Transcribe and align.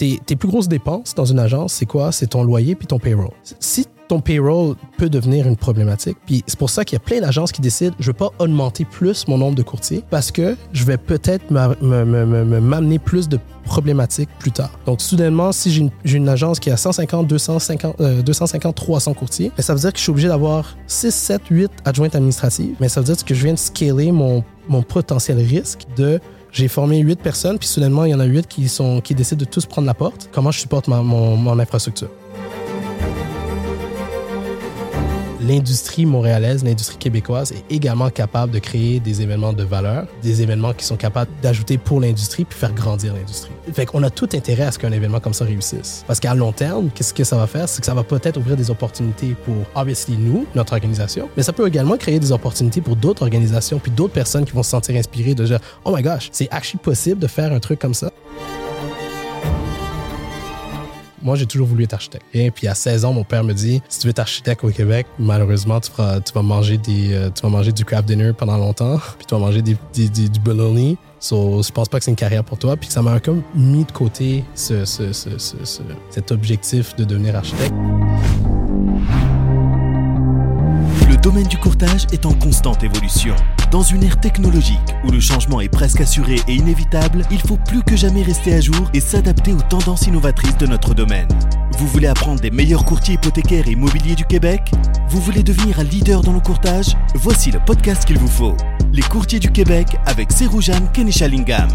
tes, 0.00 0.18
tes 0.24 0.34
plus 0.34 0.48
grosses 0.48 0.66
dépenses 0.68 1.14
dans 1.14 1.26
une 1.26 1.38
agence, 1.38 1.74
c'est 1.74 1.84
quoi? 1.84 2.10
C'est 2.10 2.28
ton 2.28 2.42
loyer 2.42 2.74
puis 2.74 2.86
ton 2.86 2.98
payroll. 2.98 3.28
Si 3.58 3.84
ton 4.08 4.20
payroll 4.20 4.74
peut 4.96 5.10
devenir 5.10 5.46
une 5.46 5.56
problématique. 5.56 6.16
Puis 6.26 6.42
c'est 6.46 6.58
pour 6.58 6.70
ça 6.70 6.84
qu'il 6.86 6.96
y 6.96 7.00
a 7.00 7.04
plein 7.04 7.20
d'agences 7.20 7.52
qui 7.52 7.60
décident, 7.60 7.94
je 8.00 8.06
veux 8.06 8.12
pas 8.14 8.30
augmenter 8.38 8.84
plus 8.86 9.28
mon 9.28 9.36
nombre 9.38 9.54
de 9.56 9.62
courtiers 9.62 10.02
parce 10.10 10.32
que 10.32 10.56
je 10.72 10.84
vais 10.84 10.96
peut-être 10.96 11.50
m'a- 11.50 11.76
me- 11.82 12.04
me- 12.06 12.24
me- 12.26 12.44
me- 12.44 12.60
m'amener 12.60 12.98
plus 12.98 13.28
de 13.28 13.38
problématiques 13.64 14.30
plus 14.40 14.50
tard. 14.52 14.70
Donc 14.86 15.00
soudainement, 15.00 15.52
si 15.52 15.70
j'ai 15.70 15.82
une, 15.82 15.90
une 16.04 16.28
agence 16.28 16.58
qui 16.58 16.70
a 16.70 16.76
150, 16.76 17.26
250, 17.28 18.00
euh, 18.00 18.22
250, 18.22 18.74
300 18.74 19.14
courtiers, 19.14 19.52
ben, 19.56 19.62
ça 19.62 19.74
veut 19.74 19.80
dire 19.80 19.92
que 19.92 19.98
je 19.98 20.02
suis 20.02 20.10
obligé 20.10 20.28
d'avoir 20.28 20.76
6, 20.88 21.14
7, 21.14 21.42
8 21.50 21.70
adjointes 21.84 22.16
administratives. 22.16 22.74
Mais 22.80 22.88
ça 22.88 23.00
veut 23.00 23.06
dire 23.14 23.24
que 23.24 23.34
je 23.34 23.44
viens 23.44 23.54
de 23.54 23.58
scaler 23.58 24.10
mon, 24.10 24.42
mon 24.68 24.82
potentiel 24.82 25.38
risque 25.38 25.82
de 25.96 26.18
j'ai 26.52 26.68
formé 26.68 26.98
8 26.98 27.20
personnes, 27.20 27.58
puis 27.58 27.68
soudainement, 27.68 28.04
il 28.04 28.10
y 28.10 28.14
en 28.14 28.20
a 28.20 28.24
8 28.24 28.46
qui, 28.48 29.14
décident 29.14 29.38
de 29.38 29.44
tous 29.44 29.66
prendre 29.66 29.86
la 29.86 29.94
porte. 29.94 30.28
Comment 30.32 30.50
je 30.50 30.60
supporte 30.60 30.88
mon 30.88 31.58
infrastructure? 31.58 32.10
L'industrie 35.50 36.06
montréalaise, 36.06 36.62
l'industrie 36.62 36.96
québécoise 36.96 37.50
est 37.50 37.74
également 37.74 38.08
capable 38.08 38.52
de 38.52 38.60
créer 38.60 39.00
des 39.00 39.20
événements 39.20 39.52
de 39.52 39.64
valeur, 39.64 40.06
des 40.22 40.42
événements 40.42 40.72
qui 40.72 40.84
sont 40.84 40.94
capables 40.94 41.28
d'ajouter 41.42 41.76
pour 41.76 42.00
l'industrie 42.00 42.44
puis 42.44 42.56
faire 42.56 42.72
grandir 42.72 43.14
l'industrie. 43.14 43.50
Fait 43.72 43.84
qu'on 43.84 44.04
a 44.04 44.10
tout 44.10 44.28
intérêt 44.32 44.62
à 44.62 44.70
ce 44.70 44.78
qu'un 44.78 44.92
événement 44.92 45.18
comme 45.18 45.34
ça 45.34 45.44
réussisse. 45.44 46.04
Parce 46.06 46.20
qu'à 46.20 46.36
long 46.36 46.52
terme, 46.52 46.88
qu'est-ce 46.94 47.12
que 47.12 47.24
ça 47.24 47.36
va 47.36 47.48
faire? 47.48 47.68
C'est 47.68 47.80
que 47.80 47.86
ça 47.86 47.94
va 47.94 48.04
peut-être 48.04 48.36
ouvrir 48.36 48.54
des 48.56 48.70
opportunités 48.70 49.34
pour, 49.44 49.56
obviously, 49.74 50.16
nous, 50.16 50.46
notre 50.54 50.74
organisation, 50.74 51.28
mais 51.36 51.42
ça 51.42 51.52
peut 51.52 51.66
également 51.66 51.96
créer 51.96 52.20
des 52.20 52.30
opportunités 52.30 52.80
pour 52.80 52.94
d'autres 52.94 53.24
organisations 53.24 53.80
puis 53.80 53.90
d'autres 53.90 54.12
personnes 54.12 54.44
qui 54.44 54.52
vont 54.52 54.62
se 54.62 54.70
sentir 54.70 54.94
inspirées 54.94 55.34
de 55.34 55.46
dire, 55.46 55.58
oh 55.84 55.92
my 55.92 56.00
gosh, 56.00 56.28
c'est 56.30 56.48
actually 56.52 56.78
possible 56.80 57.18
de 57.18 57.26
faire 57.26 57.52
un 57.52 57.58
truc 57.58 57.80
comme 57.80 57.94
ça. 57.94 58.12
Moi, 61.22 61.36
j'ai 61.36 61.46
toujours 61.46 61.66
voulu 61.66 61.84
être 61.84 61.94
architecte. 61.94 62.24
Et 62.34 62.50
puis 62.50 62.66
à 62.68 62.74
16 62.74 63.04
ans, 63.04 63.12
mon 63.12 63.24
père 63.24 63.44
me 63.44 63.52
dit 63.52 63.82
si 63.88 63.98
tu 64.00 64.06
veux 64.06 64.10
être 64.10 64.18
architecte 64.20 64.64
au 64.64 64.70
Québec, 64.70 65.06
malheureusement, 65.18 65.80
tu, 65.80 65.90
euh, 65.98 66.20
vas 66.34 66.42
manger 66.42 66.78
du 67.72 67.84
craft 67.84 68.06
dinner 68.08 68.32
pendant 68.32 68.56
longtemps, 68.56 68.98
puis 69.18 69.26
tu 69.26 69.34
vas 69.34 69.40
manger 69.40 69.62
du 69.62 69.76
bologna. 70.42 70.94
So, 71.22 71.62
je 71.62 71.70
pense 71.70 71.88
pas 71.88 71.98
que 71.98 72.04
c'est 72.04 72.10
une 72.10 72.16
carrière 72.16 72.42
pour 72.44 72.56
toi. 72.58 72.76
Puis 72.78 72.88
ça 72.90 73.02
m'a 73.02 73.20
comme 73.20 73.42
mis 73.54 73.84
de 73.84 73.92
côté 73.92 74.42
ce, 74.54 74.86
ce- 74.86 75.12
ce- 75.12 75.36
ce- 75.38 75.64
ce- 75.64 75.82
cet 76.08 76.32
objectif 76.32 76.96
de 76.96 77.04
devenir 77.04 77.36
architecte. 77.36 77.74
Le 81.20 81.24
domaine 81.24 81.48
du 81.48 81.58
courtage 81.58 82.06
est 82.12 82.24
en 82.24 82.32
constante 82.32 82.82
évolution. 82.82 83.36
Dans 83.70 83.82
une 83.82 84.04
ère 84.04 84.18
technologique 84.18 84.80
où 85.04 85.10
le 85.10 85.20
changement 85.20 85.60
est 85.60 85.68
presque 85.68 86.00
assuré 86.00 86.36
et 86.48 86.54
inévitable, 86.54 87.26
il 87.30 87.42
faut 87.42 87.58
plus 87.58 87.82
que 87.82 87.94
jamais 87.94 88.22
rester 88.22 88.54
à 88.54 88.60
jour 88.62 88.90
et 88.94 89.00
s'adapter 89.00 89.52
aux 89.52 89.60
tendances 89.60 90.06
innovatrices 90.06 90.56
de 90.56 90.66
notre 90.66 90.94
domaine. 90.94 91.28
Vous 91.76 91.86
voulez 91.88 92.06
apprendre 92.06 92.40
des 92.40 92.50
meilleurs 92.50 92.86
courtiers 92.86 93.16
hypothécaires 93.16 93.68
et 93.68 93.72
immobiliers 93.72 94.14
du 94.14 94.24
Québec? 94.24 94.72
Vous 95.10 95.20
voulez 95.20 95.42
devenir 95.42 95.78
un 95.78 95.84
leader 95.84 96.22
dans 96.22 96.32
le 96.32 96.40
courtage? 96.40 96.96
Voici 97.16 97.50
le 97.50 97.60
podcast 97.66 98.06
qu'il 98.06 98.16
vous 98.16 98.26
faut. 98.26 98.56
Les 98.90 99.02
courtiers 99.02 99.40
du 99.40 99.52
Québec 99.52 99.98
avec 100.06 100.32
Seroujan 100.32 100.86
Kenishalingam. 100.94 101.68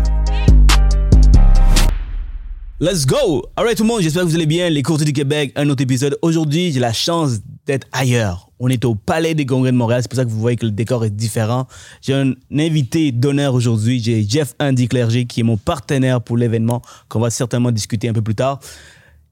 Let's 2.78 3.06
go! 3.06 3.42
Alright 3.56 3.78
tout 3.78 3.84
le 3.84 3.88
monde, 3.88 4.02
j'espère 4.02 4.24
que 4.24 4.28
vous 4.28 4.36
allez 4.36 4.46
bien. 4.46 4.70
Les 4.70 4.84
courtiers 4.84 5.06
du 5.06 5.14
Québec, 5.14 5.54
un 5.56 5.70
autre 5.70 5.82
épisode. 5.82 6.18
Aujourd'hui, 6.22 6.74
j'ai 6.74 6.82
la 6.82 6.92
chance 6.92 7.40
d'être 7.66 7.88
ailleurs. 7.94 8.50
On 8.60 8.68
est 8.68 8.84
au 8.84 8.96
Palais 8.96 9.34
des 9.34 9.46
Congrès 9.46 9.72
de 9.72 9.78
Montréal, 9.78 10.02
c'est 10.02 10.10
pour 10.10 10.18
ça 10.18 10.26
que 10.26 10.30
vous 10.30 10.42
voyez 10.42 10.58
que 10.58 10.66
le 10.66 10.74
décor 10.74 11.06
est 11.06 11.10
différent. 11.10 11.68
J'ai 12.02 12.14
un 12.14 12.34
invité 12.54 13.14
d'honneur 13.14 13.54
aujourd'hui, 13.54 14.04
j'ai 14.04 14.28
Jeff 14.28 14.56
Andy 14.60 14.90
Clerget 14.90 15.24
qui 15.24 15.40
est 15.40 15.44
mon 15.44 15.56
partenaire 15.56 16.20
pour 16.20 16.36
l'événement 16.36 16.82
qu'on 17.08 17.22
va 17.22 17.30
certainement 17.30 17.72
discuter 17.72 18.10
un 18.10 18.14
peu 18.14 18.22
plus 18.22 18.36
tard. 18.36 18.60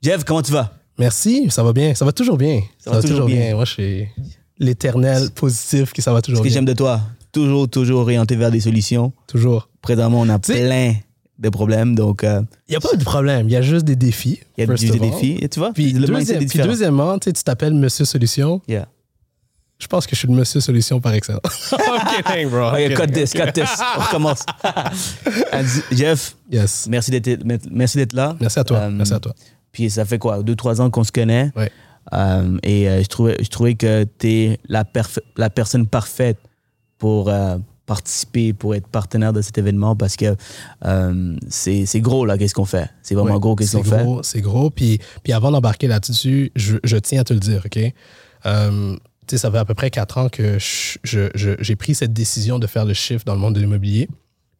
Jeff, 0.02 0.24
comment 0.24 0.42
tu 0.42 0.54
vas? 0.54 0.72
Merci, 0.98 1.48
ça 1.50 1.64
va 1.64 1.74
bien. 1.74 1.94
Ça 1.96 2.06
va 2.06 2.14
toujours 2.14 2.38
bien. 2.38 2.62
Ça 2.80 2.92
va 2.92 3.02
toujours 3.02 3.26
bien. 3.26 3.56
Moi, 3.56 3.66
je 3.66 3.74
suis 3.74 4.08
l'éternel 4.58 5.32
positif 5.32 5.92
qui 5.92 6.02
ça 6.02 6.14
va 6.14 6.22
toujours 6.22 6.38
Ce 6.38 6.44
que 6.44 6.48
bien. 6.48 6.54
j'aime 6.54 6.66
de 6.66 6.74
toi, 6.74 7.02
toujours, 7.34 7.68
toujours 7.68 8.00
orienté 8.00 8.38
vers 8.38 8.52
des 8.52 8.62
solutions. 8.62 9.12
Toujours. 9.28 9.68
Présentement, 9.82 10.22
on 10.22 10.30
a 10.30 10.40
plein 10.40 10.94
de 11.40 11.50
problèmes, 11.50 11.96
donc 11.96 12.24
euh, 12.24 12.42
Il 12.68 12.72
n'y 12.72 12.76
a 12.78 12.80
pas 12.80 12.96
de 12.96 13.04
problème. 13.04 13.50
Il 13.50 13.52
y 13.52 13.56
a 13.56 13.62
juste 13.62 13.86
des 13.86 13.96
défis. 13.96 14.40
il 14.58 14.62
y 14.68 14.72
a 14.72 14.76
des 14.76 15.00
défis. 15.00 15.38
Et 15.42 15.50
tu 15.50 15.60
vois, 15.60 15.74
Puis, 15.74 15.92
le 15.94 16.00
mindset 16.02 16.14
deuxième- 16.36 16.42
est 16.44 16.46
puis 16.48 16.60
deuxièmement, 16.60 17.18
tu 17.20 17.26
sais, 17.26 17.34
tu 17.34 17.44
t'appelles 17.44 17.74
Monsieur 17.74 18.06
Solution. 18.06 18.62
Yeah. 18.68 18.88
Je 19.80 19.88
pense 19.88 20.06
que 20.06 20.16
je 20.16 20.20
suis 20.20 20.28
le 20.28 20.36
Monsieur 20.36 20.62
Solution 20.62 21.02
par 21.02 21.14
excellence. 21.14 21.42
I'm 21.74 22.24
kidding, 22.24 22.50
bro. 22.50 22.70
I'm 22.70 22.74
Okay, 22.76 22.94
cut 22.94 23.02
kidding. 23.08 23.14
this, 23.24 23.34
cut 23.34 23.52
this. 23.54 23.70
On 23.98 24.02
recommence. 24.02 24.46
Andy- 25.52 25.84
Jeff, 25.92 26.36
Yes. 26.52 26.88
merci 26.90 27.12
d'être 27.12 27.44
merci 27.70 27.98
d'être 27.98 28.14
là. 28.14 28.36
Merci 28.40 28.60
à 28.60 28.64
toi. 28.64 28.78
Euh, 28.78 28.90
Merci 28.92 29.14
à 29.14 29.20
toi. 29.20 29.34
Puis 29.72 29.90
ça 29.90 30.06
fait 30.06 30.20
quoi, 30.20 30.44
deux, 30.44 30.56
trois 30.56 30.80
ans 30.82 30.90
qu'on 30.90 31.04
se 31.04 31.12
connaît. 31.12 31.52
Ouais. 31.56 31.72
Euh, 32.14 32.58
et 32.64 32.88
euh, 32.88 33.02
je, 33.02 33.08
trouvais, 33.08 33.38
je 33.42 33.48
trouvais 33.50 33.76
que 33.76 34.06
tu 34.20 34.28
es 34.30 34.60
la, 34.68 34.84
perf- 34.84 35.20
la 35.38 35.50
personne 35.50 35.88
parfaite 35.88 36.38
pour 36.98 37.30
euh, 37.30 37.58
participer, 37.86 38.54
pour 38.54 38.76
être 38.76 38.88
partenaire 38.88 39.34
de 39.34 39.42
cet 39.42 39.58
événement 39.58 39.96
parce 39.96 40.16
que 40.16 40.36
euh, 40.86 41.36
c'est 41.50 41.86
gros, 42.02 42.26
là, 42.26 42.38
qu'est-ce 42.38 42.54
qu'on 42.54 42.66
fait? 42.66 42.90
C'est 43.02 43.14
vraiment 43.16 43.34
Ouais, 43.36 43.40
gros, 43.40 43.56
qu'est-ce 43.56 43.76
qu'on 43.78 43.84
fait? 43.84 44.04
gros, 44.04 44.24
C'est 44.24 44.42
gros. 44.42 44.70
Puis, 44.70 45.00
puis 45.24 45.34
avant 45.34 45.52
d'embarquer 45.52 45.88
là-dessus, 45.88 46.52
je, 46.56 46.78
je 46.84 46.98
tiens 46.98 47.22
à 47.22 47.24
te 47.24 47.34
le 47.34 47.40
dire, 47.40 47.62
OK? 47.66 47.80
Euh, 48.46 48.96
tu 49.28 49.36
sais, 49.36 49.38
ça 49.38 49.52
fait 49.52 49.58
à 49.58 49.66
peu 49.66 49.74
près 49.74 49.90
quatre 49.90 50.18
ans 50.18 50.30
que 50.30 50.58
j'ai 51.04 51.76
pris 51.76 51.96
cette 51.96 52.14
décision 52.14 52.60
de 52.60 52.68
faire 52.68 52.86
le 52.86 52.94
shift 52.94 53.26
dans 53.26 53.34
le 53.34 53.40
monde 53.40 53.56
de 53.56 53.60
l'immobilier. 53.60 54.08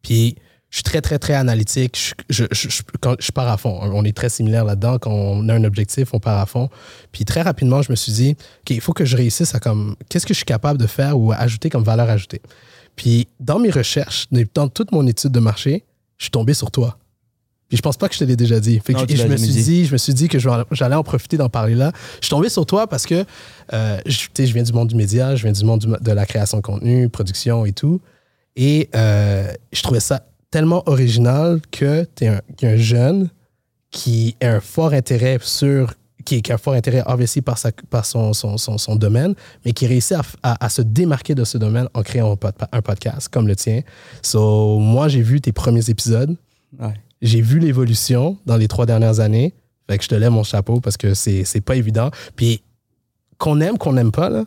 Puis, 0.02 0.36
je 0.70 0.78
suis 0.78 0.84
très, 0.84 1.02
très, 1.02 1.20
très 1.20 1.34
analytique. 1.36 2.16
Je, 2.30 2.46
je, 2.52 2.70
je- 2.70 2.82
quand 3.00 3.16
je 3.20 3.32
pars 3.32 3.48
à 3.48 3.58
fond. 3.58 3.80
On 3.82 4.04
est 4.06 4.16
très 4.16 4.30
similaires 4.30 4.66
là-dedans. 4.66 4.98
Quand 5.00 5.12
on 5.12 5.48
a 5.50 5.54
un 5.54 5.64
objectif, 5.66 6.14
on 6.14 6.20
part 6.20 6.40
à 6.40 6.46
fond. 6.46 6.70
Puis, 7.12 7.26
très 7.26 7.42
rapidement, 7.42 7.82
je 7.82 7.92
me 7.92 7.96
suis 7.96 8.12
dit, 8.12 8.32
OK, 8.62 8.72
il 8.72 8.82
faut 8.82 8.94
que 8.94 9.06
je 9.06 9.16
réussisse 9.16 9.54
à 9.54 9.60
comme, 9.60 9.96
qu'est-ce 10.10 10.26
que 10.26 10.34
je 10.34 10.38
suis 10.40 10.46
capable 10.46 10.80
de 10.80 10.88
faire 10.88 11.18
ou 11.20 11.32
à 11.32 11.36
ajouter 11.36 11.70
comme 11.70 11.84
valeur 11.84 12.10
ajoutée? 12.10 12.42
Puis, 12.96 13.28
dans 13.40 13.60
mes 13.60 13.70
recherches, 13.72 14.28
dans 14.54 14.68
toute 14.68 14.92
mon 14.92 15.06
étude 15.08 15.32
de 15.32 15.40
marché, 15.40 15.84
je 16.18 16.26
suis 16.26 16.32
tombé 16.32 16.54
sur 16.54 16.72
toi. 16.72 16.98
Puis 17.70 17.78
je 17.78 17.82
pense 17.82 17.98
pas 17.98 18.08
que 18.08 18.14
je 18.14 18.20
te 18.20 18.24
l'ai 18.24 18.36
déjà 18.36 18.60
dit. 18.60 18.80
Fait 18.80 18.94
que 18.94 19.00
Non, 19.00 19.06
je, 19.10 19.28
me 19.28 19.36
suis 19.38 19.48
dit. 19.52 19.64
dit, 19.64 19.86
je 19.86 19.94
me 19.94 19.98
suis 19.98 20.14
dit 20.14 20.28
que 20.28 20.38
j'allais 20.38 20.96
en 20.96 21.04
profiter 21.04 21.38
d'en 21.38 21.50
parler 21.50 21.74
là. 21.74 21.92
Je 22.20 22.26
suis 22.26 22.30
tombé 22.30 22.50
sur 22.50 22.66
toi 22.68 22.86
parce 22.88 23.06
que 23.08 23.26
euh, 23.74 23.98
je, 24.06 24.28
je 24.38 24.54
viens 24.54 24.62
du 24.62 24.74
monde 24.74 24.90
du 24.90 24.96
média, 24.96 25.36
je 25.36 25.42
viens 25.44 25.52
du 25.54 25.66
monde 25.66 25.80
du- 25.80 25.88
de 26.04 26.12
la 26.12 26.26
création 26.28 26.58
de 26.58 26.62
contenu, 26.62 27.10
production 27.10 27.66
et 27.66 27.72
tout. 27.74 28.00
Et 28.56 28.90
euh, 28.96 29.52
je 29.72 29.82
trouvais 29.82 30.02
ça 30.02 30.24
tellement 30.52 30.84
original 30.86 31.62
que 31.72 32.06
tu 32.16 32.26
es 32.26 32.28
un, 32.28 32.42
un 32.62 32.76
jeune 32.78 33.30
qui 33.90 34.36
a 34.42 34.50
un 34.50 34.60
fort 34.60 34.94
intérêt 34.94 35.40
sur 35.42 35.94
qui, 36.24 36.42
qui 36.42 36.52
a 36.52 36.58
fort 36.58 36.74
intérêt 36.74 37.04
obviously 37.06 37.42
par, 37.42 37.58
sa, 37.58 37.72
par 37.90 38.06
son, 38.06 38.34
son, 38.34 38.58
son, 38.58 38.78
son 38.78 38.96
domaine, 38.96 39.36
mais 39.66 39.74
qui 39.74 39.86
réussit 39.88 40.14
à, 40.14 40.22
f- 40.22 40.36
à- 40.44 40.66
à 40.66 40.70
se 40.70 40.82
démarquer 40.82 41.36
de 41.36 41.44
ce 41.44 41.58
domaine 41.58 41.88
en 41.94 42.02
créant 42.04 42.32
un, 42.32 42.36
pod- 42.36 42.54
un 42.72 42.82
podcast 42.82 43.30
comme 43.30 43.48
le 43.48 43.56
tien. 43.56 43.82
So, 44.22 44.80
moi, 44.80 45.08
j'ai 45.08 45.22
vu 45.22 45.42
tes 45.42 45.52
premiers 45.52 45.90
épisodes. 45.90 46.36
Ouais. 46.80 46.94
J'ai 47.22 47.42
vu 47.42 47.60
l'évolution 47.60 48.38
dans 48.46 48.58
les 48.58 48.68
trois 48.68 48.86
dernières 48.86 49.20
années. 49.20 49.54
Fait 49.90 49.98
que 49.98 50.04
je 50.04 50.10
te 50.10 50.16
lève 50.16 50.32
mon 50.32 50.44
chapeau 50.44 50.80
parce 50.80 50.98
que 50.98 51.14
c'est 51.14 51.62
pas 51.62 51.76
évident. 51.76 52.10
Puis 52.36 52.62
qu'on 53.38 53.60
aime, 53.62 53.78
qu'on 53.78 53.94
n'aime 53.94 54.12
pas, 54.12 54.30
là, 54.30 54.46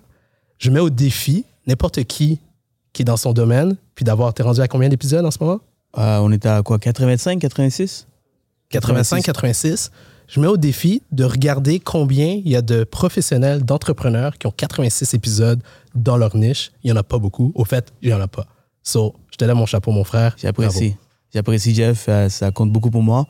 je 0.59 0.71
mets 0.71 0.81
au 0.81 0.91
défi 0.91 1.45
n'importe 1.67 2.05
qui 2.05 2.41
qui 2.93 3.03
est 3.03 3.05
dans 3.05 3.19
son 3.19 3.35
domaine, 3.35 3.77
puis 3.95 4.05
d'avoir. 4.07 4.33
T'es 4.33 4.43
rendu 4.43 4.61
à 4.61 4.69
combien 4.69 4.89
d'épisodes 4.89 5.25
en 5.25 5.31
ce 5.31 5.37
moment? 5.41 5.61
Euh, 5.99 6.19
on 6.23 6.33
est 6.33 6.47
à 6.47 6.63
quoi, 6.63 6.79
85, 6.79 7.39
86? 7.39 8.07
85, 8.71 9.23
86. 9.23 9.91
Je 10.29 10.41
mets 10.41 10.47
au 10.49 10.57
défi 10.57 11.03
de 11.13 11.25
regarder 11.25 11.79
combien 11.79 12.27
il 12.27 12.49
y 12.49 12.57
a 12.57 12.63
de 12.63 12.85
professionnels, 12.85 13.65
d'entrepreneurs 13.65 14.39
qui 14.39 14.47
ont 14.47 14.53
86 14.57 15.15
épisodes 15.15 15.63
dans 15.95 16.17
leur 16.17 16.37
niche. 16.37 16.73
Il 16.83 16.89
n'y 16.89 16.93
en 16.93 17.01
a 17.01 17.05
pas 17.05 17.19
beaucoup. 17.19 17.53
Au 17.55 17.65
fait, 17.65 17.93
il 18.03 18.09
n'y 18.09 18.15
en 18.15 18.21
a 18.21 18.27
pas. 18.29 18.47
So, 18.83 19.15
je 19.31 19.37
te 19.37 19.45
lève 19.45 19.55
mon 19.57 19.67
chapeau, 19.67 19.93
mon 19.93 20.05
frère. 20.05 20.35
J'apprécie. 20.41 20.97
J'apprécie, 21.33 21.75
Jeff. 21.75 22.07
euh, 22.09 22.29
ça 22.29 22.51
compte 22.51 22.73
beaucoup 22.73 22.91
pour 22.91 23.03
moi. 23.03 23.27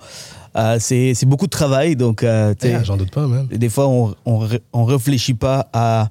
Euh, 0.56 0.78
c'est 0.80 1.14
beaucoup 1.26 1.46
de 1.46 1.50
travail, 1.50 1.96
donc 1.96 2.22
euh. 2.22 2.54
Eh, 2.62 2.84
J'en 2.84 2.96
doute 2.96 3.10
pas, 3.10 3.26
man. 3.26 3.46
des 3.46 3.68
fois, 3.68 3.88
on, 3.88 4.14
on 4.72 4.84
réfléchit 4.84 5.34
pas 5.34 5.68
à. 5.72 6.08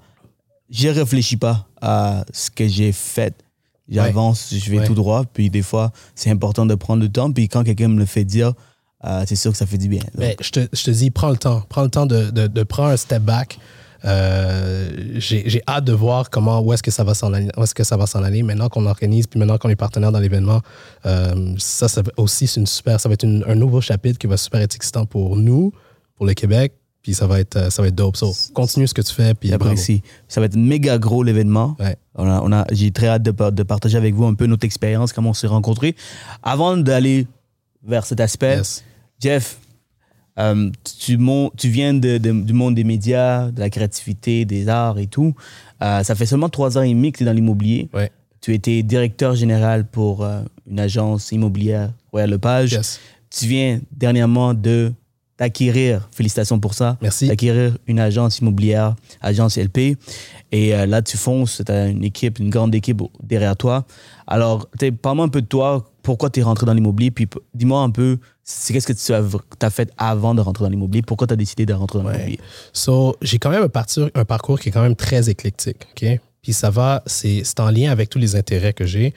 Je 0.70 0.90
réfléchis 0.90 1.38
pas 1.38 1.68
à 1.82 2.26
ce 2.34 2.50
que 2.52 2.68
j'ai 2.68 2.92
fait. 2.92 3.34
J'avance, 3.88 4.52
je 4.52 4.72
vais 4.72 4.80
Ouais. 4.80 4.86
tout 4.88 4.96
droit. 4.96 5.24
Puis 5.32 5.50
des 5.52 5.62
fois, 5.62 5.92
c'est 6.16 6.32
important 6.32 6.66
de 6.66 6.74
prendre 6.76 7.02
le 7.04 7.10
temps. 7.10 7.32
Puis 7.32 7.48
quand 7.48 7.64
quelqu'un 7.64 7.88
me 7.88 8.00
le 8.00 8.06
fait 8.06 8.24
dire, 8.24 8.54
euh, 9.06 9.24
c'est 9.28 9.36
sûr 9.36 9.52
que 9.52 9.58
ça 9.58 9.66
fait 9.66 9.78
du 9.78 9.88
bien. 9.88 10.02
Mais 10.18 10.36
je 10.42 10.50
te, 10.50 10.60
je 10.74 10.84
te 10.84 10.92
dis, 10.92 11.12
prends 11.12 11.30
le 11.30 11.38
temps. 11.38 11.62
Prends 11.70 11.84
le 11.84 11.90
temps 11.90 12.06
de, 12.06 12.32
de, 12.32 12.48
de 12.48 12.64
prendre 12.64 12.90
un 12.90 12.98
step 12.98 13.22
back. 13.22 13.60
Euh, 14.04 14.90
J'ai 15.18 15.62
hâte 15.68 15.84
de 15.86 15.94
voir 15.94 16.30
comment, 16.30 16.60
où 16.62 16.74
est-ce 16.74 16.84
que 16.84 16.92
ça 16.92 17.04
va 17.04 17.14
s'en 17.14 17.34
aller. 17.34 17.50
Où 17.58 17.64
est-ce 17.64 17.74
que 17.76 17.84
ça 17.84 17.98
va 17.98 18.06
s'en 18.08 18.24
aller 18.24 18.44
maintenant 18.44 18.70
qu'on 18.70 18.86
organise, 18.86 19.28
puis 19.28 19.40
maintenant 19.40 19.58
qu'on 19.58 19.70
est 19.70 19.76
partenaire 19.76 20.12
dans 20.12 20.20
l'événement. 20.20 20.62
Euh, 21.06 21.54
ça, 21.58 21.88
ça 21.88 22.02
va 22.02 22.12
aussi, 22.18 22.48
c'est 22.48 22.60
une 22.60 22.68
super, 22.68 23.00
ça 23.00 23.10
va 23.10 23.14
être 23.14 23.24
une- 23.24 23.44
un 23.48 23.56
nouveau 23.56 23.82
chapitre 23.82 24.18
qui 24.20 24.28
va 24.28 24.38
super 24.38 24.62
être 24.62 24.76
excitant 24.76 25.06
pour 25.06 25.36
nous, 25.38 25.72
pour 26.16 26.26
le 26.26 26.34
Québec. 26.34 26.74
Puis 27.02 27.14
ça 27.14 27.28
va 27.28 27.40
être, 27.40 27.72
ça 27.72 27.82
va 27.84 27.88
être 27.90 27.96
dope. 27.96 28.18
So, 28.18 28.34
continue 28.56 28.88
ce 28.88 28.94
que 28.96 29.02
tu 29.04 29.14
fais. 29.14 29.36
Puis. 29.36 29.50
J'apprécie. 29.50 30.02
Ça 30.28 30.40
va 30.42 30.48
être 30.48 30.56
méga 30.56 30.98
gros 30.98 31.22
l'événement. 31.22 31.76
Ouais. 31.80 31.96
On 32.16 32.28
a, 32.28 32.42
on 32.42 32.52
a, 32.52 32.66
J'ai 32.72 32.90
très 32.92 33.08
hâte 33.08 33.22
de, 33.24 33.30
par- 33.32 33.52
de 33.52 33.62
partager 33.64 33.96
avec 33.98 34.16
vous 34.16 34.26
un 34.26 34.34
peu 34.34 34.48
notre 34.48 34.66
expérience, 34.66 35.14
comment 35.14 35.30
on 35.30 35.34
s'est 35.36 35.46
rencontrés. 35.46 35.96
Avant 36.42 36.78
d'aller 36.78 37.28
vers 37.88 38.06
cet 38.08 38.20
aspect, 38.20 38.58
Yes. 38.58 38.84
Jeff, 39.26 39.58
euh, 40.38 40.70
tu, 41.00 41.18
tu 41.58 41.70
viens 41.70 41.96
de- 41.96 42.20
de- 42.20 42.42
du 42.44 42.54
monde 42.54 42.76
des 42.76 42.84
médias, 42.84 43.50
de 43.50 43.60
la 43.60 43.72
créativité, 43.72 44.46
des 44.46 44.70
arts 44.70 45.00
et 45.00 45.08
tout. 45.08 45.34
Euh, 45.82 46.04
ça 46.04 46.14
fait 46.14 46.28
seulement 46.28 46.50
trois 46.50 46.78
ans 46.78 46.84
et 46.84 46.90
demi 46.94 47.12
que 47.12 47.18
tu 47.18 47.24
es 47.24 47.26
dans 47.26 47.34
l'immobilier. 47.34 47.90
Ouais. 47.92 48.12
Tu 48.42 48.54
étais 48.54 48.84
directeur 48.84 49.34
général 49.34 49.88
pour 49.88 50.24
euh, 50.24 50.42
une 50.70 50.80
agence 50.80 51.32
immobilière, 51.32 51.90
Royal 52.12 52.30
Lepage. 52.30 52.74
Yes. 52.74 53.00
Tu 53.32 53.48
viens 53.48 53.80
dernièrement 53.92 54.54
de 54.54 54.94
d'acquérir, 55.38 56.08
félicitations 56.14 56.60
pour 56.62 56.74
ça, 56.76 56.98
Merci. 57.02 57.28
d'acquérir 57.28 57.78
une 57.88 58.00
agence 58.00 58.40
immobilière, 58.40 58.96
agence 59.22 59.58
LP. 59.58 59.98
Et 60.54 60.74
euh, 60.74 60.86
là, 60.86 61.02
tu 61.02 61.18
fonces, 61.18 61.62
tu 61.66 61.70
as 61.72 61.88
une 61.88 62.06
équipe, 62.06 62.40
une 62.40 62.50
grande 62.50 62.74
équipe 62.74 63.02
derrière 63.22 63.58
toi. 63.58 63.86
Alors, 64.28 64.70
parle-moi 65.02 65.26
un 65.26 65.30
peu 65.30 65.42
de 65.42 65.48
toi, 65.48 65.92
pourquoi 66.06 66.30
tu 66.30 66.40
es 66.40 66.44
rentré 66.44 66.66
dans 66.66 66.74
l'immobilier, 66.74 67.12
puis 67.12 67.28
dis-moi 67.54 67.82
un 67.82 67.90
peu, 67.90 68.18
c'est 68.44 68.72
qu'est-ce 68.74 68.88
que 68.88 68.94
tu 68.94 69.14
as, 69.66 69.70
fait 69.72 69.92
avant 69.98 70.36
de 70.36 70.42
rentrer 70.42 70.64
dans 70.64 70.70
l'immobilier, 70.70 71.02
pourquoi 71.02 71.26
tu 71.28 71.34
as 71.34 71.36
décidé 71.36 71.66
de 71.66 71.74
rentrer 71.74 72.00
dans 72.00 72.06
Ouais. 72.06 72.14
l'immobilier? 72.14 72.40
So, 72.72 73.18
j'ai 73.22 73.40
quand 73.40 73.50
même 73.50 73.64
un, 73.64 73.70
partir- 73.70 74.10
un 74.14 74.24
parcours 74.24 74.60
qui 74.60 74.70
est 74.70 74.72
quand 74.72 74.84
même 74.84 74.96
très 74.96 75.30
éclectique, 75.30 75.88
OK? 75.92 76.20
Puis 76.42 76.54
ça 76.54 76.70
va, 76.70 77.02
c'est 77.08 77.44
en 77.60 77.72
lien 77.72 77.92
avec 77.92 78.10
tous 78.10 78.20
les 78.20 78.36
intérêts 78.36 78.72
que 78.74 78.86
j'ai. 78.86 79.08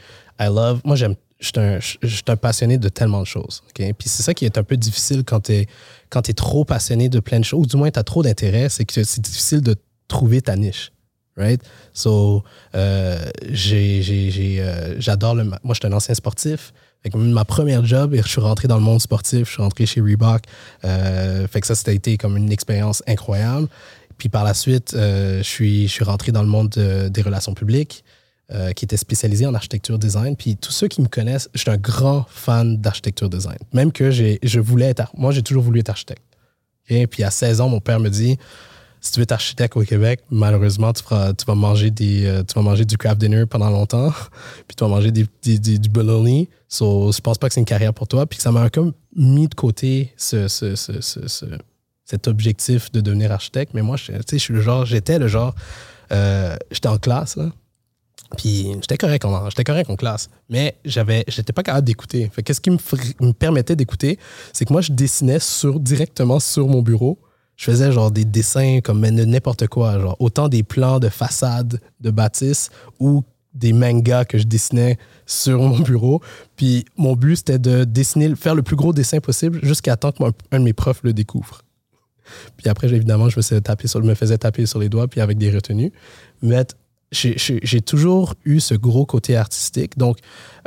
I 0.41 0.47
love, 0.47 0.81
moi 0.85 0.97
j'aime, 0.97 1.15
je 1.41 1.47
suis 1.49 1.61
un, 1.61 1.79
je 1.79 2.09
suis 2.09 2.25
un 2.29 2.37
passionné 2.37 2.79
de 2.79 2.89
tellement 2.89 3.21
de 3.21 3.27
choses, 3.27 3.63
OK? 3.69 3.85
Puis 3.99 4.09
c'est 4.09 4.23
ça 4.23 4.33
qui 4.33 4.47
est 4.47 4.57
un 4.57 4.63
peu 4.65 4.77
difficile 4.79 5.25
quand 5.25 5.41
tu 5.41 5.53
es, 5.53 5.67
quand 6.09 6.23
t'es 6.23 6.33
trop 6.33 6.65
passionné 6.65 7.11
de 7.11 7.21
plein 7.21 7.39
de 7.39 7.45
choses, 7.45 7.61
ou 7.61 7.67
du 7.67 7.77
moins 7.77 7.91
tu 7.91 7.99
as 7.99 8.03
trop 8.03 8.23
d'intérêts, 8.23 8.71
c'est 8.71 8.87
que 8.87 9.05
c'est 9.05 9.21
difficile 9.21 9.61
de 9.61 9.77
trouver 10.09 10.41
ta 10.41 10.57
niche, 10.57 10.91
right? 11.39 11.61
So, 11.95 12.43
euh, 12.75 13.19
euh, 13.43 14.95
j'adore 14.99 15.35
le... 15.35 15.45
ma- 15.45 15.59
Moi, 15.65 15.75
je 15.75 15.81
suis 15.81 15.93
un 15.93 15.97
ancien 15.97 16.15
sportif. 16.15 16.73
Fait 17.03 17.11
que 17.11 17.17
ma 17.17 17.45
première 17.45 17.85
job, 17.87 18.15
je 18.17 18.27
suis 18.29 18.41
rentré 18.41 18.67
dans 18.67 18.77
le 18.77 18.83
monde 18.83 19.01
sportif, 19.01 19.47
je 19.47 19.53
suis 19.53 19.63
rentré 19.63 19.87
chez 19.87 20.01
Reebok. 20.01 20.43
Euh, 20.85 21.47
fait 21.47 21.61
que 21.61 21.67
ça, 21.67 21.75
c'était 21.75 21.95
été 21.95 22.17
comme 22.19 22.37
une 22.37 22.51
expérience 22.51 23.03
incroyable. 23.07 23.69
Puis 24.19 24.29
par 24.29 24.43
la 24.43 24.53
suite, 24.53 24.95
euh, 24.95 25.39
je, 25.39 25.49
suis, 25.49 25.87
je 25.87 25.93
suis 25.93 26.05
rentré 26.05 26.33
dans 26.33 26.43
le 26.43 26.49
monde 26.49 26.71
de- 26.71 27.09
des 27.09 27.23
relations 27.23 27.55
publiques, 27.55 28.05
euh, 28.51 28.73
qui 28.73 28.85
était 28.85 28.97
spécialisé 28.97 29.47
en 29.47 29.55
architecture 29.55 29.97
design. 29.99 30.35
Puis 30.35 30.57
tous 30.57 30.73
ceux 30.73 30.89
qui 30.89 31.01
me 31.03 31.07
connaissent, 31.07 31.49
je 31.55 31.61
suis 31.61 31.71
un 31.71 31.77
grand 31.77 32.27
fan 32.31 32.79
d'architecture 32.79 33.29
design. 33.31 33.59
Même 33.73 33.93
que 33.93 34.11
je 34.11 34.59
voulais 34.59 34.87
être... 34.87 35.13
Moi, 35.17 35.31
j'ai 35.33 35.43
toujours 35.43 35.63
voulu 35.63 35.81
être 35.81 35.91
architecte. 35.91 36.23
OK? 36.91 37.07
Puis 37.09 37.23
à 37.23 37.31
16 37.31 37.61
ans, 37.61 37.69
mon 37.69 37.81
père 37.81 38.01
me 38.01 38.09
dit 38.09 38.39
si 39.01 39.13
tu 39.13 39.21
veux 39.21 39.23
être 39.25 39.33
architecte 39.33 39.77
au 39.77 39.83
Québec, 39.83 40.21
malheureusement, 40.31 40.93
tu, 40.93 41.03
vas, 41.05 41.55
manger 41.55 41.91
des, 41.91 42.27
euh, 42.27 42.43
tu 42.43 42.55
vas 42.55 42.63
manger 42.63 42.85
du 42.85 42.97
craft 42.97 43.19
dinner 43.21 43.45
pendant 43.47 43.71
longtemps, 43.71 44.11
puis 44.67 44.75
tu 44.77 44.85
vas 44.85 44.89
manger 44.89 45.11
des, 45.11 45.27
des- 45.43 45.79
du 45.79 45.89
bologna. 45.89 46.45
So, 46.69 47.13
je 47.13 47.21
pense 47.21 47.39
pas 47.39 47.49
que 47.49 47.55
c'est 47.55 47.61
une 47.61 47.67
carrière 47.67 47.95
pour 47.95 48.09
toi. 48.09 48.27
Puis 48.27 48.39
ça 48.41 48.53
m'a 48.53 48.69
comme 48.71 48.93
mis 49.17 49.49
de 49.49 49.55
côté 49.55 50.13
ce, 50.17 50.49
ce- 50.49 50.75
ce- 50.77 51.01
ce- 51.01 51.27
ce- 51.29 51.47
cet 52.05 52.27
objectif 52.29 52.91
de 52.93 53.01
devenir 53.01 53.33
architecte. 53.33 53.73
Mais 53.75 53.83
moi, 53.83 53.97
je, 53.97 54.13
je 54.31 54.37
suis 54.37 54.53
le 54.55 54.61
genre, 54.61 54.85
j'étais 54.87 55.19
le 55.19 55.29
genre, 55.29 55.55
euh, 56.13 56.57
j'étais 56.71 56.89
en 56.89 56.99
classe, 56.99 57.37
là. 57.37 57.51
Puis 58.37 58.73
j'étais 58.83 58.99
correct 58.99 59.25
en, 59.25 59.49
j'étais 59.49 59.65
correct 59.65 59.89
en 59.89 59.97
classe, 59.97 60.29
mais 60.51 60.77
j'avais, 60.85 61.25
j'étais 61.29 61.55
pas 61.55 61.63
capable 61.63 61.87
d'écouter. 61.87 62.31
Qu'est-ce 62.45 62.61
qui 62.61 62.69
me, 62.71 62.77
me 63.21 63.33
permettait 63.33 63.75
d'écouter, 63.75 64.19
c'est 64.53 64.67
que 64.67 64.73
moi 64.73 64.83
je 64.83 64.93
dessinais 64.93 65.39
sur 65.39 65.81
directement 65.81 66.39
sur 66.39 66.69
mon 66.69 66.83
bureau. 66.83 67.19
Je 67.59 67.65
faisais 67.65 67.93
genre 67.93 68.11
des 68.11 68.25
dessins 68.25 68.81
comme 68.83 69.01
n'importe 69.07 69.67
quoi, 69.67 70.01
genre 70.01 70.17
autant 70.21 70.49
des 70.49 70.63
plans 70.63 71.01
de 71.01 71.09
façade 71.09 71.81
de 72.01 72.11
bâtisse 72.11 72.71
ou 73.01 73.25
des 73.53 73.73
mangas 73.73 74.25
que 74.25 74.39
je 74.39 74.45
dessinais 74.45 74.97
sur 75.27 75.61
mon 75.61 75.81
bureau. 75.81 76.23
Puis 76.57 76.87
mon 76.97 77.15
but 77.15 77.37
c'était 77.37 77.59
de 77.59 77.85
dessiner, 77.85 78.35
faire 78.37 78.55
le 78.55 78.63
plus 78.63 78.77
gros 78.77 78.93
dessin 78.93 79.19
possible 79.21 79.59
jusqu'à 79.63 79.97
temps 79.97 80.13
que 80.13 80.23
un 80.53 80.61
de 80.61 80.65
mes 80.65 80.73
profs 80.73 81.03
le 81.03 81.13
découvre. 81.13 81.63
Puis 82.57 82.69
après, 82.69 82.93
évidemment, 82.93 83.29
je 83.29 83.39
me, 83.39 83.43
faisais 83.43 83.61
taper 83.61 83.89
sur, 83.89 84.03
me 84.03 84.15
faisais 84.15 84.39
taper 84.39 84.67
sur 84.67 84.79
les 84.79 84.89
doigts, 84.89 85.09
puis 85.09 85.21
avec 85.21 85.39
des 85.39 85.51
retenues. 85.51 85.93
J'ai- 87.11 87.81
toujours 87.81 88.35
eu 88.45 88.61
ce 88.61 88.75
gros 88.75 89.07
côté 89.07 89.37
artistique. 89.37 89.97
Donc, 89.97 90.19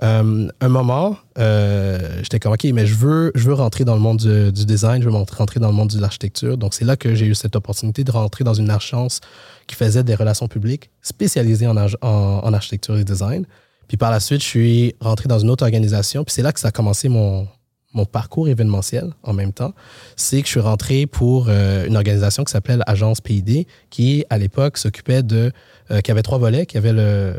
euh, 0.01 0.47
un 0.59 0.69
moment, 0.69 1.17
euh, 1.37 2.19
j'étais 2.23 2.39
comme, 2.39 2.53
OK, 2.53 2.63
mais 2.73 2.85
je 2.85 2.95
veux, 2.95 3.31
je 3.35 3.47
veux 3.47 3.53
rentrer 3.53 3.85
dans 3.85 3.93
le 3.93 4.01
monde 4.01 4.17
du, 4.51 4.65
design, 4.65 5.01
je 5.03 5.09
veux 5.09 5.15
rentrer 5.15 5.59
dans 5.59 5.67
le 5.67 5.73
monde 5.73 5.89
de 5.89 5.99
l'architecture. 5.99 6.57
Donc, 6.57 6.73
c'est 6.73 6.85
là 6.85 6.95
que 6.95 7.13
j'ai 7.13 7.27
eu 7.27 7.35
cette 7.35 7.55
opportunité 7.55 8.03
de 8.03 8.11
rentrer 8.11 8.43
dans 8.43 8.55
une 8.55 8.69
agence 8.69 9.19
qui 9.67 9.75
faisait 9.75 10.03
des 10.03 10.15
relations 10.15 10.47
publiques 10.47 10.89
spécialisées 11.01 11.67
en, 11.67 11.75
en 12.01 12.53
architecture 12.53 12.97
et 12.97 13.03
design. 13.03 13.45
Puis 13.87 13.97
par 13.97 14.09
la 14.09 14.21
suite, 14.21 14.41
je 14.41 14.47
suis 14.47 14.95
rentré 15.01 15.27
dans 15.27 15.39
une 15.39 15.49
autre 15.49 15.65
organisation. 15.65 16.23
Puis 16.23 16.33
c'est 16.33 16.41
là 16.41 16.53
que 16.53 16.61
ça 16.61 16.69
a 16.69 16.71
commencé 16.71 17.09
mon, 17.09 17.45
mon 17.93 18.05
parcours 18.05 18.47
événementiel 18.47 19.11
en 19.23 19.33
même 19.33 19.51
temps. 19.51 19.73
C'est 20.15 20.39
que 20.41 20.47
je 20.47 20.51
suis 20.51 20.59
rentré 20.61 21.07
pour 21.07 21.47
euh, 21.49 21.85
une 21.85 21.97
organisation 21.97 22.45
qui 22.45 22.51
s'appelle 22.51 22.83
Agence 22.87 23.19
PID, 23.19 23.67
qui 23.89 24.23
à 24.29 24.37
l'époque 24.37 24.77
s'occupait 24.77 25.23
de. 25.23 25.51
Euh, 25.91 26.01
qui 26.01 26.11
avait 26.11 26.23
trois 26.23 26.37
volets, 26.37 26.65
qui 26.65 26.77
avait 26.77 26.93
le, 26.93 27.35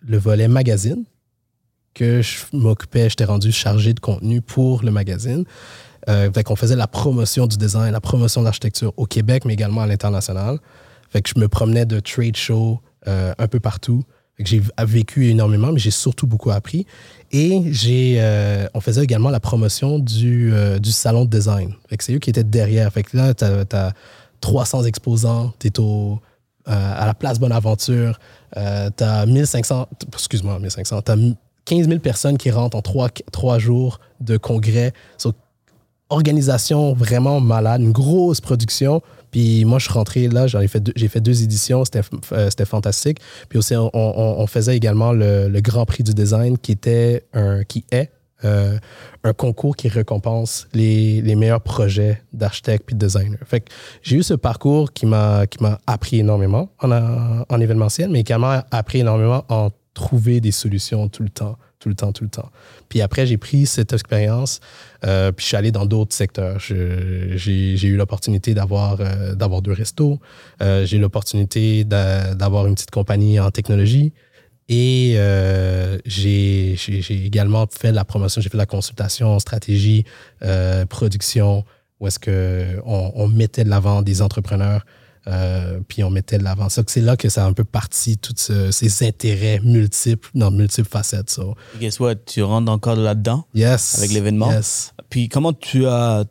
le 0.00 0.18
volet 0.18 0.48
magazine, 0.48 1.04
que 1.94 2.22
je 2.22 2.36
m'occupais, 2.52 3.08
j'étais 3.10 3.24
rendu 3.24 3.52
chargé 3.52 3.92
de 3.92 4.00
contenu 4.00 4.40
pour 4.40 4.82
le 4.82 4.90
magazine. 4.90 5.44
Euh, 6.08 6.32
fait 6.32 6.42
qu'on 6.42 6.56
faisait 6.56 6.76
la 6.76 6.88
promotion 6.88 7.46
du 7.46 7.56
design, 7.56 7.92
la 7.92 8.00
promotion 8.00 8.40
de 8.40 8.46
l'architecture 8.46 8.92
au 8.96 9.06
Québec, 9.06 9.44
mais 9.44 9.52
également 9.52 9.82
à 9.82 9.86
l'international. 9.86 10.58
Fait 11.10 11.22
que 11.22 11.30
je 11.34 11.38
me 11.38 11.48
promenais 11.48 11.84
de 11.84 12.00
trade 12.00 12.36
show 12.36 12.80
euh, 13.06 13.34
un 13.38 13.48
peu 13.48 13.60
partout. 13.60 14.02
Fait 14.36 14.44
que 14.44 14.48
j'ai 14.48 14.62
vécu 14.86 15.28
énormément, 15.28 15.72
mais 15.72 15.78
j'ai 15.78 15.90
surtout 15.90 16.26
beaucoup 16.26 16.50
appris. 16.50 16.86
Et 17.30 17.62
j'ai, 17.70 18.16
euh, 18.18 18.66
on 18.74 18.80
faisait 18.80 19.02
également 19.02 19.30
la 19.30 19.40
promotion 19.40 19.98
du, 19.98 20.52
euh, 20.52 20.78
du 20.78 20.90
salon 20.90 21.24
de 21.24 21.30
design. 21.30 21.74
Fait 21.88 21.96
que 21.98 22.04
c'est 22.04 22.14
eux 22.14 22.18
qui 22.18 22.30
étaient 22.30 22.44
derrière. 22.44 22.90
Fait 22.92 23.02
que 23.02 23.16
là, 23.16 23.34
tu 23.34 23.44
as, 23.44 23.92
300 24.40 24.84
exposants, 24.84 25.52
tu 25.58 25.68
es 25.68 25.78
au, 25.78 26.20
à 26.66 27.06
la 27.06 27.14
place 27.14 27.38
Bonaventure, 27.38 28.18
euh, 28.56 28.90
tu 28.96 29.04
as 29.04 29.26
1500, 29.26 29.88
excuse-moi, 30.12 30.58
1500, 30.58 31.02
tu 31.02 31.12
as 31.12 31.16
15 31.64 31.88
000 31.88 32.00
personnes 32.00 32.38
qui 32.38 32.50
rentrent 32.50 32.76
en 32.76 32.82
trois, 32.82 33.08
trois 33.30 33.58
jours 33.58 34.00
de 34.20 34.36
congrès. 34.36 34.92
Organisation 36.10 36.92
vraiment 36.92 37.40
malade, 37.40 37.80
une 37.80 37.92
grosse 37.92 38.40
production. 38.42 39.00
Puis 39.30 39.64
moi, 39.64 39.78
je 39.78 39.84
suis 39.84 39.94
rentré 39.94 40.28
là, 40.28 40.46
j'en 40.46 40.60
ai 40.60 40.68
fait 40.68 40.80
deux- 40.80 40.92
j'ai 40.94 41.08
fait 41.08 41.22
deux 41.22 41.42
éditions, 41.42 41.86
c'était 41.86 42.02
euh, 42.32 42.50
fantastique. 42.66 43.18
Puis 43.48 43.58
aussi, 43.58 43.74
on 43.76 44.46
faisait 44.46 44.76
également 44.76 45.12
le, 45.12 45.48
le 45.48 45.60
Grand 45.62 45.86
Prix 45.86 46.02
du 46.02 46.12
design 46.12 46.58
qui 46.58 46.72
était 46.72 47.24
un, 47.32 47.64
qui 47.64 47.86
est 47.90 48.10
euh, 48.44 48.78
un 49.24 49.32
concours 49.32 49.76
qui 49.76 49.88
récompense 49.88 50.66
les, 50.72 51.20
les 51.22 51.34
meilleurs 51.36 51.60
projets 51.60 52.22
d'architectes 52.32 52.84
puis 52.86 52.94
de 52.96 53.00
designers. 53.06 53.38
Fait 53.44 53.60
que 53.60 53.72
j'ai 54.02 54.16
eu 54.16 54.22
ce 54.22 54.34
parcours 54.34 54.92
qui 54.92 55.06
m'a 55.06 55.46
qui 55.46 55.62
m'a 55.62 55.78
appris 55.86 56.18
énormément 56.18 56.70
en, 56.82 56.90
en 57.48 57.60
événementiel, 57.60 58.10
mais 58.10 58.20
également 58.20 58.62
appris 58.70 59.00
énormément 59.00 59.44
en 59.48 59.70
trouver 59.94 60.40
des 60.40 60.52
solutions 60.52 61.08
tout 61.08 61.22
le 61.22 61.28
temps, 61.28 61.58
tout 61.78 61.90
le 61.90 61.94
temps, 61.94 62.12
tout 62.12 62.24
le 62.24 62.30
temps. 62.30 62.50
Puis 62.88 63.02
après, 63.02 63.26
j'ai 63.26 63.36
pris 63.36 63.66
cette 63.66 63.92
expérience, 63.92 64.60
euh, 65.04 65.32
puis 65.32 65.44
je 65.44 65.48
suis 65.48 65.56
allé 65.56 65.70
dans 65.70 65.84
d'autres 65.86 66.14
secteurs. 66.14 66.58
J'ai 66.58 67.36
j'ai 67.36 67.88
eu 67.88 67.96
l'opportunité 67.96 68.54
d'avoir 68.54 68.96
euh, 69.00 69.34
d'avoir 69.34 69.60
deux 69.62 69.72
restos. 69.72 70.18
J'ai 70.60 70.96
eu 70.96 71.00
l'opportunité 71.00 71.84
d'a- 71.84 72.34
d'avoir 72.34 72.66
une 72.66 72.74
petite 72.74 72.90
compagnie 72.90 73.38
en 73.38 73.50
technologie. 73.50 74.12
Et 74.74 75.14
euh, 75.16 75.98
j'ai 76.06 76.76
également 77.10 77.66
fait 77.70 77.92
la 77.92 78.04
promotion, 78.06 78.40
j'ai 78.40 78.48
fait 78.48 78.56
la 78.56 78.64
consultation 78.66 79.28
en 79.34 79.38
stratégie, 79.38 80.04
euh, 80.42 80.86
production, 80.86 81.64
où 82.00 82.06
est-ce 82.06 82.18
qu'on 82.18 83.12
on 83.14 83.28
mettait 83.28 83.64
de 83.64 83.68
l'avant 83.68 84.00
des 84.00 84.22
entrepreneurs, 84.22 84.82
euh, 85.26 85.78
puis 85.88 86.02
on 86.02 86.08
mettait 86.10 86.38
de 86.38 86.42
l'avant 86.44 86.68
C'est 86.70 87.02
là 87.02 87.18
que 87.18 87.28
ça 87.28 87.44
a 87.44 87.48
un 87.48 87.52
peu 87.52 87.64
parti, 87.64 88.16
tous 88.16 88.32
ce- 88.38 88.70
ces 88.70 89.06
intérêts 89.06 89.60
multiples, 89.62 90.30
dans 90.34 90.50
multiples 90.50 90.88
facettes. 90.88 91.28
So, 91.28 91.54
Guess 91.78 92.00
what? 92.00 92.14
Tu 92.26 92.42
rentres 92.42 92.72
encore 92.72 92.96
là-dedans? 92.96 93.44
yes. 93.54 93.98
Avec 93.98 94.10
l'événement? 94.12 94.50
Yes. 94.50 94.94
Puis 95.10 95.28
comment 95.28 95.52
tu 95.52 95.86
as 95.86 96.24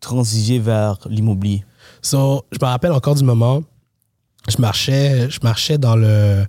transigé 0.00 0.58
vers 0.58 0.98
l'immobilier? 1.08 1.64
So, 2.02 2.44
je 2.50 2.58
me 2.60 2.66
rappelle 2.66 2.92
encore 2.92 3.14
du 3.14 3.22
moment, 3.24 3.62
je 4.48 4.56
marchais, 4.60 5.30
je 5.30 5.38
marchais 5.44 5.78
dans 5.78 5.94
le. 5.94 6.44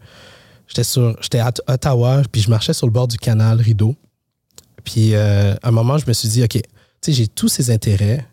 J'étais 0.69 0.83
sur, 0.83 1.15
j'étais 1.21 1.39
à 1.39 1.51
Ottawa, 1.67 2.21
puis 2.31 2.41
je 2.41 2.49
marchais 2.49 2.73
sur 2.73 2.85
le 2.85 2.93
bord 2.93 3.07
du 3.07 3.17
canal 3.17 3.59
Rideau. 3.59 3.95
Puis 4.83 5.15
euh, 5.15 5.55
à 5.63 5.67
un 5.67 5.71
moment, 5.71 5.97
je 5.97 6.05
me 6.07 6.13
suis 6.13 6.29
dit, 6.29 6.43
OK, 6.43 6.51
tu 6.51 6.61
sais, 7.01 7.11
j'ai 7.11 7.27
tous 7.27 7.47
ces 7.47 7.71
intérêts, 7.71 8.25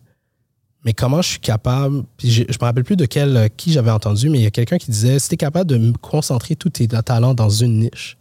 mais 0.85 0.93
comment 0.93 1.23
je 1.23 1.31
suis 1.31 1.40
capable. 1.40 2.05
Puis 2.19 2.31
je, 2.31 2.45
je 2.47 2.59
me 2.61 2.64
rappelle 2.64 2.85
plus 2.85 2.97
de 2.97 3.07
quel, 3.07 3.49
qui 3.57 3.73
j'avais 3.73 3.90
entendu, 3.90 4.28
mais 4.28 4.38
il 4.38 4.43
y 4.43 4.47
a 4.47 4.50
quelqu'un 4.50 4.76
qui 4.76 4.90
disait, 4.90 5.19
si 5.19 5.31
tu 5.31 5.37
capable 5.38 5.71
de 5.71 5.93
concentrer 6.02 6.57
tous 6.57 6.71
tes 6.71 6.87
talents 6.88 7.33
dans 7.33 7.49
une 7.49 7.78
niche, 7.78 8.19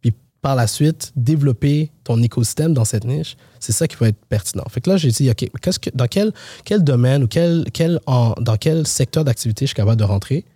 puis 0.00 0.14
par 0.40 0.56
la 0.56 0.66
suite, 0.66 1.12
développer 1.14 1.92
ton 2.04 2.22
écosystème 2.22 2.72
dans 2.72 2.86
cette 2.86 3.04
niche, 3.04 3.36
c'est 3.60 3.72
ça 3.72 3.86
qui 3.86 3.96
va 3.96 4.08
être 4.08 4.24
pertinent. 4.30 4.64
Fait 4.70 4.80
que 4.80 4.88
là, 4.88 4.96
j'ai 4.96 5.10
dit, 5.10 5.28
OK, 5.30 5.50
qu'est-ce 5.60 5.78
que, 5.78 5.90
dans 5.94 6.06
quel, 6.06 6.32
quel 6.64 6.82
domaine 6.82 7.24
ou 7.24 7.28
quel, 7.28 7.66
quel, 7.74 8.00
dans 8.06 8.56
quel 8.58 8.86
secteur 8.86 9.22
d'activité 9.22 9.66
je 9.66 9.68
suis 9.68 9.76
capable 9.76 10.00
de 10.00 10.04
rentrer, 10.04 10.46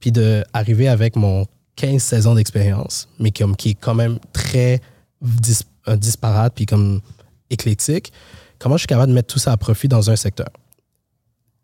puis 0.00 0.12
d'arriver 0.12 0.86
avec 0.86 1.16
mon 1.16 1.46
15-16 1.80 2.26
ans 2.26 2.34
d'expérience, 2.34 3.08
mais 3.18 3.30
qui 3.30 3.42
est 3.42 3.74
quand 3.74 3.94
même 3.94 4.18
très 4.32 4.80
euh, 5.88 5.96
disparate, 5.96 6.54
puis 6.54 6.66
comme 6.66 7.00
éclectique. 7.50 8.12
comment 8.58 8.76
je 8.76 8.80
suis 8.80 8.86
capable 8.86 9.08
de 9.08 9.14
mettre 9.14 9.32
tout 9.32 9.38
ça 9.38 9.52
à 9.52 9.56
profit 9.56 9.88
dans 9.88 10.10
un 10.10 10.16
secteur? 10.16 10.48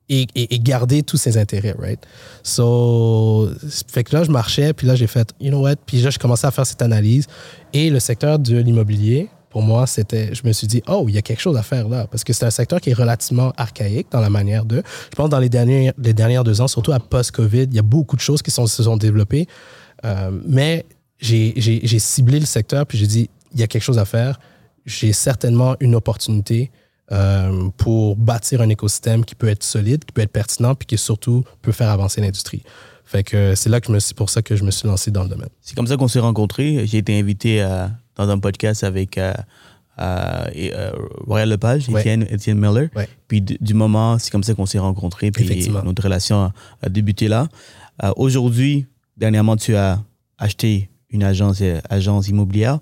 Et, 0.08 0.26
garder 0.60 1.02
tous 1.02 1.16
ses 1.16 1.36
intérêts, 1.36 1.74
right? 1.78 1.98
So, 2.44 3.50
fait 3.88 4.04
que 4.04 4.14
là, 4.14 4.22
je 4.22 4.30
marchais, 4.30 4.72
puis 4.72 4.86
là, 4.86 4.94
j'ai 4.94 5.08
fait, 5.08 5.34
you 5.40 5.50
know 5.50 5.60
what? 5.60 5.76
Puis 5.84 6.00
là, 6.00 6.10
je 6.10 6.18
commençais 6.18 6.46
à 6.46 6.52
faire 6.52 6.64
cette 6.64 6.80
analyse. 6.80 7.26
Et 7.72 7.90
le 7.90 7.98
secteur 7.98 8.38
de 8.38 8.56
l'immobilier, 8.56 9.28
pour 9.50 9.62
moi, 9.62 9.86
c'était, 9.88 10.32
je 10.32 10.46
me 10.46 10.52
suis 10.52 10.68
dit, 10.68 10.80
oh, 10.86 11.06
il 11.08 11.14
y 11.16 11.18
a 11.18 11.22
quelque 11.22 11.40
chose 11.40 11.56
à 11.56 11.64
faire 11.64 11.88
là. 11.88 12.06
Parce 12.06 12.22
que 12.22 12.32
c'est 12.32 12.44
un 12.44 12.50
secteur 12.50 12.80
qui 12.80 12.90
est 12.90 12.94
relativement 12.94 13.52
archaïque 13.56 14.06
dans 14.12 14.20
la 14.20 14.30
manière 14.30 14.64
de. 14.64 14.82
Je 15.10 15.16
pense 15.16 15.28
dans 15.28 15.40
les 15.40 15.48
dernières, 15.48 15.92
les 15.98 16.14
dernières 16.14 16.44
deux 16.44 16.60
ans, 16.60 16.68
surtout 16.68 16.92
à 16.92 17.00
post-COVID, 17.00 17.64
il 17.64 17.74
y 17.74 17.78
a 17.80 17.82
beaucoup 17.82 18.14
de 18.14 18.20
choses 18.20 18.42
qui 18.42 18.52
se 18.52 18.64
sont 18.66 18.96
développées. 18.96 19.48
Euh, 20.06 20.30
mais 20.46 20.84
j'ai, 21.18 21.98
ciblé 21.98 22.40
le 22.40 22.46
secteur, 22.46 22.86
puis 22.86 22.98
j'ai 22.98 23.06
dit, 23.06 23.30
il 23.54 23.60
y 23.60 23.62
a 23.62 23.66
quelque 23.66 23.82
chose 23.82 23.98
à 23.98 24.04
faire. 24.04 24.38
J'ai 24.84 25.12
certainement 25.12 25.76
une 25.80 25.94
opportunité 25.94 26.70
euh, 27.12 27.68
pour 27.76 28.16
bâtir 28.16 28.60
un 28.60 28.68
écosystème 28.68 29.24
qui 29.24 29.34
peut 29.34 29.48
être 29.48 29.62
solide, 29.62 30.04
qui 30.04 30.12
peut 30.12 30.22
être 30.22 30.32
pertinent, 30.32 30.74
puis 30.74 30.86
qui 30.86 30.98
surtout 30.98 31.44
peut 31.62 31.72
faire 31.72 31.90
avancer 31.90 32.20
l'industrie. 32.20 32.62
Fait 33.04 33.22
que 33.22 33.54
c'est 33.54 33.68
là 33.68 33.80
que 33.80 33.86
je 33.86 33.92
me 33.92 34.00
suis, 34.00 34.14
pour 34.14 34.30
ça 34.30 34.42
que 34.42 34.56
je 34.56 34.64
me 34.64 34.70
suis 34.70 34.88
lancé 34.88 35.10
dans 35.10 35.22
le 35.22 35.28
domaine. 35.28 35.48
C'est 35.60 35.76
comme 35.76 35.86
ça 35.86 35.96
qu'on 35.96 36.08
s'est 36.08 36.18
rencontrés. 36.20 36.86
J'ai 36.86 36.98
été 36.98 37.18
invité 37.18 37.62
euh, 37.62 37.86
dans 38.16 38.28
un 38.28 38.38
podcast 38.38 38.82
avec 38.82 39.16
euh, 39.16 39.32
euh, 40.00 40.44
euh, 40.56 40.90
Royal 41.26 41.48
Lepage, 41.48 41.88
Ouais. 41.88 42.00
Étienne, 42.00 42.26
Étienne 42.28 42.58
Miller. 42.58 42.88
Ouais. 42.94 43.08
Puis 43.28 43.40
du, 43.40 43.56
du 43.60 43.74
moment, 43.74 44.18
c'est 44.18 44.30
comme 44.30 44.42
ça 44.42 44.54
qu'on 44.54 44.66
s'est 44.66 44.78
rencontrés. 44.78 45.30
Puis 45.30 45.68
notre 45.70 46.02
relation 46.02 46.36
a, 46.42 46.52
a 46.82 46.88
débuté 46.88 47.28
là. 47.28 47.48
Euh, 48.02 48.12
Aujourd'hui, 48.16 48.86
dernièrement, 49.16 49.56
tu 49.56 49.74
as 49.76 50.02
acheté 50.38 50.90
une 51.10 51.22
agence, 51.22 51.60
euh, 51.62 51.80
agence 51.88 52.28
immobilière. 52.28 52.78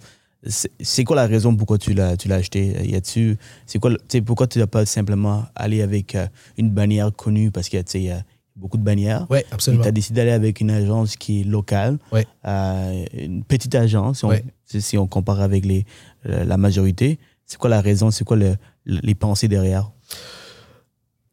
C'est 0.81 1.05
quoi 1.05 1.17
la 1.17 1.27
raison 1.27 1.57
pourquoi 1.57 1.79
tu 1.79 1.95
l'as 1.95 2.19
tu 2.19 2.29
l'as 2.29 2.35
acheté 2.37 2.77
Y 2.87 2.95
a-tu 2.97 3.39
c'est 3.65 3.79
quoi 3.79 3.93
tu 4.09 4.21
pourquoi 4.21 4.47
tu 4.47 4.59
n'as 4.59 4.67
pas 4.67 4.85
simplement 4.85 5.45
allé 5.55 5.81
avec 5.81 6.15
euh, 6.15 6.27
une 6.59 6.71
bannière 6.71 7.11
connue? 7.17 7.51
Parce 7.51 7.69
qu'il 7.71 7.79
y 7.79 7.81
a 7.81 7.85
tu 7.85 8.25
beaucoup 8.55 8.77
de 8.77 8.83
bannières. 8.83 9.27
Oui, 9.31 9.39
Tu 9.49 9.55
absolument. 9.55 9.85
as 9.85 9.91
décidé 9.91 10.21
d'aller 10.21 10.33
avec 10.33 10.61
une 10.61 10.71
agence 10.71 11.17
qui 11.17 11.41
est 11.41 11.45
locale, 11.45 11.99
Ouais. 12.13 12.27
euh, 12.47 13.05
une 13.15 13.43
petite 13.43 13.75
agence, 13.75 14.19
si 14.19 14.25
on, 14.27 14.29
Ouais. 14.29 14.45
si- 14.67 14.99
on 14.99 15.07
compare 15.07 15.41
avec 15.41 15.65
les, 15.65 15.87
la 16.25 16.57
majorité. 16.59 17.19
C'est 17.47 17.57
quoi 17.59 17.69
la 17.71 17.81
raison, 17.81 18.11
c'est 18.11 18.25
quoi 18.25 18.37
le- 18.37 18.57
le- 18.85 19.01
les 19.03 19.15
pensées 19.15 19.49
derrière? 19.49 19.91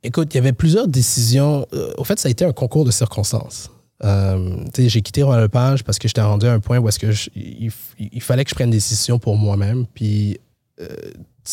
Écoute, 0.03 0.33
il 0.33 0.37
y 0.37 0.39
avait 0.39 0.53
plusieurs 0.53 0.87
décisions. 0.87 1.65
Euh, 1.73 1.93
au 1.97 2.03
fait, 2.03 2.17
ça 2.17 2.27
a 2.27 2.31
été 2.31 2.43
un 2.43 2.53
concours 2.53 2.85
de 2.85 2.91
circonstances. 2.91 3.69
Euh, 4.03 4.65
j'ai 4.77 5.01
quitté 5.01 5.23
Royal 5.23 5.43
Lepage 5.43 5.83
parce 5.83 5.99
que 5.99 6.07
j'étais 6.07 6.21
rendu 6.21 6.47
à 6.47 6.53
un 6.53 6.59
point 6.59 6.79
où 6.79 6.87
est-ce 6.87 6.99
que 6.99 7.11
il, 7.35 8.21
fallait 8.21 8.43
que 8.43 8.49
je 8.49 8.55
prenne 8.55 8.67
une 8.67 8.71
décision 8.71 9.19
pour 9.19 9.37
moi-même. 9.37 9.85
Puis, 9.93 10.39
euh, 10.79 10.87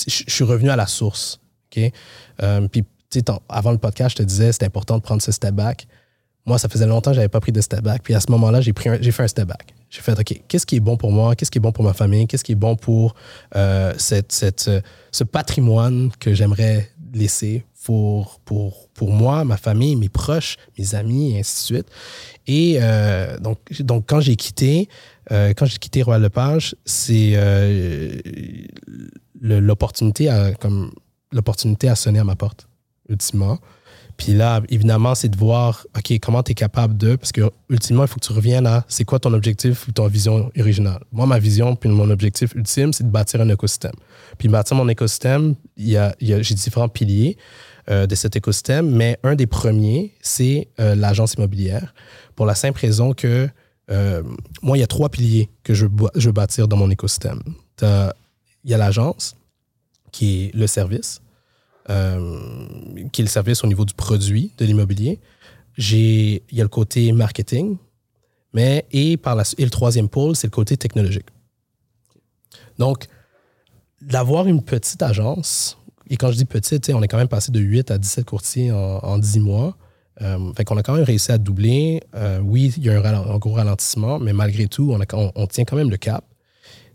je 0.07 0.23
suis 0.27 0.45
revenu 0.45 0.71
à 0.71 0.77
la 0.77 0.87
source. 0.87 1.41
Euh, 2.43 2.69
puis, 2.69 2.85
avant 3.49 3.73
le 3.73 3.79
podcast, 3.79 4.17
je 4.17 4.23
te 4.23 4.27
disais, 4.27 4.53
c'est 4.53 4.65
important 4.65 4.97
de 4.97 5.03
prendre 5.03 5.23
ce 5.23 5.33
step 5.33 5.55
back. 5.55 5.87
Moi, 6.47 6.59
ça 6.59 6.69
faisait 6.69 6.87
longtemps 6.87 7.11
que 7.11 7.17
je 7.17 7.21
n'avais 7.21 7.29
pas 7.29 7.41
pris 7.41 7.53
de 7.53 7.61
step 7.61 7.83
back. 7.83 8.03
Puis 8.03 8.15
à 8.15 8.21
ce 8.21 8.31
moment-là, 8.31 8.63
j'ai 8.63 8.73
pris 8.73 8.89
j'ai 9.03 9.13
fait 9.13 9.23
un 9.23 9.29
step 9.29 9.47
back. 9.47 9.75
J'ai 9.91 10.01
fait, 10.01 10.19
OK, 10.19 10.43
qu'est-ce 10.49 10.65
qui 10.65 10.77
est 10.77 10.81
bon 10.81 10.97
pour 10.97 11.13
moi? 11.13 11.37
Qu'est-ce 11.37 11.51
qui 11.51 11.59
est 11.59 11.61
bon 11.61 11.73
pour 11.73 11.85
ma 11.85 11.93
famille? 11.93 12.27
Qu'est-ce 12.27 12.45
qui 12.45 12.53
est 12.53 12.57
bon 12.57 12.77
pour 12.77 13.15
cette, 13.99 14.33
ce 14.33 15.25
patrimoine 15.25 16.11
que 16.19 16.33
j'aimerais 16.33 16.91
laisser? 17.13 17.65
Pour, 17.89 18.41
pour, 18.45 18.91
pour 18.93 19.11
moi, 19.11 19.47
ma 19.47 19.57
famille, 19.57 19.97
mes 19.97 20.11
proches, 20.11 20.59
mes 20.79 20.95
amis, 20.95 21.33
et 21.33 21.39
ainsi 21.41 21.73
de 21.73 21.77
suite. 21.77 21.87
Et 22.47 22.77
euh, 22.83 23.39
donc, 23.39 23.59
donc, 23.81 24.05
quand 24.07 24.21
j'ai 24.21 24.37
quitté, 24.37 24.91
euh, 25.33 25.55
quand 25.57 25.65
j'ai 25.65 25.79
quitté 25.79 26.03
Royal 26.03 26.21
Lepage, 26.21 26.77
c'est 26.85 27.31
euh, 27.33 28.13
l'opportunité 29.41 30.29
à, 30.29 30.53
comme 30.53 30.91
l'opportunité 31.33 31.89
à 31.89 31.95
sonner 31.95 32.19
à 32.19 32.25
ma 32.25 32.37
porte, 32.37 32.69
ultimement. 33.09 33.59
Puis 34.19 34.35
là, 34.35 34.61
évidemment, 34.69 35.15
c'est 35.15 35.29
de 35.29 35.37
voir, 35.39 35.87
OK, 35.97 36.13
comment 36.21 36.43
tu 36.43 36.51
es 36.51 36.55
capable 36.55 36.97
de. 36.97 37.15
Parce 37.15 37.31
que, 37.31 37.43
ultimement, 37.71 38.03
il 38.03 38.09
faut 38.09 38.17
que 38.19 38.27
tu 38.27 38.33
reviennes 38.33 38.67
à 38.67 38.85
c'est 38.89 39.05
quoi 39.05 39.21
ton 39.21 39.33
objectif 39.33 39.87
ou 39.87 39.93
ton 39.93 40.09
vision 40.09 40.51
originale? 40.59 41.05
Moi, 41.13 41.25
ma 41.25 41.39
vision, 41.39 41.77
puis 41.77 41.89
mon 41.89 42.11
objectif 42.11 42.53
ultime, 42.57 42.93
c'est 42.93 43.05
de 43.05 43.11
bâtir 43.11 43.41
un 43.41 43.49
écosystème. 43.49 43.93
Puis, 44.37 44.49
bâtir 44.49 44.77
mon 44.77 44.89
écosystème, 44.89 45.55
il 45.77 45.91
y 45.91 45.97
a, 45.97 46.17
il 46.21 46.29
y 46.29 46.35
a- 46.35 46.43
j'ai 46.43 46.57
différents 46.57 46.89
piliers 46.89 47.39
euh, 47.91 48.07
de 48.07 48.15
cet 48.15 48.37
écosystème, 48.37 48.91
mais 48.91 49.19
un 49.23 49.35
des 49.35 49.47
premiers, 49.47 50.15
c'est 50.21 50.69
euh, 50.79 50.95
l'agence 50.95 51.35
immobilière. 51.35 51.95
Pour 52.37 52.45
la 52.45 52.55
simple 52.55 52.81
raison 52.81 53.15
que, 53.15 53.49
euh, 53.91 54.23
moi, 54.63 54.77
il 54.77 54.81
y 54.81 54.85
a 54.85 54.87
trois 54.87 55.09
piliers 55.09 55.49
que 55.63 55.73
je, 55.73 55.87
veux 55.87 56.33
bâtir 56.33 56.69
dans 56.69 56.77
mon 56.77 56.91
écosystème. 56.91 57.41
Il 57.81 58.71
y 58.71 58.75
a 58.75 58.79
l'agence, 58.79 59.37
qui 60.13 60.45
est 60.45 60.55
le 60.55 60.67
service 60.67 61.21
qui 63.13 63.23
est 63.23 63.25
le 63.25 63.31
service 63.31 63.65
au 63.65 63.67
niveau 63.67 63.87
du 63.87 63.95
produit 63.95 64.53
de 64.59 64.67
l'immobilier. 64.67 65.19
Il 65.79 66.43
y 66.53 66.61
a 66.61 66.63
le 66.63 66.69
côté 66.69 67.11
marketing, 67.13 67.79
mais 68.53 68.85
et 68.93 69.13
et 69.13 69.65
le 69.65 69.71
troisième 69.71 70.11
pôle, 70.11 70.37
c'est 70.37 70.49
le 70.49 70.51
côté 70.53 70.77
technologique. 70.77 71.29
Donc, 72.79 73.07
d'avoir 74.03 74.47
une 74.47 74.63
petite 74.63 75.03
agence, 75.03 75.79
et 76.11 76.17
quand 76.17 76.31
je 76.31 76.37
dis 76.37 76.45
petite, 76.45 76.91
on 76.95 77.03
est 77.03 77.09
quand 77.09 77.19
même 77.19 77.29
passé 77.29 77.53
de 77.53 77.61
8 77.61 77.91
à 77.91 77.99
17 77.99 78.25
courtiers 78.25 78.73
en, 78.73 78.99
en 79.03 79.19
10 79.19 79.41
mois. 79.41 79.77
Euh, 80.21 80.53
fait 80.57 80.65
qu'on 80.65 80.77
a 80.77 80.83
quand 80.83 80.95
même 80.95 81.05
réussi 81.05 81.31
à 81.31 81.39
doubler. 81.39 82.03
Euh, 82.15 82.41
oui, 82.43 82.73
il 82.77 82.85
y 82.85 82.91
a 82.91 82.95
un, 82.95 83.01
ralen- 83.01 83.31
un 83.31 83.39
gros 83.39 83.53
ralentissement, 83.53 84.19
mais 84.19 84.33
malgré 84.33 84.67
tout, 84.67 84.97
on, 85.13 85.47
tient 85.47 85.65
quand 85.65 85.77
même 85.77 85.91
le 85.91 85.97
cap 85.97 86.25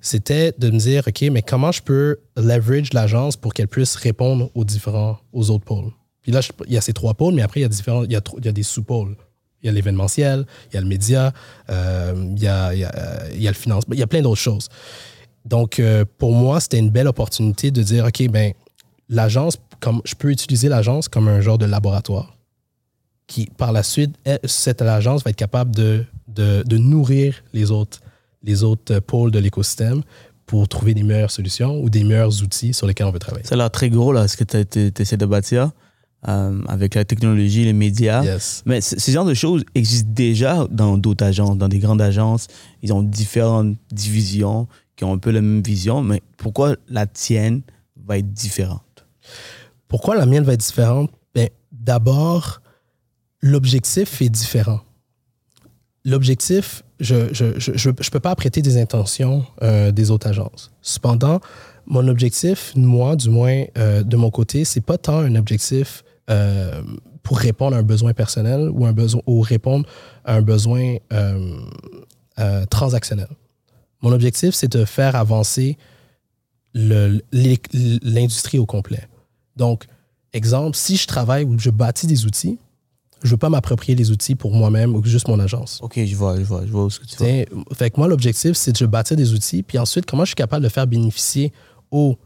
c'était 0.05 0.53
de 0.57 0.69
me 0.69 0.77
dire, 0.77 1.05
OK, 1.07 1.21
mais 1.31 1.41
comment 1.41 1.71
je 1.71 1.81
peux 1.81 2.17
leverage 2.35 2.91
l'agence 2.91 3.37
pour 3.37 3.53
qu'elle 3.53 3.69
puisse 3.69 3.95
répondre 3.95 4.51
aux 4.53 4.65
différents, 4.65 5.17
aux 5.31 5.49
autres 5.49 5.63
pôles. 5.63 5.91
Puis 6.21 6.33
là, 6.33 6.41
il 6.67 6.73
y 6.73 6.77
a 6.77 6.81
ces 6.81 6.91
trois 6.91 7.13
pôles, 7.13 7.33
mais 7.33 7.41
après, 7.41 7.61
il 7.61 7.63
y 7.63 7.65
a, 7.65 7.69
différents, 7.69 8.03
il 8.03 8.11
y 8.11 8.17
a, 8.17 8.51
des 8.51 8.63
sous-pôles. 8.63 9.15
Il 9.61 9.67
y 9.67 9.69
a 9.69 9.71
l'événementiel, 9.71 10.45
il 10.69 10.75
y 10.75 10.77
a 10.77 10.81
le 10.81 10.87
média, 10.87 11.31
euh, 11.69 12.13
il, 12.35 12.43
y 12.43 12.47
a, 12.47 12.73
il, 12.73 12.81
y 12.81 12.83
a, 12.83 12.91
euh, 12.93 13.29
il 13.33 13.41
y 13.41 13.47
a 13.47 13.51
le 13.51 13.55
financement, 13.55 13.93
il 13.93 13.99
y 13.99 14.03
a 14.03 14.07
plein 14.07 14.21
d'autres 14.21 14.41
choses. 14.41 14.67
Donc, 15.45 15.79
euh, 15.79 16.03
pour 16.17 16.33
moi, 16.33 16.59
c'était 16.59 16.79
une 16.79 16.89
belle 16.89 17.07
opportunité 17.07 17.71
de 17.71 17.81
dire, 17.81 18.05
OK, 18.05 18.27
ben 18.27 18.51
l'agence, 19.09 19.57
comme 19.79 20.01
je 20.05 20.15
peux 20.15 20.31
utiliser 20.31 20.69
l'agence 20.69 21.07
comme 21.09 21.27
un 21.27 21.41
genre 21.41 21.57
de 21.57 21.65
laboratoire 21.65 22.37
qui, 23.27 23.47
par 23.57 23.71
la 23.71 23.83
suite, 23.83 24.15
cette 24.43 24.81
agence 24.81 25.23
va 25.23 25.29
être 25.31 25.37
capable 25.37 25.73
de, 25.75 26.03
de, 26.27 26.63
de 26.65 26.77
nourrir 26.77 27.43
les 27.53 27.71
autres, 27.71 28.01
les 28.43 28.63
autres 28.63 28.99
pôles 28.99 29.31
de 29.31 29.39
l'écosystème 29.39 30.01
pour 30.45 30.67
trouver 30.67 30.93
des 30.93 31.03
meilleures 31.03 31.31
solutions 31.31 31.81
ou 31.81 31.89
des 31.89 32.03
meilleurs 32.03 32.43
outils 32.43 32.73
sur 32.73 32.85
lesquels 32.85 33.07
on 33.07 33.11
veut 33.11 33.19
travailler. 33.19 33.45
Ça 33.45 33.55
a 33.55 33.57
l'air 33.57 33.71
très 33.71 33.89
gros, 33.89 34.11
là, 34.11 34.27
ce 34.27 34.35
que 34.37 34.43
tu 34.43 35.01
essaies 35.01 35.17
de 35.17 35.25
bâtir 35.25 35.71
euh, 36.27 36.61
avec 36.67 36.95
la 36.95 37.05
technologie, 37.05 37.63
les 37.63 37.73
médias. 37.73 38.23
Yes. 38.23 38.61
Mais 38.65 38.81
c- 38.81 38.99
ce 38.99 39.09
genre 39.11 39.25
de 39.25 39.33
choses 39.33 39.63
existent 39.73 40.11
déjà 40.13 40.67
dans 40.69 40.97
d'autres 40.97 41.25
agences, 41.25 41.57
dans 41.57 41.69
des 41.69 41.79
grandes 41.79 42.01
agences. 42.01 42.47
Ils 42.81 42.91
ont 42.93 43.03
différentes 43.03 43.77
divisions 43.91 44.67
qui 44.95 45.05
ont 45.05 45.13
un 45.13 45.17
peu 45.17 45.31
la 45.31 45.41
même 45.41 45.61
vision, 45.63 46.01
mais 46.03 46.21
pourquoi 46.37 46.75
la 46.89 47.07
tienne 47.07 47.61
va 48.05 48.17
être 48.17 48.31
différente? 48.31 48.81
Pourquoi 49.87 50.15
la 50.15 50.25
mienne 50.25 50.43
va 50.43 50.53
être 50.53 50.59
différente? 50.59 51.11
Ben, 51.35 51.49
D'abord, 51.71 52.61
l'objectif 53.41 54.21
est 54.21 54.29
différent. 54.29 54.79
L'objectif, 56.05 56.83
je 56.99 57.15
ne 57.15 57.91
peux 57.91 58.19
pas 58.19 58.31
apprêter 58.31 58.61
des 58.61 58.77
intentions 58.77 59.45
euh, 59.61 59.91
des 59.91 60.11
autres 60.11 60.27
agences. 60.27 60.71
Cependant, 60.81 61.41
mon 61.85 62.07
objectif, 62.07 62.73
moi, 62.75 63.15
du 63.15 63.29
moins 63.29 63.65
euh, 63.77 64.03
de 64.03 64.15
mon 64.15 64.31
côté, 64.31 64.65
c'est 64.65 64.81
pas 64.81 64.97
tant 64.97 65.19
un 65.19 65.35
objectif 65.35 66.03
euh, 66.29 66.81
pour 67.21 67.37
répondre 67.37 67.75
à 67.75 67.79
un 67.79 67.83
besoin 67.83 68.13
personnel 68.13 68.69
ou, 68.69 68.85
un 68.85 68.93
besoin, 68.93 69.21
ou 69.27 69.41
répondre 69.41 69.87
à 70.23 70.35
un 70.35 70.41
besoin 70.41 70.97
transactionnel. 72.69 73.27
Mon 74.01 74.11
objectif, 74.11 74.53
c'est 74.53 74.71
de 74.71 74.83
faire 74.85 75.15
avancer 75.15 75.77
l'industrie 76.73 78.59
au 78.59 78.65
complet. 78.65 79.07
Donc, 79.55 79.85
exemple, 80.33 80.75
si 80.75 80.97
je 80.97 81.07
travaille 81.07 81.45
ou 81.45 81.57
je 81.59 81.69
bâtis 81.69 82.07
des 82.07 82.25
outils, 82.25 82.59
je 83.23 83.29
ne 83.29 83.31
veux 83.31 83.37
pas 83.37 83.49
m'approprier 83.49 83.95
les 83.95 84.11
outils 84.11 84.35
pour 84.35 84.53
moi-même 84.53 84.95
ou 84.95 85.03
juste 85.03 85.27
mon 85.29 85.39
agence. 85.39 85.79
Ok, 85.81 85.99
je 86.03 86.15
vois, 86.15 86.37
je 86.37 86.43
vois, 86.43 86.65
je 86.65 86.71
vois 86.71 86.89
ce 86.89 86.99
que 86.99 87.05
tu 87.05 87.11
veux. 87.11 87.25
T'sais, 87.25 87.47
Fait 87.73 87.89
que 87.89 87.97
moi, 87.97 88.07
l'objectif, 88.07 88.53
c'est 88.53 88.73
de 88.73 88.77
je 88.77 88.85
bâtir 88.85 89.15
des 89.15 89.33
outils, 89.33 89.63
puis 89.63 89.77
ensuite, 89.77 90.05
comment 90.05 90.25
je 90.25 90.29
suis 90.29 90.35
capable 90.35 90.63
de 90.63 90.69
faire 90.69 90.87
bénéficier 90.87 91.53
aux 91.89 92.17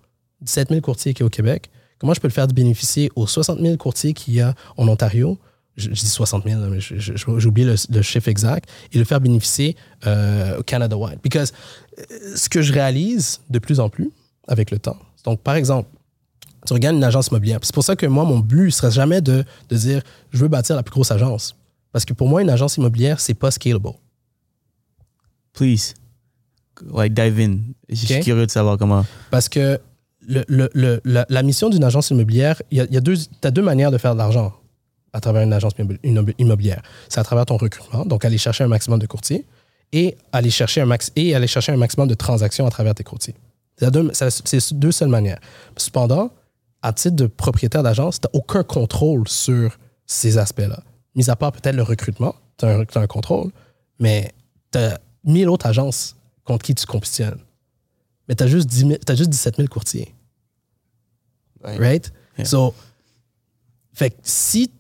17 0.42 0.70
000 0.70 0.82
courtiers 0.82 1.14
qu'il 1.14 1.22
y 1.22 1.24
a 1.24 1.28
au 1.28 1.30
Québec, 1.30 1.70
comment 2.00 2.14
je 2.14 2.20
peux 2.20 2.28
le 2.28 2.34
faire 2.34 2.48
bénéficier 2.48 3.12
aux 3.16 3.28
60 3.28 3.60
000 3.60 3.78
courtiers 3.78 4.14
qu'il 4.14 4.34
y 4.34 4.42
a 4.42 4.56
en 4.76 4.88
Ontario, 4.88 5.38
je, 5.76 5.90
je 5.90 6.02
dis 6.02 6.08
60 6.08 6.44
000, 6.46 6.60
là, 6.60 6.68
mais 6.68 6.80
j'ai 6.80 7.48
oublié 7.48 7.68
le, 7.68 7.76
le 7.90 8.02
chiffre 8.02 8.28
exact, 8.28 8.68
et 8.92 8.98
le 8.98 9.04
faire 9.04 9.22
bénéficier 9.22 9.76
euh, 10.08 10.58
au 10.60 10.64
Canada-wide. 10.64 11.20
Because 11.22 11.54
euh, 12.00 12.04
ce 12.36 12.50
que 12.50 12.64
je 12.64 12.74
réalise 12.74 13.42
de 13.52 13.60
plus 13.60 13.80
en 13.80 13.90
plus 13.90 14.12
avec 14.48 14.72
le 14.72 14.80
temps, 14.80 14.98
donc 15.26 15.42
par 15.42 15.56
exemple, 15.56 15.90
tu 16.68 16.74
regardes 16.74 16.96
une 16.98 17.04
agence 17.04 17.28
immobilière. 17.28 17.60
C'est 17.64 17.74
pour 17.74 17.84
ça 17.84 17.96
que 17.96 18.06
moi, 18.06 18.26
mon 18.26 18.40
but 18.40 18.66
ne 18.66 18.70
serait 18.70 18.92
jamais 18.92 19.22
de, 19.22 19.44
de 19.70 19.76
dire 19.76 20.02
je 20.32 20.38
veux 20.40 20.48
bâtir 20.50 20.76
la 20.76 20.84
plus 20.84 20.92
grosse 20.92 21.12
agence. 21.12 21.56
Parce 21.92 22.06
que 22.06 22.14
pour 22.14 22.28
moi, 22.28 22.42
une 22.42 22.50
agence 22.50 22.78
immobilière, 22.78 23.20
c'est 23.20 23.34
pas 23.34 23.50
scalable. 23.52 23.90
Please, 25.54 25.94
like, 26.94 27.14
dive 27.14 27.40
in. 27.40 27.58
Je 27.90 27.96
suis 28.06 28.20
curieux 28.20 28.46
de 28.46 28.52
savoir 28.52 28.78
comment. 28.78 29.06
Parce 29.32 29.50
que 29.50 29.80
le, 30.28 30.44
le- 30.48 30.70
le- 30.74 31.02
la, 31.06 31.26
la 31.30 31.42
mission 31.44 31.70
d'une 31.70 31.84
agence 31.84 32.10
immobilière, 32.12 32.62
il 32.70 32.78
y 32.78 32.82
a, 32.82 32.86
y 32.92 32.98
a 32.98 33.02
deux, 33.02 33.16
as 33.44 33.52
deux 33.52 33.62
manières 33.64 33.90
de 33.92 33.98
faire 33.98 34.14
de 34.14 34.20
l'argent 34.20 34.54
à 35.14 35.20
travers 35.22 35.42
une 35.42 35.54
agence 35.54 35.74
immobilière. 36.38 36.82
C'est 37.10 37.20
à 37.20 37.24
travers 37.24 37.46
ton 37.46 37.58
recrutement, 37.58 38.06
donc 38.06 38.24
aller 38.26 38.38
chercher 38.38 38.66
un 38.66 38.68
maximum 38.68 39.00
de 39.00 39.08
courtiers 39.08 39.46
et 39.94 40.18
aller 40.34 40.50
chercher 40.52 40.82
un, 40.82 40.86
max, 40.86 41.12
et 41.16 41.34
aller 41.34 41.48
chercher 41.48 41.72
un 41.72 41.78
maximum 41.78 42.08
de 42.08 42.14
transactions 42.14 42.68
à 42.68 42.70
travers 42.70 42.94
tes 42.94 43.06
courtiers. 43.06 43.34
Deux, 43.82 44.12
c'est 44.14 44.74
deux 44.74 44.92
seules 44.92 45.08
manières. 45.08 45.40
Cependant, 45.78 46.30
à 46.82 46.94
titre 46.94 47.16
de 47.16 47.28
propriétaire 47.28 47.84
d'agence, 47.84 48.20
tu 48.20 48.28
n'as 48.28 48.40
aucun 48.40 48.64
contrôle 48.64 49.28
sur 49.28 49.78
ces 50.06 50.38
aspects-là. 50.38 50.84
Mis 51.16 51.30
à 51.30 51.36
part 51.36 51.52
peut-être 51.52 51.76
le 51.76 51.84
recrutement, 51.84 52.36
tu 52.58 52.66
as, 52.66 52.86
un 52.96 53.08
contrôle, 53.08 53.52
mais 54.00 54.32
tu 54.72 54.78
as 54.78 55.00
1000 55.24 55.50
autres 55.50 55.68
agences 55.68 56.16
contre 56.44 56.64
qui 56.64 56.76
tu 56.76 56.86
compétitionnes. 56.86 57.40
Mais 58.28 58.36
tu 58.36 58.44
as, 58.44 58.48
juste 58.48 58.68
10 58.68 58.80
000 58.80 58.94
t'as 59.06 59.16
juste 59.16 59.30
17 59.30 59.58
000 59.58 59.68
courtiers. 59.68 60.14
Right? 61.64 62.12
Yeah. 62.38 62.46
So, 62.46 62.74
fait 63.94 64.12
que 64.12 64.18
si. 64.22 64.72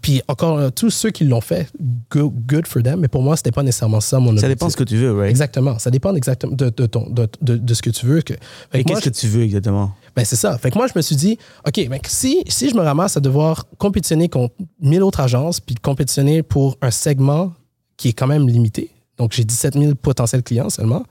Puis- 0.00 0.22
encore, 0.28 0.58
euh, 0.58 0.70
tous 0.70 0.90
ceux 0.90 1.10
qui 1.10 1.24
l'ont 1.24 1.40
fait, 1.40 1.68
go- 2.10 2.32
good 2.46 2.66
for 2.66 2.82
them, 2.82 3.00
mais 3.00 3.08
pour 3.08 3.22
moi, 3.22 3.36
c'était 3.36 3.50
pas 3.50 3.62
nécessairement 3.62 4.00
ça 4.00 4.18
mon 4.18 4.26
Ça 4.26 4.30
objectif. 4.32 4.48
dépend 4.50 4.70
ce 4.70 4.76
que 4.76 4.84
tu 4.84 4.96
veux, 4.96 5.12
right? 5.16 5.30
Exactement. 5.30 5.78
Ça 5.78 5.90
dépend 5.90 6.14
exactement 6.14 6.54
de, 6.54 6.70
de, 6.70 6.86
ton, 6.86 7.08
de, 7.10 7.28
de- 7.40 7.56
de 7.56 7.74
ce 7.74 7.82
que 7.82 7.90
tu 7.90 8.06
veux. 8.06 8.22
Que, 8.22 8.34
qu'est-ce 8.72 9.00
que 9.00 9.10
tu 9.10 9.26
veux 9.28 9.42
exactement? 9.42 9.92
ben 10.14 10.24
c'est 10.24 10.36
ça. 10.36 10.56
Fait 10.58 10.70
que 10.70 10.76
moi, 10.78 10.86
je 10.86 10.92
me 10.94 11.00
suis 11.02 11.16
dit, 11.16 11.38
OK, 11.66 11.88
ben, 11.88 11.98
si, 12.06 12.42
si 12.46 12.68
je 12.68 12.74
me 12.74 12.82
ramasse 12.82 13.16
à 13.16 13.20
devoir 13.20 13.66
compétitionner 13.78 14.28
contre 14.28 14.54
1000 14.80 15.02
autres 15.02 15.20
agences, 15.20 15.58
puis 15.58 15.74
compétitionner 15.74 16.42
pour 16.42 16.76
un 16.82 16.90
segment 16.90 17.52
qui 17.96 18.08
est 18.08 18.12
quand 18.12 18.26
même 18.26 18.46
limité, 18.48 18.90
donc 19.18 19.32
j'ai 19.32 19.44
17 19.44 19.74
000 19.78 19.94
potentiels 19.94 20.42
clients 20.42 20.68
seulement, 20.70 21.04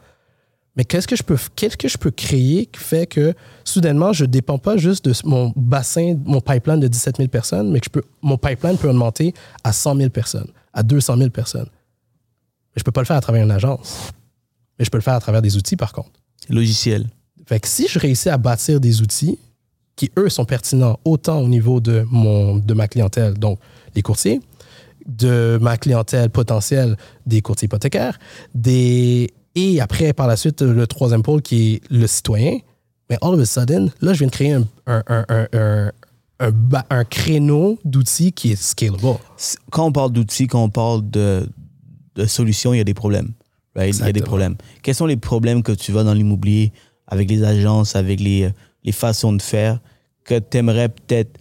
mais 0.75 0.85
qu'est-ce 0.85 1.07
que 1.07 1.15
je 1.15 1.23
peux, 1.23 1.37
qu'est-ce 1.55 1.75
que 1.75 1.87
je 1.87 1.97
peux 1.97 2.11
créer 2.11 2.65
qui 2.65 2.79
fait 2.79 3.05
que 3.05 3.33
soudainement, 3.65 4.13
je 4.13 4.23
ne 4.23 4.29
dépends 4.29 4.57
pas 4.57 4.77
juste 4.77 5.05
de 5.05 5.13
mon 5.25 5.51
bassin, 5.55 6.17
mon 6.23 6.39
pipeline 6.39 6.79
de 6.79 6.87
17 6.87 7.17
000 7.17 7.27
personnes, 7.27 7.71
mais 7.71 7.79
que 7.79 7.85
je 7.85 7.89
peux, 7.89 8.03
mon 8.21 8.37
pipeline 8.37 8.77
peut 8.77 8.89
augmenter 8.89 9.33
à 9.63 9.73
100 9.73 9.97
000 9.97 10.09
personnes, 10.09 10.49
à 10.73 10.83
200 10.83 11.17
000 11.17 11.29
personnes. 11.29 11.67
Mais 11.69 12.77
je 12.77 12.81
ne 12.81 12.85
peux 12.85 12.91
pas 12.93 13.01
le 13.01 13.05
faire 13.05 13.17
à 13.17 13.21
travers 13.21 13.43
une 13.43 13.51
agence. 13.51 14.11
Mais 14.79 14.85
je 14.85 14.89
peux 14.89 14.97
le 14.97 15.03
faire 15.03 15.15
à 15.15 15.19
travers 15.19 15.41
des 15.41 15.57
outils, 15.57 15.75
par 15.75 15.91
contre. 15.91 16.11
Logiciel. 16.49 17.07
Fait 17.45 17.59
que 17.59 17.67
si 17.67 17.87
je 17.89 17.99
réussis 17.99 18.29
à 18.29 18.37
bâtir 18.37 18.79
des 18.79 19.01
outils 19.01 19.37
qui, 19.97 20.09
eux, 20.17 20.29
sont 20.29 20.45
pertinents 20.45 20.99
autant 21.03 21.39
au 21.39 21.49
niveau 21.49 21.81
de, 21.81 22.05
mon, 22.09 22.55
de 22.57 22.73
ma 22.73 22.87
clientèle, 22.87 23.33
donc 23.33 23.59
les 23.93 24.01
courtiers, 24.01 24.39
de 25.05 25.59
ma 25.61 25.75
clientèle 25.75 26.29
potentielle 26.29 26.95
des 27.25 27.41
courtiers 27.41 27.65
hypothécaires, 27.65 28.17
des, 28.55 29.33
et 29.55 29.81
après, 29.81 30.13
par 30.13 30.27
la 30.27 30.37
suite, 30.37 30.61
le 30.61 30.87
troisième 30.87 31.23
pôle 31.23 31.41
qui 31.41 31.73
est 31.73 31.81
le 31.91 32.07
citoyen, 32.07 32.59
mais 33.09 33.17
all 33.21 33.33
of 33.33 33.39
a 33.39 33.45
sudden, 33.45 33.91
là, 34.01 34.13
je 34.13 34.19
viens 34.19 34.27
de 34.27 34.31
créer 34.31 34.53
un, 34.53 34.67
un, 34.87 35.35
un, 35.53 35.91
un, 36.89 37.03
créneau 37.03 37.77
d'outils 37.83 38.31
qui 38.31 38.51
est 38.51 38.61
scalable. 38.61 39.17
Quand 39.69 39.87
on 39.87 39.91
parle 39.91 40.13
d'outils, 40.13 40.47
quand 40.47 40.63
on 40.63 40.69
parle 40.69 41.09
de, 41.09 41.45
de 42.15 42.25
solutions, 42.25 42.73
il 42.73 42.77
y 42.77 42.81
a 42.81 42.85
des 42.85 42.93
problèmes. 42.93 43.33
Right? 43.75 43.95
Il 43.97 44.05
y 44.05 44.09
a 44.09 44.13
des 44.13 44.21
problèmes. 44.21 44.55
Quels 44.81 44.95
sont 44.95 45.05
les 45.05 45.17
problèmes 45.17 45.63
que 45.63 45.71
tu 45.71 45.91
vois 45.91 46.03
dans 46.03 46.13
l'immobilier 46.13 46.71
avec 47.07 47.29
les 47.29 47.43
agences, 47.43 47.95
avec 47.95 48.19
les, 48.19 48.49
les 48.83 48.91
façons 48.91 49.33
de 49.33 49.41
faire 49.41 49.79
que 50.23 50.39
tu 50.39 50.57
aimerais 50.57 50.89
peut-être 50.89 51.39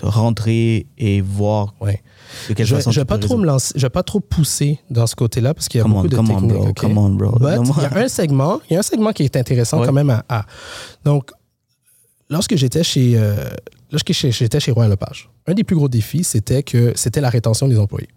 rentrer 0.00 0.86
et 0.98 1.20
voir 1.20 1.74
Ouais. 1.80 2.02
de 2.48 2.54
quelle 2.54 2.66
Je 2.66 2.74
façon 2.76 2.90
vais 2.90 3.00
tu 3.00 3.06
pas 3.06 3.18
trop 3.18 3.36
me 3.36 3.44
lancer, 3.44 3.72
je 3.76 3.82
vais 3.82 3.90
pas 3.90 4.02
trop 4.02 4.20
pousser 4.20 4.80
dans 4.90 5.06
ce 5.06 5.14
côté-là 5.14 5.52
parce 5.54 5.68
qu'il 5.68 5.78
y 5.78 5.80
a 5.80 5.84
Come 5.84 5.92
beaucoup 5.92 6.06
on, 6.06 6.08
de 6.08 6.16
come 6.16 6.30
on, 6.30 6.34
techniques. 6.40 6.52
bro. 6.62 6.72
Come 6.74 6.98
on, 6.98 7.10
bro. 7.10 7.36
Il 7.40 7.82
y 7.82 7.84
a 7.84 7.96
un 7.98 8.08
segment, 8.08 8.60
il 8.70 8.72
y 8.74 8.76
a 8.76 8.80
un 8.80 8.82
segment 8.82 9.12
qui 9.12 9.22
est 9.24 9.36
intéressant 9.36 9.80
Ouais. 9.80 9.86
quand 9.86 9.92
même 9.92 10.10
à, 10.10 10.24
à- 10.28 10.46
Donc, 11.04 11.30
lorsque 12.30 12.56
j'étais 12.56 12.82
chez, 12.82 13.12
euh, 13.16 13.36
lorsque 13.90 14.12
j'étais 14.12 14.60
chez 14.60 14.72
Royal 14.72 14.90
Lepage, 14.90 15.28
un 15.46 15.54
des 15.54 15.64
plus 15.64 15.76
gros 15.76 15.88
défis, 15.88 16.24
c'était 16.24 16.62
que 16.62 16.92
c'était 16.96 17.20
la 17.20 17.28
rétention 17.30 17.68
des 17.68 17.78
employés. 17.78 18.08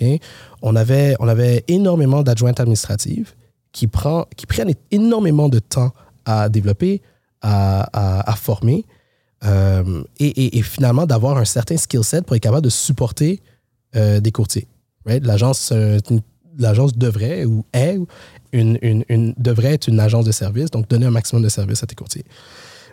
Ok? 0.00 0.20
On, 0.62 0.74
avait, 0.76 1.14
on 1.20 1.28
avait 1.28 1.64
énormément 1.68 2.22
d'adjointes 2.22 2.60
administratives 2.60 3.34
qui, 3.72 3.86
prend, 3.86 4.26
qui 4.36 4.46
prennent 4.46 4.72
énormément 4.90 5.48
de 5.48 5.58
temps 5.60 5.92
à 6.24 6.48
développer, 6.48 7.02
à, 7.40 7.82
à- 7.92 8.30
à 8.30 8.34
former, 8.34 8.84
euh, 9.44 10.02
et, 10.18 10.62
finalement 10.62 11.06
d'avoir 11.06 11.36
un 11.38 11.44
certain 11.44 11.76
skill 11.76 12.02
set 12.02 12.24
pour 12.24 12.34
être 12.34 12.42
capable 12.42 12.64
de 12.64 12.70
supporter 12.70 13.40
euh, 13.94 14.20
des 14.20 14.32
courtiers. 14.32 14.66
L'agence, 15.06 15.70
euh, 15.72 15.98
l'agence 16.58 16.96
devrait 16.96 17.44
ou 17.44 17.64
est 17.72 17.98
une, 18.52 19.34
devrait 19.38 19.74
être 19.74 19.86
une 19.86 20.00
agence 20.00 20.24
de 20.24 20.32
service, 20.32 20.70
donc 20.70 20.88
donner 20.88 21.06
un 21.06 21.10
maximum 21.10 21.42
de 21.42 21.48
services 21.48 21.82
à 21.82 21.86
tes 21.86 21.94
courtiers. 21.94 22.24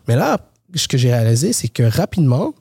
Mais 0.08 0.15
là, 0.15 0.39
ce 0.75 0.88
que 0.88 0.97
j'ai 0.97 1.12
réalisé, 1.12 1.51
c'est 1.51 1.67
que 1.67 1.84
rapidement, 1.84 2.53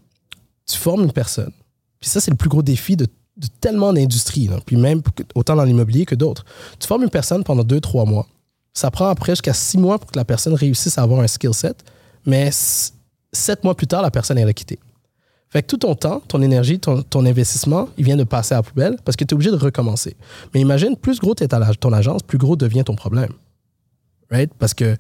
tu 0.67 0.77
formes 0.77 1.03
une 1.03 1.13
personne. 1.13 1.53
Puis 2.01 2.09
ça, 2.09 2.21
c'est 2.21 2.31
le 2.31 2.37
plus 2.37 2.49
gros 2.49 2.63
défi 2.63 2.97
de, 2.97 3.05
de 3.37 3.47
tellement 3.61 3.93
d'industries, 3.93 4.49
puis 4.65 4.77
même 4.77 5.03
autant 5.35 5.57
dans 5.57 5.65
l'immobilier 5.65 6.07
que 6.07 6.15
d'autres. 6.15 6.45
Tu 6.81 6.87
formes 6.87 7.03
une 7.03 7.11
personne 7.11 7.45
pendant 7.45 7.65
deux, 7.65 7.81
trois 7.81 8.07
mois. 8.07 8.27
Ça 8.73 8.91
prend 8.91 9.09
après 9.09 9.33
jusqu'à 9.33 9.55
six 9.55 9.79
mois 9.79 9.99
pour 9.99 10.11
que 10.11 10.19
la 10.19 10.25
personne 10.25 10.55
réussisse 10.55 10.99
à 10.99 11.03
avoir 11.03 11.21
un 11.21 11.29
skill 11.29 11.55
set, 11.55 11.85
mais 12.27 12.51
sept 13.35 13.63
mois 13.65 13.75
plus 13.75 13.87
tard, 13.87 14.03
la 14.03 14.11
personne 14.11 14.39
elle 14.39 14.49
a 14.49 14.53
quitté. 14.53 14.79
Fait 15.51 15.63
que 15.63 15.69
tout 15.69 15.77
ton 15.77 15.95
temps, 15.95 16.21
ton 16.27 16.43
énergie, 16.43 16.81
ton, 16.81 17.03
ton 17.03 17.25
investissement, 17.27 17.89
il 17.97 18.05
vient 18.05 18.17
de 18.17 18.25
passer 18.25 18.55
à 18.55 18.59
la 18.59 18.63
poubelle 18.65 18.97
parce 19.05 19.15
que 19.17 19.25
tu 19.25 19.33
es 19.33 19.35
obligé 19.35 19.51
de 19.53 19.57
recommencer. 19.57 20.17
Mais 20.53 20.61
imagine, 20.61 20.97
plus 20.97 21.21
gros 21.21 21.35
est 21.41 21.49
ton 21.79 21.93
agence, 21.93 22.23
plus 22.25 22.39
gros 22.39 22.57
devient 22.57 22.83
ton 22.85 22.97
problème. 22.97 23.31
Right? 24.31 24.51
Parce 24.59 24.75
que. 24.75 24.97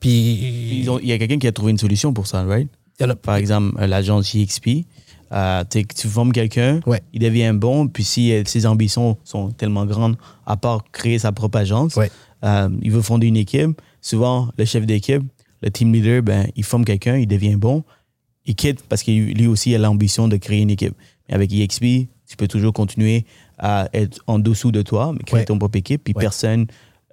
Puis. 0.00 0.80
Il 1.02 1.06
y 1.08 1.12
a 1.12 1.18
quelqu'un 1.18 1.38
qui 1.38 1.46
a 1.46 1.52
trouvé 1.52 1.72
une 1.72 1.78
solution 1.78 2.12
pour 2.14 2.26
ça, 2.26 2.42
right? 2.44 2.68
y 3.00 3.04
en 3.04 3.10
a- 3.10 3.16
Par 3.16 3.36
exemple, 3.36 3.76
euh, 3.80 3.86
l'agence 3.86 4.30
JXP, 4.30 4.86
euh, 5.32 5.62
tu 5.70 6.08
formes 6.08 6.32
quelqu'un, 6.32 6.80
Ouais. 6.86 7.02
il 7.12 7.20
devient 7.20 7.52
bon, 7.54 7.86
puis 7.86 8.02
si 8.04 8.32
euh, 8.32 8.42
ses 8.46 8.64
ambitions 8.66 9.18
sont 9.24 9.50
tellement 9.50 9.84
grandes, 9.86 10.16
à 10.46 10.56
part 10.56 10.84
créer 10.90 11.18
sa 11.18 11.32
propre 11.32 11.58
agence, 11.58 11.96
Ouais. 11.96 12.10
euh, 12.44 12.68
il 12.82 12.90
veut 12.92 13.02
fonder 13.02 13.26
une 13.26 13.36
équipe. 13.36 13.80
Souvent, 14.00 14.48
le 14.56 14.64
chef 14.64 14.86
d'équipe, 14.86 15.22
le 15.62 15.70
team 15.70 15.92
leader, 15.92 16.22
ben, 16.22 16.46
il 16.56 16.64
forme 16.64 16.84
quelqu'un, 16.84 17.16
il 17.16 17.26
devient 17.26 17.56
bon, 17.56 17.84
il 18.46 18.54
quitte 18.54 18.82
parce 18.88 19.02
que 19.02 19.10
lui 19.10 19.46
aussi 19.46 19.74
a 19.74 19.78
l'ambition 19.78 20.28
de 20.28 20.36
créer 20.36 20.60
une 20.60 20.70
équipe. 20.70 20.94
Mais 21.28 21.34
avec 21.34 21.52
EXP, 21.52 22.08
tu 22.26 22.36
peux 22.36 22.48
toujours 22.48 22.72
continuer 22.72 23.24
à 23.58 23.88
être 23.92 24.18
en 24.26 24.38
dessous 24.38 24.70
de 24.72 24.82
toi, 24.82 25.12
mais 25.12 25.20
créer 25.24 25.40
Ouais. 25.40 25.44
ton 25.46 25.58
propre 25.58 25.76
équipe, 25.76 26.04
puis 26.04 26.14
Ouais. 26.16 26.20
personne 26.22 26.66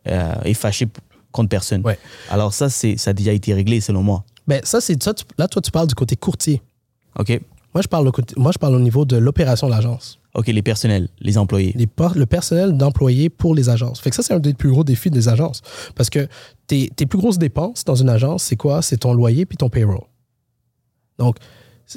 euh, 0.07 0.33
est 0.43 0.53
fâché 0.53 0.87
contre 1.31 1.49
personne. 1.49 1.81
Ouais. 1.83 1.97
Alors 2.29 2.53
ça, 2.53 2.69
c'est, 2.69 2.95
ça 2.97 3.09
a 3.09 3.13
déjà 3.13 3.33
été 3.33 3.53
réglé 3.53 3.81
selon 3.81 4.03
moi. 4.03 4.23
Ben, 4.47 4.61
ça, 4.63 4.79
c'est 4.79 5.01
ça. 5.01 5.13
tu- 5.13 5.25
là, 5.37 5.47
toi, 5.47 5.61
tu 5.61 5.71
parles 5.71 5.87
du 5.87 5.95
côté 5.95 6.15
courtier. 6.15 6.61
OK? 7.17 7.41
Moi, 7.73 7.81
je 7.81 7.87
parle, 7.87 8.11
moi, 8.37 8.51
je 8.53 8.59
parle 8.59 8.75
au 8.75 8.79
niveau 8.79 9.03
de 9.05 9.17
l'opération 9.17 9.67
de 9.67 9.71
l'agence. 9.73 10.19
OK, 10.35 10.47
les 10.47 10.61
personnels, 10.61 11.07
les 11.19 11.37
employés. 11.37 11.73
Le 11.77 12.25
personnel 12.25 12.75
d'employés 12.77 13.29
pour 13.29 13.55
les 13.55 13.69
agences. 13.69 13.99
Fait 14.01 14.09
que 14.09 14.15
ça, 14.15 14.21
c'est 14.23 14.33
un 14.33 14.39
des 14.39 14.53
plus 14.53 14.69
gros 14.69 14.83
défis 14.83 15.09
des 15.09 15.29
agences. 15.29 15.61
Parce 15.95 16.09
que 16.09 16.27
tes, 16.67 16.89
tes 16.95 17.05
plus 17.05 17.17
grosses 17.17 17.37
dépenses 17.37 17.85
dans 17.85 17.95
une 17.95 18.09
agence, 18.09 18.43
c'est 18.43 18.55
quoi? 18.57 18.81
C'est 18.81 18.97
ton 18.97 19.13
loyer 19.13 19.45
puis 19.45 19.57
ton 19.57 19.69
payroll. 19.69 20.01
Donc, 21.17 21.37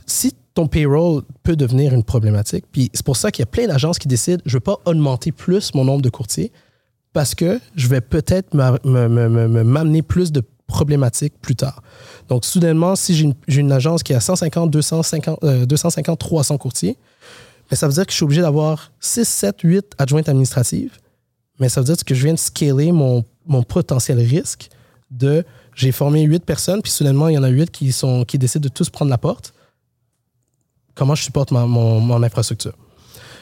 si 0.07 0.35
ton 0.55 0.67
payroll 0.69 1.23
peut 1.43 1.57
devenir 1.57 1.93
une 1.95 2.05
problématique, 2.05 2.65
puis 2.71 2.91
c'est 2.95 3.05
pour 3.05 3.17
ça 3.17 3.31
qu'il 3.31 3.43
y 3.43 3.45
a 3.45 3.47
plein 3.47 3.67
d'agences 3.67 3.99
qui 3.99 4.09
décident, 4.09 4.43
je 4.47 4.51
ne 4.51 4.57
veux 4.57 4.61
pas 4.61 4.79
augmenter 4.85 5.33
plus 5.33 5.75
mon 5.75 5.85
nombre 5.85 6.03
de 6.03 6.11
courtiers 6.11 6.53
parce 7.13 7.35
que 7.35 7.61
je 7.75 7.89
vais 7.89 8.01
peut-être 8.01 8.55
m'a- 8.55 8.79
me- 8.85 9.09
me- 9.09 9.29
me- 9.29 9.49
me- 9.49 9.65
m'amener 9.65 10.03
plus 10.03 10.31
de 10.31 10.43
problématiques 10.67 11.35
plus 11.41 11.57
tard. 11.57 11.83
Donc, 12.29 12.45
soudainement, 12.45 12.95
si 12.95 13.15
j'ai 13.15 13.25
une, 13.25 13.35
une 13.49 13.73
agence 13.73 14.03
qui 14.03 14.13
a 14.15 14.21
150, 14.21 14.71
250, 14.71 15.39
euh, 15.43 15.65
250 15.67 16.19
300 16.19 16.59
courtiers, 16.59 16.97
mais 17.71 17.77
ça 17.77 17.87
veut 17.87 17.93
dire 17.93 18.07
que 18.07 18.13
je 18.13 18.17
suis 18.17 18.25
obligé 18.25 18.41
d'avoir 18.41 18.93
6, 19.01 19.27
7, 19.27 19.57
8 19.63 19.93
adjointes 19.99 20.29
administratives. 20.29 20.99
Mais 21.61 21.69
ça 21.69 21.81
veut 21.81 21.87
dire 21.87 21.97
que 22.05 22.15
je 22.15 22.25
viens 22.25 22.35
de 22.35 22.39
scaler 22.39 22.93
mon, 22.93 23.25
mon 23.47 23.63
potentiel 23.63 24.19
risque 24.19 24.69
de 25.11 25.45
j'ai 25.75 25.93
formé 25.93 26.23
8 26.23 26.45
personnes, 26.45 26.83
puis 26.83 26.91
soudainement, 26.91 27.29
il 27.29 27.35
y 27.35 27.39
en 27.39 27.43
a 27.43 27.49
8 27.49 27.71
qui, 27.71 27.93
sont, 27.93 28.25
qui 28.25 28.39
décident 28.39 28.63
de 28.63 28.69
tous 28.69 28.91
prendre 28.91 29.11
la 29.11 29.19
porte. 29.19 29.55
Comment 30.95 31.15
je 31.15 31.23
supporte 31.23 31.53
ma- 31.53 31.67
mon, 31.67 32.01
mon 32.01 32.23
infrastructure? 32.23 32.75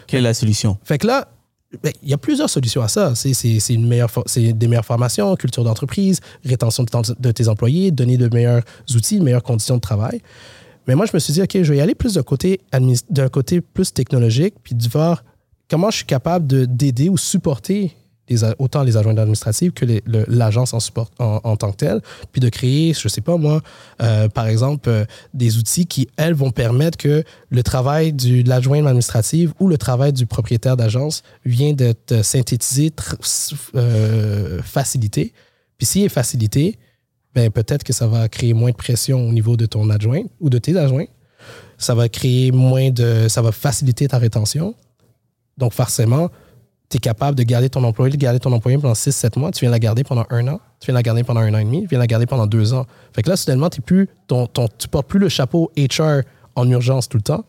Quelle 0.06 0.20
est 0.20 0.28
la 0.28 0.34
solution? 0.34 0.78
Fait 0.84 0.98
que 0.98 1.06
là, 1.06 1.28
ben, 1.82 1.92
il 2.02 2.08
y 2.08 2.14
a 2.14 2.18
plusieurs 2.18 2.50
solutions 2.50 2.82
à 2.82 2.88
ça. 2.88 3.14
C'est, 3.14 3.34
c'est, 3.34 3.58
c'est 3.58 3.74
une 3.74 3.88
meilleure, 3.88 4.10
c'est 4.26 4.52
des 4.52 4.68
meilleures 4.68 4.84
formations, 4.84 5.34
culture 5.36 5.64
d'entreprise, 5.64 6.20
rétention 6.44 6.84
de, 6.84 7.14
de 7.18 7.32
tes 7.32 7.48
employés, 7.48 7.90
donner 7.90 8.16
de 8.16 8.28
meilleurs 8.32 8.62
outils, 8.94 9.18
de 9.18 9.24
meilleures 9.24 9.42
conditions 9.42 9.76
de 9.76 9.80
travail. 9.80 10.22
Mais 10.86 10.94
moi, 10.94 11.06
je 11.06 11.12
me 11.14 11.18
suis 11.18 11.32
dit, 11.32 11.42
OK, 11.42 11.50
je 11.54 11.72
vais 11.72 11.78
y 11.78 11.80
aller 11.80 11.94
plus 11.94 12.14
d'un 12.14 12.22
côté, 12.22 12.60
côté 13.32 13.60
plus 13.60 13.92
technologique, 13.92 14.54
puis 14.62 14.74
de 14.74 14.88
voir 14.88 15.24
comment 15.68 15.90
je 15.90 15.96
suis 15.96 16.06
capable 16.06 16.46
de, 16.46 16.64
d'aider 16.64 17.08
ou 17.08 17.16
supporter 17.16 17.96
autant 18.58 18.82
les 18.82 18.96
adjoints 18.96 19.16
administratifs 19.16 19.72
que 19.72 19.86
l'agence 20.06 20.74
en, 20.74 20.80
en, 21.18 21.56
tant 21.56 21.70
que 21.70 21.76
telle, 21.76 22.00
puis 22.32 22.40
de 22.40 22.48
créer, 22.48 22.92
je 22.92 23.08
sais 23.08 23.20
pas 23.20 23.36
moi, 23.36 23.62
euh, 24.02 24.28
par 24.28 24.48
exemple, 24.48 24.88
euh, 24.88 25.04
des 25.34 25.58
outils 25.58 25.86
qui, 25.86 26.08
elles, 26.16 26.34
vont 26.34 26.50
permettre 26.50 26.98
que 26.98 27.22
le 27.50 27.62
travail 27.62 28.12
du, 28.12 28.42
de 28.42 28.48
l'adjoint 28.48 28.84
administrative 28.84 29.52
ou 29.60 29.68
le 29.68 29.78
travail 29.78 30.12
du 30.12 30.26
propriétaire 30.26 30.76
d'agence 30.76 31.22
vient 31.44 31.72
d'être 31.72 32.24
synthétisé, 32.24 32.92
euh, 33.76 34.60
facilité. 34.62 35.32
Puis 35.78 35.86
s'il 35.86 36.02
est 36.02 36.08
facilité, 36.08 36.78
ben, 37.36 37.50
peut-être 37.50 37.84
que 37.84 37.92
ça 37.92 38.06
va 38.06 38.30
créer 38.30 38.54
moins 38.54 38.70
de 38.70 38.76
pression 38.76 39.28
au 39.28 39.30
niveau 39.30 39.58
de 39.58 39.66
ton 39.66 39.90
adjoint 39.90 40.22
ou 40.40 40.48
de 40.48 40.56
tes 40.56 40.74
adjoints. 40.74 41.04
Ça 41.76 41.94
va 41.94 42.08
créer 42.08 42.50
moins 42.50 42.88
de. 42.90 43.28
Ça 43.28 43.42
va 43.42 43.52
faciliter 43.52 44.08
ta 44.08 44.16
rétention. 44.16 44.74
Donc, 45.58 45.74
forcément, 45.74 46.30
tu 46.88 46.96
es 46.96 46.98
capable 46.98 47.36
de 47.36 47.42
garder 47.42 47.68
ton 47.68 47.84
employé, 47.84 48.10
de 48.10 48.16
garder 48.16 48.40
ton 48.40 48.52
employé 48.52 48.78
pendant 48.78 48.94
6-7 48.94 49.38
mois. 49.38 49.50
Tu 49.50 49.60
viens 49.60 49.70
la 49.70 49.78
garder 49.78 50.02
pendant 50.02 50.24
un 50.30 50.48
an. 50.48 50.60
Tu 50.80 50.86
viens 50.86 50.94
la 50.94 51.02
garder 51.02 51.24
pendant 51.24 51.40
un 51.40 51.52
an 51.52 51.58
et 51.58 51.64
demi. 51.64 51.82
Tu 51.82 51.88
viens 51.88 51.98
la 51.98 52.06
garder 52.06 52.24
pendant 52.24 52.46
deux 52.46 52.72
ans. 52.72 52.86
Fait 53.14 53.22
que 53.22 53.28
là, 53.28 53.36
soudainement, 53.36 53.68
es 53.68 53.80
plus, 53.82 54.08
ton, 54.28 54.46
ton, 54.46 54.66
tu 54.78 54.88
portes 54.88 55.06
plus 55.06 55.18
le 55.18 55.28
chapeau 55.28 55.70
HR 55.76 56.22
en 56.54 56.66
urgence 56.70 57.06
tout 57.06 57.18
le 57.18 57.22
temps. 57.22 57.44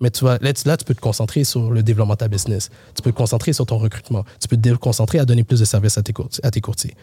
Mais 0.00 0.10
tu 0.10 0.24
vas, 0.24 0.38
là, 0.40 0.52
tu, 0.52 0.84
peux 0.84 0.94
te 0.94 1.00
concentrer 1.00 1.42
sur 1.42 1.70
le 1.72 1.82
développement 1.82 2.14
de 2.14 2.18
ta 2.18 2.28
business. 2.28 2.70
Tu 2.94 3.02
peux 3.02 3.10
te 3.10 3.16
concentrer 3.16 3.52
sur 3.52 3.66
ton 3.66 3.78
recrutement. 3.78 4.24
Tu 4.40 4.46
peux 4.46 4.56
te 4.56 4.74
concentrer 4.74 5.18
à 5.18 5.24
donner 5.24 5.42
plus 5.42 5.58
de 5.58 5.64
services 5.64 5.98
à 5.98 6.02
tes, 6.02 6.12
courtiers, 6.12 6.44
à 6.44 6.50
tes 6.52 6.60
courtiers. 6.60 6.94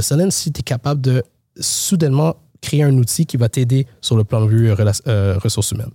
Sudden, 0.00 0.30
si 0.30 0.52
tu 0.52 0.60
es 0.60 0.62
capable 0.62 1.02
de 1.02 1.22
soudainement 1.58 2.36
créer 2.60 2.82
un 2.82 2.96
outil 2.96 3.26
qui 3.26 3.36
va 3.36 3.48
t'aider 3.48 3.86
sur 4.00 4.16
le 4.16 4.24
plan 4.24 4.44
de 4.44 4.50
vue 4.50 4.70
euh, 4.70 5.38
ressources 5.38 5.72
humaines. 5.72 5.90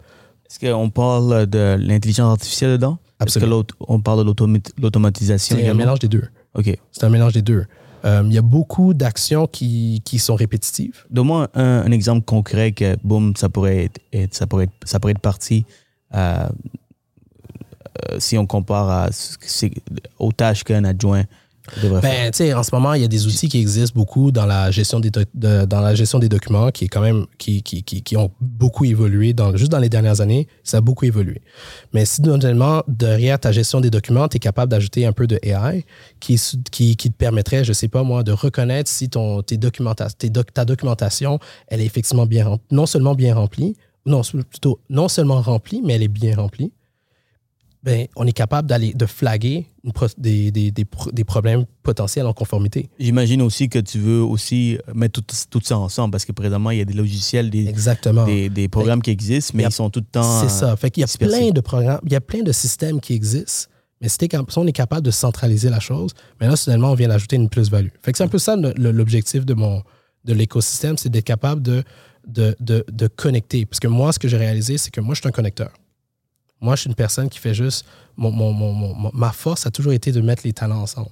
Est-ce 0.49 0.59
qu'on 0.59 0.89
parle 0.89 1.45
de 1.47 1.77
l'intelligence 1.79 2.31
artificielle 2.31 2.71
dedans? 2.71 2.99
Absolument. 3.19 3.61
Est-ce 3.61 3.85
qu'on 3.85 4.01
parle 4.01 4.25
de 4.25 4.61
l'automatisation? 4.81 5.57
C'est 5.57 5.67
un 5.67 5.73
mélange 5.73 5.99
des 5.99 6.07
deux. 6.07 6.25
OK. 6.55 6.77
C'est 6.91 7.03
un 7.03 7.09
mélange 7.09 7.33
des 7.33 7.41
deux. 7.41 7.65
Euh, 8.05 8.23
il 8.25 8.33
y 8.33 8.37
a 8.37 8.41
beaucoup 8.41 8.93
d'actions 8.93 9.47
qui, 9.47 10.01
qui, 10.05 10.19
sont 10.19 10.35
répétitives. 10.35 11.05
Donne-moi 11.09 11.49
un, 11.55 11.91
exemple 11.91 12.25
concret 12.25 12.71
que, 12.71 12.95
boum, 13.03 13.35
ça 13.35 13.49
pourrait 13.49 13.89
être, 14.13 14.33
ça 14.33 14.45
pourrait 14.47 14.65
être, 14.65 14.73
ça 14.85 14.99
pourrait 14.99 15.11
être 15.11 15.19
parti 15.19 15.65
euh, 16.13 16.47
euh, 18.11 18.19
si 18.19 18.37
on 18.37 18.45
compare 18.45 18.89
à, 18.89 19.09
aux 20.19 20.31
tâches 20.31 20.63
qu'un 20.63 20.83
adjoint 20.83 21.23
ben, 22.01 22.31
en 22.55 22.63
ce 22.63 22.69
moment, 22.73 22.93
il 22.93 23.01
y 23.01 23.05
a 23.05 23.07
des 23.07 23.25
outils 23.27 23.49
qui 23.49 23.59
existent 23.59 23.93
beaucoup 23.95 24.31
dans 24.31 24.45
la 24.45 24.71
gestion 24.71 24.99
des, 24.99 25.11
dans 25.33 25.81
la 25.81 25.95
gestion 25.95 26.19
des 26.19 26.29
documents 26.29 26.71
qui 26.71 26.85
est 26.85 26.87
quand 26.87 27.01
même 27.01 27.25
qui, 27.37 27.61
qui, 27.61 27.83
qui, 27.83 28.01
qui, 28.01 28.17
ont 28.17 28.31
beaucoup 28.39 28.85
évolué 28.85 29.33
dans, 29.33 29.55
juste 29.55 29.71
dans 29.71 29.79
les 29.79 29.89
dernières 29.89 30.21
années. 30.21 30.47
Ça 30.63 30.77
a 30.77 30.81
beaucoup 30.81 31.05
évolué. 31.05 31.41
Mais 31.93 32.05
si 32.05 32.21
notamment 32.21 32.83
derrière 32.87 33.39
ta 33.39 33.51
gestion 33.51 33.81
des 33.81 33.89
documents, 33.89 34.27
tu 34.27 34.37
es 34.37 34.39
capable 34.39 34.71
d'ajouter 34.71 35.05
un 35.05 35.13
peu 35.13 35.27
de 35.27 35.39
AI 35.43 35.85
qui, 36.19 36.39
qui, 36.71 36.95
qui, 36.95 37.11
te 37.11 37.15
permettrait, 37.15 37.63
je 37.63 37.73
sais 37.73 37.87
pas 37.87 38.03
moi, 38.03 38.23
de 38.23 38.31
reconnaître 38.31 38.89
si 38.89 39.09
ton, 39.09 39.41
tes 39.41 39.57
documenta 39.57 40.09
tes 40.09 40.31
ta 40.31 40.65
documentation, 40.65 41.39
elle 41.67 41.81
est 41.81 41.85
effectivement 41.85 42.25
bien 42.25 42.59
non 42.71 42.85
seulement 42.85 43.15
bien 43.15 43.35
remplie, 43.35 43.75
non, 44.05 44.21
plutôt 44.21 44.79
non 44.89 45.07
seulement 45.07 45.41
remplie, 45.41 45.81
mais 45.83 45.93
elle 45.93 46.03
est 46.03 46.07
bien 46.07 46.35
remplie 46.35 46.71
ben, 47.87 48.05
on 48.17 48.27
est 48.27 48.33
capable 48.33 48.67
d'aller 48.67 48.93
de 48.93 49.05
flaguer 49.05 49.65
des, 50.17 50.51
des, 50.51 50.71
des, 50.71 50.85
des, 51.13 51.23
problèmes 51.23 51.65
potentiels 51.83 52.25
en 52.25 52.33
conformité. 52.33 52.89
J'imagine 52.99 53.41
aussi 53.41 53.69
que 53.69 53.79
tu 53.79 53.97
veux 53.97 54.21
aussi 54.21 54.77
mettre 54.93 55.21
tout, 55.21 55.35
tout, 55.49 55.61
ça 55.63 55.77
ensemble 55.77 56.11
parce 56.11 56.25
que 56.25 56.33
présentement, 56.33 56.71
il 56.71 56.79
y 56.79 56.81
a 56.81 56.85
des 56.85 56.93
logiciels, 56.93 57.49
des, 57.49 57.65
Exactement. 57.65 58.25
des, 58.25 58.49
des 58.49 58.67
programmes 58.67 59.01
qui 59.01 59.11
existent, 59.11 59.53
mais 59.55 59.63
ils 59.63 59.71
sont 59.71 59.89
tout 59.89 60.01
le 60.01 60.05
temps. 60.05 60.41
C'est 60.41 60.49
ça. 60.49 60.75
Fait 60.75 60.91
qu'il 60.91 60.99
y 60.99 61.05
a 61.05 61.27
plein 61.27 61.51
de 61.51 61.61
programmes, 61.61 62.01
il 62.05 62.11
y 62.11 62.17
a 62.17 62.19
plein 62.19 62.43
de 62.43 62.51
systèmes 62.51 62.99
qui 62.99 63.13
existent. 63.13 63.71
Mais 64.01 64.09
si, 64.09 64.17
on 64.57 64.67
est 64.67 64.73
capable 64.73 65.03
de 65.03 65.11
centraliser 65.11 65.69
la 65.69 65.79
chose, 65.79 66.11
mais 66.41 66.47
là, 66.47 66.57
finalement, 66.57 66.91
on 66.91 66.95
vient 66.95 67.07
d'ajouter 67.07 67.37
une 67.37 67.47
plus-value. 67.47 67.87
Fait 68.03 68.11
que 68.11 68.17
c'est 68.17 68.25
un 68.25 68.27
peu 68.27 68.37
ça 68.37 68.57
l'objectif 68.57 69.45
de 69.45 69.53
mon 69.53 69.81
de 70.25 70.33
l'écosystème, 70.33 70.97
c'est 70.97 71.07
d'être 71.07 71.23
capable 71.23 71.61
de, 71.61 71.83
de, 72.27 72.53
de, 72.59 72.83
de 72.91 73.07
connecter. 73.07 73.65
Parce 73.65 73.79
que 73.79 73.87
moi, 73.87 74.11
ce 74.11 74.19
que 74.19 74.27
j'ai 74.27 74.35
réalisé, 74.35 74.77
c'est 74.77 74.91
que 74.91 74.99
moi, 74.99 75.15
je 75.15 75.21
suis 75.21 75.29
un 75.29 75.31
connecteur. 75.31 75.71
Moi, 76.59 76.75
je 76.75 76.81
suis 76.81 76.89
une 76.89 76.95
personne 76.95 77.29
qui 77.29 77.39
fait 77.39 77.53
juste. 77.53 77.85
Mon, 78.15 79.11
ma 79.13 79.31
force 79.31 79.65
a 79.65 79.71
toujours 79.71 79.93
été 79.93 80.11
de 80.11 80.21
mettre 80.21 80.41
les 80.43 80.53
talents 80.53 80.81
ensemble. 80.81 81.09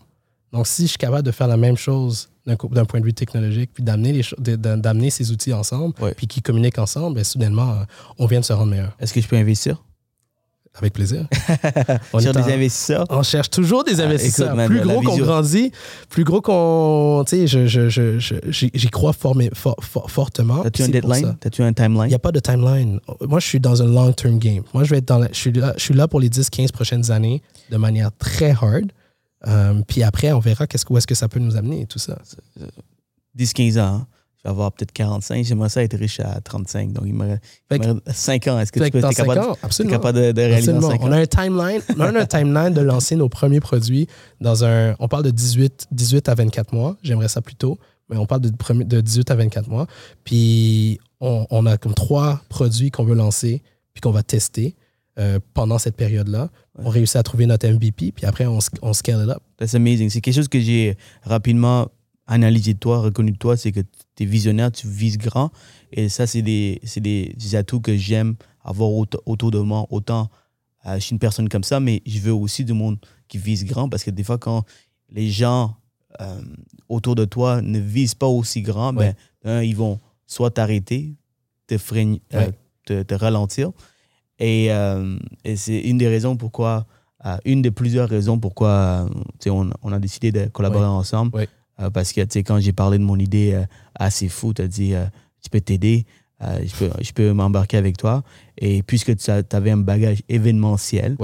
Donc, 0.52 0.68
si 0.68 0.84
je 0.84 0.88
suis 0.90 0.98
capable 0.98 1.24
de 1.24 1.32
faire 1.32 1.48
la 1.48 1.58
même 1.58 1.78
chose 1.78 2.30
d'un 2.46 2.86
point 2.86 3.00
de 3.00 3.06
vue 3.06 3.14
technologique, 3.14 3.72
puis 3.74 3.84
d'amener 3.84 5.10
ces 5.10 5.32
outils 5.32 5.54
ensemble, 5.54 5.94
puis 6.16 6.28
qui 6.28 6.42
communiquent 6.42 6.80
ensemble, 6.80 7.16
bien, 7.16 7.24
soudainement, 7.24 7.72
euh, 7.72 7.84
on 8.18 8.26
vient 8.26 8.40
de 8.40 8.46
se 8.46 8.54
rendre 8.54 8.72
meilleur. 8.72 8.96
Est-ce 9.00 9.14
que 9.14 9.22
je 9.22 9.28
peux 9.28 9.36
investir? 9.36 9.84
Avec 10.78 10.94
plaisir. 10.94 11.26
on 12.14 12.20
des 12.20 12.38
investisseurs. 12.38 13.06
On 13.10 13.24
cherche 13.24 13.50
toujours 13.50 13.84
des 13.86 14.02
ah, 14.02 14.06
investisseurs. 14.06 14.56
plus 14.66 14.82
gros 14.82 15.02
qu'on 15.02 15.18
grandit, 15.18 15.72
plus 16.10 16.24
gros 16.26 16.42
qu'on. 16.42 17.24
Tu 17.26 17.48
sais, 17.48 17.48
j'y 17.48 17.68
je, 17.70 17.90
je, 17.90 18.88
crois 18.90 19.14
fortement. 19.14 20.64
As-tu 20.64 20.84
un 20.84 20.90
deadline? 20.90 21.38
As-tu 21.46 21.64
un 21.64 21.72
timeline? 21.72 22.06
Il 22.06 22.10
n'y 22.10 22.16
a 22.16 22.20
pas 22.20 22.34
de 22.34 22.40
timeline. 22.40 23.00
Moi, 23.22 23.40
je 23.40 23.48
suis 23.48 23.60
dans 23.60 23.82
un 23.82 23.88
long-term 23.88 24.38
game. 24.38 24.64
Moi, 24.74 24.84
je 24.84 24.90
vais 24.90 24.98
être 24.98 25.08
dans 25.08 25.24
je, 25.26 25.34
suis 25.34 25.54
là, 25.54 25.74
je 25.78 25.82
suis 25.82 25.94
là 25.94 26.08
pour 26.10 26.20
les 26.20 26.30
10-15 26.30 26.72
prochaines 26.72 27.10
années 27.10 27.42
de 27.70 27.78
manière 27.78 28.12
très 28.18 28.52
hard. 28.52 28.92
Euh, 29.48 29.82
puis 29.88 30.04
après, 30.04 30.32
on 30.34 30.40
verra 30.40 30.68
qu'est-ce, 30.68 30.86
où 30.90 30.98
est-ce 30.98 31.08
que 31.08 31.16
ça 31.16 31.30
peut 31.30 31.40
nous 31.40 31.56
amener 31.56 31.82
et 31.82 31.86
tout 31.86 32.00
ça. 32.00 32.18
10-15 33.38 33.80
ans. 33.80 33.84
Hein? 33.84 34.08
Avoir 34.46 34.72
peut-être 34.72 34.92
45. 34.92 35.44
J'aimerais 35.44 35.70
ça 35.70 35.84
être 35.84 35.98
riche 35.98 36.20
à 36.20 36.40
35. 36.42 36.94
Donc, 36.94 37.06
il 37.08 37.14
me 37.14 37.38
reste 37.70 37.84
5 38.08 38.48
ans. 38.48 38.60
Est-ce 38.60 38.72
que 38.72 38.80
tu 38.84 38.92
peux, 38.92 38.98
es 39.00 39.14
capable, 39.14 39.42
es 39.80 39.88
capable 39.88 40.20
de, 40.20 40.32
de 40.32 40.42
réaliser 40.42 40.74
dans 40.74 40.82
5 40.90 41.02
ans? 41.02 41.08
On 41.08 41.12
a 41.12 41.18
un 41.18 41.26
timeline, 41.26 41.82
on 41.98 42.02
a 42.02 42.20
un 42.20 42.26
timeline 42.26 42.74
de 42.74 42.82
lancer 42.82 43.16
nos 43.16 43.30
premiers 43.30 43.60
produits 43.60 44.08
dans 44.42 44.64
un. 44.64 44.96
On 45.00 45.08
parle 45.08 45.24
de 45.24 45.32
18, 45.32 45.88
18 45.92 46.30
à 46.30 46.36
24 46.36 46.74
mois. 46.74 46.98
J'aimerais 47.04 47.28
ça 47.28 47.42
plus 47.42 47.56
tôt, 47.56 47.78
mais 48.10 48.18
on 48.18 48.26
parle 48.26 48.42
de, 48.42 48.52
de 48.84 49.02
18 49.02 49.32
à 49.32 49.36
24 49.36 49.70
mois. 49.70 49.88
Puis, 50.24 51.00
on, 51.20 51.46
on 51.50 51.66
a 51.66 51.78
comme 51.78 51.94
trois 51.94 52.42
produits 52.50 52.92
qu'on 52.92 53.04
veut 53.04 53.16
lancer 53.16 53.62
puis 53.94 54.02
qu'on 54.02 54.12
va 54.12 54.24
tester. 54.24 54.76
Euh, 55.18 55.40
pendant 55.54 55.78
cette 55.78 55.96
période-là. 55.96 56.50
On 56.78 56.90
réussit 56.90 57.16
à 57.16 57.24
trouver 57.24 57.46
notre 57.46 57.66
MVP, 57.66 58.12
puis 58.12 58.26
après, 58.26 58.46
on, 58.48 58.60
on 58.82 58.92
scale 58.92 59.24
it 59.24 59.30
up. 59.30 59.42
That's 59.56 59.74
amazing. 59.74 60.10
C'est 60.10 60.20
quelque 60.20 60.34
chose 60.34 60.50
que 60.50 60.60
j'ai 60.60 60.98
rapidement 61.24 61.88
analysé 62.28 62.74
de 62.74 62.80
toi, 62.80 63.00
reconnu 63.00 63.32
de 63.32 63.38
toi, 63.38 63.58
c'est 63.58 63.72
que 63.72 63.82
tu 64.16 64.24
es 64.24 64.26
visionnaire, 64.26 64.72
tu 64.72 64.88
vises 64.88 65.18
grand. 65.18 65.52
Et 65.92 66.10
ça, 66.10 66.28
c'est 66.28 66.42
des, 66.42 66.82
des, 66.98 67.34
des, 67.38 67.56
atouts 67.56 67.82
que 67.82 67.96
j'aime 67.96 68.36
avoir 68.64 68.90
autour 68.92 69.52
de 69.52 69.60
moi. 69.60 69.86
Autant 69.90 70.30
euh, 70.86 70.96
je 70.96 71.00
suis 71.00 71.14
une 71.14 71.20
personne 71.20 71.50
comme 71.50 71.64
ça, 71.64 71.80
mais 71.80 72.02
je 72.06 72.20
veux 72.20 72.34
aussi 72.34 72.64
du 72.64 72.74
monde 72.74 72.98
qui 73.28 73.38
vise 73.38 73.66
grand 73.66 73.90
parce 73.90 74.04
que 74.04 74.12
des 74.12 74.24
fois, 74.24 74.38
quand 74.38 74.64
les 75.10 75.30
gens 75.30 75.76
euh, 76.22 76.42
autour 76.90 77.16
de 77.16 77.26
toi 77.26 77.62
ne 77.62 77.80
visent 77.80 78.16
pas 78.16 78.28
aussi 78.28 78.62
grand, 78.62 78.94
ben, 78.94 79.16
ils 79.62 79.76
vont 79.76 80.00
soit 80.28 80.52
t'arrêter, 80.52 81.16
te, 81.68 81.78
freiner, 81.78 82.22
euh, 82.34 82.52
te, 82.86 83.04
te, 83.04 83.14
ralentir. 83.16 83.72
Et, 84.38 84.66
et 85.46 85.56
c'est 85.56 85.80
une 85.80 85.98
des 85.98 86.10
raisons 86.10 86.36
pourquoi, 86.36 86.86
une 87.46 87.62
des 87.62 87.72
plusieurs 87.72 88.10
raisons 88.10 88.38
pourquoi 88.38 89.08
on, 89.48 89.70
on, 89.82 89.92
a 89.94 90.00
décidé 90.00 90.32
de 90.34 90.48
collaborer 90.48 90.86
ensemble. 90.86 91.48
Euh, 91.80 91.90
parce 91.90 92.14
que, 92.14 92.22
tu 92.22 92.28
sais, 92.32 92.44
quand 92.44 92.60
j'ai 92.60 92.74
parlé 92.74 92.98
de 92.98 93.04
mon 93.04 93.18
idée 93.18 93.54
euh, 93.54 93.66
assez 93.96 94.30
fou, 94.30 94.54
tu 94.54 94.62
as 94.62 94.68
dit, 94.68 94.94
euh, 94.94 95.06
je 95.44 95.50
peux 95.50 95.62
t'aider, 95.62 96.06
je 96.42 96.76
peux, 96.76 96.90
je 97.02 97.12
peux 97.12 97.34
m'embarquer 97.34 97.78
avec 97.78 97.98
toi. 97.98 98.24
Et 98.58 98.84
puisque 98.84 99.16
tu 99.16 99.32
avais 99.32 99.72
un 99.72 99.78
bagage 99.78 100.22
événementiel, 100.30 101.18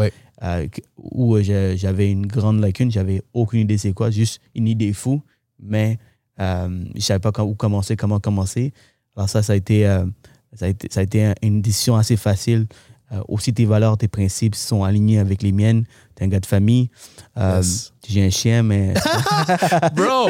où 0.98 1.38
j'avais 1.42 2.12
une 2.12 2.26
grande 2.26 2.60
lacune, 2.60 2.92
j'avais 2.92 3.22
aucune 3.34 3.62
idée 3.62 3.78
c'est 3.78 3.94
quoi, 3.94 4.10
juste 4.10 4.42
une 4.56 4.68
idée 4.68 4.94
fou, 4.94 5.22
mais 5.60 6.00
je 6.40 6.68
ne 6.96 7.00
savais 7.00 7.20
pas 7.20 7.32
où 7.44 7.56
commencer, 7.56 7.96
comment 7.96 8.20
commencer. 8.20 8.74
Alors 9.16 9.30
ça, 9.30 9.44
ça 9.44 9.54
a 9.54 9.56
été, 9.56 9.84
ça 10.54 10.66
a 10.66 10.70
été, 10.70 10.88
ça 10.90 11.02
a 11.02 11.04
été 11.04 11.34
une 11.42 11.62
décision 11.62 11.98
assez 11.98 12.18
facile 12.18 12.68
euh, 13.14 13.22
aussi, 13.28 13.54
tes 13.54 13.66
valeurs, 13.66 13.98
tes 13.98 14.08
principes 14.08 14.56
sont 14.56 14.84
alignés 14.84 15.20
avec 15.20 15.44
les 15.44 15.52
miennes. 15.52 15.84
T'es 16.16 16.24
un 16.24 16.28
gars 16.30 16.40
de 16.40 16.46
famille. 16.46 16.90
Euh, 17.38 17.62
j'ai 18.08 18.26
un 18.26 18.30
chien, 18.30 18.64
mais. 18.64 18.94
Bro! 19.96 20.30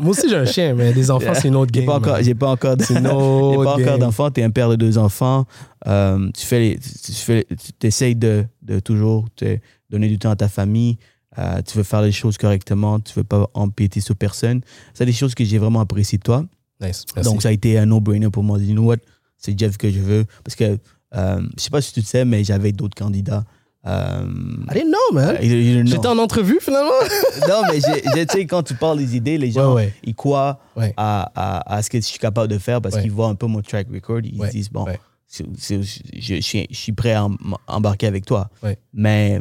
Moi 0.00 0.10
aussi, 0.10 0.28
j'ai 0.28 0.36
un 0.36 0.44
chien, 0.44 0.74
mais 0.74 0.92
des 0.92 1.10
enfants, 1.10 1.32
c'est 1.34 1.48
une 1.48 1.56
autre 1.56 1.70
game. 1.70 1.84
J'ai 2.22 2.34
pas 2.34 2.48
encore, 2.48 2.76
d'enfants. 3.98 4.30
T'es 4.30 4.42
un 4.42 4.50
père 4.50 4.68
de 4.68 4.76
deux 4.76 4.98
enfants. 4.98 5.46
Euh, 5.86 6.28
tu 6.36 6.44
fais, 6.44 6.78
tu 7.04 7.12
fais, 7.12 7.46
tu 7.78 7.86
essayes 7.86 8.16
de, 8.16 8.44
de, 8.62 8.80
toujours 8.80 9.26
te 9.36 9.58
donner 9.90 10.08
du 10.08 10.18
temps 10.18 10.30
à 10.30 10.36
ta 10.36 10.48
famille. 10.48 10.98
tu 11.36 11.76
veux 11.76 11.84
faire 11.84 12.02
les 12.02 12.12
choses 12.12 12.36
correctement. 12.36 12.98
Tu 12.98 13.12
veux 13.14 13.24
pas 13.24 13.48
empiéter 13.54 14.00
sur 14.00 14.16
personne. 14.16 14.60
C'est 14.92 15.06
des 15.06 15.12
choses 15.12 15.34
que 15.36 15.44
j'ai 15.44 15.58
vraiment 15.58 15.80
appréciées 15.80 16.18
de 16.18 16.24
toi. 16.24 16.44
Nice. 16.80 17.04
Donc, 17.22 17.42
ça 17.42 17.50
a 17.50 17.52
été 17.52 17.78
un 17.78 17.86
no-brainer 17.86 18.30
pour 18.30 18.42
moi. 18.42 18.58
You 18.58 18.72
know 18.72 18.84
what? 18.84 18.96
C'est 19.38 19.56
Jeff 19.56 19.76
que 19.76 19.90
je 19.90 20.00
veux. 20.00 20.24
Parce 20.42 20.56
que 20.56 20.78
euh, 21.14 21.40
je 21.56 21.62
sais 21.62 21.70
pas 21.70 21.80
si 21.80 21.92
tu 21.92 22.00
le 22.00 22.06
sais, 22.06 22.24
mais 22.24 22.44
j'avais 22.44 22.72
d'autres 22.72 22.94
candidats. 22.94 23.44
Euh, 23.84 24.24
I 24.70 24.74
didn't 24.74 24.90
know, 24.90 25.14
man. 25.14 25.36
J'étais 25.40 26.06
en 26.06 26.18
entrevue, 26.18 26.58
finalement. 26.60 26.90
non, 27.48 27.62
mais 27.68 27.80
tu 27.80 28.32
sais, 28.32 28.46
quand 28.46 28.62
tu 28.62 28.74
parles 28.74 28.98
des 28.98 29.16
idées, 29.16 29.38
les 29.38 29.50
gens, 29.50 29.76
ils 30.04 30.14
croient 30.14 30.60
à, 30.96 31.30
à, 31.34 31.74
à, 31.74 31.82
ce 31.82 31.90
que 31.90 31.98
je 31.98 32.06
suis 32.06 32.18
capable 32.18 32.48
de 32.48 32.58
faire 32.58 32.80
parce 32.80 32.96
qu'ils 32.98 33.12
voient 33.12 33.28
un 33.28 33.34
peu 33.34 33.46
mon 33.46 33.60
track 33.60 33.88
record. 33.92 34.20
Ils 34.22 34.40
se 34.40 34.50
disent, 34.50 34.70
bon, 34.70 34.86
je, 35.32 35.42
je, 35.58 36.40
je, 36.40 36.66
suis 36.70 36.92
prêt 36.92 37.14
à 37.14 37.26
embarquer 37.66 38.06
avec 38.06 38.24
toi. 38.24 38.50
Mais 38.92 39.40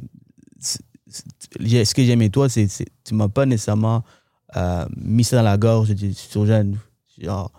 ce 0.68 1.94
que 1.94 2.04
j'aimais 2.04 2.30
toi, 2.30 2.50
c'est 2.50 2.68
que 2.68 2.84
tu 3.04 3.14
m'as 3.14 3.28
pas 3.30 3.46
nécessairement 3.46 4.04
euh, 4.56 4.86
mis 4.98 5.24
ça 5.24 5.38
dans 5.38 5.44
la 5.44 5.58
gorge. 5.58 5.90
Je 5.90 5.94
dis, 5.94 6.30
jeune. 6.46 6.78
Genre, 7.20 7.52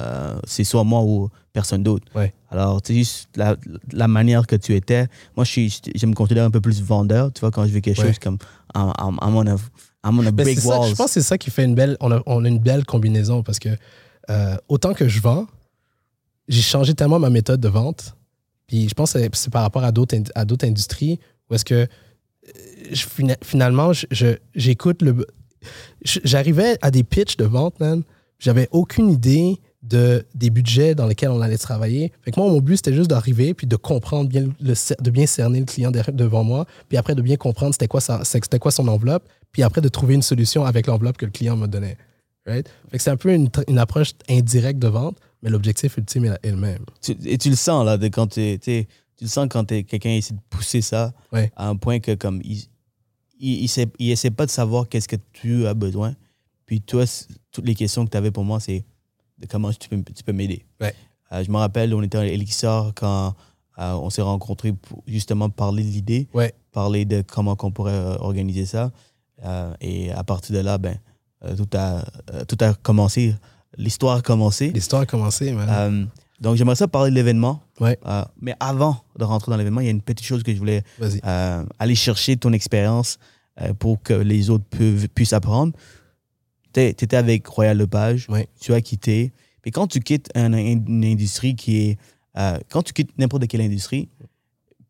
euh, 0.00 0.38
c'est 0.46 0.64
soit 0.64 0.84
moi 0.84 1.02
ou 1.02 1.28
personne 1.52 1.82
d'autre. 1.82 2.06
Alors, 2.50 2.80
c'est 2.84 2.94
juste 2.94 3.28
la, 3.36 3.56
la, 3.92 4.08
manière 4.08 4.46
que 4.46 4.56
tu 4.56 4.74
étais. 4.74 5.06
Moi, 5.36 5.44
je, 5.44 5.50
suis, 5.50 5.80
je 5.94 6.06
me 6.06 6.14
considère 6.14 6.44
un 6.44 6.50
peu 6.50 6.60
plus 6.60 6.82
vendeur, 6.82 7.32
tu 7.32 7.40
vois, 7.40 7.50
quand 7.50 7.66
je 7.66 7.72
veux 7.72 7.80
quelque 7.80 8.00
chose 8.08 8.18
comme 8.18 8.38
I'm, 8.74 8.92
I'm, 9.00 9.18
I'm 9.22 9.36
on 9.36 9.46
a, 9.46 9.56
I'm 10.04 10.18
on 10.18 10.26
a 10.26 10.30
big 10.30 10.46
je 10.90 10.94
pense 10.94 11.06
que 11.08 11.12
c'est 11.14 11.22
ça 11.22 11.38
qui 11.38 11.50
fait 11.50 11.64
une 11.64 11.74
belle. 11.74 11.96
On 12.00 12.12
a, 12.12 12.22
on 12.26 12.44
a, 12.44 12.48
une 12.48 12.58
belle 12.58 12.84
combinaison 12.84 13.42
parce 13.42 13.58
que 13.58 13.70
euh, 14.30 14.56
autant 14.68 14.94
que 14.94 15.08
je 15.08 15.20
vends, 15.20 15.46
j'ai 16.48 16.62
changé 16.62 16.94
tellement 16.94 17.18
ma 17.18 17.30
méthode 17.30 17.60
de 17.60 17.68
vente. 17.68 18.14
Puis 18.66 18.88
je 18.88 18.94
pense 18.94 19.12
que 19.12 19.18
c'est 19.32 19.50
par 19.50 19.62
rapport 19.62 19.84
à 19.84 19.92
d'autres 19.92 20.16
à 20.34 20.44
d'autres 20.44 20.66
industries 20.66 21.18
où 21.50 21.54
est-ce 21.54 21.64
que 21.64 21.74
euh, 21.74 21.86
je- 22.92 23.06
fina- 23.06 23.36
finalement 23.42 23.92
je- 23.92 24.06
je- 24.10 24.36
j'écoute 24.54 25.02
le 25.02 25.26
je- 26.04 26.20
j'arrivais 26.24 26.76
à 26.82 26.90
des 26.90 27.02
pitchs 27.04 27.36
de 27.36 27.44
vente 27.44 27.78
man, 27.80 28.02
j'avais 28.38 28.68
aucune 28.72 29.10
idée 29.10 29.58
de 29.88 30.24
des 30.34 30.50
budgets 30.50 30.94
dans 30.94 31.06
lesquels 31.06 31.30
on 31.30 31.40
allait 31.40 31.58
travailler. 31.58 32.12
Fait 32.22 32.30
que 32.32 32.40
moi 32.40 32.48
mon 32.50 32.60
but 32.60 32.76
c'était 32.76 32.92
juste 32.94 33.10
d'arriver 33.10 33.54
puis 33.54 33.66
de 33.66 33.76
comprendre 33.76 34.28
bien 34.28 34.48
le 34.60 34.74
de 35.02 35.10
bien 35.10 35.26
cerner 35.26 35.60
le 35.60 35.64
client 35.66 35.90
derrière- 35.90 36.14
devant 36.14 36.44
moi, 36.44 36.66
puis 36.88 36.96
après 36.98 37.14
de 37.14 37.22
bien 37.22 37.36
comprendre 37.36 37.72
c'était 37.74 37.88
quoi 37.88 38.00
sa- 38.00 38.24
c'était 38.24 38.58
quoi 38.58 38.70
son 38.70 38.88
enveloppe, 38.88 39.28
puis 39.52 39.62
après 39.62 39.80
de 39.80 39.88
trouver 39.88 40.14
une 40.14 40.22
solution 40.22 40.64
avec 40.64 40.86
l'enveloppe 40.86 41.16
que 41.16 41.24
le 41.26 41.30
client 41.32 41.56
me 41.56 41.66
donnait. 41.66 41.96
Right? 42.46 42.68
Fait 42.90 42.98
que 42.98 43.02
c'est 43.02 43.10
un 43.10 43.16
peu 43.16 43.32
une, 43.34 43.50
approche 43.78 44.12
indirecte 44.28 44.78
de 44.78 44.86
vente, 44.88 45.16
mais 45.42 45.50
l'objectif 45.50 45.96
ultime 45.96 46.36
est 46.42 46.50
le 46.50 46.56
même. 46.56 46.84
Et 47.24 47.38
tu 47.38 47.50
le 47.50 47.56
sens, 47.56 47.84
là, 47.84 47.96
de 47.98 48.06
quand 48.06 48.28
t'es- 48.28 48.58
t'es- 48.58 48.86
tu 49.16 49.24
le 49.24 49.28
sens 49.28 49.48
quand 49.50 49.64
t'es- 49.64 49.82
quelqu'un 49.82 50.10
essaie 50.10 50.34
de 50.34 50.40
pousser 50.48 50.80
ça 50.80 51.12
Ouais. 51.32 51.50
à 51.56 51.68
un 51.68 51.74
point 51.74 51.98
que, 51.98 52.14
comme, 52.14 52.40
il, 52.44 52.62
il, 53.40 53.62
il, 53.64 53.68
sait- 53.68 53.88
il 53.98 54.10
essaie 54.12 54.30
pas 54.30 54.46
de 54.46 54.50
savoir 54.52 54.88
qu'est-ce 54.88 55.08
que 55.08 55.16
tu 55.32 55.66
as 55.66 55.74
besoin. 55.74 56.14
Puis 56.66 56.80
toi, 56.80 57.04
toutes 57.50 57.66
les 57.66 57.74
questions 57.74 58.04
que 58.04 58.10
tu 58.10 58.16
avais 58.16 58.30
pour 58.30 58.44
moi, 58.44 58.60
c'est 58.60 58.84
de 59.38 59.46
comment 59.46 59.70
tu 59.72 59.88
peux, 59.88 60.02
tu 60.02 60.22
peux 60.24 60.32
m'aider. 60.32 60.64
Ouais. 60.80 60.94
Euh, 61.32 61.42
je 61.44 61.50
me 61.50 61.56
rappelle, 61.56 61.92
on 61.94 62.02
était 62.02 62.18
à 62.18 62.26
Elixir 62.26 62.92
quand 62.94 63.34
euh, 63.78 63.92
on 63.94 64.10
s'est 64.10 64.22
rencontrés 64.22 64.72
pour 64.72 65.02
justement 65.06 65.50
parler 65.50 65.82
de 65.82 65.88
l'idée, 65.88 66.28
Ouais. 66.32 66.54
parler 66.72 67.04
de 67.04 67.22
comment 67.22 67.56
qu'on 67.56 67.70
pourrait 67.70 67.92
euh, 67.92 68.16
organiser 68.20 68.64
ça. 68.64 68.90
Euh, 69.44 69.74
et 69.80 70.10
à 70.12 70.24
partir 70.24 70.54
de 70.56 70.60
là, 70.60 70.78
ben, 70.78 70.96
tout, 71.56 71.68
a, 71.74 72.02
tout 72.48 72.56
a 72.60 72.72
commencé. 72.74 73.34
L'histoire 73.76 74.16
a 74.18 74.22
commencé. 74.22 74.70
L'histoire 74.70 75.02
a 75.02 75.06
commencé, 75.06 75.52
man. 75.52 76.08
Donc, 76.40 76.56
j'aimerais 76.56 76.76
ça 76.76 76.86
parler 76.88 77.10
de 77.10 77.14
l'événement. 77.14 77.60
Ouais. 77.80 77.98
Mais 78.40 78.54
avant 78.60 78.96
de 79.18 79.24
rentrer 79.24 79.50
dans 79.50 79.56
l'événement, 79.58 79.80
il 79.80 79.84
y 79.84 79.88
a 79.88 79.92
une 79.92 80.02
petite 80.02 80.26
chose 80.26 80.42
que 80.42 80.52
je 80.54 80.58
voulais 80.58 80.82
aller 81.78 81.94
chercher 81.94 82.36
ton 82.36 82.52
expérience 82.52 83.18
pour 83.78 84.02
que 84.02 84.12
les 84.14 84.48
autres 84.50 84.64
puissent 85.14 85.32
apprendre. 85.34 85.72
Tu 86.96 87.04
étais 87.04 87.16
avec 87.16 87.46
Royal 87.46 87.76
Lepage, 87.78 88.28
tu 88.60 88.72
as 88.74 88.80
quitté. 88.80 89.32
Puis 89.62 89.70
quand 89.70 89.86
tu 89.86 90.00
quittes 90.00 90.28
un- 90.34 90.52
une 90.52 91.04
industrie 91.04 91.54
qui 91.56 91.76
est. 91.78 91.98
euh, 92.38 92.58
quand 92.68 92.82
tu 92.82 92.92
quittes 92.92 93.16
n'importe 93.18 93.46
quelle 93.48 93.62
industrie, 93.62 94.08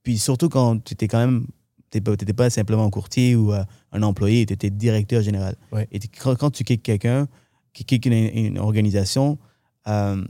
puis 0.02 0.18
surtout 0.18 0.48
quand 0.48 0.82
tu 0.84 0.94
étais 0.94 1.08
quand 1.08 1.18
même. 1.18 1.46
Tu 1.92 2.00
n'étais 2.02 2.32
pas 2.34 2.50
simplement 2.50 2.84
un 2.84 2.90
courtier 2.90 3.36
ou 3.36 3.52
euh, 3.54 3.62
un 3.92 4.02
employé, 4.02 4.44
tu 4.44 4.52
étais 4.52 4.68
directeur 4.70 5.22
général. 5.22 5.54
Et 5.92 6.00
quand, 6.20 6.50
tu 6.50 6.64
quittes 6.64 6.82
quelqu'un, 6.82 7.26
qui 7.72 7.84
quitte 7.84 8.04
une, 8.06 8.12
une 8.12 8.58
organisation, 8.58 9.38
euh, 9.86 10.22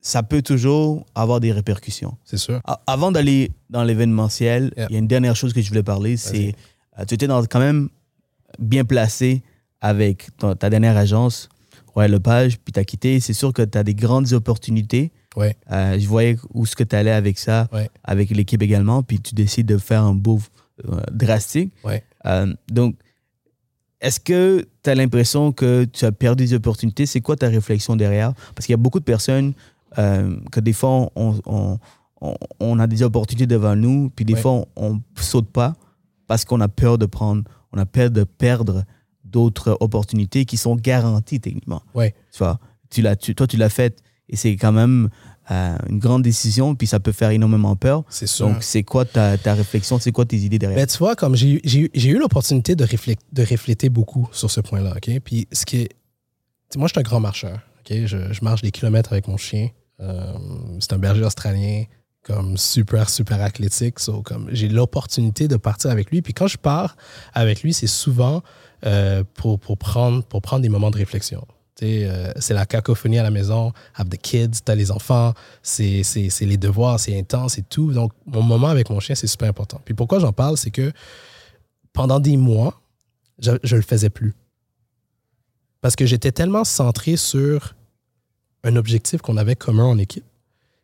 ça 0.00 0.22
peut 0.24 0.42
toujours 0.42 1.06
avoir 1.14 1.38
des 1.40 1.52
répercussions. 1.52 2.18
C'est 2.24 2.36
sûr. 2.36 2.60
A- 2.64 2.82
Avant 2.86 3.12
d'aller 3.12 3.52
dans 3.70 3.84
l'événementiel, 3.84 4.72
il 4.76 4.80
Yeah. 4.80 4.88
y 4.90 4.96
a 4.96 4.98
une 4.98 5.06
dernière 5.06 5.36
chose 5.36 5.52
que 5.54 5.62
je 5.62 5.68
voulais 5.68 5.82
parler, 5.84 6.16
c'est 6.16 6.54
tu 7.06 7.14
étais 7.14 7.28
dans, 7.28 7.42
quand 7.46 7.60
même 7.60 7.88
bien 8.58 8.84
placé 8.84 9.42
avec 9.80 10.28
ton- 10.36 10.54
ta 10.54 10.70
dernière 10.70 10.96
agence, 10.96 11.48
Royal 11.94 12.12
Lepage, 12.12 12.58
puis 12.58 12.72
tu 12.72 12.80
as 12.80 12.84
quitté. 12.84 13.20
C'est 13.20 13.32
sûr 13.32 13.52
que 13.52 13.62
tu 13.62 13.76
as 13.78 13.82
des 13.84 13.94
grandes 13.94 14.32
opportunités. 14.32 15.12
Ouais. 15.36 15.56
Euh, 15.70 15.98
je 15.98 16.06
voyais 16.08 16.36
où 16.54 16.66
ce 16.66 16.74
que 16.74 16.84
tu 16.84 16.96
allais 16.96 17.10
avec 17.12 17.38
ça, 17.38 17.68
Ouais. 17.72 17.90
avec 18.04 18.30
l'équipe 18.30 18.62
également, 18.62 19.02
puis 19.02 19.20
tu 19.20 19.34
décides 19.34 19.66
de 19.66 19.78
faire 19.78 20.02
un 20.04 20.14
beau 20.14 20.40
euh, 20.88 21.00
drastique. 21.12 21.72
Ouais. 21.84 22.04
Euh, 22.26 22.52
donc, 22.70 22.96
est-ce 24.00 24.20
que 24.20 24.64
tu 24.82 24.90
as 24.90 24.94
l'impression 24.94 25.50
que 25.52 25.84
tu 25.84 26.04
as 26.04 26.12
perdu 26.12 26.44
des 26.44 26.54
opportunités? 26.54 27.04
C'est 27.06 27.20
quoi 27.20 27.34
ta 27.36 27.48
réflexion 27.48 27.96
derrière? 27.96 28.32
Parce 28.54 28.66
qu'il 28.66 28.72
y 28.72 28.74
a 28.74 28.78
beaucoup 28.78 29.00
de 29.00 29.04
personnes 29.04 29.54
que 29.96 30.60
des 30.60 30.72
fois, 30.72 31.10
on, 31.16 31.40
on, 31.46 31.78
on, 32.20 32.34
on 32.60 32.78
a 32.78 32.86
des 32.86 33.02
opportunités 33.02 33.46
devant 33.48 33.74
nous, 33.74 34.10
puis 34.14 34.24
des 34.24 34.36
fois, 34.36 34.66
on 34.76 34.94
ne 34.94 34.98
saute 35.16 35.50
pas 35.50 35.74
parce 36.28 36.44
qu'on 36.44 36.60
a 36.60 36.68
peur 36.68 36.98
de 36.98 37.06
prendre, 37.06 37.42
on 37.72 37.78
a 37.78 37.86
peur 37.86 38.10
de 38.10 38.22
perdre 38.22 38.84
d'autres 39.30 39.76
opportunités 39.80 40.44
qui 40.44 40.56
sont 40.56 40.76
garanties 40.76 41.40
techniquement. 41.40 41.82
Ouais. 41.94 42.14
Tu 42.32 42.38
vois, 42.38 42.58
tu 42.90 43.02
l'as, 43.02 43.16
tu- 43.16 43.34
toi, 43.34 43.46
tu 43.46 43.56
l'as 43.56 43.68
fait 43.70 43.98
et 44.28 44.36
c'est 44.36 44.56
quand 44.56 44.72
même 44.72 45.08
euh, 45.50 45.76
une 45.88 45.98
grande 45.98 46.22
décision, 46.22 46.74
puis 46.74 46.86
ça 46.86 47.00
peut 47.00 47.12
faire 47.12 47.30
énormément 47.30 47.74
peur. 47.76 48.04
C'est 48.10 48.26
sûr. 48.26 48.46
Donc, 48.48 48.62
c'est 48.62 48.82
quoi 48.82 49.04
ta, 49.06 49.38
ta 49.38 49.54
réflexion? 49.54 49.98
C'est 49.98 50.12
quoi 50.12 50.26
tes 50.26 50.36
idées 50.36 50.58
derrière? 50.58 50.78
Ben, 50.78 50.86
tu 50.86 50.98
vois, 50.98 51.16
comme 51.16 51.34
j'ai 51.36 51.52
eu- 51.54 51.60
j'ai 51.64 51.90
j'ai 51.94 52.10
eu 52.10 52.18
l'opportunité 52.18 52.76
de, 52.76 52.84
réflec- 52.84 53.18
de 53.32 53.42
refléter 53.42 53.88
beaucoup 53.88 54.28
sur 54.32 54.50
ce 54.50 54.60
point-là, 54.60 54.92
OK? 54.96 55.20
Puis, 55.24 55.48
ce 55.52 55.64
qui 55.64 55.78
est... 55.78 55.88
Moi, 56.76 56.86
je 56.88 56.92
suis 56.92 57.00
un 57.00 57.02
grand 57.02 57.20
marcheur, 57.20 57.60
OK? 57.80 57.96
Je, 58.04 58.30
je 58.32 58.44
marche 58.44 58.60
des 58.60 58.70
kilomètres 58.70 59.12
avec 59.12 59.26
mon 59.26 59.38
chien. 59.38 59.70
Euh, 60.00 60.34
c'est 60.80 60.92
un 60.92 60.98
berger 60.98 61.24
australien, 61.24 61.84
comme 62.22 62.58
super, 62.58 63.08
super 63.08 63.40
athlétique. 63.40 64.00
So, 64.00 64.20
comme 64.22 64.48
j'ai 64.52 64.68
l'opportunité 64.68 65.48
de 65.48 65.56
partir 65.56 65.90
avec 65.90 66.10
lui. 66.10 66.20
Puis 66.20 66.34
quand 66.34 66.46
je 66.46 66.58
pars 66.58 66.94
avec 67.32 67.62
lui, 67.62 67.72
c'est 67.72 67.86
souvent 67.86 68.42
euh, 68.84 69.24
pour, 69.34 69.58
pour, 69.58 69.78
prendre, 69.78 70.22
pour 70.24 70.42
prendre 70.42 70.62
des 70.62 70.68
moments 70.68 70.90
de 70.90 70.98
réflexion. 70.98 71.46
Euh, 71.82 72.32
c'est 72.38 72.54
la 72.54 72.66
cacophonie 72.66 73.18
à 73.18 73.22
la 73.22 73.30
maison, 73.30 73.72
have 73.94 74.08
the 74.08 74.16
kids, 74.16 74.62
t'as 74.64 74.74
les 74.74 74.90
enfants, 74.90 75.34
c'est 75.62 76.02
les 76.40 76.56
devoirs, 76.56 76.98
c'est 76.98 77.16
intense 77.18 77.58
et 77.58 77.62
tout. 77.62 77.92
Donc, 77.92 78.12
mon 78.26 78.42
moment 78.42 78.68
avec 78.68 78.90
mon 78.90 79.00
chien, 79.00 79.14
c'est 79.14 79.26
super 79.26 79.48
important. 79.48 79.80
Puis 79.84 79.94
pourquoi 79.94 80.18
j'en 80.18 80.32
parle, 80.32 80.56
c'est 80.56 80.70
que 80.70 80.92
pendant 81.92 82.20
des 82.20 82.36
mois, 82.36 82.80
je 83.38 83.52
ne 83.52 83.76
le 83.76 83.82
faisais 83.82 84.10
plus. 84.10 84.34
Parce 85.80 85.94
que 85.94 86.06
j'étais 86.06 86.32
tellement 86.32 86.64
centré 86.64 87.16
sur 87.16 87.76
un 88.64 88.74
objectif 88.74 89.22
qu'on 89.22 89.36
avait 89.36 89.54
commun 89.54 89.84
en 89.84 89.98
équipe, 89.98 90.24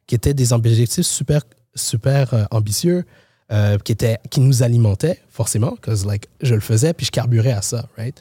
qui 0.07 0.14
était 0.14 0.35
des 0.35 0.52
objectifs 0.52 1.04
super, 1.04 1.42
super 1.74 2.33
euh, 2.35 2.44
ambitieux, 2.52 3.04
euh, 3.52 3.78
qui, 3.78 3.92
étaient, 3.92 4.18
qui 4.30 4.40
nous 4.40 4.62
alimentaient, 4.62 5.20
forcément, 5.28 5.76
parce 5.83 6.04
like, 6.07 6.28
je 6.40 6.54
le 6.54 6.61
faisais, 6.61 6.92
puis 6.94 7.07
je 7.07 7.11
carburais 7.11 7.52
à 7.52 7.62
ça, 7.62 7.88
right? 7.96 8.20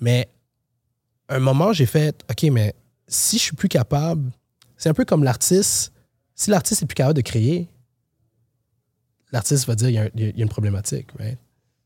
Mais 0.00 0.28
un 1.28 1.38
moment, 1.40 1.72
j'ai 1.72 1.86
fait, 1.86 2.22
OK, 2.30 2.44
mais 2.52 2.74
si 3.08 3.38
je 3.38 3.42
suis 3.42 3.56
plus 3.56 3.68
capable, 3.68 4.30
c'est 4.76 4.88
un 4.88 4.94
peu 4.94 5.04
comme 5.04 5.24
l'artiste. 5.24 5.92
Si 6.34 6.50
l'artiste 6.50 6.82
est 6.82 6.86
plus 6.86 6.94
capable 6.94 7.16
de 7.16 7.22
créer, 7.22 7.68
l'artiste 9.32 9.66
va 9.66 9.74
dire 9.74 9.88
il 9.88 9.94
y, 9.94 9.98
a 9.98 10.08
y 10.14 10.24
a- 10.40 10.42
une 10.42 10.48
problématique, 10.48 11.08
right? 11.18 11.38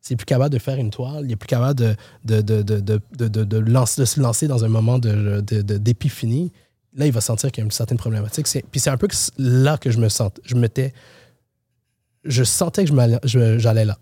S'il 0.03 0.15
est 0.15 0.17
plus 0.17 0.25
capable 0.27 0.53
de 0.53 0.59
faire 0.59 0.77
une 0.79 0.91
toile, 0.91 1.25
il 1.27 1.33
est 1.33 1.37
plus 1.37 1.47
capable 1.47 1.79
de, 1.79 1.95
de, 2.25 2.41
de, 2.41 2.63
de, 2.63 3.45
de, 3.45 3.59
lancer- 3.59 4.07
se 4.07 4.19
lancer 4.19 4.49
dans 4.49 4.65
un 4.65 4.69
moment 4.69 4.99
d'épiphanie, 4.99 6.53
là, 6.95 7.05
il 7.07 7.13
va 7.13 7.21
sentir 7.21 7.53
qu'il 7.53 7.61
y 7.61 7.65
a 7.65 7.67
une 7.67 7.71
certaine 7.71 7.99
problématique. 7.99 8.47
Puis 8.71 8.81
c'est 8.81 8.89
un 8.91 8.97
peu 8.97 9.09
là 9.39 9.77
que 9.77 9.91
je 9.91 9.99
me 9.99 10.09
sens. 10.09 10.33
Je 10.45 10.55
m'étais. 10.57 10.93
Je 12.25 12.45
sentais 12.45 12.85
que 12.85 12.93
j'allais 13.59 13.85
là. 13.85 13.99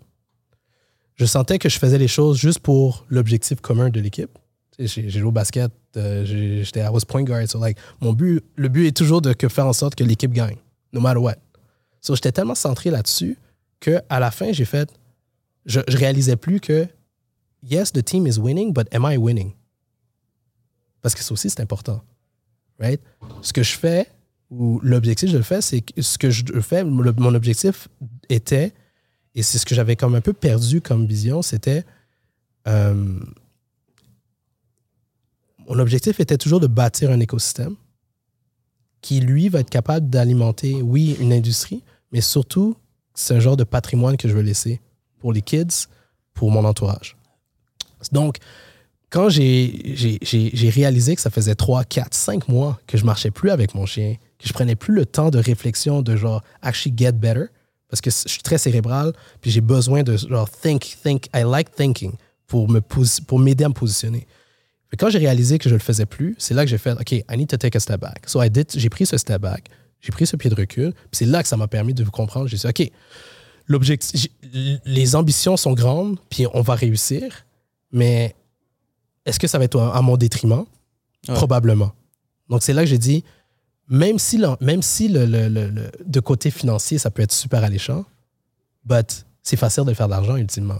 Je 1.15 1.25
sentais 1.25 1.59
que 1.59 1.69
je 1.69 1.77
faisais 1.79 1.97
les 1.97 2.07
choses 2.07 2.37
juste 2.37 2.59
pour 2.59 3.05
l'objectif 3.09 3.59
commun 3.61 3.89
de 3.89 3.99
l'équipe. 3.99 4.37
J'ai 4.77 5.09
joué 5.09 5.23
au 5.23 5.31
basket, 5.31 5.71
euh, 5.97 6.23
j'étais 6.63 6.79
à 6.79 6.91
was 6.91 7.01
point 7.01 7.23
guard. 7.23 7.49
So 7.49 7.59
like, 7.59 7.77
mon 7.99 8.13
but, 8.13 8.41
le 8.55 8.69
but 8.69 8.87
est 8.87 8.95
toujours 8.95 9.21
de 9.21 9.35
faire 9.49 9.67
en 9.67 9.73
sorte 9.73 9.95
que 9.95 10.05
l'équipe 10.05 10.31
gagne, 10.31 10.55
no 10.93 11.01
matter 11.01 11.19
what. 11.19 11.35
So 11.99 12.15
j'étais 12.15 12.31
tellement 12.31 12.55
centré 12.55 12.89
là-dessus 12.89 13.37
que 13.81 13.99
à 14.07 14.19
la 14.21 14.31
fin, 14.31 14.53
j'ai 14.53 14.65
fait. 14.65 14.89
Je, 15.65 15.81
je 15.87 15.97
réalisais 15.97 16.37
plus 16.37 16.61
que 16.61 16.87
yes, 17.63 17.91
the 17.91 18.03
team 18.03 18.25
is 18.25 18.39
winning, 18.39 18.71
but 18.73 18.87
am 18.93 19.05
I 19.05 19.17
winning? 19.17 19.53
Parce 21.01 21.15
que 21.15 21.23
ça 21.23 21.33
aussi, 21.33 21.49
c'est 21.49 21.61
important. 21.61 22.01
Right? 22.79 23.01
Ce 23.41 23.51
que 23.51 23.63
je 23.63 23.77
fais, 23.77 24.07
ou 24.49 24.79
l'objectif, 24.81 25.29
je 25.29 25.37
le 25.37 25.43
fais, 25.43 25.61
c'est 25.61 25.81
que 25.81 26.01
ce 26.01 26.17
que 26.17 26.29
je 26.29 26.59
fais, 26.61 26.83
mon 26.83 27.35
objectif 27.35 27.87
était, 28.29 28.73
et 29.35 29.43
c'est 29.43 29.59
ce 29.59 29.65
que 29.65 29.75
j'avais 29.75 29.95
comme 29.95 30.15
un 30.15 30.21
peu 30.21 30.33
perdu 30.33 30.81
comme 30.81 31.05
vision, 31.05 31.41
c'était. 31.41 31.85
euh, 32.67 33.19
mon 35.67 35.77
objectif 35.77 36.19
était 36.19 36.37
toujours 36.37 36.59
de 36.59 36.65
bâtir 36.65 37.11
un 37.11 37.19
écosystème 37.19 37.75
qui, 39.01 39.19
lui, 39.19 39.49
va 39.49 39.59
être 39.59 39.69
capable 39.69 40.09
d'alimenter, 40.09 40.81
oui, 40.81 41.15
une 41.19 41.31
industrie, 41.31 41.83
mais 42.11 42.21
surtout, 42.21 42.75
c'est 43.13 43.35
un 43.35 43.39
genre 43.39 43.55
de 43.55 43.63
patrimoine 43.63 44.17
que 44.17 44.27
je 44.27 44.33
veux 44.33 44.41
laisser 44.41 44.81
pour 45.19 45.31
les 45.31 45.43
kids, 45.43 45.87
pour 46.33 46.51
mon 46.51 46.65
entourage. 46.65 47.17
Donc, 48.11 48.37
quand 49.09 49.29
j'ai 49.29 50.71
réalisé 50.73 51.15
que 51.15 51.21
ça 51.21 51.29
faisait 51.29 51.55
3, 51.55 51.83
4, 51.83 52.13
5 52.13 52.47
mois 52.47 52.79
que 52.87 52.97
je 52.97 53.05
marchais 53.05 53.31
plus 53.31 53.49
avec 53.49 53.73
mon 53.73 53.85
chien, 53.85 54.15
que 54.37 54.47
je 54.47 54.53
prenais 54.53 54.75
plus 54.75 54.93
le 54.93 55.05
temps 55.05 55.29
de 55.29 55.39
réflexion 55.39 56.01
de 56.01 56.15
genre 56.15 56.43
actually 56.61 56.95
get 56.95 57.13
better, 57.13 57.45
parce 57.89 58.01
que 58.01 58.11
je 58.11 58.29
suis 58.29 58.43
très 58.43 58.59
cérébral, 58.59 59.13
puis 59.41 59.49
j'ai 59.49 59.61
besoin 59.61 60.03
de 60.03 60.15
genre 60.15 60.49
think, 60.49 60.97
think, 61.03 61.25
I 61.35 61.43
like 61.43 61.71
thinking 61.75 62.13
pour 62.45 62.69
m'aider 63.39 63.63
à 63.63 63.69
me 63.69 63.73
positionner. 63.73 64.27
Mais 64.91 64.97
quand 64.97 65.09
j'ai 65.09 65.19
réalisé 65.19 65.59
que 65.59 65.69
je 65.69 65.75
le 65.75 65.79
faisais 65.79 66.05
plus, 66.05 66.35
c'est 66.37 66.53
là 66.53 66.63
que 66.63 66.69
j'ai 66.69 66.77
fait 66.77 66.93
OK, 66.93 67.11
I 67.11 67.25
need 67.31 67.47
to 67.49 67.57
take 67.57 67.75
a 67.75 67.79
step 67.79 67.99
back. 68.01 68.23
So 68.27 68.41
I 68.43 68.49
did, 68.49 68.67
j'ai 68.75 68.89
pris 68.89 69.05
ce 69.05 69.17
step 69.17 69.41
back, 69.41 69.69
j'ai 70.01 70.11
pris 70.11 70.25
ce 70.27 70.35
pied 70.35 70.49
de 70.49 70.55
recul, 70.55 70.93
puis 70.93 71.09
c'est 71.11 71.25
là 71.25 71.41
que 71.41 71.49
ça 71.49 71.57
m'a 71.57 71.67
permis 71.67 71.93
de 71.93 72.03
comprendre. 72.03 72.47
J'ai 72.47 72.57
dit 72.57 72.67
OK, 72.67 72.91
l'objectif, 73.67 74.27
les 74.85 75.15
ambitions 75.15 75.57
sont 75.57 75.73
grandes, 75.73 76.17
puis 76.29 76.45
on 76.53 76.61
va 76.61 76.75
réussir, 76.75 77.45
mais 77.91 78.35
est-ce 79.29 79.39
que 79.39 79.47
ça 79.47 79.57
va 79.57 79.63
être 79.65 79.79
à 79.79 80.01
mon 80.01 80.17
détriment? 80.17 80.65
Ouais. 81.27 81.35
Probablement. 81.35 81.91
Donc, 82.49 82.63
c'est 82.63 82.73
là 82.73 82.81
que 82.83 82.89
j'ai 82.89 82.97
dit, 82.97 83.23
même 83.87 84.19
si, 84.19 84.37
le, 84.37 84.47
même 84.61 84.81
si 84.81 85.07
le, 85.07 85.25
le- 85.25 85.47
le- 85.49 85.91
de 86.05 86.19
côté 86.19 86.51
financier, 86.51 86.97
ça 86.97 87.09
peut 87.11 87.21
être 87.21 87.31
super 87.31 87.63
alléchant, 87.63 88.05
but 88.85 89.25
c'est 89.43 89.57
facile 89.57 89.83
de 89.85 89.93
faire 89.93 90.07
de 90.07 90.11
l'argent 90.11 90.35
ultimement. 90.35 90.79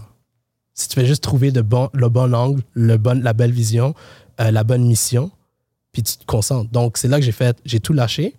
Si 0.74 0.88
tu 0.88 0.94
fais 0.94 1.06
juste 1.06 1.22
trouver 1.22 1.50
bon, 1.50 1.90
le 1.92 2.08
bon 2.08 2.32
angle, 2.34 2.62
le 2.74 2.96
bon, 2.96 3.22
la 3.22 3.32
belle 3.32 3.52
vision, 3.52 3.94
euh, 4.40 4.50
la 4.50 4.64
bonne 4.64 4.84
mission, 4.86 5.30
puis 5.92 6.02
tu 6.02 6.16
te 6.16 6.24
concentres. 6.24 6.70
Donc, 6.70 6.96
c'est 6.98 7.08
là 7.08 7.18
que 7.18 7.24
j'ai 7.24 7.32
fait, 7.32 7.58
j'ai 7.64 7.80
tout 7.80 7.92
lâché. 7.92 8.36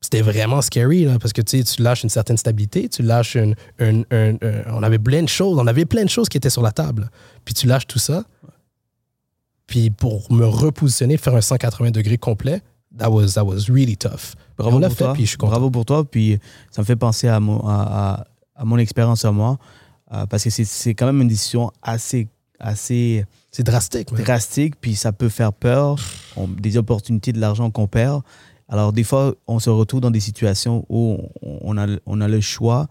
C'était 0.00 0.20
vraiment 0.20 0.60
scary, 0.60 1.06
là, 1.06 1.18
parce 1.18 1.32
que 1.32 1.40
tu 1.40 1.58
sais, 1.58 1.64
tu 1.64 1.80
lâches 1.82 2.02
une 2.04 2.10
certaine 2.10 2.36
stabilité, 2.36 2.88
tu 2.90 3.02
lâches 3.02 3.36
une, 3.36 3.54
une- 3.78 4.04
une- 4.10 4.38
un- 4.42 4.72
on 4.74 4.82
avait 4.82 4.98
plein 4.98 5.22
de 5.22 5.28
choses, 5.28 5.58
on 5.58 5.66
avait 5.66 5.86
plein 5.86 6.04
de 6.04 6.10
choses 6.10 6.28
qui 6.28 6.36
étaient 6.36 6.50
sur 6.50 6.60
la 6.62 6.72
table. 6.72 7.10
Puis 7.46 7.54
tu 7.54 7.66
lâches 7.66 7.86
tout 7.86 7.98
ça. 7.98 8.24
Puis 9.66 9.90
pour 9.90 10.30
me 10.32 10.44
repositionner, 10.44 11.16
faire 11.16 11.34
un 11.34 11.40
180 11.40 11.90
degrés 11.90 12.18
complet, 12.18 12.60
that 12.98 13.10
was, 13.10 13.28
that 13.34 13.44
was 13.44 13.66
really 13.68 13.96
tough. 13.96 14.34
Bravo 14.58 14.76
on 14.76 14.80
pour 14.80 14.90
fait, 14.92 15.04
toi. 15.04 15.12
puis 15.14 15.22
je 15.24 15.28
suis 15.30 15.36
content. 15.38 15.50
Bravo 15.52 15.70
pour 15.70 15.84
toi. 15.84 16.04
Puis 16.04 16.38
ça 16.70 16.82
me 16.82 16.86
fait 16.86 16.96
penser 16.96 17.28
à 17.28 17.40
mon, 17.40 17.60
à, 17.66 17.74
à- 18.20 18.26
à 18.56 18.64
mon 18.64 18.78
expérience 18.78 19.24
à 19.24 19.32
moi. 19.32 19.58
euh, 20.12 20.26
parce 20.26 20.44
que 20.44 20.50
c'est- 20.50 20.94
quand 20.94 21.06
même 21.06 21.22
une 21.22 21.28
décision 21.28 21.72
assez, 21.82 22.28
assez 22.60 23.24
C'est 23.50 23.64
drastique, 23.64 24.12
drastique. 24.14 24.74
Puis 24.80 24.94
ça 24.94 25.12
peut 25.12 25.28
faire 25.30 25.52
peur. 25.52 25.96
On- 26.36 26.46
des 26.46 26.76
opportunités, 26.76 27.32
de 27.32 27.40
l'argent 27.40 27.70
qu'on 27.70 27.88
perd. 27.88 28.22
Alors, 28.68 28.92
des 28.92 29.02
fois, 29.02 29.34
on 29.48 29.58
se 29.58 29.70
retrouve 29.70 30.00
dans 30.00 30.10
des 30.12 30.20
situations 30.20 30.84
où 30.88 31.18
on 31.42 31.76
a, 31.78 31.86
on 32.06 32.20
a 32.20 32.28
le 32.28 32.40
choix. 32.40 32.86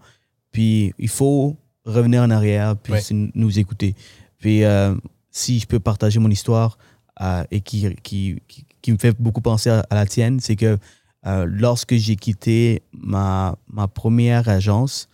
Puis 0.52 0.92
il 0.98 1.08
faut 1.08 1.56
revenir 1.86 2.22
en 2.22 2.30
arrière 2.30 2.76
puis 2.76 2.92
Ouais. 2.92 3.02
nous 3.34 3.58
écouter. 3.58 3.94
Puis 4.38 4.64
euh, 4.64 4.94
si 5.34 5.58
je 5.58 5.66
peux 5.66 5.80
partager 5.80 6.20
mon 6.20 6.30
histoire 6.30 6.78
euh, 7.20 7.44
et 7.50 7.60
qui, 7.60 7.94
qui, 8.02 8.40
qui, 8.80 8.92
me 8.92 8.96
fait 8.96 9.14
beaucoup 9.18 9.40
penser 9.40 9.68
à, 9.68 9.84
la 9.90 10.06
tienne, 10.06 10.38
c'est 10.40 10.56
que 10.56 10.78
euh, 11.26 11.46
lorsque 11.48 11.96
j'ai 11.96 12.16
quitté 12.16 12.82
ma, 12.92 13.58
ma 13.68 13.88
première 13.88 14.48
agence, 14.48 15.08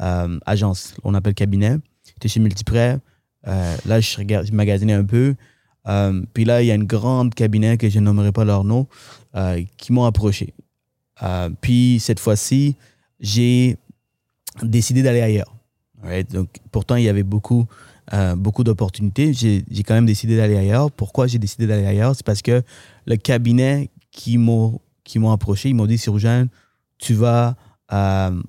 euh, 0.00 0.38
agence, 0.44 0.94
on 1.04 1.14
appelle 1.14 1.34
cabinet, 1.34 1.78
j'étais 2.04 2.28
chez 2.28 2.38
Multiprêt. 2.38 2.98
Là, 3.44 4.00
je, 4.00 4.20
je 4.20 4.52
magasinais 4.52 4.92
un 4.92 5.04
peu. 5.04 5.34
Puis 6.34 6.44
là, 6.44 6.62
il 6.62 6.66
y 6.66 6.70
a 6.70 6.74
une 6.74 6.84
grande 6.84 7.34
cabinet 7.34 7.76
que 7.78 7.88
je 7.88 7.98
nommerai 7.98 8.30
pas 8.30 8.44
leur 8.44 8.64
nom 8.64 8.86
qui 9.78 9.92
m'ont 9.92 10.04
approché. 10.04 10.54
Puis 11.60 11.98
cette 11.98 12.20
fois-ci, 12.20 12.76
j'ai 13.20 13.78
décidé 14.62 15.02
d'aller 15.02 15.22
ailleurs. 15.22 15.56
Donc, 16.30 16.48
pourtant, 16.70 16.96
il 16.96 17.04
y 17.04 17.08
avait 17.08 17.22
beaucoup, 17.22 17.66
euh, 18.14 18.36
beaucoup 18.36 18.64
d'opportunités. 18.64 19.32
J'ai 19.32 19.82
quand 19.84 19.94
même 19.94 20.06
décidé 20.06 20.36
d'aller 20.36 20.56
ailleurs. 20.56 20.90
Pourquoi 20.90 21.26
j'ai 21.26 21.38
décidé 21.38 21.66
d'aller 21.66 21.86
ailleurs? 21.86 22.14
C'est 22.14 22.26
parce 22.26 22.42
que 22.42 22.62
le 23.06 23.16
cabinet 23.16 23.90
qui 24.10 24.38
m'ont 24.38 24.80
approché, 25.30 25.70
ils 25.70 25.74
m'ont 25.74 25.86
dit, 25.86 25.98
Surgeon, 25.98 26.48
tu 26.98 27.14
vas 27.14 27.56
euh, 27.92 28.42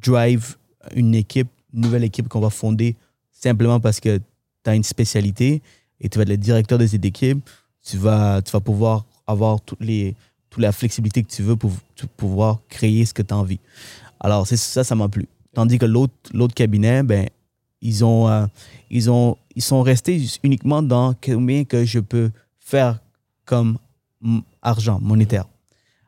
drive 0.00 0.56
une 0.94 1.14
équipe, 1.14 1.48
une 1.72 1.80
nouvelle 1.80 2.04
équipe 2.04 2.28
qu'on 2.28 2.40
va 2.40 2.50
fonder 2.50 2.96
simplement 3.32 3.80
parce 3.80 4.00
que 4.00 4.18
tu 4.18 4.70
as 4.70 4.74
une 4.74 4.84
spécialité 4.84 5.60
et 6.00 6.08
tu 6.08 6.18
vas 6.18 6.22
être 6.22 6.28
le 6.30 6.36
directeur 6.36 6.78
de 6.78 6.86
cette 6.86 7.04
équipe. 7.04 7.38
Tu 7.82 7.96
vas, 7.98 8.40
tu 8.42 8.52
vas 8.52 8.60
pouvoir 8.60 9.04
avoir 9.26 9.60
toutes 9.60 9.80
les, 9.80 10.14
toute 10.50 10.62
la 10.62 10.72
flexibilité 10.72 11.22
que 11.22 11.30
tu 11.30 11.42
veux 11.42 11.56
pour, 11.56 11.72
pour 11.96 12.08
pouvoir 12.10 12.60
créer 12.68 13.04
ce 13.04 13.12
que 13.12 13.22
tu 13.22 13.34
as 13.34 13.36
envie. 13.36 13.60
Alors, 14.20 14.46
ça, 14.46 14.84
ça 14.84 14.94
m'a 14.94 15.08
plu. 15.08 15.26
Tandis 15.52 15.78
que 15.78 15.86
l'autre 15.86 16.54
cabinet, 16.54 17.02
ben, 17.02 17.28
ils, 17.80 18.04
ont, 18.04 18.28
euh, 18.28 18.46
ils, 18.90 19.10
ont, 19.10 19.36
ils 19.54 19.62
sont 19.62 19.82
restés 19.82 20.22
uniquement 20.42 20.82
dans 20.82 21.14
combien 21.14 21.64
que 21.64 21.84
je 21.84 22.00
peux 22.00 22.30
faire 22.58 23.00
comme 23.44 23.78
mm, 24.20 24.40
argent 24.62 24.98
monétaire. 25.00 25.46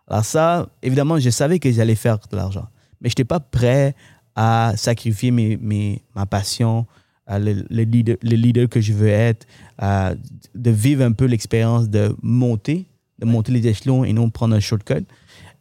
Alors 0.08 0.24
ça, 0.24 0.68
évidemment, 0.82 1.18
je 1.18 1.30
savais 1.30 1.58
que 1.58 1.70
j'allais 1.70 1.94
faire 1.94 2.18
de 2.18 2.36
l'argent. 2.36 2.66
Mais 3.00 3.08
je 3.08 3.12
n'étais 3.12 3.24
pas 3.24 3.40
prêt 3.40 3.94
à 4.34 4.72
sacrifier 4.76 5.30
mes, 5.30 5.56
mes, 5.56 6.02
ma 6.14 6.26
passion, 6.26 6.86
à 7.26 7.38
le, 7.38 7.64
le 7.68 7.82
leader, 7.82 8.16
le 8.22 8.36
leader 8.36 8.68
que 8.68 8.80
je 8.80 8.92
veux 8.92 9.08
être, 9.08 9.46
à 9.78 10.14
de 10.54 10.70
vivre 10.70 11.04
un 11.04 11.12
peu 11.12 11.24
l'expérience 11.24 11.88
de 11.88 12.14
monter, 12.22 12.86
de 13.18 13.26
monter 13.26 13.52
les 13.52 13.66
échelons 13.66 14.04
et 14.04 14.12
non 14.12 14.30
prendre 14.30 14.54
un 14.54 14.60
shortcut. 14.60 15.04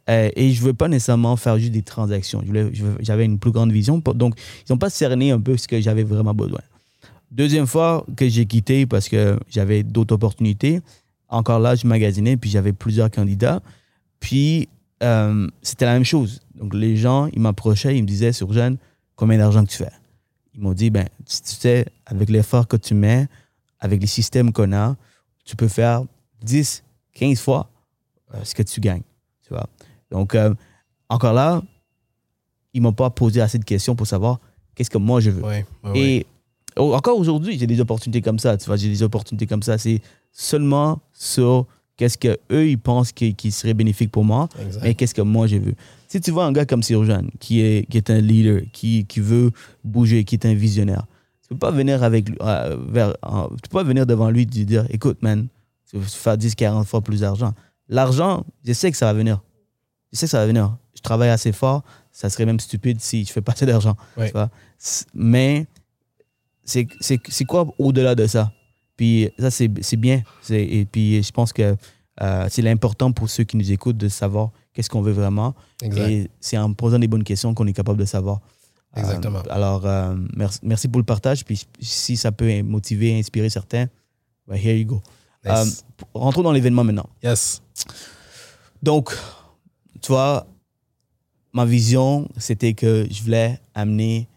Euh, 0.08 0.30
et 0.36 0.52
je 0.52 0.60
ne 0.60 0.66
veux 0.66 0.74
pas 0.74 0.88
nécessairement 0.88 1.36
faire 1.36 1.58
juste 1.58 1.72
des 1.72 1.82
transactions. 1.82 2.42
J'avais 3.00 3.24
une 3.24 3.38
plus 3.38 3.50
grande 3.50 3.72
vision. 3.72 4.02
Donc, 4.14 4.34
ils 4.68 4.72
n'ont 4.72 4.78
pas 4.78 4.90
cerné 4.90 5.32
un 5.32 5.40
peu 5.40 5.56
ce 5.56 5.66
que 5.66 5.80
j'avais 5.80 6.04
vraiment 6.04 6.34
besoin. 6.34 6.60
Deuxième 7.30 7.66
fois 7.66 8.06
que 8.16 8.28
j'ai 8.28 8.46
quitté 8.46 8.86
parce 8.86 9.08
que 9.08 9.38
j'avais 9.50 9.82
d'autres 9.82 10.14
opportunités, 10.14 10.80
encore 11.28 11.58
là, 11.58 11.74
je 11.74 11.86
magasinais, 11.86 12.36
puis 12.36 12.50
j'avais 12.50 12.72
plusieurs 12.72 13.10
candidats. 13.10 13.60
Puis, 14.20 14.68
euh, 15.02 15.48
c'était 15.60 15.86
la 15.86 15.94
même 15.94 16.04
chose. 16.04 16.40
Donc, 16.54 16.72
les 16.72 16.96
gens, 16.96 17.26
ils 17.32 17.40
m'approchaient, 17.40 17.96
ils 17.96 18.02
me 18.02 18.06
disaient, 18.06 18.32
sur 18.32 18.52
Jeanne, 18.52 18.76
combien 19.16 19.38
d'argent 19.38 19.64
tu 19.64 19.76
fais? 19.76 19.90
Ils 20.54 20.60
m'ont 20.60 20.72
dit, 20.72 20.90
ben, 20.90 21.06
tu 21.26 21.36
tu 21.42 21.50
sais, 21.50 21.86
avec 22.06 22.30
l'effort 22.30 22.68
que 22.68 22.76
tu 22.76 22.94
mets, 22.94 23.26
avec 23.80 24.00
les 24.00 24.06
systèmes 24.06 24.52
qu'on 24.52 24.72
a, 24.72 24.96
tu 25.44 25.56
peux 25.56 25.68
faire 25.68 26.04
10, 26.42 26.82
15 27.14 27.40
fois 27.40 27.68
euh, 28.34 28.38
ce 28.44 28.54
que 28.54 28.62
tu 28.62 28.80
gagnes. 28.80 29.02
Donc, 30.10 30.34
euh, 30.34 30.54
encore 31.08 31.32
là, 31.32 31.62
ils 32.74 32.82
m'ont 32.82 32.92
pas 32.92 33.10
posé 33.10 33.40
assez 33.40 33.58
de 33.58 33.64
questions 33.64 33.94
pour 33.96 34.06
savoir 34.06 34.38
qu'est-ce 34.74 34.90
que 34.90 34.98
moi 34.98 35.20
je 35.20 35.30
veux. 35.30 35.42
Ouais, 35.42 35.64
ouais, 35.84 35.90
ouais. 35.90 35.98
Et 36.00 36.26
encore 36.76 37.18
aujourd'hui, 37.18 37.58
j'ai 37.58 37.66
des 37.66 37.80
opportunités 37.80 38.20
comme 38.20 38.38
ça. 38.38 38.56
Tu 38.56 38.66
vois, 38.66 38.76
j'ai 38.76 38.88
des 38.88 39.02
opportunités 39.02 39.46
comme 39.46 39.62
ça. 39.62 39.78
C'est 39.78 40.00
seulement 40.32 41.00
sur 41.12 41.66
qu'est-ce 41.96 42.18
que 42.18 42.36
eux 42.52 42.68
ils 42.68 42.78
pensent 42.78 43.12
qui, 43.12 43.34
qui 43.34 43.50
serait 43.50 43.72
bénéfique 43.74 44.10
pour 44.12 44.24
moi, 44.24 44.48
Exact. 44.60 44.82
mais 44.82 44.94
qu'est-ce 44.94 45.14
que 45.14 45.22
moi 45.22 45.46
je 45.46 45.56
veux. 45.56 45.74
Si 46.08 46.20
tu 46.20 46.30
vois 46.30 46.44
un 46.44 46.52
gars 46.52 46.66
comme 46.66 46.82
Sirjan, 46.82 47.22
qui 47.40 47.60
est, 47.60 47.88
qui 47.88 47.96
est 47.96 48.10
un 48.10 48.20
leader, 48.20 48.60
qui, 48.72 49.06
qui 49.06 49.20
veut 49.20 49.50
bouger, 49.82 50.24
qui 50.24 50.34
est 50.34 50.44
un 50.46 50.54
visionnaire, 50.54 51.06
tu 51.42 51.48
peux 51.48 51.58
pas 51.58 51.70
venir 51.70 52.02
avec 52.02 52.28
euh, 52.42 52.76
vers, 52.90 53.08
euh, 53.24 53.46
tu 53.62 53.68
peux 53.70 53.78
pas 53.78 53.82
venir 53.82 54.04
devant 54.06 54.28
lui 54.30 54.42
et 54.42 54.44
lui 54.44 54.66
dire, 54.66 54.84
écoute, 54.90 55.22
man, 55.22 55.46
tu 55.88 55.96
vas 55.96 56.04
faire 56.04 56.36
10, 56.36 56.54
40 56.54 56.86
fois 56.86 57.00
plus 57.00 57.20
d'argent. 57.20 57.54
L'argent, 57.88 58.44
je 58.64 58.72
sais 58.72 58.90
que 58.90 58.96
ça 58.96 59.06
va 59.06 59.14
venir. 59.14 59.40
Je 60.12 60.18
sais 60.18 60.26
que 60.26 60.30
ça 60.30 60.38
va 60.38 60.46
venir. 60.46 60.76
Je 60.94 61.00
travaille 61.00 61.28
assez 61.28 61.52
fort. 61.52 61.82
Ça 62.12 62.30
serait 62.30 62.46
même 62.46 62.60
stupide 62.60 63.00
si 63.00 63.24
je 63.24 63.32
fais 63.32 63.42
pas 63.42 63.52
assez 63.52 63.66
d'argent. 63.66 63.96
Ouais. 64.16 64.32
Mais 65.14 65.66
c'est 66.64 66.86
quoi 67.46 67.66
au-delà 67.78 68.14
de 68.14 68.26
ça? 68.26 68.52
Puis 68.96 69.30
ça, 69.38 69.50
c'est 69.50 69.96
bien. 69.96 70.22
Et 70.50 70.86
puis 70.86 71.22
je 71.22 71.30
pense 71.30 71.52
que 71.52 71.76
euh, 72.22 72.46
c'est 72.50 72.62
l'important 72.62 73.12
pour 73.12 73.28
ceux 73.28 73.44
qui 73.44 73.56
nous 73.56 73.70
écoutent 73.70 73.98
de 73.98 74.08
savoir 74.08 74.50
qu'est-ce 74.72 74.88
qu'on 74.88 75.02
veut 75.02 75.12
vraiment. 75.12 75.54
Exact. 75.82 76.08
Et 76.08 76.30
c'est 76.40 76.56
en 76.56 76.72
posant 76.72 76.98
des 76.98 77.08
bonnes 77.08 77.24
questions 77.24 77.52
qu'on 77.52 77.66
est 77.66 77.74
capable 77.74 77.98
de 77.98 78.06
savoir. 78.06 78.40
Exactement. 78.96 79.40
Euh, 79.40 79.50
alors, 79.54 79.84
euh, 79.84 80.14
merci, 80.34 80.60
merci 80.62 80.88
pour 80.88 80.98
le 80.98 81.04
partage. 81.04 81.44
Puis 81.44 81.66
si 81.80 82.16
ça 82.16 82.32
peut 82.32 82.62
motiver, 82.62 83.18
inspirer 83.18 83.50
certains, 83.50 83.86
ben, 84.48 84.56
here 84.56 84.74
you 84.78 84.86
go. 84.86 85.02
Nice. 85.44 85.84
Rentrons 86.14 86.42
dans 86.42 86.52
l'événement 86.52 86.82
maintenant. 86.82 87.08
yes. 87.22 87.62
Donc, 88.82 89.14
tu 90.00 90.12
vois, 90.12 90.46
ma 91.52 91.64
vision, 91.64 92.28
c'était 92.36 92.74
que 92.74 93.06
je 93.10 93.22
voulais 93.22 93.58
amener, 93.74 94.28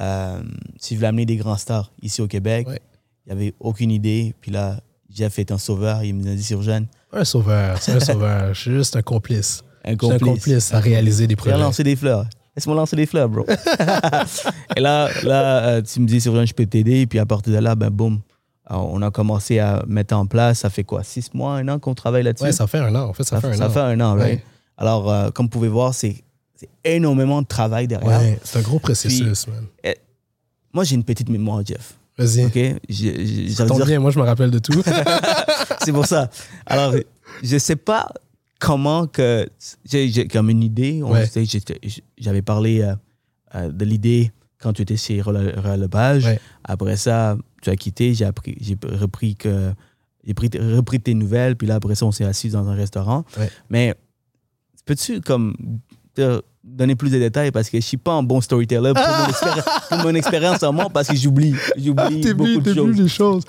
euh, 0.00 0.42
si 0.78 0.94
je 0.94 0.98
voulais 0.98 1.08
amener 1.08 1.26
des 1.26 1.36
grands 1.36 1.56
stars 1.56 1.92
ici 2.02 2.20
au 2.22 2.26
Québec, 2.28 2.68
Ouais. 2.68 2.80
il 3.26 3.34
n'y 3.34 3.40
avait 3.40 3.54
aucune 3.60 3.90
idée. 3.90 4.34
Puis 4.40 4.50
là, 4.50 4.80
Jeff 5.10 5.38
est 5.38 5.50
un 5.52 5.58
sauveur. 5.58 6.02
Il 6.04 6.14
me 6.14 6.22
dit 6.34 6.42
sur 6.42 6.62
Jeanne, 6.62 6.86
Un 7.12 7.24
sauveur, 7.24 7.76
c'est 7.80 7.92
un 7.92 8.00
sauveur. 8.00 8.54
Je 8.54 8.60
suis 8.60 8.70
juste 8.72 8.96
un 8.96 9.02
complice. 9.02 9.62
un 9.84 9.96
suis 9.98 10.10
un 10.12 10.18
complice 10.18 10.72
à 10.72 10.78
réaliser 10.80 11.26
des 11.26 11.36
projets. 11.36 11.58
lancer 11.58 11.82
des 11.84 11.96
fleurs. 11.96 12.26
Laisse-moi 12.56 12.76
lancer 12.76 12.96
des 12.96 13.06
fleurs, 13.06 13.28
bro. 13.28 13.46
et 14.76 14.80
là, 14.80 15.08
là 15.24 15.64
euh, 15.68 15.82
tu 15.82 16.00
me 16.00 16.06
dis, 16.06 16.20
sur 16.20 16.34
Jeanne, 16.34 16.46
je 16.46 16.52
peux 16.54 16.66
t'aider. 16.66 17.06
Puis 17.06 17.18
à 17.18 17.26
partir 17.26 17.52
de 17.52 17.58
là, 17.58 17.74
ben 17.74 17.90
boum. 17.90 18.20
Alors, 18.64 18.90
on 18.92 19.02
a 19.02 19.10
commencé 19.10 19.58
à 19.58 19.82
mettre 19.86 20.14
en 20.14 20.26
place. 20.26 20.60
Ça 20.60 20.70
fait 20.70 20.84
quoi, 20.84 21.02
six 21.02 21.32
mois, 21.34 21.56
un 21.56 21.68
an 21.68 21.78
qu'on 21.78 21.94
travaille 21.94 22.22
là-dessus? 22.22 22.44
Ouais, 22.44 22.52
ça 22.52 22.66
fait 22.66 22.78
un 22.78 22.94
an. 22.94 23.08
En 23.08 23.12
fait, 23.12 23.24
ça, 23.24 23.40
fait 23.40 23.48
un 23.48 23.52
ça 23.54 23.66
an. 23.66 23.70
fait 23.70 23.80
un 23.80 24.00
an, 24.00 24.14
right? 24.14 24.34
Ouais. 24.38 24.44
Alors, 24.76 25.10
euh, 25.10 25.30
comme 25.30 25.46
vous 25.46 25.50
pouvez 25.50 25.68
voir, 25.68 25.94
c'est 25.94 26.22
énormément 26.84 27.42
de 27.42 27.46
travail 27.46 27.86
derrière. 27.88 28.20
Ouais, 28.20 28.38
c'est 28.44 28.58
un 28.58 28.62
gros 28.62 28.78
processus, 28.78 29.46
man. 29.48 29.66
Moi, 30.74 30.84
j'ai 30.84 30.94
une 30.94 31.04
petite 31.04 31.28
mémoire, 31.28 31.60
Jeff. 31.64 31.94
Vas-y. 32.16 32.44
OK? 32.46 32.52
Tombe 33.66 33.76
dire- 33.78 33.86
bien, 33.86 34.00
moi, 34.00 34.10
je 34.10 34.18
me 34.18 34.24
rappelle 34.24 34.50
de 34.50 34.58
tout. 34.58 34.82
C'est 35.84 35.92
pour 35.92 36.06
ça. 36.06 36.30
Alors, 36.66 36.94
je 37.42 37.58
sais 37.58 37.76
pas 37.76 38.08
comment 38.58 39.06
que. 39.06 39.48
J'ai 39.84 40.26
comme 40.28 40.48
une 40.50 40.62
idée. 40.62 41.02
Ouais. 41.02 41.26
J'avais 42.18 42.42
parlé 42.42 42.80
euh, 42.82 42.94
euh, 43.54 43.68
de 43.70 43.84
l'idée 43.84 44.32
quand 44.58 44.72
tu 44.72 44.82
étais 44.82 44.96
chez 44.96 45.20
Relevage. 45.20 46.24
Ouais. 46.24 46.40
Après 46.64 46.96
ça, 46.96 47.36
tu 47.60 47.68
as 47.70 47.76
quitté. 47.76 48.14
J'ai 48.14 48.26
repris 48.26 49.36
que. 49.36 49.72
J'ai 50.24 50.34
pris- 50.34 50.50
repris 50.56 51.00
tes 51.00 51.14
nouvelles. 51.14 51.56
Puis 51.56 51.66
là, 51.66 51.74
après 51.74 51.96
ça, 51.96 52.06
on 52.06 52.12
s'est 52.12 52.24
assis 52.24 52.48
dans 52.50 52.68
un 52.68 52.74
restaurant. 52.74 53.24
Ouais. 53.38 53.50
Mais 53.68 53.94
peux-tu 54.84 55.20
comme 55.20 55.54
te 56.14 56.42
donner 56.64 56.94
plus 56.94 57.10
de 57.10 57.18
détails? 57.18 57.50
Parce 57.50 57.68
que 57.70 57.78
je 57.80 57.84
suis 57.86 57.96
pas 57.96 58.12
un 58.12 58.22
bon 58.22 58.40
storyteller 58.40 58.92
pour, 58.94 59.02
mon, 59.02 59.24
expéri- 59.26 59.64
pour 59.88 59.98
mon 59.98 60.14
expérience 60.14 60.62
en 60.62 60.72
moi 60.72 60.88
parce 60.92 61.08
que 61.08 61.16
j'oublie. 61.16 61.54
J'oublie 61.76 62.20
T'es 62.20 62.34
beaucoup 62.34 62.60
de 62.60 62.74
choses. 62.74 63.08
choses. 63.08 63.42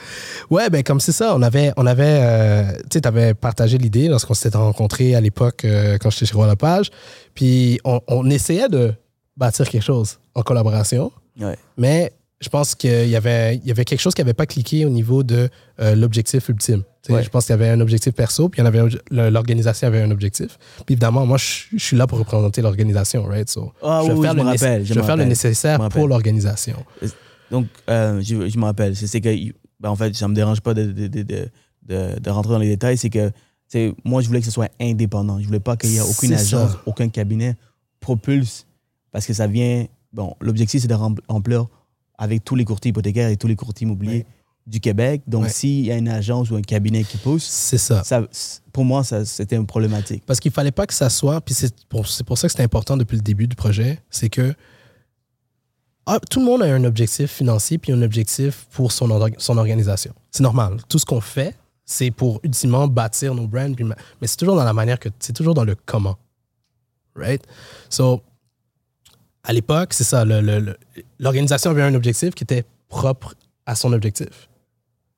Ouais, 0.50 0.70
ben 0.70 0.82
comme 0.84 1.00
c'est 1.00 1.12
ça, 1.12 1.36
on 1.36 1.42
avait, 1.42 1.72
on 1.78 1.86
avait, 1.86 2.20
euh, 2.22 2.72
tu 2.84 2.84
sais, 2.94 3.02
t'avais 3.02 3.34
partagé 3.34 3.78
l'idée 3.78 4.08
lorsqu'on 4.08 4.34
s'était 4.34 4.58
rencontrés 4.58 5.16
à 5.16 5.22
l'époque 5.22 5.66
euh, 5.66 5.98
quand 6.00 6.10
j'étais 6.10 6.26
chez 6.26 6.34
Roi 6.36 6.48
Lepage, 6.48 6.90
puis 7.36 7.80
on, 7.84 8.00
on 8.08 8.30
essayait 8.30 8.70
de 8.70 8.94
bâtir 9.38 9.68
quelque 9.70 9.84
chose 9.84 10.20
en 10.36 10.42
collaboration, 10.44 11.12
Ouais. 11.40 11.58
mais 11.78 12.14
je 12.42 12.50
pense 12.50 12.76
qu'il 12.76 13.08
y 13.10 13.16
avait, 13.16 13.56
il 13.56 13.66
y 13.68 13.72
avait 13.72 13.86
quelque 13.86 14.00
chose 14.02 14.14
qui 14.14 14.22
n'avait 14.22 14.34
pas 14.36 14.46
cliqué 14.46 14.86
au 14.86 14.90
niveau 14.90 15.24
de 15.24 15.50
euh, 15.80 15.96
l'objectif 15.96 16.50
ultime. 16.50 16.84
Ouais. 17.10 17.22
Je 17.24 17.30
pense 17.30 17.46
qu'il 17.46 17.52
y 17.52 17.56
avait 17.56 17.70
un 17.70 17.80
objectif 17.82 18.14
perso, 18.14 18.48
puis 18.48 18.60
il 18.60 18.64
y 18.64 18.64
en 18.64 18.68
avait 18.68 18.80
un- 18.80 18.88
le- 19.12 19.30
l'organisation 19.30 19.88
avait 19.90 20.02
un 20.02 20.12
objectif. 20.12 20.58
Puis 20.86 20.94
évidemment, 20.94 21.26
moi, 21.26 21.38
je, 21.38 21.66
je 21.78 21.84
suis 21.84 21.98
là 21.98 22.08
pour 22.08 22.18
représenter 22.20 22.62
l'organisation, 22.62 23.26
right? 23.26 23.50
So, 23.50 23.74
Ah 23.84 24.02
je 24.04 24.12
vais 24.12 24.18
oui, 24.18 24.22
faire 24.26 24.34
le 24.34 24.42
rappelle, 24.44 24.86
je 24.86 24.94
je 24.94 25.00
faire 25.02 25.18
nécessaire 25.26 25.80
pour 25.90 26.08
l'organisation. 26.08 26.78
Donc, 27.52 27.68
euh, 27.90 28.22
je, 28.22 28.58
me 28.58 28.64
rappelle, 28.64 28.96
c'est 28.96 29.20
que, 29.22 29.30
ben, 29.80 29.90
en 29.90 29.96
fait, 29.98 30.16
ça 30.16 30.28
me 30.30 30.34
dérange 30.34 30.62
pas 30.62 30.74
de, 30.74 30.86
de, 30.86 31.08
de, 31.08 31.50
de, 32.20 32.30
rentrer 32.30 32.54
dans 32.54 32.60
les 32.60 32.70
détails, 32.70 32.98
c'est 32.98 33.10
que, 33.10 33.32
moi, 34.06 34.22
je 34.22 34.28
voulais 34.28 34.40
que 34.40 34.46
ce 34.46 34.52
soit 34.52 34.70
indépendant. 34.80 35.40
Je 35.42 35.46
voulais 35.48 35.60
pas 35.60 35.76
qu'il 35.76 35.90
y 35.92 35.98
ait 35.98 36.02
aucune 36.02 36.34
agence, 36.34 36.72
ça. 36.72 36.82
aucun 36.86 37.10
cabinet 37.10 37.56
propulse, 38.00 38.66
parce 39.12 39.26
que 39.26 39.34
ça 39.34 39.48
vient, 39.48 39.86
bon, 40.14 40.36
l'objectif, 40.40 40.82
c'est 40.82 40.88
de 40.88 40.94
rem- 40.94 41.16
remplir 41.28 41.66
avec 42.18 42.44
tous 42.46 42.56
les 42.56 42.64
courtiers 42.66 42.90
hypothécaires 42.90 43.30
et 43.30 43.38
tous 43.38 43.48
les 43.48 43.56
courtiers 43.56 43.86
immobiliers 43.86 44.18
Ouais. 44.20 44.26
Du 44.66 44.80
Québec. 44.80 45.22
Donc, 45.28 45.44
Ouais. 45.44 45.50
s'il 45.50 45.86
y 45.86 45.92
a 45.92 45.98
une 45.98 46.08
agence 46.08 46.50
ou 46.50 46.56
un 46.56 46.62
cabinet 46.62 47.04
qui 47.04 47.18
pousse, 47.18 47.44
C'est 47.44 47.78
ça. 47.78 48.04
ça, 48.04 48.22
pour 48.72 48.86
moi, 48.86 49.04
c'était 49.04 49.56
une 49.58 49.68
problématique. 49.68 50.24
Parce 50.26 50.40
qu'il 50.40 50.52
fallait 50.52 50.72
pas 50.72 50.88
que 50.88 50.94
ça 50.94 51.10
soit, 51.10 51.42
puis 51.42 51.54
c'est 51.54 51.74
pour, 51.88 52.08
c'est 52.08 52.24
pour 52.24 52.38
ça 52.38 52.48
que 52.48 52.52
c'était 52.54 52.64
important 52.64 52.96
depuis 52.98 53.18
le 53.18 53.22
début 53.24 53.48
du 53.48 53.56
projet, 53.56 54.02
c'est 54.10 54.30
que 54.30 54.54
ah, 56.06 56.20
tout 56.30 56.40
le 56.40 56.46
monde 56.46 56.62
a 56.64 56.66
un 56.66 56.84
objectif 56.84 57.32
financier 57.32 57.78
puis 57.78 57.94
un 57.94 58.02
objectif 58.02 58.68
pour 58.72 58.92
son, 58.92 59.08
son 59.38 59.58
organisation. 59.58 60.14
C'est 60.32 60.44
normal. 60.44 60.78
Tout 60.90 61.00
ce 61.00 61.06
qu'on 61.06 61.22
fait, 61.22 61.56
c'est 61.86 62.12
pour 62.12 62.40
ultimement 62.44 62.88
bâtir 62.88 63.34
nos 63.36 63.48
brands, 63.48 63.74
puis 63.74 63.84
ma- 63.86 63.96
mais 64.22 64.28
c'est 64.28 64.38
toujours 64.38 64.56
dans 64.56 64.64
la 64.66 64.74
manière 64.74 65.00
que, 65.00 65.10
c'est 65.20 65.34
toujours 65.34 65.54
dans 65.54 65.64
le 65.64 65.76
comment. 65.86 66.18
Right? 67.16 67.44
So, 67.90 68.22
à 69.44 69.54
l'époque, 69.54 69.94
c'est 69.94 70.04
ça, 70.04 70.26
l'organisation 71.20 71.72
avait 71.72 71.84
un 71.84 71.94
objectif 71.96 72.34
qui 72.34 72.44
était 72.44 72.66
propre 72.90 73.34
à 73.66 73.76
son 73.76 73.94
objectif. 73.94 74.50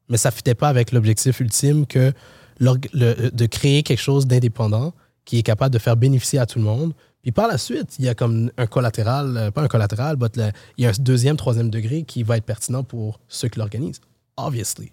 Mais 0.10 0.18
ça 0.18 0.30
ne 0.30 0.34
fitait 0.36 0.56
pas 0.56 0.68
avec 0.70 0.92
l'objectif 0.92 1.40
ultime 1.40 1.86
que 1.86 2.14
le- 2.60 3.30
de 3.32 3.46
créer 3.48 3.84
quelque 3.84 4.00
chose 4.02 4.28
d'indépendant 4.28 4.94
qui 5.26 5.40
est 5.40 5.44
capable 5.44 5.74
de 5.74 5.80
faire 5.80 5.98
bénéficier 5.98 6.40
à 6.40 6.46
tout 6.46 6.60
le 6.60 6.66
monde. 6.66 6.94
Puis 7.24 7.32
par 7.32 7.48
la 7.48 7.58
suite, 7.58 7.96
il 7.98 8.06
y 8.06 8.10
a 8.10 8.14
comme 8.14 8.52
un 8.58 8.68
collatéral, 8.68 9.36
euh, 9.36 9.52
pas 9.52 9.64
un 9.64 9.68
collatéral, 9.68 10.16
mais 10.20 10.28
le- 10.36 10.52
il 10.78 10.84
y 10.84 10.88
a 10.88 10.92
un 10.92 10.94
deuxième, 11.00 11.38
troisième 11.38 11.72
degré 11.72 12.04
qui 12.04 12.22
va 12.22 12.38
être 12.38 12.46
pertinent 12.46 12.84
pour 12.84 13.20
ceux 13.28 13.48
qui 13.50 13.58
l'organisent. 13.58 14.00
Obviously. 14.38 14.92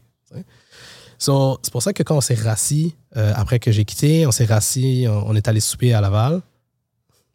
So, 1.19 1.59
c'est 1.63 1.71
pour 1.71 1.83
ça 1.83 1.93
que 1.93 2.03
quand 2.03 2.17
on 2.17 2.21
s'est 2.23 2.35
rassis, 2.35 2.97
euh, 3.17 3.33
après 3.37 3.59
que 3.61 3.71
j'ai 3.71 3.85
quitté, 3.85 4.27
on 4.27 4.33
s'est 4.33 4.47
rassis, 4.47 5.05
on, 5.09 5.29
on 5.29 5.35
est 5.37 5.47
allé 5.47 5.61
souper 5.61 5.93
à 5.93 6.01
Laval. 6.01 6.41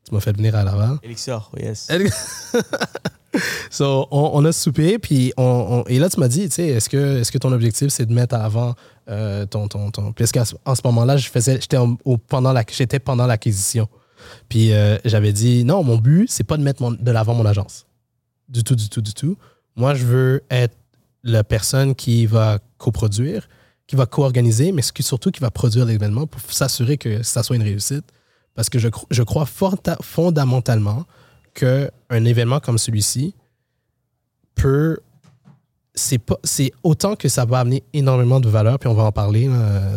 Tu 0.07 0.13
m'as 0.15 0.19
fait 0.19 0.35
venir 0.35 0.55
à 0.55 0.63
Laval. 0.63 0.97
Elixir, 1.03 1.51
yes. 1.57 1.87
So, 3.69 4.07
on, 4.11 4.43
a 4.45 4.51
soupé, 4.51 4.97
puis 4.99 5.33
et 5.87 5.99
là, 5.99 6.09
tu 6.09 6.19
m'as 6.19 6.27
dit, 6.27 6.47
tu 6.49 6.55
sais, 6.55 6.67
est-ce 6.67 6.89
que, 6.89 7.19
est-ce 7.19 7.31
que 7.31 7.37
ton 7.37 7.51
objectif, 7.51 7.89
c'est 7.89 8.05
de 8.05 8.13
mettre 8.13 8.35
à 8.35 8.39
l'avant 8.39 8.75
euh, 9.09 9.45
ton, 9.45 9.67
ton, 9.67 9.91
ton... 9.91 10.13
Est-ce 10.17 10.33
qu'en 10.33 10.45
ce- 10.45 10.55
en 10.65 10.75
ce 10.75 10.81
moment-là, 10.85 11.17
j'étais, 11.17 11.77
pendant 12.99 13.27
l'acquisition. 13.27 13.87
Puis 14.49 14.73
euh, 14.73 14.97
j'avais 15.05 15.33
dit, 15.33 15.63
non, 15.63 15.83
mon 15.83 15.97
but, 15.97 16.29
c'est 16.29 16.43
pas 16.43 16.57
de 16.57 16.63
mettre 16.63 16.83
de 16.91 17.11
l'avant 17.11 17.33
mon 17.33 17.45
agence. 17.45 17.85
Du 18.49 18.63
tout, 18.63 18.75
du 18.75 18.89
tout, 18.89 19.01
du 19.01 19.13
tout. 19.13 19.37
Moi, 19.75 19.93
je 19.93 20.05
veux 20.05 20.43
être 20.49 20.75
la 21.23 21.43
personne 21.43 21.95
qui 21.95 22.25
va 22.25 22.59
coproduire, 22.77 23.47
qui 23.85 23.95
va 23.95 24.05
co-organiser, 24.05 24.71
mais 24.71 24.81
surtout 24.81 25.31
qui 25.31 25.39
va 25.39 25.51
produire 25.51 25.85
l'événement 25.85 26.27
pour 26.27 26.41
s'assurer 26.51 26.97
que 26.97 27.23
ça 27.23 27.43
soit 27.43 27.55
une 27.55 27.63
réussite. 27.63 28.05
Parce 28.55 28.69
que 28.69 28.79
je, 28.79 28.89
je 29.11 29.23
crois 29.23 29.45
fondamentalement 30.01 31.05
qu'un 31.57 32.25
événement 32.25 32.59
comme 32.59 32.77
celui-ci 32.77 33.33
peut. 34.55 34.97
C'est 35.99 36.19
pas- 36.19 36.37
c'est 36.43 36.71
autant 36.83 37.15
que 37.15 37.27
ça 37.27 37.43
va 37.45 37.57
amener 37.59 37.81
énormément 37.91 38.39
de 38.39 38.47
valeur, 38.47 38.77
puis 38.77 38.87
on 38.87 38.93
va 38.93 39.01
en 39.05 39.11
parler 39.11 39.49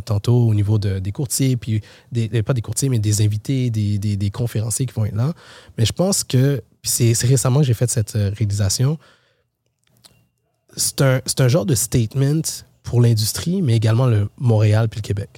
tantôt 0.07 0.49
au 0.49 0.55
niveau 0.55 0.79
de- 0.79 0.99
des 0.99 1.13
courtiers, 1.13 1.59
puis 1.59 1.83
des, 2.11 2.43
pas 2.43 2.55
des 2.55 2.63
courtiers, 2.63 2.89
mais 2.89 2.99
des 2.99 3.21
invités, 3.23 3.69
des, 3.69 3.99
des- 3.99 4.17
des 4.17 4.31
conférenciers 4.31 4.87
qui 4.87 4.95
vont 4.95 5.05
être 5.05 5.15
là. 5.15 5.35
Mais 5.77 5.85
je 5.85 5.93
pense 5.93 6.25
que, 6.25 6.63
puis 6.81 6.91
c'est 6.91 7.13
c'est 7.13 7.27
récemment 7.27 7.61
que 7.61 7.67
j'ai 7.67 7.75
fait 7.75 7.91
cette 7.91 8.17
euh, 8.17 8.31
réalisation, 8.35 8.99
c'est 10.75 11.03
un, 11.03 11.21
c'est 11.27 11.43
un 11.43 11.49
genre 11.49 11.67
de 11.67 11.75
statement 11.75 12.41
pour 12.83 13.03
l'industrie, 13.03 13.61
mais 13.61 13.77
également 13.77 14.07
le 14.07 14.31
Montréal 14.39 14.89
puis 14.89 15.01
le 15.01 15.07
Québec. 15.07 15.29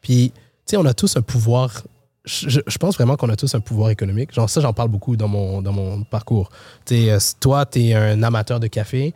Puis, 0.00 0.32
tu 0.34 0.40
sais, 0.66 0.76
on 0.78 0.84
a 0.84 0.94
tous 0.94 1.16
un 1.16 1.22
pouvoir. 1.22 1.82
Je, 2.28 2.78
pense 2.78 2.94
vraiment 2.96 3.16
qu'on 3.16 3.30
a 3.30 3.36
tous 3.36 3.54
un 3.54 3.60
pouvoir 3.60 3.90
économique. 3.90 4.34
Genre, 4.34 4.48
ça, 4.50 4.60
j'en 4.60 4.72
parle 4.72 4.90
beaucoup 4.90 5.16
dans 5.16 5.28
mon, 5.28 5.62
dans 5.62 5.72
mon 5.72 6.04
parcours. 6.04 6.50
Euh, 6.92 7.18
toi, 7.40 7.64
tu 7.64 7.80
es 7.86 7.94
un 7.94 8.22
amateur 8.22 8.60
de 8.60 8.66
café. 8.66 9.14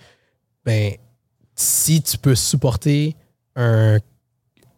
Ben, 0.64 0.94
si 1.54 2.02
tu 2.02 2.16
peux 2.16 2.34
supporter 2.34 3.14
un- 3.54 3.98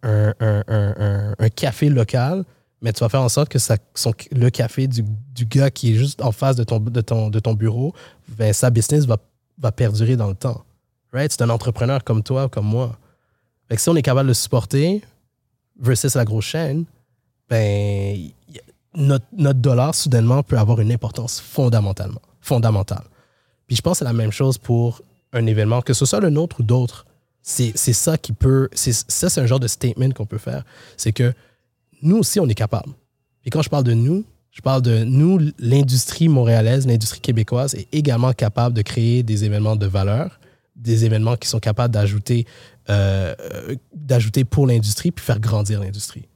un- 0.03 0.35
un- 0.41 1.35
un 1.39 1.49
café 1.49 1.89
local, 1.89 2.45
mais 2.83 2.93
tu 2.93 3.01
vas 3.01 3.09
faire 3.09 3.23
en 3.23 3.29
sorte 3.29 3.49
que 3.49 3.59
ça, 3.59 3.77
son, 3.95 4.13
le 4.33 4.51
café 4.51 4.87
du, 4.87 5.03
du 5.35 5.47
gars 5.47 5.71
qui 5.71 5.93
est 5.93 5.97
juste 5.97 6.21
en 6.21 6.33
face 6.33 6.57
de 6.57 6.65
ton, 6.65 6.81
de 6.81 7.01
ton, 7.01 7.31
de 7.31 7.39
ton 7.39 7.55
bureau, 7.55 7.95
ben, 8.37 8.53
sa 8.53 8.71
business 8.71 9.07
va, 9.07 9.17
va 9.59 9.73
perdurer 9.73 10.17
dans 10.17 10.29
le 10.29 10.35
temps. 10.35 10.65
Right? 11.13 11.31
C'est 11.33 11.43
un 11.43 11.51
entrepreneur 11.51 12.03
comme 12.03 12.23
toi, 12.23 12.49
comme 12.49 12.67
moi. 12.67 12.99
Fait 13.69 13.77
que 13.77 13.81
si 13.81 13.89
on 13.89 13.97
est 13.97 14.03
capable 14.03 14.27
de 14.27 14.31
le 14.31 14.35
supporter 14.35 15.03
versus 15.81 16.15
la 16.15 16.25
grosse 16.25 16.45
chaîne, 16.45 16.85
ben, 17.49 18.31
notre, 18.95 19.27
notre 19.37 19.61
dollar, 19.61 19.95
soudainement, 19.95 20.43
peut 20.43 20.59
avoir 20.59 20.81
une 20.81 20.93
importance 20.93 21.41
fondamentalement, 21.41 22.23
fondamentale. 22.41 23.05
Puis 23.67 23.77
je 23.77 23.83
pense 23.83 23.95
que 23.95 23.99
c'est 24.01 24.05
la 24.05 24.13
même 24.13 24.33
chose 24.33 24.59
pour 24.59 25.03
un 25.33 25.47
événement, 25.47 25.83
que 25.83 25.93
ce 25.93 26.07
soit 26.07 26.21
le 26.21 26.31
nôtre 26.31 26.61
ou 26.61 26.63
d'autres. 26.63 27.07
C'est 27.43 27.75
ça 27.75 28.17
qui 28.17 28.33
peut. 28.33 28.69
Ça, 28.73 29.29
c'est 29.29 29.41
un 29.41 29.47
genre 29.47 29.61
de 29.61 29.69
statement 29.69 30.11
qu'on 30.13 30.25
peut 30.25 30.39
faire. 30.39 30.65
C'est 30.97 31.13
que 31.13 31.35
nous 32.01 32.17
aussi, 32.17 32.41
on 32.41 32.49
est 32.49 32.55
capable. 32.55 32.91
Et 33.45 33.51
quand 33.51 33.61
je 33.61 33.69
parle 33.69 33.85
de 33.85 33.93
nous, 33.93 34.25
je 34.51 34.63
parle 34.63 34.81
de 34.81 35.05
nous, 35.05 35.41
l'industrie 35.59 36.29
montréalaise, 36.29 36.87
l'industrie 36.87 37.21
québécoise 37.21 37.75
est 37.75 37.89
également 37.93 38.33
capable 38.33 38.75
de 38.75 38.83
créer 38.83 39.23
des 39.23 39.45
événements 39.45 39.77
de 39.77 39.87
valeur, 39.87 40.41
des 40.77 41.05
événements 41.05 41.37
qui 41.37 41.49
sont 41.49 41.59
capables 41.59 41.93
d'ajouter 41.93 42.47
euh, 42.89 43.35
d'ajouter 43.95 44.45
pour 44.45 44.67
l'industrie 44.67 45.11
puis 45.11 45.25
faire 45.25 45.41
grandir 45.41 45.81
l'industrie. 45.81 46.29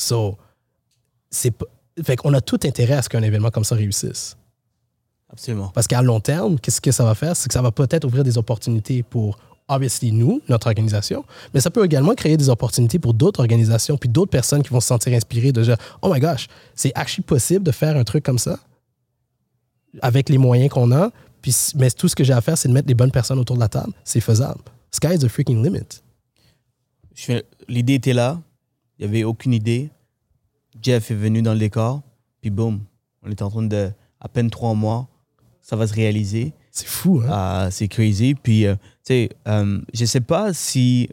So, 0.00 0.38
c'est 1.28 1.50
pas- 1.50 1.66
fait 2.04 2.14
qu'on 2.16 2.32
a 2.32 2.40
tout 2.40 2.60
intérêt 2.62 2.94
à 2.94 3.02
ce 3.02 3.08
qu'un 3.08 3.22
événement 3.22 3.50
comme 3.50 3.64
ça 3.64 3.74
réussisse. 3.74 4.36
Absolument. 5.28 5.68
Parce 5.74 5.88
qu'à 5.88 6.00
long 6.02 6.20
terme, 6.20 6.58
qu'est-ce 6.60 6.80
que 6.80 6.92
ça 6.92 7.04
va 7.04 7.14
faire? 7.16 7.34
C'est 7.36 7.48
que 7.48 7.52
ça 7.54 7.60
va 7.62 7.72
peut-être 7.72 8.04
ouvrir 8.04 8.22
des 8.22 8.38
opportunités 8.38 9.02
pour, 9.02 9.38
obviously, 9.66 10.12
nous, 10.12 10.40
notre 10.48 10.68
organisation, 10.68 11.24
mais 11.52 11.60
ça 11.60 11.70
peut 11.70 11.84
également 11.84 12.14
créer 12.14 12.36
des 12.36 12.48
opportunités 12.48 13.00
pour 13.00 13.12
d'autres 13.12 13.40
organisations, 13.40 13.98
puis 13.98 14.08
d'autres 14.08 14.30
personnes 14.30 14.62
qui 14.62 14.70
vont 14.70 14.80
se 14.80 14.86
sentir 14.86 15.12
inspirées 15.12 15.50
de 15.50 15.62
dire, 15.64 15.76
oh 16.00 16.12
my 16.14 16.20
gosh, 16.20 16.46
c'est 16.76 16.92
actually 16.94 17.24
possible 17.24 17.64
de 17.64 17.72
faire 17.72 17.96
un 17.96 18.04
truc 18.04 18.24
comme 18.24 18.38
ça 18.38 18.58
avec 20.00 20.28
les 20.28 20.38
moyens 20.38 20.70
qu'on 20.70 20.92
a, 20.92 21.10
puis, 21.42 21.54
mais 21.74 21.90
tout 21.90 22.06
ce 22.08 22.14
que 22.14 22.22
j'ai 22.22 22.32
à 22.32 22.40
faire, 22.40 22.56
c'est 22.56 22.68
de 22.68 22.72
mettre 22.72 22.88
les 22.88 22.94
bonnes 22.94 23.10
personnes 23.10 23.38
autour 23.40 23.56
de 23.56 23.60
la 23.60 23.68
table. 23.68 23.92
C'est 24.04 24.20
faisable. 24.20 24.60
Sky 24.92 25.14
is 25.14 25.18
the 25.18 25.28
freaking 25.28 25.62
limit. 25.62 26.02
L'idée 27.68 27.94
était 27.94 28.12
là. 28.12 28.40
Il 28.98 29.06
n'y 29.06 29.08
avait 29.16 29.24
aucune 29.24 29.52
idée. 29.54 29.90
Jeff 30.82 31.10
est 31.10 31.14
venu 31.14 31.42
dans 31.42 31.52
le 31.52 31.58
décor. 31.58 32.02
Puis 32.40 32.50
boum, 32.50 32.80
on 33.22 33.30
est 33.30 33.42
en 33.42 33.50
train 33.50 33.62
de, 33.62 33.90
à 34.20 34.28
peine 34.28 34.50
trois 34.50 34.74
mois, 34.74 35.08
ça 35.60 35.76
va 35.76 35.86
se 35.86 35.94
réaliser. 35.94 36.52
C'est 36.70 36.86
fou, 36.86 37.20
hein? 37.24 37.28
Ah, 37.30 37.68
c'est 37.70 37.88
crazy. 37.88 38.34
Puis, 38.34 38.66
euh, 38.66 38.74
tu 38.76 38.80
sais, 39.04 39.30
euh, 39.48 39.80
je 39.92 40.04
sais 40.04 40.20
pas 40.20 40.52
si. 40.52 41.08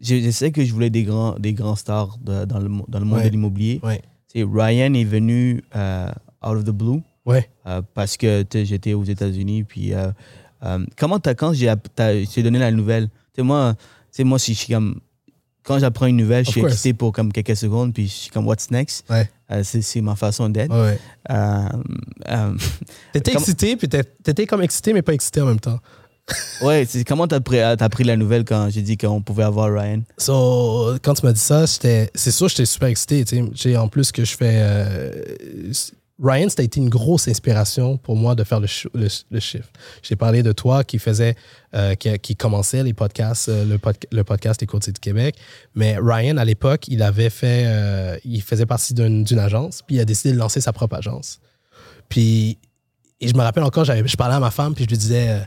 Je, 0.00 0.20
je 0.20 0.30
sais 0.30 0.52
que 0.52 0.64
je 0.64 0.72
voulais 0.72 0.90
des 0.90 1.02
grands, 1.02 1.38
des 1.38 1.52
grands 1.52 1.74
stars 1.76 2.16
de- 2.18 2.44
dans, 2.44 2.58
le, 2.60 2.68
dans 2.88 2.98
le 3.00 3.04
monde 3.04 3.18
Ouais. 3.18 3.24
de 3.24 3.30
l'immobilier. 3.30 3.80
Ouais. 3.82 4.00
Ryan 4.34 4.94
est 4.94 5.04
venu 5.04 5.62
euh, 5.74 6.08
out 6.42 6.56
of 6.56 6.64
the 6.64 6.70
blue 6.70 7.00
Ouais. 7.26 7.50
euh, 7.66 7.82
parce 7.94 8.16
que 8.16 8.44
j'étais 8.52 8.94
aux 8.94 9.04
États-Unis. 9.04 9.64
Puis, 9.64 9.92
comment 10.96 11.18
t'as, 11.18 11.34
quand 11.34 11.52
j'ai, 11.52 11.72
donné 12.42 12.58
la 12.58 12.70
nouvelle, 12.70 13.08
tu 13.08 13.14
sais, 13.36 13.42
moi, 13.42 13.74
tu 13.76 13.84
sais, 14.12 14.24
moi, 14.24 14.38
si 14.38 14.54
je 14.54 14.58
suis 14.60 14.72
comme. 14.72 15.00
Quand 15.68 15.78
j'apprends 15.78 16.06
une 16.06 16.16
nouvelle, 16.16 16.46
je 16.46 16.50
suis 16.50 16.62
excité 16.64 16.94
pour 16.94 17.12
comme 17.12 17.30
quelques 17.30 17.54
secondes, 17.56 17.92
puis 17.92 18.06
je 18.08 18.12
suis 18.12 18.30
comme, 18.30 18.46
what's 18.46 18.70
next? 18.70 19.04
Ouais. 19.10 19.28
Euh, 19.50 19.62
c'est, 19.62 20.00
ma 20.00 20.16
façon 20.16 20.48
d'être. 20.48 20.74
Ouais. 20.74 20.98
Euh, 21.30 21.68
euh, 22.28 22.52
T'étais 23.12 23.32
Comme- 23.32 23.42
excité, 23.42 23.76
puis 23.76 23.86
t'étais 23.88 24.46
comme 24.46 24.62
excité, 24.62 24.94
mais 24.94 25.02
pas 25.02 25.12
excité 25.12 25.42
en 25.42 25.46
même 25.46 25.60
temps. 25.60 25.78
Ouais, 26.62 26.86
comment 27.06 27.26
t'as 27.26 27.40
pris, 27.40 27.58
pris 27.90 28.04
la 28.04 28.16
nouvelle 28.16 28.44
quand 28.44 28.68
j'ai 28.70 28.82
dit 28.82 28.98
qu'on 28.98 29.22
pouvait 29.22 29.44
avoir 29.44 29.72
Ryan? 29.72 30.02
So, 30.18 30.96
quand 31.02 31.14
tu 31.14 31.24
m'as 31.24 31.32
dit 31.32 31.40
ça, 31.40 31.66
c'est 31.66 32.10
sûr, 32.30 32.48
j'étais 32.48 32.66
super 32.66 32.88
excité. 32.88 33.24
En 33.76 33.88
plus 33.88 34.10
que 34.12 34.24
je 34.24 34.36
fais. 34.36 34.62
Ryan, 36.20 36.48
ça 36.48 36.62
a 36.62 36.64
été 36.64 36.80
une 36.80 36.88
grosse 36.88 37.28
inspiration 37.28 37.96
pour 37.96 38.16
moi 38.16 38.34
de 38.34 38.42
faire 38.42 38.58
le, 38.58 38.66
ch- 38.66 38.88
le, 38.92 39.06
le 39.30 39.40
chiffre. 39.40 39.68
J'ai 40.02 40.16
parlé 40.16 40.42
de 40.42 40.50
toi 40.52 40.82
qui 40.82 40.98
faisait, 40.98 41.36
euh, 41.74 41.94
qui, 41.94 42.34
commençait 42.34 42.82
les 42.82 42.92
podcasts, 42.92 43.48
euh, 43.48 43.64
le, 43.64 43.78
pod- 43.78 43.94
le 44.10 44.24
podcast 44.24 44.60
Les 44.60 44.66
Courtiers 44.66 44.92
du 44.92 44.98
Québec. 45.00 45.36
Mais 45.76 45.96
Ryan, 46.02 46.36
à 46.36 46.44
l'époque, 46.44 46.88
il 46.88 47.02
avait 47.04 47.30
fait, 47.30 47.64
euh, 47.66 48.16
il 48.24 48.42
faisait 48.42 48.66
partie 48.66 48.94
d'une 48.94 49.38
agence, 49.38 49.82
puis 49.86 49.96
il 49.96 50.00
a 50.00 50.04
décidé 50.04 50.32
de 50.34 50.38
lancer 50.38 50.60
sa 50.60 50.72
propre 50.72 50.96
agence. 50.96 51.38
Puis, 52.08 52.58
et 53.20 53.28
je 53.28 53.34
me 53.34 53.40
rappelle 53.42 53.62
encore, 53.64 53.84
je 53.84 54.16
parlais 54.16 54.34
à 54.34 54.40
ma 54.40 54.50
femme, 54.50 54.74
puis 54.74 54.84
je 54.84 54.90
lui 54.90 54.98
disais, 54.98 55.28
euh, 55.30 55.40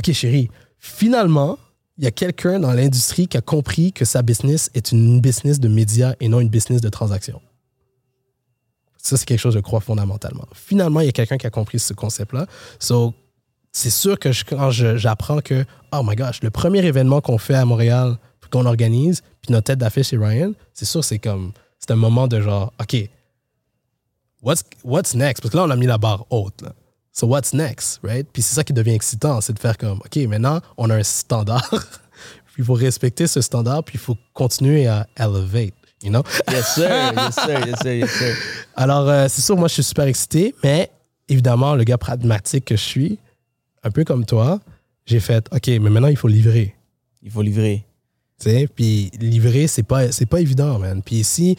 OK, 0.00 0.12
chérie, 0.12 0.50
finalement, 0.78 1.56
il 1.98 2.04
y 2.04 2.06
a 2.06 2.10
quelqu'un 2.10 2.58
dans 2.58 2.72
l'industrie 2.72 3.28
qui 3.28 3.36
a 3.36 3.40
compris 3.40 3.92
que 3.92 4.04
sa 4.04 4.22
business 4.22 4.70
est 4.74 4.92
une 4.92 5.20
business 5.20 5.60
de 5.60 5.68
médias 5.68 6.14
et 6.20 6.28
non 6.28 6.40
une 6.40 6.48
business 6.50 6.80
de 6.80 6.88
transactions. 6.88 7.40
Ça, 9.06 9.16
c'est 9.16 9.24
quelque 9.26 9.38
chose 9.38 9.54
que 9.54 9.60
je 9.60 9.62
crois 9.62 9.80
fondamentalement. 9.80 10.46
Finalement, 10.52 11.00
il 11.00 11.06
y 11.06 11.08
a 11.08 11.12
quelqu'un 11.12 11.36
qui 11.38 11.46
a 11.46 11.50
compris 11.50 11.78
ce 11.78 11.92
concept-là. 11.94 12.46
So, 12.80 13.14
c'est 13.72 13.90
sûr 13.90 14.18
que 14.18 14.32
je- 14.32 14.44
quand 14.44 14.70
j'apprends 14.70 15.40
que, 15.40 15.64
oh 15.92 16.02
my 16.04 16.16
gosh, 16.16 16.42
le 16.42 16.50
premier 16.50 16.84
événement 16.84 17.20
qu'on 17.20 17.38
fait 17.38 17.54
à 17.54 17.64
Montréal, 17.64 18.16
qu'on 18.50 18.64
organise, 18.66 19.22
puis 19.42 19.52
notre 19.52 19.64
tête 19.64 19.78
d'affiche, 19.78 20.08
c'est 20.08 20.16
Ryan, 20.16 20.52
c'est 20.72 20.84
sûr, 20.84 21.02
c'est 21.04 21.18
comme, 21.18 21.52
c'est 21.78 21.90
un 21.90 21.96
moment 21.96 22.26
de 22.28 22.40
genre, 22.40 22.72
OK, 22.80 22.96
what's, 24.42 25.14
next? 25.14 25.42
Parce 25.42 25.50
que 25.52 25.56
là, 25.56 25.64
on 25.64 25.70
a 25.70 25.76
mis 25.76 25.86
la 25.86 25.98
barre 25.98 26.24
haute. 26.30 26.62
So, 27.12 27.26
what's 27.26 27.52
next, 27.54 28.00
right? 28.02 28.26
Puis 28.32 28.42
c'est 28.42 28.54
ça 28.54 28.64
qui 28.64 28.72
devient 28.72 28.92
excitant, 28.94 29.40
c'est 29.40 29.52
de 29.52 29.58
faire 29.58 29.76
comme, 29.78 29.98
OK, 29.98 30.16
maintenant, 30.28 30.60
on 30.76 30.90
a 30.90 30.96
un 30.96 31.02
standard. 31.02 31.68
puis 31.70 32.54
il 32.58 32.64
faut 32.64 32.74
respecter 32.74 33.26
ce 33.26 33.40
standard, 33.40 33.82
puis 33.84 33.94
il 33.94 34.00
faut 34.00 34.16
continuer 34.34 34.86
à 34.86 35.06
elevate, 35.16 35.74
you 36.02 36.10
know? 36.10 36.22
Yes, 36.50 36.74
sir, 36.74 37.12
yes, 37.16 37.34
sir, 37.34 37.66
yes, 37.66 37.80
sir, 37.80 37.94
yes, 37.94 38.10
sir. 38.10 38.34
Alors, 38.76 39.08
euh, 39.08 39.26
c'est 39.28 39.42
sûr, 39.42 39.56
moi, 39.56 39.68
je 39.68 39.74
suis 39.74 39.84
super 39.84 40.04
excité, 40.04 40.54
mais 40.62 40.90
évidemment, 41.28 41.74
le 41.74 41.84
gars 41.84 41.98
pragmatique 41.98 42.66
que 42.66 42.76
je 42.76 42.82
suis, 42.82 43.18
un 43.82 43.90
peu 43.90 44.04
comme 44.04 44.24
toi, 44.24 44.60
j'ai 45.06 45.20
fait, 45.20 45.46
OK, 45.52 45.68
mais 45.68 45.78
maintenant, 45.78 46.08
il 46.08 46.16
faut 46.16 46.28
livrer. 46.28 46.74
Il 47.22 47.30
faut 47.30 47.42
livrer. 47.42 47.85
Puis 48.38 49.10
livrer, 49.18 49.66
c'est 49.66 49.82
pas, 49.82 50.12
c'est 50.12 50.26
pas 50.26 50.40
évident, 50.40 50.78
man. 50.78 51.02
Puis 51.02 51.16
ici, 51.16 51.56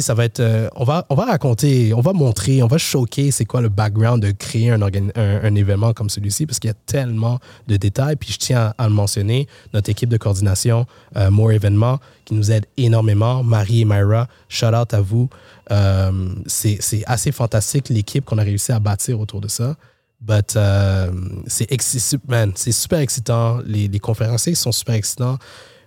ça 0.00 0.14
va 0.14 0.24
être. 0.24 0.40
euh, 0.40 0.68
on, 0.76 0.84
va, 0.84 1.06
on 1.10 1.16
va 1.16 1.24
raconter, 1.24 1.92
on 1.92 2.00
va 2.00 2.12
montrer, 2.12 2.62
on 2.62 2.68
va 2.68 2.78
choquer 2.78 3.30
c'est 3.32 3.44
quoi 3.44 3.60
le 3.60 3.68
background 3.68 4.22
de 4.22 4.30
créer 4.30 4.70
un, 4.70 5.54
événement 5.54 5.92
comme 5.92 6.08
celui-ci, 6.08 6.46
parce 6.46 6.60
qu'il 6.60 6.68
y 6.68 6.72
a 6.72 6.76
tellement 6.86 7.40
de 7.66 7.76
détails. 7.76 8.16
Puis 8.16 8.32
je 8.32 8.38
tiens 8.38 8.72
à, 8.78 8.88
le 8.88 8.94
mentionner, 8.94 9.48
notre 9.74 9.90
équipe 9.90 10.08
de 10.08 10.16
coordination, 10.16 10.86
euh, 11.16 11.30
More 11.30 11.52
Événements, 11.52 11.98
qui 12.24 12.34
nous 12.34 12.52
aide 12.52 12.66
énormément. 12.76 13.42
Marie 13.42 13.80
et 13.80 13.84
Myra, 13.84 14.28
shout 14.48 14.66
out 14.66 14.94
à 14.94 15.00
vous. 15.00 15.28
Euh, 15.72 16.12
c'est 16.46 16.78
assez 17.06 17.32
fantastique 17.32 17.88
l'équipe 17.88 18.24
qu'on 18.24 18.38
a 18.38 18.42
réussi 18.42 18.70
à 18.70 18.78
bâtir 18.78 19.18
autour 19.20 19.40
de 19.40 19.48
ça. 19.48 19.76
But 20.20 20.54
euh, 20.56 21.10
c'est 21.46 22.72
super 22.72 22.98
excitant. 22.98 23.60
Les, 23.64 23.98
conférenciers 23.98 24.54
sont 24.54 24.72
super 24.72 24.94
excitants. 24.94 25.38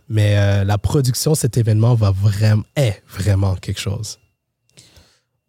Mais 0.09 0.37
euh, 0.37 0.63
la 0.63 0.77
production 0.77 1.33
cet 1.33 1.57
événement 1.57 1.95
va 1.95 2.11
vraiment, 2.11 2.63
est 2.75 3.01
vraiment 3.07 3.55
quelque 3.55 3.79
chose. 3.79 4.19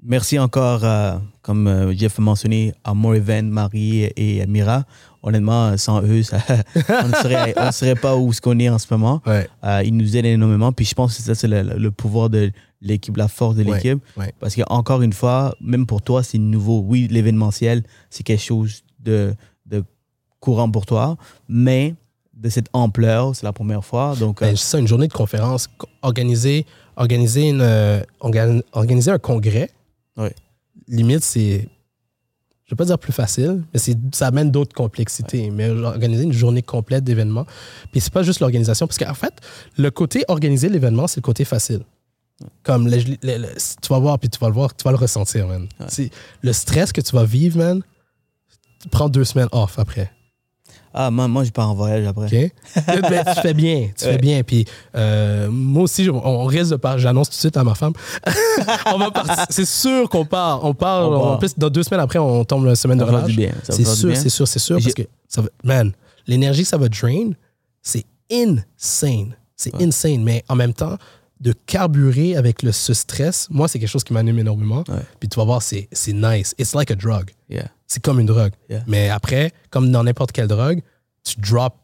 Merci 0.07 0.39
encore, 0.39 0.85
euh, 0.85 1.17
comme 1.41 1.67
euh, 1.67 1.95
Jeff 1.97 2.19
a 2.19 2.23
mentionné, 2.23 2.75
à 2.85 2.93
More 2.93 3.15
Event, 3.15 3.45
Marie 3.45 4.11
et 4.17 4.43
Amira. 4.43 4.85
Honnêtement, 5.27 5.77
sans 5.79 6.03
eux, 6.03 6.23
ça- 6.23 6.37
on 7.03 7.09
ne 7.09 7.15
serait, 7.15 7.55
on 7.57 7.73
serait 7.73 7.95
pas 7.95 8.15
où 8.17 8.31
ce 8.33 8.41
qu'on 8.43 8.59
est 8.59 8.69
en 8.69 8.79
ce 8.79 8.87
moment. 8.91 9.23
Ouais. 9.27 9.49
Euh, 9.65 9.83
ils 9.85 9.97
nous 9.97 10.17
aident 10.17 10.27
énormément. 10.27 10.71
Puis 10.71 10.85
je 10.85 10.95
pense 10.95 11.17
que 11.17 11.23
ça, 11.23 11.35
c'est 11.35 11.49
le, 11.49 11.63
le 11.63 11.91
pouvoir 11.91 12.29
de 12.29 12.53
l'équipe, 12.83 13.17
la 13.17 13.29
force 13.29 13.57
de 13.57 13.63
l'équipe. 13.63 13.99
ouais. 14.19 14.33
Parce 14.39 14.55
qu'encore 14.55 15.01
une 15.01 15.15
fois, 15.15 15.55
même 15.63 15.87
pour 15.87 16.03
toi, 16.03 16.23
c'est 16.23 16.37
nouveau. 16.37 16.85
Oui, 16.87 17.09
l'événementiel, 17.11 17.83
c'est 18.11 18.23
quelque 18.23 18.43
chose 18.43 18.83
de, 19.01 19.35
de 19.65 19.83
courant 20.41 20.71
pour 20.71 20.85
toi, 20.85 21.17
mais 21.49 21.95
de 22.35 22.51
cette 22.51 22.69
ampleur, 22.75 23.35
c'est 23.35 23.45
la 23.47 23.53
première 23.55 23.83
fois. 23.85 24.15
Donc, 24.21 24.43
euh, 24.43 24.47
Ben, 24.49 24.57
c'est 24.57 24.67
ça, 24.73 24.79
une 24.79 24.87
journée 24.89 25.09
de 25.09 25.13
conférence, 25.15 25.69
co- 25.79 25.87
organiser, 26.03 26.67
organiser, 26.97 27.49
une, 27.49 27.63
euh, 27.63 28.03
organ- 28.21 28.63
organiser 28.73 29.11
un 29.11 29.19
congrès, 29.19 29.71
limite, 30.89 31.23
c'est, 31.25 31.69
vais 32.75 32.77
pas 32.77 32.85
dire 32.85 32.99
plus 32.99 33.13
facile, 33.13 33.63
mais 33.73 33.81
ça 34.13 34.27
amène 34.27 34.51
d'autres 34.51 34.75
complexités. 34.75 35.51
Mais 35.51 35.71
organiser 35.71 36.25
une 36.25 36.33
journée 36.33 36.63
complète 36.63 37.05
d'événements, 37.05 37.47
puis 37.93 38.01
c'est 38.01 38.13
pas 38.13 38.23
juste 38.23 38.41
l'organisation, 38.41 38.87
parce 38.87 38.99
qu'en 38.99 39.15
fait, 39.15 39.35
le 39.79 39.91
côté 39.91 40.25
organiser 40.29 40.69
l'événement, 40.69 41.07
c'est 41.07 41.19
le 41.19 41.23
côté 41.23 41.45
facile. 41.45 41.81
Comme 42.65 42.89
le- 42.89 42.97
le- 43.23 43.39
le- 43.39 43.49
tu 43.81 43.89
vas 43.89 43.99
voir, 43.99 44.19
puis 44.19 44.29
tu 44.29 44.39
vas 44.39 44.49
le 44.49 44.55
voir, 44.55 44.75
tu 44.75 44.83
vas 44.85 44.91
le 44.91 44.97
ressentir, 44.97 45.47
man. 45.47 45.69
Ouais. 45.81 46.11
Le 46.43 46.53
stress 46.53 46.93
que 46.93 47.01
tu 47.01 47.15
vas 47.15 47.25
vivre, 47.25 47.59
man, 47.59 47.81
prends 48.91 49.09
deux 49.09 49.25
semaines 49.25 49.49
off 49.53 49.79
après. 49.79 50.11
Ah, 50.95 51.11
moi, 51.11 51.27
moi, 51.29 51.43
je 51.45 51.51
pars 51.51 51.69
en 51.69 51.75
voyage 51.75 52.07
après. 52.07 52.27
OK? 52.27 52.53
Ben, 53.11 53.25
tu 53.35 53.41
fais 53.43 53.53
bien, 53.55 53.89
tu 53.97 54.05
fais 54.05 54.19
bien. 54.19 54.43
Puis 54.45 54.65
euh, 54.95 55.49
moi 55.51 55.83
aussi, 55.83 56.09
on, 56.09 56.25
on 56.25 56.45
risque 56.45 56.71
de 56.71 56.77
partir. 56.77 57.01
J'annonce 57.01 57.29
tout 57.31 57.35
de 57.35 57.41
suite 57.41 57.57
à 57.57 57.65
ma 57.65 57.75
femme. 57.75 57.93
on 58.95 58.99
va 58.99 59.11
partir. 59.11 59.45
C'est 59.51 59.65
sûr 59.67 60.09
qu'on 60.09 60.25
part. 60.25 60.65
On 60.65 60.73
part. 60.75 61.11
On. 61.11 61.33
En 61.33 61.37
plus, 61.39 61.59
dans 61.59 61.69
deux 61.71 61.83
semaines 61.83 62.01
après, 62.01 62.19
on 62.19 62.45
tombe 62.45 62.65
la 62.65 62.77
semaine 62.77 62.99
Ça 62.99 63.05
de 63.07 63.11
va 63.11 63.19
faire 63.19 63.27
du 63.27 63.33
relâche. 63.35 63.53
bien. 63.53 63.61
ça 63.65 63.73
va 63.73 63.77
C'est 63.79 63.85
sûr, 63.97 64.09
bien. 64.11 64.21
c'est 64.21 64.29
sûr, 64.29 64.49
c'est 64.49 64.59
sûr. 64.59 64.79
Parce 64.81 64.95
que, 64.95 65.03
ça 65.29 65.43
va, 65.43 65.49
man, 65.65 65.93
l'énergie 66.27 66.63
que 66.63 66.69
ça 66.69 66.77
va 66.79 66.89
drain, 66.89 67.31
c'est 67.83 68.05
insane. 68.31 69.35
C'est 69.57 69.75
Ouais. 69.75 69.85
insane. 69.85 70.23
Mais 70.23 70.45
en 70.49 70.57
même 70.57 70.73
temps, 70.75 70.97
de 71.41 71.53
carburer 71.67 72.37
avec 72.37 72.63
le, 72.63 72.73
ce 72.73 72.95
stress, 72.95 73.49
moi, 73.51 73.69
c'est 73.69 73.79
quelque 73.79 73.89
chose 73.89 74.05
qui 74.05 74.13
m'anime 74.13 74.39
énormément. 74.39 74.85
Ouais. 74.89 74.95
Puis 75.21 75.29
tu 75.29 75.37
vas 75.39 75.45
voir, 75.45 75.63
c'est 75.63 75.89
c'est 75.93 76.13
nice. 76.13 76.55
It's 76.59 76.75
like 76.75 76.91
a 76.91 76.95
drug. 76.95 77.31
Yeah. 77.51 77.69
C'est 77.87 78.03
comme 78.03 78.21
une 78.21 78.27
drogue. 78.27 78.53
Yeah. 78.71 78.83
Mais 78.87 79.09
après, 79.11 79.53
comme 79.71 79.91
dans 79.93 80.03
n'importe 80.05 80.33
quelle 80.33 80.49
drogue, 80.49 80.81
tu 81.23 81.41
drops 81.41 81.77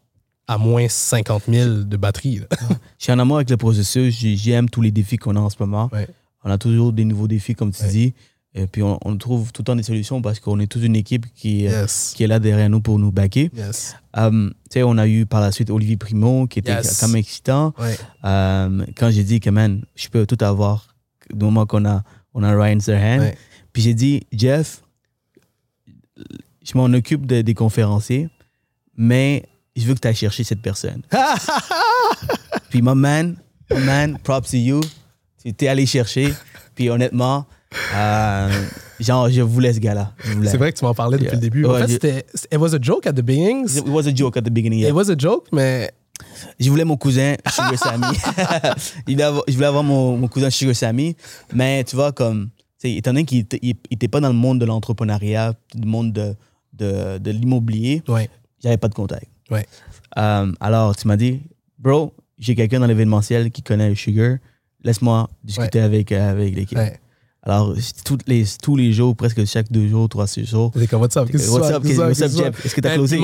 à 0.49 0.59
moins 0.59 0.89
50 0.89 1.45
000 1.49 1.71
de 1.85 1.97
batterie. 1.97 2.41
Je 2.99 3.05
suis 3.05 3.13
en 3.13 3.19
amour 3.19 3.37
avec 3.37 3.51
le 3.51 3.57
processus. 3.57 4.19
J'ai- 4.19 4.37
J'aime 4.37 4.69
tous 4.69 4.81
les 4.83 4.91
défis 4.91 5.17
qu'on 5.17 5.37
a 5.37 5.41
en 5.41 5.51
ce 5.51 5.57
moment. 5.61 5.89
Ouais. 5.93 6.09
On 6.45 6.51
a 6.51 6.59
toujours 6.59 6.93
des 6.93 7.05
nouveaux 7.05 7.29
défis, 7.29 7.55
comme 7.55 7.71
tu 7.73 7.83
Ouais. 7.83 7.89
dis. 7.91 8.15
Et 8.53 8.67
puis, 8.67 8.83
on, 8.83 8.99
on 9.05 9.17
trouve 9.17 9.53
tout 9.53 9.63
le 9.63 9.67
temps 9.67 9.77
des 9.77 9.85
solutions 9.85 10.21
parce 10.21 10.41
qu'on 10.41 10.59
est 10.59 10.67
toute 10.67 10.83
une 10.83 10.97
équipe 10.97 11.27
qui, 11.37 11.69
euh, 11.69 11.87
qui 12.15 12.25
est 12.25 12.27
là 12.27 12.41
derrière 12.41 12.69
nous 12.69 12.81
pour 12.81 12.99
nous 12.99 13.13
backer. 13.13 13.49
Yes. 13.55 13.95
Euh, 14.17 14.49
tu 14.49 14.55
sais, 14.73 14.83
on 14.83 14.99
a 14.99 15.07
eu 15.07 15.25
par 15.25 15.41
la 15.41 15.53
suite 15.53 15.71
Olivier 15.71 15.97
Primo, 15.97 16.49
qui 16.49 16.59
était 16.59 16.73
Yes. 16.73 16.99
quand 16.99 17.07
même 17.07 17.17
excitant. 17.19 17.73
Euh, 18.25 18.85
quand 18.97 19.11
j'ai 19.11 19.23
dit 19.23 19.39
que, 19.39 19.51
man, 19.51 19.85
je 19.95 20.09
peux 20.09 20.27
tout 20.27 20.43
avoir 20.45 20.97
du 21.33 21.45
moment 21.45 21.65
qu'on 21.67 21.85
a, 21.85 22.03
on 22.35 22.43
a 22.43 22.51
Ryan 22.61 22.81
Serhan. 22.81 23.31
Puis 23.73 23.83
j'ai 23.83 23.95
dit, 23.95 24.23
Jeff, 24.33 24.83
je 26.65 26.77
m'en 26.77 26.85
occupe 26.87 27.27
de- 27.27 27.43
des 27.43 27.55
conférenciers, 27.55 28.29
mais 28.97 29.45
je 29.77 29.85
veux 29.87 29.95
que 29.95 30.01
tu 30.01 30.09
ailles 30.09 30.15
chercher 30.15 30.45
cette 30.45 30.63
personne. 30.63 31.03
Puis, 32.71 32.83
my 32.83 32.95
man, 32.95 33.37
my 33.71 33.81
man, 33.85 34.19
props 34.23 34.51
to 34.51 34.57
you. 34.57 34.81
Tu 35.45 35.53
t'es 35.55 35.69
allé 35.69 35.87
chercher. 35.87 36.33
Puis, 36.75 36.91
honnêtement, 36.91 37.47
euh, 37.97 38.65
genre, 39.01 39.29
je 39.31 39.41
voulais 39.43 39.73
ce 39.73 39.81
gars-là. 39.81 40.13
Je 40.25 40.33
voulais. 40.33 40.51
C'est 40.51 40.57
vrai 40.59 40.73
que 40.73 40.79
tu 40.79 40.85
m'en 40.85 40.95
parlais 40.95 41.17
depuis 41.17 41.27
Yeah. 41.29 41.35
le 41.35 41.41
début. 41.41 41.65
En 41.65 41.73
Ouais, 41.73 41.81
fait, 41.83 41.89
c'était. 41.93 42.27
It 42.53 42.59
was 42.59 42.75
a 42.75 42.79
joke 42.81 43.07
at 43.07 43.13
the 43.15 43.23
beginning. 43.23 43.67
It 43.69 43.87
was 43.89 44.07
a 44.07 44.15
joke 44.15 44.37
at 44.37 44.43
the 44.43 44.51
beginning. 44.51 44.81
yeah. 44.81 44.91
It 44.91 44.95
was 44.95 45.11
a 45.11 45.15
joke, 45.19 45.47
mais. 45.53 45.91
Je 46.61 46.69
voulais 46.69 46.85
mon 46.85 46.99
cousin 46.99 47.35
Sugar 47.49 47.79
Sammy. 47.79 48.07
Il 49.09 49.15
voulait 49.15 49.25
avoir- 49.25 49.45
je 49.49 49.55
voulais 49.55 49.67
avoir 49.67 49.83
mon, 49.83 50.19
mon 50.19 50.29
cousin 50.29 50.51
Sugar 50.51 50.77
Sammy. 50.77 51.17
Mais 51.55 51.83
tu 51.85 51.97
vois, 51.97 52.13
comme, 52.13 52.51
étant 52.83 53.11
donné 53.13 53.25
qu'il 53.25 53.47
n'était 53.63 54.09
pas 54.09 54.21
dans 54.21 54.29
le 54.29 54.35
monde 54.35 54.59
de 54.61 54.65
l'entrepreneuriat, 54.67 55.55
du 55.75 55.87
monde 55.87 56.13
de, 56.13 56.35
de, 56.73 57.19
de 57.19 57.31
l'immobilier, 57.31 58.03
Ouais. 58.09 58.29
j'avais 58.63 58.77
pas 58.79 58.89
de 58.89 58.95
contact. 58.95 59.27
Ouais. 59.51 59.67
Euh, 60.19 60.53
alors, 60.61 60.97
tu 60.97 61.07
m'as 61.09 61.17
dit, 61.17 61.41
bro, 61.79 62.13
j'ai 62.39 62.55
quelqu'un 62.55 62.81
dans 62.81 62.87
l'événementiel 62.87 63.51
qui 63.51 63.63
connaît 63.63 63.95
Sugar. 63.95 64.39
Laisse-moi 64.83 65.29
discuter 65.45 65.81
avec, 65.81 66.11
euh, 66.13 66.31
avec 66.31 66.55
l'équipe. 66.55 66.79
ouais. 66.79 66.99
Alors, 67.43 67.75
toutes 68.05 68.29
les, 68.29 68.45
tous 68.63 68.77
les 68.77 68.93
jours, 68.93 69.17
presque 69.17 69.47
chaque 69.47 69.73
deux 69.73 69.89
jours, 69.89 70.11
trois, 70.11 70.27
six 70.27 70.45
jours. 70.45 70.71
C'était 70.75 70.87
comme, 70.89 71.01
what's 71.01 71.17
up? 71.17 71.27
Qu'est-ce 71.31 71.47
que? 71.51 72.67
Est-ce 72.67 72.75
que 72.75 72.81
t'as 72.83 72.91
Man, 72.91 72.99
closé? 72.99 73.17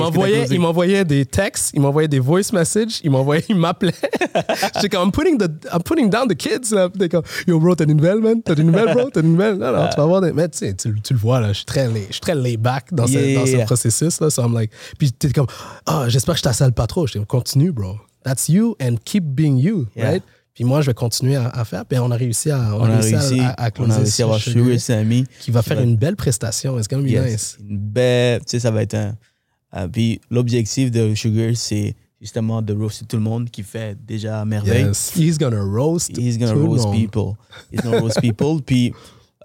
Il 0.49 0.59
m'envoyait, 0.59 1.05
des 1.05 1.23
textes, 1.25 1.69
il 1.75 1.81
m'envoyait 1.81 2.07
des 2.07 2.17
voice 2.17 2.51
messages, 2.51 2.99
il 3.03 3.11
m'envoyait, 3.11 3.45
il 3.47 3.55
m'appelait. 3.57 3.93
J'étais 4.75 4.89
comme, 4.89 5.03
I'm 5.07 5.11
putting, 5.11 5.37
the, 5.37 5.51
I'm 5.71 5.83
putting 5.83 6.09
down 6.09 6.27
the 6.27 6.35
kids. 6.35 6.71
Là. 6.71 6.89
T'es 6.89 7.09
comme, 7.09 7.21
yo, 7.45 7.59
bro, 7.59 7.75
t'as 7.75 7.85
des 7.85 7.93
nouvelles, 7.93 8.19
man? 8.19 8.41
T'as 8.41 8.55
des 8.55 8.63
nouvelles, 8.63 8.91
bro? 8.91 9.09
T'as 9.11 9.21
des 9.21 9.27
nouvelles? 9.27 9.55
Non, 9.57 9.71
non, 9.71 9.87
tu 9.87 9.97
vas 9.97 10.05
voir 10.07 10.21
des. 10.21 10.33
Mais 10.33 10.49
tu 10.49 10.75
tu, 10.75 10.99
tu 11.01 11.13
le 11.13 11.19
vois, 11.19 11.39
là, 11.39 11.49
je 11.49 11.57
suis 11.57 11.65
très, 11.65 11.87
je 11.87 12.11
suis 12.13 12.19
très 12.21 12.33
lay 12.33 12.57
back 12.57 12.91
dans, 12.91 13.05
ce, 13.05 13.11
Yeah, 13.19 13.39
dans 13.39 13.45
ce 13.45 13.65
processus, 13.65 14.19
là. 14.19 14.31
So 14.31 14.41
I'm 14.41 14.53
like, 14.55 14.71
puis 14.97 15.11
t'es 15.11 15.29
comme, 15.31 15.47
ah, 15.85 16.05
j'espère 16.09 16.33
que 16.33 16.39
je 16.39 16.43
t'assale 16.43 16.73
pas 16.73 16.87
trop. 16.87 17.05
Comme, 17.05 17.25
continue, 17.27 17.71
bro. 17.71 17.97
That's 18.23 18.49
you 18.49 18.75
and 18.81 18.95
keep 19.05 19.23
being 19.35 19.57
you, 19.57 19.85
Yeah. 19.95 20.09
right? 20.09 20.23
Puis 20.57 20.63
moi, 20.63 20.81
je 20.81 20.87
vais 20.87 20.95
continuer 20.95 21.35
à, 21.35 21.49
à 21.49 21.63
faire. 21.65 21.85
Puis 21.85 21.99
on 21.99 22.09
a 22.09 22.15
réussi 22.15 22.49
à, 22.49 22.75
on 22.75 22.79
On 22.81 22.83
a 22.85 22.97
réussi 22.97 23.13
à- 23.13 23.19
réussi, 23.19 23.39
à, 23.41 23.49
à 23.51 23.69
on 23.77 23.89
a 23.91 23.95
réussi 23.97 24.21
à 24.23 24.25
avoir 24.25 24.39
Sugar 24.39 24.79
Sammy. 24.79 25.23
qui 25.39 25.51
va 25.51 25.61
qui 25.61 25.69
faire 25.69 25.77
va- 25.77 25.83
une 25.83 25.95
belle 25.97 26.15
prestation. 26.15 26.75
Be 26.75 27.07
Yes. 27.07 27.25
nice. 27.31 27.57
Une 27.69 27.77
belle, 27.77 28.39
tu 28.39 28.45
sais, 28.47 28.59
ça 28.59 28.71
va 28.71 28.81
être 28.81 28.95
un, 28.95 29.87
puis 29.89 30.19
l'objectif 30.31 30.89
de 30.89 31.13
Sugar, 31.13 31.51
c'est 31.55 31.93
justement 32.19 32.63
de 32.63 32.73
roaster 32.73 33.05
tout 33.05 33.17
le 33.17 33.21
monde 33.21 33.51
qui 33.51 33.61
fait 33.61 33.95
déjà 34.03 34.43
merveille. 34.45 34.85
Yes. 34.85 35.13
He's 35.15 35.37
gonna 35.37 35.61
roast. 35.61 36.17
He's 36.17 36.39
gonna 36.39 36.53
roast 36.53 36.85
monde. 36.85 36.95
people. 36.95 37.33
He's 37.71 37.81
gonna 37.83 37.99
roast 37.99 38.19
people. 38.19 38.59
Puis 38.65 38.93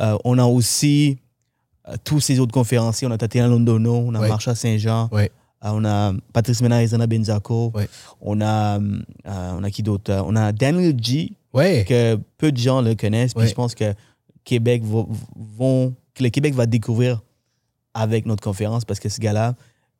euh, 0.01 0.17
on 0.25 0.39
a 0.39 0.45
aussi 0.47 1.19
euh, 1.89 1.97
tous 2.05 2.21
ces 2.21 2.41
autres 2.41 2.53
conférenciers. 2.55 3.07
On 3.07 3.11
a 3.11 3.19
Tatiana 3.19 3.49
Londono, 3.49 3.97
on 4.07 4.15
a 4.15 4.21
Ouais. 4.21 4.29
Marsha 4.29 4.55
Saint-Jean, 4.55 5.11
Ouais. 5.13 5.31
Euh, 5.65 5.69
on 5.73 5.85
a 5.85 6.13
Patrice 6.33 6.61
Mena 6.63 6.83
et 6.83 6.87
Zana 6.89 7.07
Benzaco. 7.07 7.71
Ouais. 7.75 7.89
On 8.21 8.41
a, 8.41 8.79
euh, 8.79 8.81
on 9.27 9.63
a 9.65 9.71
qui 9.71 9.83
d'autre? 9.83 10.11
Euh, 10.13 10.23
On 10.27 10.35
a 10.37 10.53
Daniel 10.53 10.95
G, 11.01 11.33
Ouais. 11.53 11.85
que 11.89 12.19
peu 12.39 12.51
de 12.53 12.57
gens 12.59 12.81
le 12.81 12.95
connaissent. 12.95 13.35
Puis 13.35 13.49
je 13.49 13.55
pense 13.55 13.75
que 13.75 13.93
Québec 14.45 14.83
va, 14.85 15.05
vont, 15.57 15.95
que 16.15 16.23
le 16.23 16.31
Québec 16.31 16.55
va 16.55 16.67
découvrir 16.67 17.21
avec 17.95 18.27
notre 18.27 18.43
conférence 18.43 18.85
parce 18.85 19.01
que 19.01 19.09
ce 19.09 19.21
gars-là, 19.21 19.55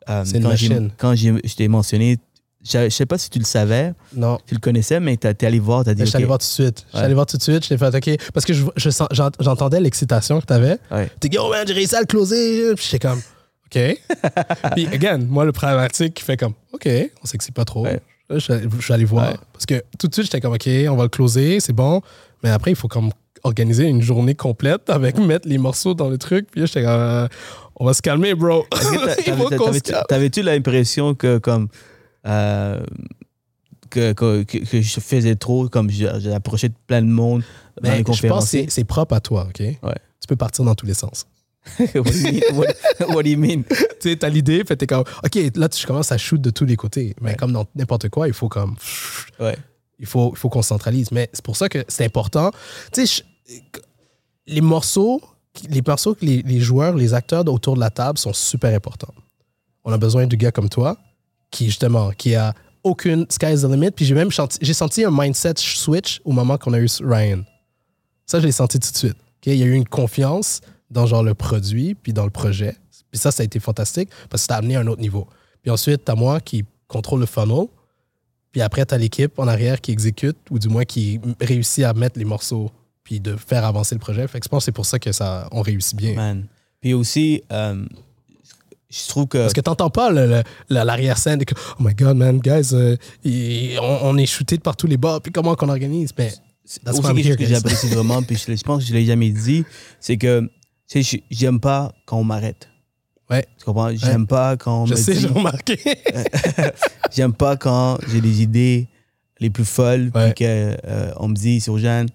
euh, 0.09 0.25
C'est 0.25 0.39
une 0.39 0.91
quand 0.97 1.15
je 1.15 1.55
t'ai 1.55 1.69
mentionné, 1.69 2.19
je, 2.65 2.85
je 2.85 2.89
sais 2.89 3.07
pas 3.07 3.19
si 3.19 3.29
tu 3.31 3.39
le 3.39 3.45
savais, 3.45 3.93
Non. 4.15 4.39
tu 4.47 4.55
le 4.55 4.61
connaissais, 4.61 4.99
mais 4.99 5.17
tu 5.17 5.27
es 5.29 5.45
allé 5.45 5.59
voir, 5.59 5.85
tu 5.85 5.91
as 5.91 5.95
dit. 5.95 6.03
Je 6.03 6.07
suis 6.07 6.17
allé 6.17 6.25
voir 6.25 6.39
tout 6.39 6.47
de 6.47 6.51
suite. 6.51 6.85
Je 6.91 6.97
suis 6.97 7.05
allé 7.05 7.15
voir 7.15 7.27
tout 7.27 7.37
de 7.37 7.43
suite. 7.43 7.65
Je 7.67 7.71
l'ai 7.75 7.79
fait, 7.79 7.95
OK. 7.95 8.31
Parce 8.33 8.47
que 8.47 8.53
je, 8.53 8.65
je 8.77 8.91
j'entendais 9.41 9.81
l'excitation 9.81 10.41
que 10.41 10.47
tu 10.47 10.53
avais. 10.53 10.79
Ouais. 10.91 11.11
T'es 11.21 11.29
dit, 11.29 11.39
oh 11.39 11.51
man, 11.51 11.65
j'ai 11.67 11.75
réussi 11.75 11.95
à 11.95 12.01
le 12.01 12.07
closer. 12.07 12.75
Puis 12.75 12.87
j'étais 12.91 13.07
comme, 13.09 13.21
OK. 13.75 14.01
Puis, 14.75 14.87
again, 14.89 15.19
moi, 15.19 15.45
le 15.45 15.53
pragmatique 15.53 16.15
qui 16.15 16.25
fait 16.25 16.37
comme, 16.37 16.55
OK, 16.73 16.89
on 17.23 17.27
s'excite 17.27 17.55
pas 17.55 17.65
trop. 17.65 17.85
Ouais. 17.85 18.01
Je, 18.31 18.39
suis 18.39 18.53
allé- 18.53 18.69
je 18.79 18.83
suis 18.83 18.93
allé 18.93 19.05
voir. 19.05 19.31
Ouais. 19.31 19.37
Parce 19.53 19.67
que 19.67 19.83
tout 19.99 20.09
de 20.09 20.15
suite, 20.15 20.27
j'étais 20.27 20.41
comme, 20.41 20.55
OK, 20.55 20.69
on 20.89 20.97
va 20.97 21.05
le 21.05 21.09
closer, 21.09 21.61
c'est 21.61 21.73
bon. 21.73 22.03
Mais 22.43 22.51
après, 22.51 22.71
il 22.71 22.77
faut 22.77 22.89
comme 22.89 23.11
organiser 23.45 23.85
une 23.85 24.03
journée 24.03 24.35
complète 24.35 24.89
avec 24.91 25.19
mettre 25.19 25.49
les 25.49 25.59
morceaux 25.59 25.95
dans 25.95 26.09
le 26.09 26.19
truc. 26.19 26.49
Puis 26.51 26.61
là, 26.61 26.67
j'étais 26.67 26.83
comme, 26.83 26.91
euh, 26.93 27.29
on 27.77 27.85
va 27.85 27.95
se 27.95 28.03
calmer, 28.03 28.35
bro. 28.35 28.67
T'avais-tu- 30.09 30.43
l'impression 30.43 31.15
que 31.15 31.39
comme 31.39 31.69
euh, 32.27 32.81
que, 33.91 34.13
que, 34.13 34.45
je 34.81 35.01
faisais 35.01 35.35
trop, 35.37 35.69
comme 35.69 35.91
j'approchais 35.91 36.69
de 36.69 36.75
plein 36.87 37.03
de 37.03 37.09
monde 37.09 37.43
dans 37.81 37.91
Mais 37.91 38.03
les 38.03 38.13
je 38.13 38.27
pense 38.27 38.51
que 38.51 38.71
c'est 38.71 38.85
propre 38.85 39.15
à 39.15 39.21
toi, 39.21 39.49
OK? 39.49 39.59
Tu 39.59 40.27
peux 40.29 40.37
partir 40.37 40.65
dans 40.65 40.75
tous 40.75 40.87
les 40.87 40.95
sens. 40.95 41.27
what, 41.95 42.03
do 42.05 42.11
you 42.11 42.33
mean? 42.33 42.43
What- 42.55 43.15
what 43.15 43.23
do 43.23 43.31
you 43.31 43.39
mean? 43.39 43.63
tu 44.01 44.11
sais, 44.11 44.17
t'as 44.17 44.29
l'idée, 44.29 44.65
puis 44.65 44.77
t'es 44.77 44.87
comme, 44.87 45.05
OK, 45.25 45.39
là, 45.55 45.69
tu 45.69 45.87
commences 45.87 46.11
à 46.13 46.19
shoot 46.19 46.41
de 46.41 46.51
tous 46.51 46.65
les 46.65 46.77
côtés. 46.77 47.15
Mais 47.21 47.31
Ouais. 47.31 47.37
comme 47.37 47.53
dans 47.53 47.67
n'importe 47.75 48.09
quoi, 48.09 48.27
il 48.29 48.35
faut 48.35 48.49
comme, 48.49 48.77
Ouais. 49.39 49.57
il 49.99 50.07
faut, 50.07 50.33
il 50.35 50.39
faut 50.39 50.49
qu'on 50.49 50.63
se 50.63 50.69
centralise. 50.69 51.11
Mais 51.13 51.31
c'est 51.33 51.45
pour 51.45 51.57
ça 51.57 51.69
que 51.69 51.85
c'est 51.89 52.05
important. 52.05 52.51
Tu 52.93 53.07
sais, 53.07 53.23
les 54.47 54.61
morceaux, 54.61 55.21
les 55.69 55.83
morceaux 55.87 56.15
que 56.15 56.25
les, 56.25 56.43
les 56.43 56.61
joueurs, 56.61 56.95
les 56.97 57.15
acteurs 57.15 57.47
autour 57.49 57.75
de 57.75 57.81
la 57.81 57.91
table 57.91 58.19
sont 58.19 58.33
super 58.33 58.75
importants. 58.75 59.15
On 59.85 59.93
a 59.93 59.99
besoin 59.99 60.27
de 60.27 60.37
gars 60.37 60.51
comme 60.53 60.69
toi, 60.69 60.97
qui 61.51 61.67
justement, 61.67 62.11
qui 62.11 62.35
a 62.35 62.55
aucune 62.85 63.27
sky's 63.31 63.63
the 63.63 63.67
limit. 63.71 63.91
Puis 63.93 64.05
j'ai 64.05 64.15
même 64.15 64.33
senti, 64.33 64.59
j'ai 64.61 64.75
senti 64.75 65.05
un 65.05 65.11
mindset 65.13 65.55
switch 65.59 66.21
au 66.25 66.33
moment 66.33 66.59
qu'on 66.59 66.73
a 66.73 66.79
eu 66.81 66.89
Ryan. 67.03 67.43
Ça, 68.27 68.41
je 68.41 68.47
l'ai 68.47 68.53
senti 68.53 68.79
tout 68.81 68.91
de 68.91 68.97
suite. 68.97 69.17
OK? 69.17 69.47
Il 69.47 69.57
y 69.57 69.63
a 69.63 69.67
eu 69.67 69.75
une 69.75 69.87
confiance 69.87 70.61
dans 70.93 71.07
genre 71.07 71.23
le 71.23 71.35
produit, 71.35 71.95
puis 71.95 72.13
dans 72.13 72.25
le 72.25 72.31
projet. 72.31 72.77
Puis 73.11 73.19
ça, 73.19 73.31
ça 73.31 73.43
a 73.43 73.45
été 73.45 73.59
fantastique 73.59 74.09
parce 74.31 74.43
que 74.43 74.47
ça 74.49 74.55
a 74.55 74.59
amené 74.59 74.77
à 74.77 74.81
un 74.81 74.87
autre 74.87 75.01
niveau. 75.01 75.27
Puis 75.63 75.71
ensuite, 75.71 76.05
t'as 76.05 76.15
moi 76.15 76.41
qui 76.41 76.65
contrôle 76.87 77.21
le 77.21 77.27
funnel. 77.27 77.67
Puis 78.53 78.61
après, 78.61 78.85
t'as 78.85 78.99
l'équipe 78.99 79.39
en 79.39 79.49
arrière 79.49 79.81
qui 79.81 79.93
exécute, 79.93 80.37
ou 80.51 80.59
du 80.59 80.69
moins 80.69 80.85
qui 80.85 81.21
réussit 81.41 81.85
à 81.85 81.95
mettre 81.95 82.19
les 82.19 82.25
morceaux, 82.27 82.71
puis 83.03 83.19
de 83.19 83.35
faire 83.37 83.65
avancer 83.65 83.95
le 83.95 83.99
projet. 83.99 84.29
Fait 84.29 84.41
que 84.41 84.45
je 84.45 84.49
pense 84.49 84.63
que 84.63 84.65
c'est 84.67 84.73
pour 84.73 84.87
ça 84.87 84.99
que 84.99 85.11
ça, 85.11 85.49
on 85.53 85.63
réussit 85.63 85.97
bien. 85.97 86.15
Man. 86.15 86.47
Puis 86.81 86.93
aussi, 86.93 87.43
euh, 87.51 87.83
je 88.91 89.09
trouve 89.09 89.27
que. 89.27 89.39
Parce 89.39 89.55
que 89.55 89.63
t'entends 89.63 89.89
pas 89.89 90.11
l'arrière-scène 90.69 91.39
de 91.39 91.45
que, 91.45 91.55
oh 91.55 91.83
my 91.83 91.95
god, 91.95 92.17
man, 92.17 92.41
guys, 92.41 92.75
euh, 92.75 92.97
on, 93.81 93.99
on 94.03 94.19
est 94.19 94.27
shooté 94.27 94.59
de 94.59 94.63
partout 94.63 94.87
les 94.87 94.99
bords, 94.99 95.23
puis 95.23 95.33
comment 95.33 95.55
qu'on 95.55 95.71
organise? 95.71 96.11
Mais 96.19 96.31
c'est 96.65 96.87
aussi 96.89 97.01
quelque 97.01 97.23
chose 97.29 97.37
que 97.37 97.47
j'apprécie 97.47 97.89
vraiment, 97.89 98.23
puis 98.23 98.37
je, 98.37 98.55
je 98.55 98.63
pense 98.63 98.83
que 98.83 98.89
je 98.89 98.93
l'ai 98.93 99.07
jamais 99.07 99.31
dit, 99.31 99.65
c'est 99.99 100.19
que 100.19 100.51
tu 100.93 101.03
sais, 101.03 101.23
j'aime 101.31 101.59
pas 101.61 101.93
quand 102.05 102.19
on 102.19 102.25
m'arrête. 102.25 102.69
Ouais. 103.31 103.47
Tu 103.59 103.65
comprends? 103.65 103.95
J'aime 103.95 104.27
pas 104.27 104.57
quand 104.57 104.83
on 104.83 104.87
je 104.87 104.91
me 104.93 104.97
sais, 104.97 105.15
dit- 105.15 105.21
j'ai 105.21 105.27
remarqué. 105.29 105.79
J'aime 107.13 107.33
pas 107.33 107.57
quand 107.57 107.99
j'ai 108.09 108.21
des 108.21 108.43
idées 108.43 108.89
les 109.41 109.51
plus 109.51 109.65
folles, 109.65 110.11
Ouais. 110.15 110.33
puis 110.35 110.45
qu'on 110.47 111.29
me 111.29 111.35
dit, 111.35 111.61
Surjane, 111.61 112.09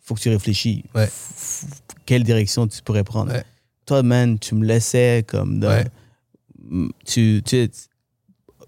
faut 0.00 0.14
que 0.14 0.20
tu 0.20 0.28
réfléchis. 0.28 0.84
Ouais. 0.94 1.06
F- 1.06 1.08
f- 1.08 1.64
Quelle 2.06 2.24
direction 2.24 2.66
tu 2.66 2.82
pourrais 2.82 3.04
prendre? 3.04 3.32
Ouais. 3.32 3.44
Toi, 3.86 4.02
man, 4.02 4.38
tu 4.38 4.54
me 4.54 4.64
laissais 4.66 5.24
comme. 5.26 5.64
Mm, 6.68 6.88
Tu, 7.06 7.42
tu 7.44 7.70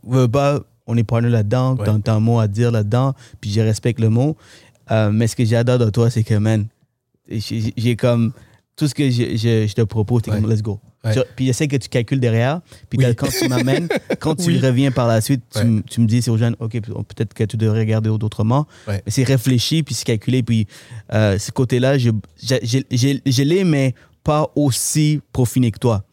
veux 0.05 0.29
pas, 0.29 0.61
on 0.87 0.97
est 0.97 1.05
partner 1.05 1.29
là-dedans, 1.31 1.77
t'as 1.77 1.99
t'as 1.99 2.15
un 2.15 2.21
mot 2.21 2.39
à 2.41 2.49
dire 2.49 2.71
là-dedans, 2.73 3.15
puis 3.41 3.51
je 3.53 3.61
respecte 3.61 4.01
le 4.01 4.09
mot. 4.09 4.37
Euh, 4.91 5.11
mais 5.13 5.27
ce 5.27 5.37
que 5.37 5.45
j'adore 5.45 5.79
de 5.79 5.91
toi, 5.91 6.11
c'est 6.11 6.25
que, 6.25 6.35
man, 6.35 6.67
j'ai 7.29 7.97
comme. 7.97 8.33
Tout 8.77 8.89
ce 8.89 8.95
que 8.95 9.11
je, 9.11 9.37
je- 9.37 9.67
je 9.69 9.75
te 9.75 9.83
propose, 9.83 10.23
t'es 10.23 10.31
Ouais. 10.31 10.41
comme, 10.41 10.51
let's 10.51 10.63
go. 10.63 10.81
Ouais. 11.05 11.13
Tu- 11.13 11.21
Puis 11.37 11.47
j'essaie 11.47 11.69
que 11.69 11.77
tu 11.77 11.89
calcules 11.89 12.21
derrière. 12.21 12.61
Puis 12.89 12.99
Oui. 12.99 13.15
quand 13.15 13.27
tu 13.29 13.49
m'amènes, 13.49 13.89
quand 14.21 14.35
tu 14.37 14.47
Oui. 14.47 14.59
reviens 14.61 14.91
par 14.91 15.07
la 15.09 15.21
suite, 15.21 15.43
tu, 15.53 15.59
Ouais. 15.59 15.83
tu 15.91 16.01
me 16.01 16.07
dis, 16.07 16.23
c'est 16.23 16.31
aux 16.31 16.37
jeunes, 16.39 16.57
OK, 16.59 16.81
peut-être 16.81 17.35
que 17.35 17.45
tu 17.45 17.57
devrais 17.57 17.81
regarder 17.81 18.09
autrement. 18.09 18.67
Mais 18.87 19.03
c'est 19.09 19.25
réfléchi, 19.25 19.83
puis 19.83 19.95
c'est 19.95 20.05
calculé. 20.07 20.43
Puis 20.43 20.67
euh, 21.13 21.39
ce 21.39 21.51
côté-là, 21.51 21.99
je, 21.99 22.11
je 22.41 23.43
l'ai, 23.43 23.65
mais 23.65 23.95
pas 24.25 24.49
aussi 24.55 25.21
profiné 25.33 25.71
que 25.71 25.79
toi. 25.79 26.05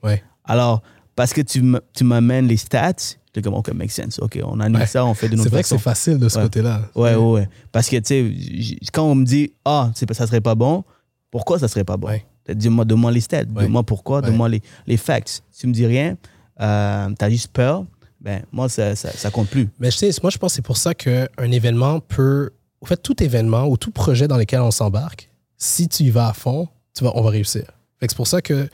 Alors, 0.43 0.81
parce 1.15 1.33
que 1.33 1.41
tu 1.41 2.03
m'amènes 2.03 2.47
les 2.47 2.57
stats, 2.57 2.93
j'étais 3.27 3.41
comme, 3.41 3.53
OK, 3.53 3.71
make 3.73 3.91
sense. 3.91 4.19
OK, 4.19 4.39
on 4.43 4.59
annule 4.59 4.79
Ouais. 4.81 4.85
ça, 4.87 5.05
on 5.05 5.13
fait 5.13 5.27
de 5.29 5.33
notre 5.35 5.43
C'est 5.43 5.49
vrai 5.49 5.61
que 5.61 5.67
façon. 5.67 5.77
c'est 5.77 5.83
facile 5.83 6.17
de 6.17 6.27
ce 6.29 6.37
Ouais. 6.37 6.43
côté-là. 6.43 6.81
Ouais, 6.95 7.15
ouais, 7.15 7.31
ouais. 7.31 7.49
Parce 7.71 7.87
que, 7.89 7.97
tu 7.97 8.03
sais, 8.05 8.77
quand 8.91 9.03
on 9.03 9.15
me 9.15 9.25
dit, 9.25 9.53
ah, 9.65 9.91
ça 10.11 10.27
serait 10.27 10.41
pas 10.41 10.55
bon, 10.55 10.83
pourquoi 11.31 11.59
ça 11.59 11.67
serait 11.67 11.83
pas 11.83 11.97
bon? 11.97 12.07
Ouais. 12.07 12.25
Dis-moi, 12.55 12.85
donne-moi 12.85 13.11
les 13.11 13.21
stats, 13.21 13.39
Ouais. 13.39 13.45
donne-moi 13.63 13.83
pourquoi, 13.83 14.17
Ouais. 14.19 14.27
donne-moi 14.27 14.49
les, 14.49 14.61
les 14.87 14.97
facts. 14.97 15.43
Si 15.51 15.61
tu 15.61 15.67
me 15.67 15.73
dis 15.73 15.85
rien, 15.85 16.17
euh, 16.61 17.09
t'as 17.17 17.29
juste 17.29 17.51
peur, 17.51 17.85
ben, 18.21 18.43
moi, 18.51 18.67
ça, 18.69 18.95
ça, 18.95 19.11
ça 19.11 19.31
compte 19.31 19.47
plus. 19.49 19.69
Mais 19.79 19.91
je 19.91 19.97
sais, 19.97 20.09
moi, 20.21 20.29
je 20.29 20.37
pense 20.37 20.51
que 20.51 20.55
c'est 20.55 20.61
pour 20.61 20.77
ça 20.77 20.93
qu'un 20.93 21.27
événement 21.51 21.99
peut. 22.01 22.51
En 22.81 22.85
fait, 22.85 22.97
tout 22.97 23.21
événement 23.23 23.65
ou 23.67 23.77
tout 23.77 23.91
projet 23.91 24.27
dans 24.27 24.37
lequel 24.37 24.61
on 24.61 24.71
s'embarque, 24.71 25.29
si 25.57 25.87
tu 25.89 26.03
y 26.03 26.09
vas 26.09 26.29
à 26.29 26.33
fond, 26.33 26.67
tu 26.95 27.03
vas, 27.03 27.11
on 27.15 27.21
va 27.21 27.29
réussir. 27.29 27.63
C'est 28.01 28.15
pour 28.15 28.27
ça 28.27 28.41
que 28.41 28.69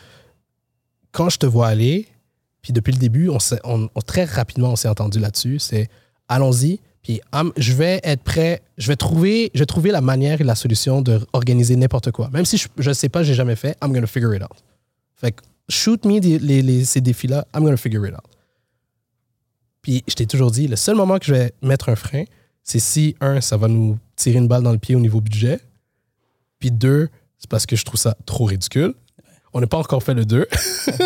quand 1.11 1.29
je 1.29 1.37
te 1.37 1.45
vois 1.45 1.67
aller, 1.67 2.07
puis 2.61 2.73
depuis 2.73 2.91
le 2.93 2.99
début, 2.99 3.29
on, 3.29 3.39
s'est- 3.39 3.59
on- 3.63 3.89
on- 3.95 4.01
très 4.01 4.25
rapidement, 4.25 4.69
on 4.71 4.75
s'est 4.75 4.87
entendu 4.87 5.19
là-dessus, 5.19 5.59
c'est 5.59 5.89
allons-y, 6.27 6.79
puis 7.05 7.21
hum, 7.33 7.53
je 7.55 7.71
vais 7.73 7.99
être 8.03 8.23
prêt, 8.23 8.63
je 8.79 8.87
vais 8.87 8.95
trouver, 8.95 9.51
je 9.53 9.59
vais 9.59 9.67
trouver 9.67 9.91
la 9.91 10.01
manière 10.01 10.41
et 10.41 10.43
la 10.43 10.55
solution 10.55 11.03
de 11.03 11.19
organiser 11.33 11.75
n'importe 11.75 12.09
quoi. 12.11 12.29
Même 12.31 12.45
si 12.45 12.57
je 12.57 12.89
ne 12.89 12.93
sais 12.93 13.09
pas, 13.09 13.21
j'ai 13.21 13.35
jamais 13.35 13.55
fait, 13.55 13.77
I'm 13.83 13.93
gonna 13.93 14.07
figure 14.07 14.33
it 14.33 14.41
out. 14.41 14.57
Fait 15.15 15.31
que 15.31 15.43
shoot 15.69 16.03
me 16.03 16.19
les- 16.19 16.63
les- 16.63 16.83
ces 16.83 17.01
défis-là, 17.01 17.45
I'm 17.55 17.63
gonna 17.63 17.77
figure 17.77 18.07
it 18.07 18.13
out. 18.15 18.25
Puis 19.83 20.03
je 20.07 20.15
t'ai 20.15 20.25
toujours 20.25 20.49
dit, 20.49 20.67
le 20.67 20.75
seul 20.75 20.95
moment 20.95 21.19
que 21.19 21.25
je 21.27 21.33
vais 21.35 21.53
mettre 21.61 21.89
un 21.89 21.95
frein, 21.95 22.23
c'est 22.63 22.79
si, 22.79 23.15
un, 23.21 23.39
ça 23.39 23.55
va 23.55 23.67
nous 23.67 23.99
tirer 24.15 24.39
une 24.39 24.47
balle 24.47 24.63
dans 24.63 24.71
le 24.71 24.79
pied 24.79 24.95
au 24.95 24.99
niveau 24.99 25.21
budget. 25.21 25.59
Puis 26.57 26.71
deux, 26.71 27.09
c'est 27.37 27.47
parce 27.49 27.67
que 27.67 27.75
je 27.75 27.85
trouve 27.85 27.99
ça 27.99 28.17
trop 28.25 28.45
ridicule. 28.45 28.95
On 29.57 29.61
n'a 29.61 29.67
pas 29.67 29.77
encore 29.77 30.03
fait 30.03 30.13
le 30.13 30.25
2. 30.25 30.45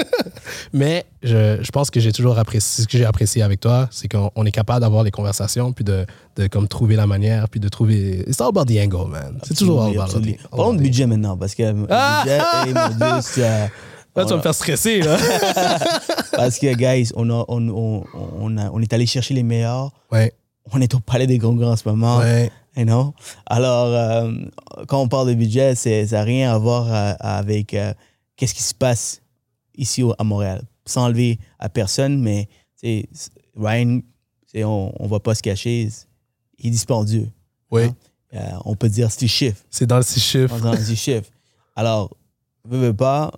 Mais 0.73 1.05
je, 1.21 1.59
je 1.61 1.71
pense 1.71 1.91
que 1.91 1.99
j'ai 1.99 2.11
toujours 2.11 2.37
apprécié, 2.39 2.83
ce 2.83 2.87
que 2.87 2.97
j'ai 2.97 3.05
apprécié 3.05 3.41
avec 3.43 3.59
toi, 3.59 3.87
c'est 3.91 4.07
qu'on 4.07 4.31
on 4.35 4.43
est 4.45 4.51
capable 4.51 4.81
d'avoir 4.81 5.03
les 5.03 5.11
conversations, 5.11 5.71
puis 5.71 5.83
de, 5.83 6.05
de 6.35 6.47
comme 6.47 6.67
trouver 6.67 6.95
la 6.95 7.05
manière, 7.07 7.47
puis 7.49 7.59
de 7.59 7.69
trouver. 7.69 8.23
It's 8.27 8.41
all 8.41 8.47
about 8.47 8.65
the 8.65 8.77
angle, 8.79 9.07
man. 9.09 9.39
C'est 9.43 9.55
toujours 9.55 9.83
all 9.83 9.95
about 9.97 10.19
the 10.19 10.37
Parlons 10.49 10.73
de 10.73 10.81
budget 10.81 11.05
maintenant, 11.05 11.37
parce 11.37 11.53
que 11.53 11.63
Ah! 11.89 12.23
budget, 12.23 12.39
hey, 12.39 12.73
mon 12.73 12.89
Dieu, 12.95 13.21
ça- 13.21 13.67
Là, 14.15 14.25
tu 14.25 14.31
vas 14.31 14.37
me 14.37 14.41
faire 14.41 14.55
stresser, 14.55 15.01
là. 15.01 15.15
parce 16.33 16.57
que, 16.57 16.73
guys, 16.75 17.11
on, 17.15 17.29
a, 17.29 17.45
on, 17.47 17.69
on, 17.69 18.03
on, 18.41 18.57
a- 18.57 18.69
on 18.73 18.81
est 18.81 18.91
allé 18.91 19.05
chercher 19.05 19.33
les 19.35 19.43
meilleurs. 19.43 19.91
ouais, 20.11 20.33
On 20.73 20.81
est 20.81 20.93
au 20.95 20.99
Palais 20.99 21.27
des 21.27 21.37
Congrès 21.39 21.67
en 21.67 21.75
ce 21.75 21.87
moment. 21.87 22.17
ouais. 22.17 22.51
You 22.75 22.85
know? 22.85 23.13
Alors, 23.45 23.87
euh, 23.87 24.31
quand 24.87 24.99
on 25.01 25.07
parle 25.07 25.27
de 25.29 25.33
budget, 25.35 25.75
ça 25.75 25.89
n'a 25.89 26.23
rien 26.23 26.53
à 26.53 26.57
voir 26.57 26.87
euh, 26.91 27.13
avec 27.19 27.73
euh, 27.73 27.93
qu'est-ce 28.39 28.53
qui 28.55 28.63
se 28.63 28.73
passe 28.73 29.21
ici 29.75 30.01
à 30.17 30.23
Montréal? 30.23 30.63
Sans 30.85 31.03
enlever 31.05 31.37
à 31.59 31.67
personne, 31.67 32.21
mais 32.21 32.47
Ryan, 33.55 33.99
on 34.55 34.93
ne 35.03 35.07
va 35.09 35.19
pas 35.19 35.35
se 35.35 35.41
cacher, 35.43 35.89
il 36.57 36.67
est 36.67 36.69
dispendieux. 36.71 37.29
Oui, 37.69 37.83
Hein? 37.83 37.95
Euh, 38.35 38.51
on 38.65 38.75
peut 38.75 38.89
dire 38.89 39.11
six 39.11 39.27
chiffres. 39.27 39.63
c'est 39.71 39.87
dans 39.87 39.97
le 39.97 40.03
six 40.03 40.19
chiffres. 40.19 40.59
Dans 40.61 40.75
six 40.77 40.95
chiffres. 40.95 41.29
Alors, 41.75 42.15
veux, 42.63 42.77
veux 42.79 42.93
pas, 42.95 43.31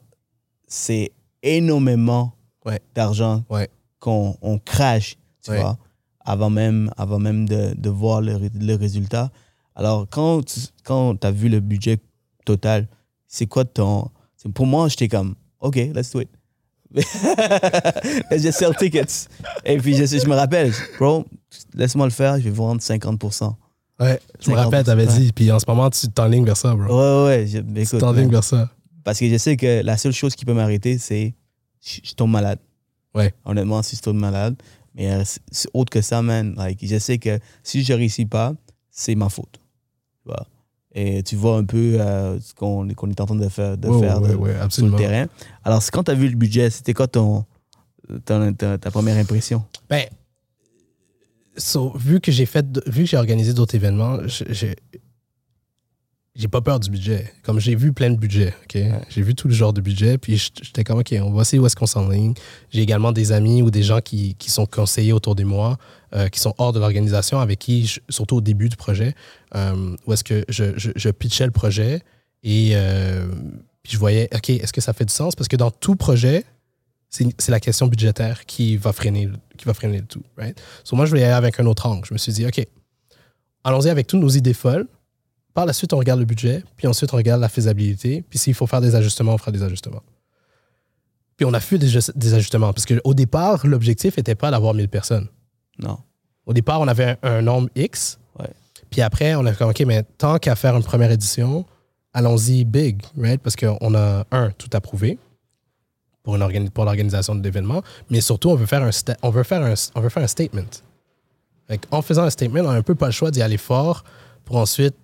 c'est 0.68 1.12
énormément 1.42 2.34
Ouais. 2.66 2.80
d'argent 2.94 3.44
Ouais. 3.50 3.70
qu'on 4.00 4.38
on 4.42 4.60
crache, 4.60 5.18
tu 5.44 5.52
Ouais. 5.52 5.62
vois, 5.62 5.78
avant 6.20 6.50
même, 6.50 6.92
avant 6.98 7.20
même 7.20 7.48
de, 7.48 7.74
de 7.76 7.90
voir 7.90 8.22
le 8.22 8.76
résultat. 8.76 9.32
Alors, 9.76 10.08
quand 10.10 10.44
tu 10.46 10.60
quand 10.84 11.24
as 11.26 11.32
vu 11.32 11.48
le 11.50 11.60
budget 11.62 11.98
total, 12.46 12.88
c'est 13.28 13.48
quoi 13.48 13.64
ton... 13.66 14.10
Pour 14.54 14.66
moi, 14.66 14.88
j'étais 14.90 15.08
comme, 15.08 15.36
OK, 15.60 15.76
let's 15.76 16.12
do 16.12 16.22
it. 16.22 16.30
let's 16.94 18.42
just 18.44 18.58
sell 18.58 18.76
tickets. 18.76 19.28
Et 19.66 19.78
puis, 19.78 19.96
je, 19.96 20.06
je 20.06 20.28
me 20.28 20.36
rappelle, 20.36 20.74
bro, 21.00 21.26
laisse-moi 21.74 22.06
le 22.08 22.12
faire, 22.12 22.38
je 22.38 22.44
vais 22.44 22.50
vous 22.50 22.64
rendre 22.64 22.82
50%. 22.82 23.54
Ouais, 24.00 24.20
je 24.40 24.50
me 24.50 24.56
50%, 24.56 24.58
rappelle, 24.60 24.84
t'avais 24.86 25.08
ouais. 25.08 25.20
dit, 25.20 25.32
puis 25.32 25.52
en 25.52 25.60
ce 25.60 25.66
moment, 25.68 25.90
tu 25.90 26.08
t'enlignes 26.10 26.46
vers 26.46 26.58
ça, 26.58 26.74
bro. 26.76 26.86
Ouais, 26.86 27.26
ouais, 27.28 27.48
je- 27.48 27.60
mais 27.60 27.82
tu 27.82 27.88
écoute, 27.90 28.00
t'enlignes 28.00 28.32
vers 28.32 28.44
ça. 28.44 28.70
parce 29.04 29.20
que 29.20 29.30
je 29.30 29.38
sais 29.38 29.56
que 29.58 29.82
la 29.84 29.98
seule 29.98 30.12
chose 30.14 30.36
qui 30.36 30.44
peut 30.46 30.54
m'arrêter, 30.54 30.98
c'est 30.98 31.34
je, 31.82 32.00
je 32.04 32.14
tombe 32.14 32.32
malade. 32.32 32.60
Ouais. 33.14 33.34
Honnêtement, 33.46 33.82
si 33.84 33.96
je 33.96 34.02
tombe 34.02 34.18
malade. 34.18 34.56
Mais 34.96 35.12
euh, 35.12 35.24
autre 35.74 35.90
que 35.90 36.02
ça, 36.02 36.22
man. 36.22 36.54
Like, 36.58 36.80
je 36.86 36.98
sais 37.00 37.18
que 37.18 37.40
si 37.64 37.84
je 37.84 37.94
réussis 37.94 38.26
pas, 38.26 38.54
c'est 38.90 39.16
ma 39.16 39.30
faute. 39.30 39.60
Tu 40.24 40.30
vois? 40.30 40.46
Et 40.94 41.24
tu 41.24 41.36
vois 41.38 41.58
un 41.58 41.64
peu 41.64 42.00
euh, 42.02 42.38
ce 42.42 42.54
qu'on 42.54 42.88
qu'on 42.96 43.10
est 43.10 43.22
en 43.22 43.26
train 43.26 43.36
de 43.36 43.48
faire, 43.50 43.78
de 43.78 43.88
Ouais, 43.88 44.00
faire 44.00 44.22
ouais, 44.22 44.30
de- 44.32 44.36
ouais, 44.36 44.56
sur 44.70 44.86
le 44.86 44.96
terrain. 44.98 45.26
Alors, 45.64 45.82
quand 45.92 46.04
tu 46.04 46.12
as 46.12 46.16
vu 46.16 46.28
le 46.28 46.36
budget, 46.36 46.70
c'était 46.70 46.94
quoi 46.94 47.08
ton, 47.08 47.46
ton- 48.26 48.54
ta, 48.54 48.78
ta 48.78 48.92
première 48.92 49.16
impression? 49.18 49.64
Ben, 49.90 50.04
so, 51.56 51.94
vu 51.98 52.20
que 52.20 52.32
j'ai 52.32 52.46
fait, 52.46 52.66
vu 52.88 53.04
que 53.04 53.10
j'ai 53.10 53.18
organisé 53.18 53.54
d'autres 53.54 53.76
événements, 53.76 54.18
je- 54.28 54.44
j'ai 54.50 54.76
j'ai 56.36 56.48
pas 56.48 56.62
peur 56.62 56.80
du 56.80 56.90
budget. 56.90 57.32
Comme 57.44 57.60
j'ai 57.60 57.76
vu 57.76 57.92
plein 57.92 58.10
de 58.10 58.16
budgets, 58.16 58.54
ok? 58.64 58.82
J'ai 59.10 59.22
vu 59.22 59.36
tout 59.36 59.48
le 59.50 59.54
genre 59.54 59.74
de 59.74 59.82
budget, 59.82 60.18
puis 60.18 60.38
j'étais 60.38 60.84
comme 60.84 61.00
ok, 61.00 61.14
on 61.22 61.32
va 61.32 61.42
essayer 61.42 61.60
où 61.60 61.66
est-ce 61.66 61.76
qu'on 61.76 61.86
s'enligne. 61.86 62.34
J'ai 62.70 62.82
également 62.82 63.12
des 63.12 63.32
amis 63.34 63.62
ou 63.62 63.70
des 63.70 63.84
gens 63.84 64.00
qui, 64.00 64.36
qui 64.36 64.50
sont 64.50 64.66
conseillers 64.66 65.12
autour 65.14 65.36
de 65.36 65.44
moi, 65.44 65.78
euh, 66.14 66.30
qui 66.30 66.40
sont 66.40 66.54
hors 66.58 66.72
de 66.72 66.80
l'organisation, 66.80 67.40
avec 67.40 67.60
qui, 67.60 67.86
je- 67.86 68.00
surtout 68.10 68.38
au 68.38 68.42
début 68.42 68.70
du 68.70 68.78
projet, 68.78 69.14
euh, 69.56 69.96
où 70.08 70.14
est-ce 70.14 70.24
que 70.24 70.46
je, 70.48 70.78
je, 70.78 70.92
je 70.96 71.10
pitchais 71.10 71.46
le 71.46 71.52
projet 71.52 72.02
et 72.44 72.72
euh, 72.76 73.28
puis 73.84 73.94
je 73.94 73.98
voyais, 73.98 74.30
ok, 74.34 74.50
est-ce 74.52 74.72
que 74.74 74.82
ça 74.82 74.94
fait 74.94 75.06
du 75.06 75.14
sens? 75.14 75.36
Parce 75.36 75.48
que 75.50 75.56
dans 75.58 75.70
tout 75.72 75.96
projet, 75.96 76.46
c'est 77.10 77.50
la 77.50 77.60
question 77.60 77.88
budgétaire 77.88 78.46
qui 78.46 78.78
va 78.78 78.94
freiner, 78.94 79.26
le- 79.26 79.36
qui 79.58 79.66
va 79.66 79.74
freiner 79.74 80.00
le 80.00 80.06
tout. 80.06 80.24
Right? 80.38 80.58
So 80.86 80.96
moi, 80.96 81.06
je 81.06 81.10
voulais 81.10 81.24
aller 81.26 81.34
avec 81.34 81.60
un 81.60 81.66
autre 81.66 81.86
angle. 81.88 82.06
Je 82.08 82.14
me 82.14 82.18
suis 82.18 82.32
dit, 82.32 82.46
OK, 82.46 82.66
allons-y 83.66 83.90
avec 83.90 84.08
toutes 84.08 84.22
nos 84.22 84.30
idées 84.30 84.54
folles. 84.54 84.88
Par 85.54 85.66
la 85.66 85.74
suite, 85.74 85.92
on 85.94 85.98
regarde 85.98 86.20
le 86.20 86.26
budget, 86.26 86.64
puis 86.78 86.88
ensuite, 86.88 87.14
on 87.14 87.18
regarde 87.18 87.42
la 87.42 87.50
faisabilité. 87.50 88.24
Puis 88.30 88.40
s'il 88.40 88.54
faut 88.54 88.68
faire 88.68 88.82
des 88.82 88.96
ajustements, 88.96 89.34
on 89.34 89.38
fera 89.38 89.52
des 89.52 89.64
ajustements. 89.64 90.02
Puis 91.36 91.46
on 91.46 91.54
a 91.54 91.60
fait 91.60 91.78
des, 91.78 91.88
ju- 91.88 92.00
des 92.16 92.34
ajustements, 92.34 92.72
parce 92.74 92.86
qu'au 92.86 93.14
départ, 93.14 93.66
l'objectif 93.66 94.18
n'était 94.18 94.36
pas 94.36 94.52
d'avoir 94.52 94.74
1000 94.74 94.88
personnes. 94.88 95.28
Non. 95.80 95.98
Au 96.46 96.54
départ, 96.54 96.80
on 96.82 96.88
avait 96.88 97.18
un, 97.24 97.32
un 97.38 97.42
nombre 97.42 97.70
X. 97.76 98.20
Ouais. 98.40 98.50
Puis 98.90 99.02
après, 99.02 99.36
on 99.36 99.46
a 99.46 99.54
fait, 99.54 99.64
OK, 99.64 99.80
mais 99.82 100.04
tant 100.18 100.38
qu'à 100.38 100.56
faire 100.56 100.76
une 100.78 100.84
première 100.84 101.12
édition, 101.12 101.66
allons-y 102.14 102.64
big, 102.66 103.02
right? 103.18 103.42
Parce 103.42 103.56
qu'on 103.56 103.96
a, 103.96 104.26
un, 104.32 104.52
tout 104.52 104.70
approuvé 104.74 105.18
pour, 106.24 106.36
une 106.36 106.70
pour 106.70 106.86
l'organisation 106.86 107.36
de 107.36 107.44
l'événement, 107.44 107.82
mais 108.10 108.22
surtout, 108.22 108.50
on 108.50 108.56
veut 108.56 108.66
faire 108.66 108.84
un, 108.84 108.92
on 109.24 109.30
veut 109.32 109.44
faire 109.44 109.64
un, 109.64 109.74
on 109.96 110.02
veut 110.02 110.10
faire 110.10 110.24
un 110.24 110.28
statement. 110.28 110.70
Fait 111.68 111.82
en 111.92 112.02
faisant 112.02 112.24
un 112.24 112.30
statement, 112.30 112.62
on 112.62 112.70
a 112.70 112.76
un 112.76 112.84
peu 112.84 112.96
pas 112.96 113.08
le 113.08 113.12
choix 113.12 113.32
d'y 113.32 113.42
aller 113.42 113.58
fort 113.58 114.04
pour 114.46 114.58
ensuite 114.58 114.96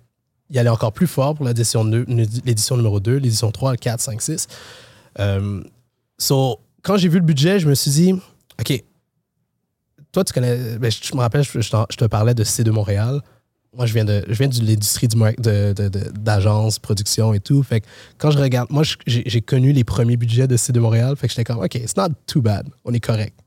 y 0.50 0.58
aller 0.58 0.68
encore 0.68 0.92
plus 0.92 1.06
fort 1.06 1.34
pour 1.34 1.46
l'édition 1.46 1.84
numéro 1.84 3.00
2, 3.00 3.16
l'édition 3.16 3.50
3, 3.50 3.76
4, 3.76 4.00
5, 4.00 4.22
6. 4.22 4.46
Euh, 5.18 5.62
so, 6.18 6.60
quand 6.82 6.96
j'ai 6.96 7.08
vu 7.08 7.18
le 7.18 7.24
budget, 7.24 7.58
je 7.58 7.68
me 7.68 7.74
suis 7.74 7.90
dit, 7.90 8.14
OK, 8.60 8.82
toi, 10.12 10.24
tu 10.24 10.32
connais, 10.32 10.78
ben, 10.78 10.90
je, 10.90 11.14
me 11.14 11.20
rappelle, 11.20 11.44
je, 11.44 11.96
te 11.96 12.04
parlais 12.06 12.34
de 12.34 12.44
C2 12.44 12.70
Montréal. 12.70 13.20
Moi, 13.76 13.84
je 13.84 13.92
viens 13.92 14.04
de, 14.04 14.24
je 14.26 14.34
viens 14.34 14.48
de 14.48 14.64
l'industrie 14.64 15.06
du 15.06 15.16
mar- 15.16 15.34
de, 15.38 15.74
de, 15.74 15.88
de- 15.88 16.10
d'agence, 16.18 16.78
production 16.78 17.34
et 17.34 17.40
tout. 17.40 17.62
Fait 17.62 17.82
que 17.82 17.86
quand 18.16 18.30
je 18.30 18.38
regarde, 18.38 18.70
moi, 18.70 18.82
j'ai, 19.06 19.42
connu 19.42 19.72
les 19.72 19.84
premiers 19.84 20.16
budgets 20.16 20.48
de 20.48 20.56
C2 20.56 20.78
Montréal. 20.80 21.14
Fait 21.16 21.28
que 21.28 21.34
j'étais 21.34 21.44
comme, 21.44 21.62
OK, 21.62 21.74
it's 21.74 21.96
not 21.96 22.08
too 22.26 22.40
bad. 22.40 22.66
On 22.84 22.92
est 22.94 23.00
correct. 23.00 23.38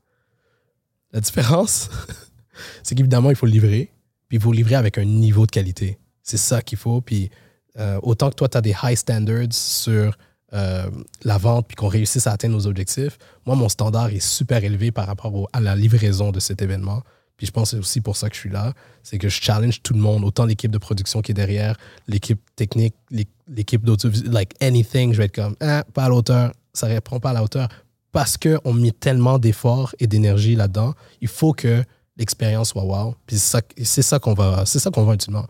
La 1.12 1.20
différence, 1.20 1.90
c'est 2.82 2.94
qu'évidemment, 2.94 3.30
il 3.30 3.36
faut 3.36 3.46
le 3.46 3.52
livrer. 3.52 3.90
Puis 4.28 4.38
il 4.38 4.40
faut 4.40 4.52
le 4.52 4.56
livrer 4.56 4.76
avec 4.76 4.96
un 4.98 5.04
niveau 5.04 5.44
de 5.44 5.50
qualité. 5.50 5.98
C'est 6.22 6.36
ça 6.38 6.62
qu'il 6.62 6.78
faut. 6.78 7.00
Puis 7.00 7.30
euh, 7.78 7.98
autant 8.02 8.30
que 8.30 8.34
toi, 8.34 8.48
tu 8.48 8.56
as 8.58 8.60
des 8.60 8.74
high 8.82 8.96
standards 8.96 9.52
sur 9.52 10.16
euh, 10.52 10.86
la 11.24 11.38
vente 11.38 11.66
puis 11.66 11.76
qu'on 11.76 11.88
réussisse 11.88 12.26
à 12.26 12.32
atteindre 12.32 12.54
nos 12.54 12.66
objectifs, 12.66 13.18
moi, 13.46 13.56
mon 13.56 13.68
standard 13.68 14.08
est 14.10 14.20
super 14.20 14.62
élevé 14.62 14.90
par 14.92 15.06
rapport 15.06 15.48
à 15.52 15.60
la 15.60 15.74
livraison 15.74 16.30
de 16.30 16.40
cet 16.40 16.60
événement. 16.62 17.02
Puis 17.38 17.46
je 17.46 17.50
pense 17.52 17.70
que 17.70 17.76
c'est 17.76 17.80
aussi 17.80 18.00
pour 18.02 18.16
ça 18.16 18.28
que 18.28 18.34
je 18.36 18.40
suis 18.40 18.50
là. 18.50 18.72
C'est 19.02 19.18
que 19.18 19.28
je 19.28 19.40
challenge 19.40 19.82
tout 19.82 19.94
le 19.94 20.00
monde, 20.00 20.22
autant 20.24 20.44
l'équipe 20.44 20.70
de 20.70 20.78
production 20.78 21.22
qui 21.22 21.32
est 21.32 21.34
derrière, 21.34 21.76
l'équipe 22.06 22.40
technique, 22.54 22.94
l'é- 23.10 23.26
l'équipe 23.48 23.82
d'autovisuel, 23.84 24.30
like 24.30 24.52
anything. 24.62 25.12
Je 25.12 25.18
vais 25.18 25.24
être 25.24 25.34
comme, 25.34 25.56
ah, 25.60 25.82
pas 25.94 26.04
à 26.04 26.08
la 26.10 26.14
hauteur, 26.14 26.52
ça 26.74 26.86
répond 26.86 27.18
pas 27.18 27.30
à 27.30 27.32
la 27.32 27.42
hauteur. 27.42 27.68
Parce 28.12 28.36
qu'on 28.36 28.74
met 28.74 28.90
tellement 28.92 29.38
d'efforts 29.38 29.94
et 29.98 30.06
d'énergie 30.06 30.54
là-dedans, 30.54 30.92
il 31.22 31.28
faut 31.28 31.54
que 31.54 31.82
l'expérience 32.16 32.70
soit 32.70 32.84
wow. 32.84 33.14
Puis 33.26 33.38
c'est 33.38 33.50
ça, 33.50 33.60
c'est 33.82 34.02
ça 34.02 34.18
qu'on 34.18 34.34
va, 34.34 34.64
c'est 34.66 34.78
ça 34.78 34.90
qu'on 34.90 35.04
va 35.04 35.12
ultimement. 35.12 35.46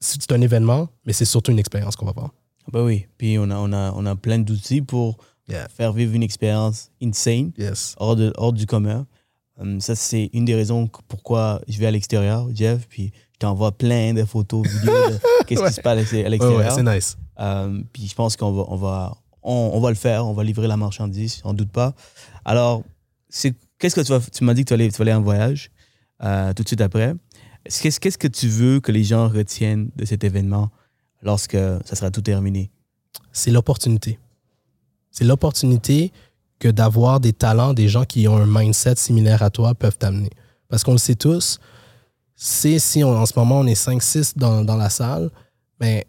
C'est 0.00 0.30
un 0.32 0.40
événement, 0.40 0.88
mais 1.06 1.12
c'est 1.12 1.24
surtout 1.24 1.50
une 1.52 1.58
expérience 1.58 1.96
qu'on 1.96 2.06
va 2.06 2.12
voir. 2.12 2.30
Ben 2.72 2.82
oui. 2.82 3.06
Puis 3.18 3.38
on 3.38 3.50
a, 3.50 3.56
on 3.56 3.72
a, 3.72 3.92
on 3.92 4.06
a 4.06 4.16
plein 4.16 4.38
d'outils 4.38 4.82
pour 4.82 5.18
Yeah. 5.46 5.68
faire 5.68 5.92
vivre 5.92 6.14
une 6.14 6.22
expérience 6.22 6.90
insane. 7.02 7.52
Yes. 7.58 7.94
hors, 7.98 8.16
de, 8.16 8.32
hors 8.38 8.54
du 8.54 8.64
commun. 8.64 9.06
Hum, 9.60 9.78
ça, 9.78 9.94
c'est 9.94 10.30
une 10.32 10.46
des 10.46 10.54
raisons 10.54 10.88
pourquoi 11.06 11.60
je 11.68 11.78
vais 11.78 11.84
à 11.84 11.90
l'extérieur, 11.90 12.48
Jeff, 12.54 12.86
puis 12.88 13.12
je 13.34 13.38
t'envoie 13.40 13.70
plein 13.72 14.14
de 14.14 14.24
photos, 14.24 14.66
vidéos 14.66 15.10
de 15.10 15.18
qu'est-ce 15.46 15.60
Ouais. 15.60 15.68
qui 15.68 15.74
se 15.74 15.80
passe 15.82 15.92
à 15.92 15.94
l'ex- 15.96 16.12
à 16.14 16.16
Ouais, 16.16 16.22
ouais, 16.24 16.30
l'extérieur. 16.30 16.72
c'est 16.74 16.82
nice. 16.82 17.18
Hum, 17.36 17.84
puis 17.92 18.06
je 18.06 18.14
pense 18.14 18.36
qu'on 18.38 18.52
va, 18.52 18.64
on 18.68 18.76
va, 18.76 19.14
on, 19.42 19.72
on 19.74 19.80
va 19.80 19.90
le 19.90 19.96
faire, 19.96 20.24
on 20.26 20.32
va 20.32 20.42
livrer 20.44 20.66
la 20.66 20.78
marchandise, 20.78 21.42
j'en 21.44 21.52
doute 21.52 21.70
pas. 21.70 21.92
Alors, 22.46 22.82
c'est, 23.28 23.54
qu'est-ce 23.78 23.96
que 23.96 24.00
tu 24.00 24.12
vas, 24.12 24.20
tu 24.20 24.44
m'as 24.44 24.54
dit 24.54 24.62
que 24.64 24.68
tu 24.68 24.72
allais, 24.74 24.90
tu 24.90 25.02
allais 25.02 25.12
en 25.12 25.20
voyage 25.20 25.70
euh, 26.22 26.52
tout 26.54 26.62
de 26.62 26.68
suite 26.68 26.80
après. 26.80 27.14
Est-ce- 27.64 27.98
Qu'est-ce, 28.00 28.18
que 28.18 28.28
tu 28.28 28.48
veux 28.48 28.80
que 28.80 28.92
les 28.92 29.04
gens 29.04 29.28
retiennent 29.28 29.90
de 29.96 30.04
cet 30.04 30.22
événement 30.24 30.70
lorsque 31.22 31.56
ça 31.84 31.94
sera 31.96 32.10
tout 32.10 32.22
terminé? 32.22 32.70
c'est 33.32 33.50
l'opportunité. 33.50 34.18
C'est 35.10 35.24
l'opportunité 35.24 36.12
que 36.58 36.68
d'avoir 36.68 37.20
des 37.20 37.32
talents, 37.32 37.72
des 37.74 37.88
gens 37.88 38.04
qui 38.04 38.26
ont 38.28 38.36
un 38.36 38.46
mindset 38.46 38.96
similaire 38.96 39.42
à 39.42 39.50
toi 39.50 39.74
peuvent 39.74 39.98
t'amener. 39.98 40.30
Parce 40.68 40.82
qu'on 40.84 40.92
le 40.92 40.98
sait 40.98 41.14
tous, 41.14 41.58
c'est 42.36 42.78
si 42.78 43.02
on- 43.04 43.16
en 43.16 43.26
ce 43.26 43.32
moment 43.38 43.58
on 43.60 43.66
est 43.66 43.74
5-6 43.76 44.34
dans, 44.36 44.62
la 44.76 44.90
salle, 44.90 45.30
mais 45.80 46.06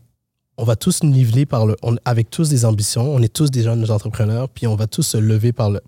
on 0.58 0.64
va 0.64 0.76
tous 0.76 1.03
niveler 1.03 1.45
par 1.45 1.66
le. 1.66 1.76
avec 2.06 2.30
tous 2.30 2.49
des 2.49 2.64
ambitions, 2.66 3.14
on 3.14 3.22
est 3.22 3.34
tous 3.34 3.51
des 3.51 3.64
jeunes 3.64 3.89
entrepreneurs, 3.91 4.49
puis 4.49 4.66
on 4.68 4.76
va 4.76 4.88
tous 4.88 5.03
se 5.03 5.18
lever 5.18 5.51
par 5.51 5.70
le. 5.70 5.82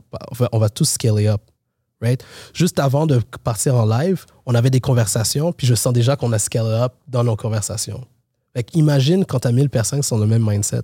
on 0.52 0.60
va 0.60 0.70
tous 0.70 0.90
scaler 0.90 1.28
up. 1.28 1.42
Right? 2.02 2.24
Juste 2.54 2.78
avant 2.80 3.08
de 3.08 3.20
partir 3.44 3.76
en 3.76 3.86
live, 3.86 4.26
on 4.46 4.54
avait 4.54 4.70
des 4.70 4.80
conversations, 4.80 5.52
puis 5.52 5.66
je 5.66 5.74
sens 5.74 5.94
déjà 5.94 6.16
qu'on 6.16 6.32
a 6.32 6.38
scalé 6.40 6.70
up 6.70 6.94
dans 7.08 7.24
nos 7.24 7.36
conversations. 7.36 8.06
Fait 8.56 8.68
imagine 8.76 9.26
quand 9.26 9.40
tu 9.40 9.48
as 9.48 9.52
1000 9.52 9.70
personnes 9.70 10.02
qui 10.02 10.08
sont 10.08 10.20
le 10.20 10.28
même 10.28 10.46
mindset. 10.48 10.84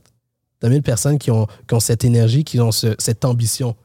Tu 0.59 0.65
as 0.65 0.69
1000 0.69 0.81
personnes 0.81 1.19
qui 1.19 1.29
ont, 1.29 1.45
qui 1.67 1.75
ont 1.75 1.79
cette 1.79 2.03
énergie, 2.03 2.43
qui 2.43 2.59
ont 2.59 2.71
ce- 2.71 2.95
cette 2.97 3.25
ambition. 3.25 3.75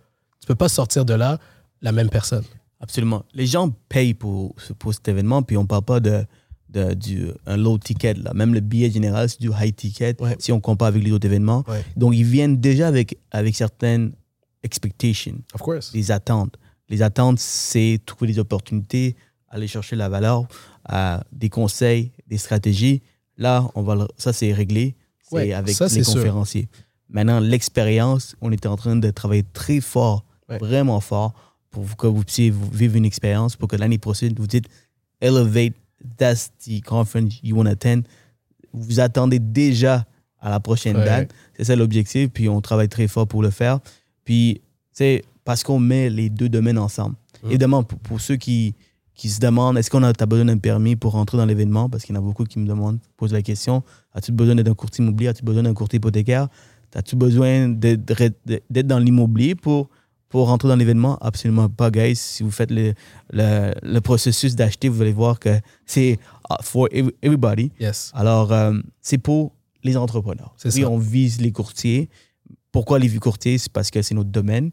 Tu 0.41 0.47
peux 0.47 0.55
pas 0.55 0.69
sortir 0.71 1.05
de 1.05 1.13
là 1.15 1.39
la 1.83 1.93
même 1.93 2.09
personne. 2.09 2.45
Absolument. 2.81 3.25
Les 3.35 3.47
gens 3.47 3.71
payent 3.91 4.15
pour, 4.15 4.55
pour 4.79 4.95
cet 4.95 5.07
événement, 5.09 5.43
puis 5.43 5.57
on 5.59 5.67
parle 5.67 5.83
pas 5.85 6.01
de, 6.01 6.25
de 6.71 6.95
du, 6.95 7.27
un 7.47 7.57
low 7.59 7.77
ticket. 7.77 8.15
Là. 8.15 8.33
Même 8.35 8.55
le 8.55 8.61
billet 8.61 8.91
général, 8.91 9.29
c'est 9.29 9.41
du 9.41 9.51
high 9.51 9.75
ticket 9.77 10.17
Ouais. 10.23 10.37
si 10.39 10.51
on 10.53 10.61
compare 10.61 10.89
avec 10.89 11.03
les 11.05 11.13
autres 11.13 11.27
événements. 11.27 11.63
Ouais. 11.69 11.85
Donc, 11.97 12.15
ils 12.15 12.25
viennent 12.25 12.57
déjà 12.57 12.89
avec, 12.89 13.19
avec 13.33 13.55
certaines 13.55 14.13
expectations, 14.63 15.39
Of 15.55 15.61
course. 15.61 15.93
des 15.93 16.11
attentes. 16.11 16.55
Les 16.89 17.03
attentes, 17.03 17.39
c'est 17.39 18.01
trouver 18.07 18.33
des 18.33 18.39
opportunités, 18.39 19.17
aller 19.49 19.67
chercher 19.69 19.97
la 19.97 20.09
valeur, 20.09 20.47
euh, 20.93 21.19
des 21.33 21.49
conseils, 21.49 22.13
des 22.27 22.39
stratégies. 22.39 23.03
Là, 23.37 23.69
on 23.75 23.83
va 23.83 23.95
le- 23.95 24.09
ça, 24.17 24.33
c'est 24.33 24.53
réglé. 24.53 24.95
C'est 25.23 25.35
Ouais, 25.35 25.53
avec 25.53 25.75
ça, 25.75 25.87
les 25.89 26.03
sûr. 26.05 26.15
conférenciers. 26.15 26.69
Maintenant, 27.11 27.41
l'expérience, 27.41 28.37
on 28.41 28.53
était 28.53 28.69
en 28.69 28.77
train 28.77 28.97
de 28.97 29.11
travailler 29.11 29.45
très 29.53 29.81
fort, 29.81 30.25
Ouais. 30.49 30.59
vraiment 30.59 31.01
fort, 31.01 31.35
pour 31.71 31.97
que 31.97 32.07
vous 32.07 32.25
puissiez 32.25 32.51
vivre 32.73 32.97
une 32.97 33.05
expérience, 33.05 33.55
pour 33.57 33.69
que 33.69 33.77
l'année 33.77 33.99
prochaine, 33.99 34.35
vous 34.37 34.47
dites 34.47 34.67
Elevate, 35.21 35.75
that's 36.17 36.51
the 36.65 36.83
conference 36.83 37.41
you 37.43 37.57
want 37.57 37.65
to 37.65 37.71
attend. 37.73 38.01
Vous 38.73 39.01
attendez 39.01 39.39
déjà 39.39 40.07
à 40.41 40.49
la 40.51 40.61
prochaine 40.61 40.97
Ouais. 40.97 41.05
date. 41.05 41.35
C'est 41.57 41.65
ça 41.65 41.77
l'objectif, 41.77 42.31
puis 42.31 42.49
on 42.49 42.61
travaille 42.61 42.89
très 42.89 43.09
fort 43.09 43.27
pour 43.27 43.43
le 43.43 43.51
faire. 43.51 43.81
Puis, 44.25 44.61
c'est 44.93 45.25
parce 45.49 45.63
qu'on 45.65 45.79
met 45.79 46.11
les 46.11 46.29
deux 46.29 46.51
domaines 46.51 46.77
ensemble. 46.77 47.15
Mhm. 47.43 47.49
Évidemment, 47.51 47.83
pour, 47.83 47.99
pour 48.01 48.21
ceux 48.21 48.37
qui, 48.37 48.75
qui 49.15 49.31
se 49.31 49.41
demandent 49.41 49.79
est-ce 49.79 49.89
qu'on 49.91 50.03
a 50.03 50.13
t'as 50.13 50.27
besoin 50.27 50.45
d'un 50.45 50.59
permis 50.59 50.95
pour 50.95 51.13
rentrer 51.13 51.39
dans 51.39 51.47
l'événement, 51.47 51.89
parce 51.89 52.05
qu'il 52.05 52.15
y 52.15 52.19
en 52.19 52.21
a 52.21 52.25
beaucoup 52.25 52.45
qui 52.45 52.59
me 52.59 52.67
demandent, 52.67 52.99
posent 53.17 53.33
la 53.33 53.41
question 53.41 53.83
as-tu 54.13 54.31
besoin 54.31 54.55
d'être 54.57 54.69
un 54.69 54.75
courtier 54.75 55.03
immobilier? 55.03 55.29
As-tu 55.31 55.45
besoin 55.45 55.63
d'un 55.63 55.73
courtier 55.73 55.97
hypothécaire? 55.97 56.49
As-tu 56.95 57.17
besoin 57.17 57.69
d'être 57.71 58.87
dans 58.87 58.99
l'immobilier 58.99 59.55
pour, 59.55 59.89
pour 60.29 60.49
rentrer 60.49 60.69
dans 60.69 60.77
l'événement? 60.77 61.17
Absolument 61.23 61.71
pas, 61.71 61.91
guys. 61.91 62.17
Si 62.17 62.43
vous 62.43 62.51
faites 62.51 62.71
le, 62.71 62.93
le, 63.33 63.73
le 63.83 64.01
processus 64.03 64.55
d'acheter, 64.55 64.91
vous 64.91 65.01
allez 65.01 65.13
voir 65.15 65.39
que 65.39 65.59
c'est 65.87 66.13
uh, 66.51 66.55
for 66.63 66.89
every- 66.93 67.15
everybody. 67.23 67.73
Yes. 67.81 68.13
Alors, 68.15 68.53
euh, 68.53 68.75
c'est 69.01 69.19
pour 69.19 69.55
les 69.83 69.97
entrepreneurs. 69.97 70.55
Oui, 70.63 70.71
ça. 70.83 70.91
on 70.91 70.99
vise 70.99 71.41
les 71.41 71.53
courtiers, 71.53 72.11
pourquoi 72.71 72.99
les 72.99 73.09
courtiers? 73.19 73.57
C'est 73.59 73.73
parce 73.73 73.91
que 73.91 74.03
c'est 74.03 74.15
notre 74.15 74.31
domaine. 74.31 74.71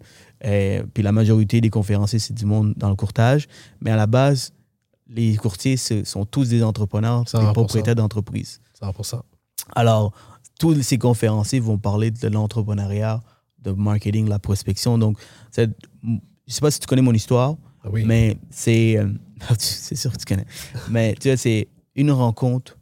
Et 0.48 0.82
puis 0.94 1.02
la 1.04 1.12
majorité 1.12 1.60
des 1.60 1.70
conférenciers, 1.72 2.20
c'est 2.20 2.34
du 2.34 2.46
monde 2.46 2.74
dans 2.78 2.90
le 2.90 2.96
courtage. 2.96 3.48
Mais 3.82 3.90
à 3.92 3.96
la 3.96 4.06
base, 4.06 4.54
les 5.08 5.36
courtiers 5.36 5.76
ce 5.78 6.04
sont 6.04 6.26
tous 6.26 6.50
des 6.50 6.62
entrepreneurs, 6.64 7.24
des 7.24 7.32
100%. 7.32 7.54
propriétaires 7.54 7.96
d'entreprises. 7.96 8.62
100%. 8.82 9.22
Alors, 9.76 10.14
tous 10.60 10.80
ces 10.84 10.98
conférenciers 11.00 11.60
vont 11.60 11.78
parler 11.80 12.12
de 12.12 12.28
l'entrepreneuriat, 12.28 13.22
de 13.64 13.72
marketing, 13.72 14.30
la 14.30 14.38
prospection. 14.40 14.98
Donc, 15.00 15.18
je 15.58 15.64
ne 15.64 16.18
sais 16.48 16.62
pas 16.62 16.70
si 16.70 16.80
tu 16.80 16.86
connais 16.88 17.02
mon 17.02 17.14
histoire, 17.14 17.56
Ah 17.84 17.90
oui. 17.92 18.04
mais 18.06 18.38
c'est. 18.52 18.98
euh, 18.98 19.10
c'est 19.58 19.96
sûr 19.96 20.12
que 20.12 20.18
tu 20.18 20.26
connais. 20.26 20.46
Mais 20.90 21.16
tu 21.20 21.28
vois, 21.30 21.38
c'est 21.38 21.68
une 21.96 22.12
rencontre, 22.12 22.78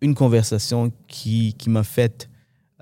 une 0.00 0.14
conversation 0.14 0.90
qui, 1.06 1.54
qui 1.54 1.68
m'a 1.70 1.84
fait 1.84 2.28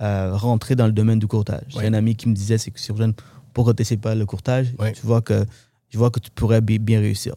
euh, 0.01 0.35
rentrer 0.37 0.77
dans 0.77 0.87
le 0.87 0.93
domaine 0.93 1.19
du 1.19 1.27
courtage. 1.27 1.65
J'ai 1.69 1.87
un 1.87 1.93
ami 1.95 2.15
qui 2.17 2.29
me 2.29 2.35
disait 2.35 2.57
c'est 2.59 2.71
que 2.71 2.81
sur 2.81 2.97
jeune, 2.97 3.13
pourquoi 3.53 3.75
tu 3.75 3.81
n'essaies 3.83 3.97
pas 3.97 4.15
le 4.15 4.27
courtage 4.27 4.75
Ouais. 4.79 4.93
Tu 4.93 5.07
vois 5.07 5.21
que 5.23 5.45
je 5.89 5.99
vois 5.99 6.11
que 6.11 6.21
tu 6.21 6.31
pourrais 6.31 6.61
bi- 6.61 6.79
bien 6.79 7.01
réussir. 7.01 7.35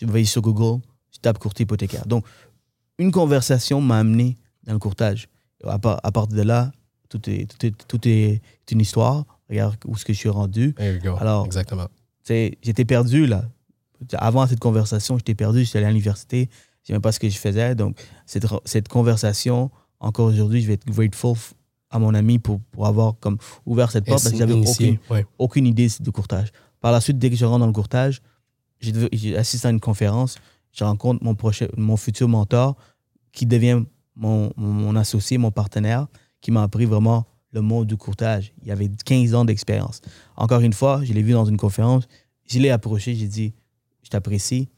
Je 0.00 0.06
vais 0.06 0.24
sur 0.24 0.42
Google, 0.42 0.82
je 1.12 1.18
tape 1.18 1.38
courtier 1.38 1.62
hypothécaire. 1.64 2.06
Donc, 2.06 2.24
une 2.98 3.10
conversation 3.12 3.80
m'a 3.80 3.98
amené 3.98 4.36
dans 4.64 4.72
le 4.72 4.78
courtage. 4.78 5.28
À, 5.64 5.78
part- 5.78 6.00
à 6.02 6.10
partir 6.12 6.36
de 6.36 6.42
là, 6.42 6.72
tout 7.08 7.20
est, 7.30 7.46
tout 7.46 7.66
est, 7.66 7.86
tout 7.86 8.08
est 8.08 8.40
une 8.70 8.80
histoire. 8.80 9.24
Regarde 9.48 9.76
où 9.86 9.94
est-ce 9.94 10.04
que 10.04 10.12
je 10.12 10.18
suis 10.18 10.28
rendu. 10.28 10.74
Alors- 11.20 11.46
Exactement. 11.46 11.88
J'étais 12.28 12.84
perdu 12.84 13.26
là. 13.26 13.44
Avant 14.14 14.46
cette 14.46 14.58
conversation, 14.60 15.16
j'étais 15.18 15.34
perdu, 15.34 15.64
j'étais 15.64 15.78
allé 15.78 15.86
à 15.86 15.90
l'université, 15.90 16.48
je 16.82 16.88
savais 16.88 16.94
même 16.96 17.02
pas 17.02 17.12
ce 17.12 17.20
que 17.20 17.28
je 17.28 17.38
faisais. 17.38 17.74
Donc, 17.76 17.96
cette, 18.26 18.46
cette 18.64 18.88
conversation, 18.88 19.70
encore 20.00 20.26
aujourd'hui, 20.26 20.60
je 20.62 20.66
vais 20.66 20.72
être 20.74 20.86
grateful 20.86 21.36
à 21.92 21.98
mon 21.98 22.14
ami 22.14 22.38
pour, 22.38 22.60
pour 22.72 22.86
avoir 22.86 23.14
comme 23.20 23.36
ouvert 23.66 23.90
cette 23.90 24.06
porte 24.06 24.22
parce 24.22 24.32
que 24.32 24.38
j'avais 24.38 24.54
aucune, 24.54 24.98
Ouais. 25.10 25.26
aucune 25.38 25.66
idée 25.66 25.88
de 26.00 26.10
courtage. 26.10 26.50
Par 26.80 26.90
la 26.90 27.00
suite, 27.00 27.18
dès 27.18 27.30
que 27.30 27.36
je 27.36 27.44
rentre 27.44 27.60
dans 27.60 27.66
le 27.66 27.72
courtage, 27.72 28.20
assisté 29.36 29.68
à 29.68 29.70
une 29.70 29.80
conférence, 29.80 30.36
je 30.72 30.84
rencontre 30.84 31.22
mon, 31.22 31.34
prochain, 31.34 31.68
mon 31.76 31.96
futur 31.96 32.28
mentor 32.28 32.76
qui 33.32 33.46
devient 33.46 33.84
mon, 34.16 34.52
mon, 34.56 34.96
associé, 34.96 35.38
mon 35.38 35.50
partenaire, 35.50 36.06
qui 36.40 36.50
m'a 36.50 36.62
appris 36.62 36.84
vraiment 36.86 37.24
le 37.52 37.60
monde 37.60 37.86
du 37.86 37.96
courtage. 37.96 38.52
Il 38.64 38.70
avait 38.70 38.90
15 39.04 39.34
ans 39.34 39.44
d'expérience. 39.44 40.00
Encore 40.36 40.60
une 40.60 40.72
fois, 40.72 41.04
je 41.04 41.12
l'ai 41.12 41.22
vu 41.22 41.32
dans 41.32 41.44
une 41.44 41.56
conférence, 41.58 42.04
je 42.46 42.58
l'ai 42.58 42.70
approché, 42.70 43.14
j'ai 43.14 43.28
dit, 43.28 43.52
je 44.02 44.08
t'apprécie. 44.10 44.68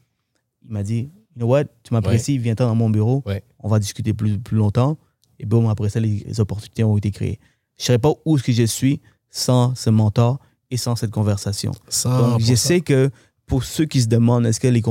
Il 0.65 0.71
m'a 0.71 0.83
dit, 0.83 1.09
you 1.35 1.37
know 1.37 1.47
what, 1.47 1.63
tu 1.83 1.93
m'apprécies, 1.93 2.37
viens-t'en 2.37 2.67
dans 2.67 2.75
mon 2.75 2.89
bureau, 2.89 3.23
Ouais. 3.25 3.43
on 3.59 3.69
va 3.69 3.79
discuter 3.79 4.13
plus, 4.13 4.37
plus 4.37 4.57
longtemps. 4.57 4.97
Et 5.39 5.45
boum, 5.45 5.67
après 5.67 5.89
ça, 5.89 5.99
les, 5.99 6.23
les 6.25 6.39
opportunités 6.39 6.83
ont 6.83 6.97
été 6.97 7.11
créées. 7.11 7.39
Je 7.77 7.83
ne 7.83 7.85
saurais 7.85 7.99
pas 7.99 8.13
où 8.25 8.37
que 8.37 8.51
je 8.51 8.63
suis 8.63 9.01
sans 9.29 9.75
ce 9.75 9.89
mentor 9.89 10.39
et 10.71 10.77
sans 10.77 10.95
cette 10.95 11.11
conversation. 11.11 11.71
100%. 11.89 12.17
Donc, 12.17 12.41
je 12.41 12.55
sais 12.55 12.81
que 12.81 13.09
pour 13.45 13.63
ceux 13.63 13.85
qui 13.85 14.01
se 14.01 14.07
demandent 14.07 14.45
est-ce 14.45 14.59
que 14.59 14.67
les, 14.67 14.81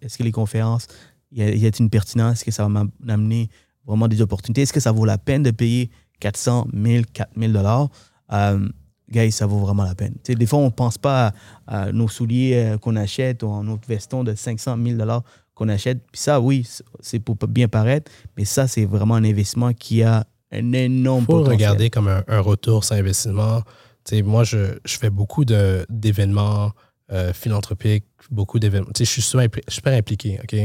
est-ce 0.00 0.18
que 0.18 0.22
les 0.22 0.32
conférences, 0.32 0.86
il 1.30 1.38
y, 1.38 1.42
a, 1.42 1.54
y 1.54 1.66
a 1.66 1.70
une 1.78 1.90
pertinence, 1.90 2.38
est-ce 2.38 2.44
que 2.44 2.50
ça 2.50 2.66
va 2.66 2.84
m'amener 3.00 3.48
vraiment 3.86 4.08
des 4.08 4.20
opportunités, 4.20 4.62
est-ce 4.62 4.72
que 4.72 4.80
ça 4.80 4.92
vaut 4.92 5.04
la 5.04 5.18
peine 5.18 5.42
de 5.42 5.50
payer 5.50 5.90
400, 6.20 6.68
1000, 6.72 7.06
4000 7.06 7.52
dollars? 7.52 7.88
Euh, 8.32 8.68
Guys, 9.10 9.32
ça 9.32 9.46
vaut 9.46 9.58
vraiment 9.58 9.84
la 9.84 9.94
peine. 9.94 10.14
Tu 10.24 10.32
sais, 10.32 10.34
des 10.34 10.46
fois, 10.46 10.60
on 10.60 10.66
ne 10.66 10.70
pense 10.70 10.96
pas 10.96 11.34
à, 11.66 11.82
à 11.82 11.92
nos 11.92 12.08
souliers 12.08 12.54
euh, 12.54 12.78
qu'on 12.78 12.96
achète 12.96 13.42
ou 13.42 13.52
à 13.52 13.62
notre 13.62 13.86
veston 13.86 14.24
de 14.24 14.34
500 14.34 14.76
000 14.82 14.96
dollars 14.96 15.22
qu'on 15.54 15.68
achète. 15.68 15.98
Puis 16.12 16.20
ça, 16.20 16.40
oui, 16.40 16.66
c'est- 17.00 17.18
pour 17.20 17.36
bien 17.48 17.68
paraître, 17.68 18.10
mais 18.36 18.44
ça, 18.44 18.66
c'est 18.66 18.84
vraiment 18.84 19.14
un 19.14 19.24
investissement 19.24 19.72
qui 19.72 20.02
a 20.02 20.24
un 20.52 20.72
énorme 20.72 21.24
faut 21.24 21.32
potentiel. 21.38 21.56
regarder 21.56 21.90
comme 21.90 22.08
un, 22.08 22.22
un 22.28 22.40
retour 22.40 22.84
sur 22.84 22.96
investissement. 22.96 23.60
Tu 24.04 24.16
sais, 24.16 24.22
moi, 24.22 24.44
je, 24.44 24.78
je 24.84 24.96
fais 24.98 25.10
beaucoup 25.10 25.44
de- 25.44 25.86
d'événements 25.88 26.72
euh, 27.12 27.32
philanthropiques, 27.34 28.04
beaucoup 28.30 28.58
d'événements. 28.58 28.88
Tu 28.94 29.00
sais, 29.00 29.04
Je 29.04 29.10
suis 29.10 29.22
super, 29.22 29.48
super 29.68 29.92
impliqué, 29.92 30.40
OK? 30.42 30.56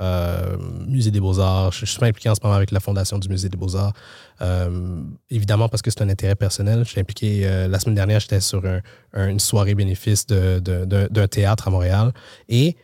Euh, 0.00 0.56
Musée 0.86 1.10
des 1.10 1.20
Beaux-Arts, 1.20 1.72
je 1.72 1.78
suis 1.78 1.86
super 1.88 2.08
impliqué 2.08 2.28
en 2.30 2.34
ce 2.34 2.40
moment 2.42 2.54
avec 2.54 2.70
la 2.70 2.80
Fondation 2.80 3.18
du 3.18 3.28
Musée 3.28 3.48
des 3.50 3.56
Beaux-Arts. 3.58 3.92
Euh, 4.40 5.02
évidemment, 5.30 5.68
parce 5.68 5.82
que 5.82 5.90
c'est 5.90 6.00
un 6.02 6.08
intérêt 6.08 6.34
personnel. 6.36 6.84
Je 6.84 6.90
suis 6.90 7.00
impliqué, 7.00 7.42
euh, 7.44 7.68
la 7.68 7.78
semaine 7.78 7.96
dernière, 7.96 8.20
j'étais 8.20 8.40
sur 8.40 8.64
un- 8.64 8.80
un- 9.12 9.28
une 9.28 9.40
soirée 9.40 9.74
bénéfice 9.74 10.26
de- 10.26 10.58
de- 10.60 10.84
de- 10.86 11.08
d'un 11.10 11.28
théâtre 11.28 11.68
à 11.68 11.70
Montréal. 11.70 12.12
Et, 12.48 12.76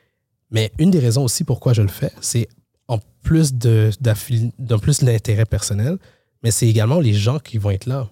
mais 0.51 0.73
une 0.79 0.91
des 0.91 0.99
raisons 0.99 1.25
aussi 1.25 1.45
pourquoi 1.45 1.73
je 1.73 1.83
le 1.83 1.89
fais, 1.89 2.13
c'est 2.21 2.49
en 2.89 2.99
plus 3.23 3.55
de, 3.55 3.91
plus 4.81 5.03
l'intérêt 5.03 5.45
personnel, 5.47 5.99
mais 6.43 6.51
c'est 6.51 6.69
également 6.69 7.01
les 7.01 7.15
gens 7.15 7.39
qui 7.39 7.59
vont 7.59 7.71
être 7.71 7.87
là. 7.87 8.09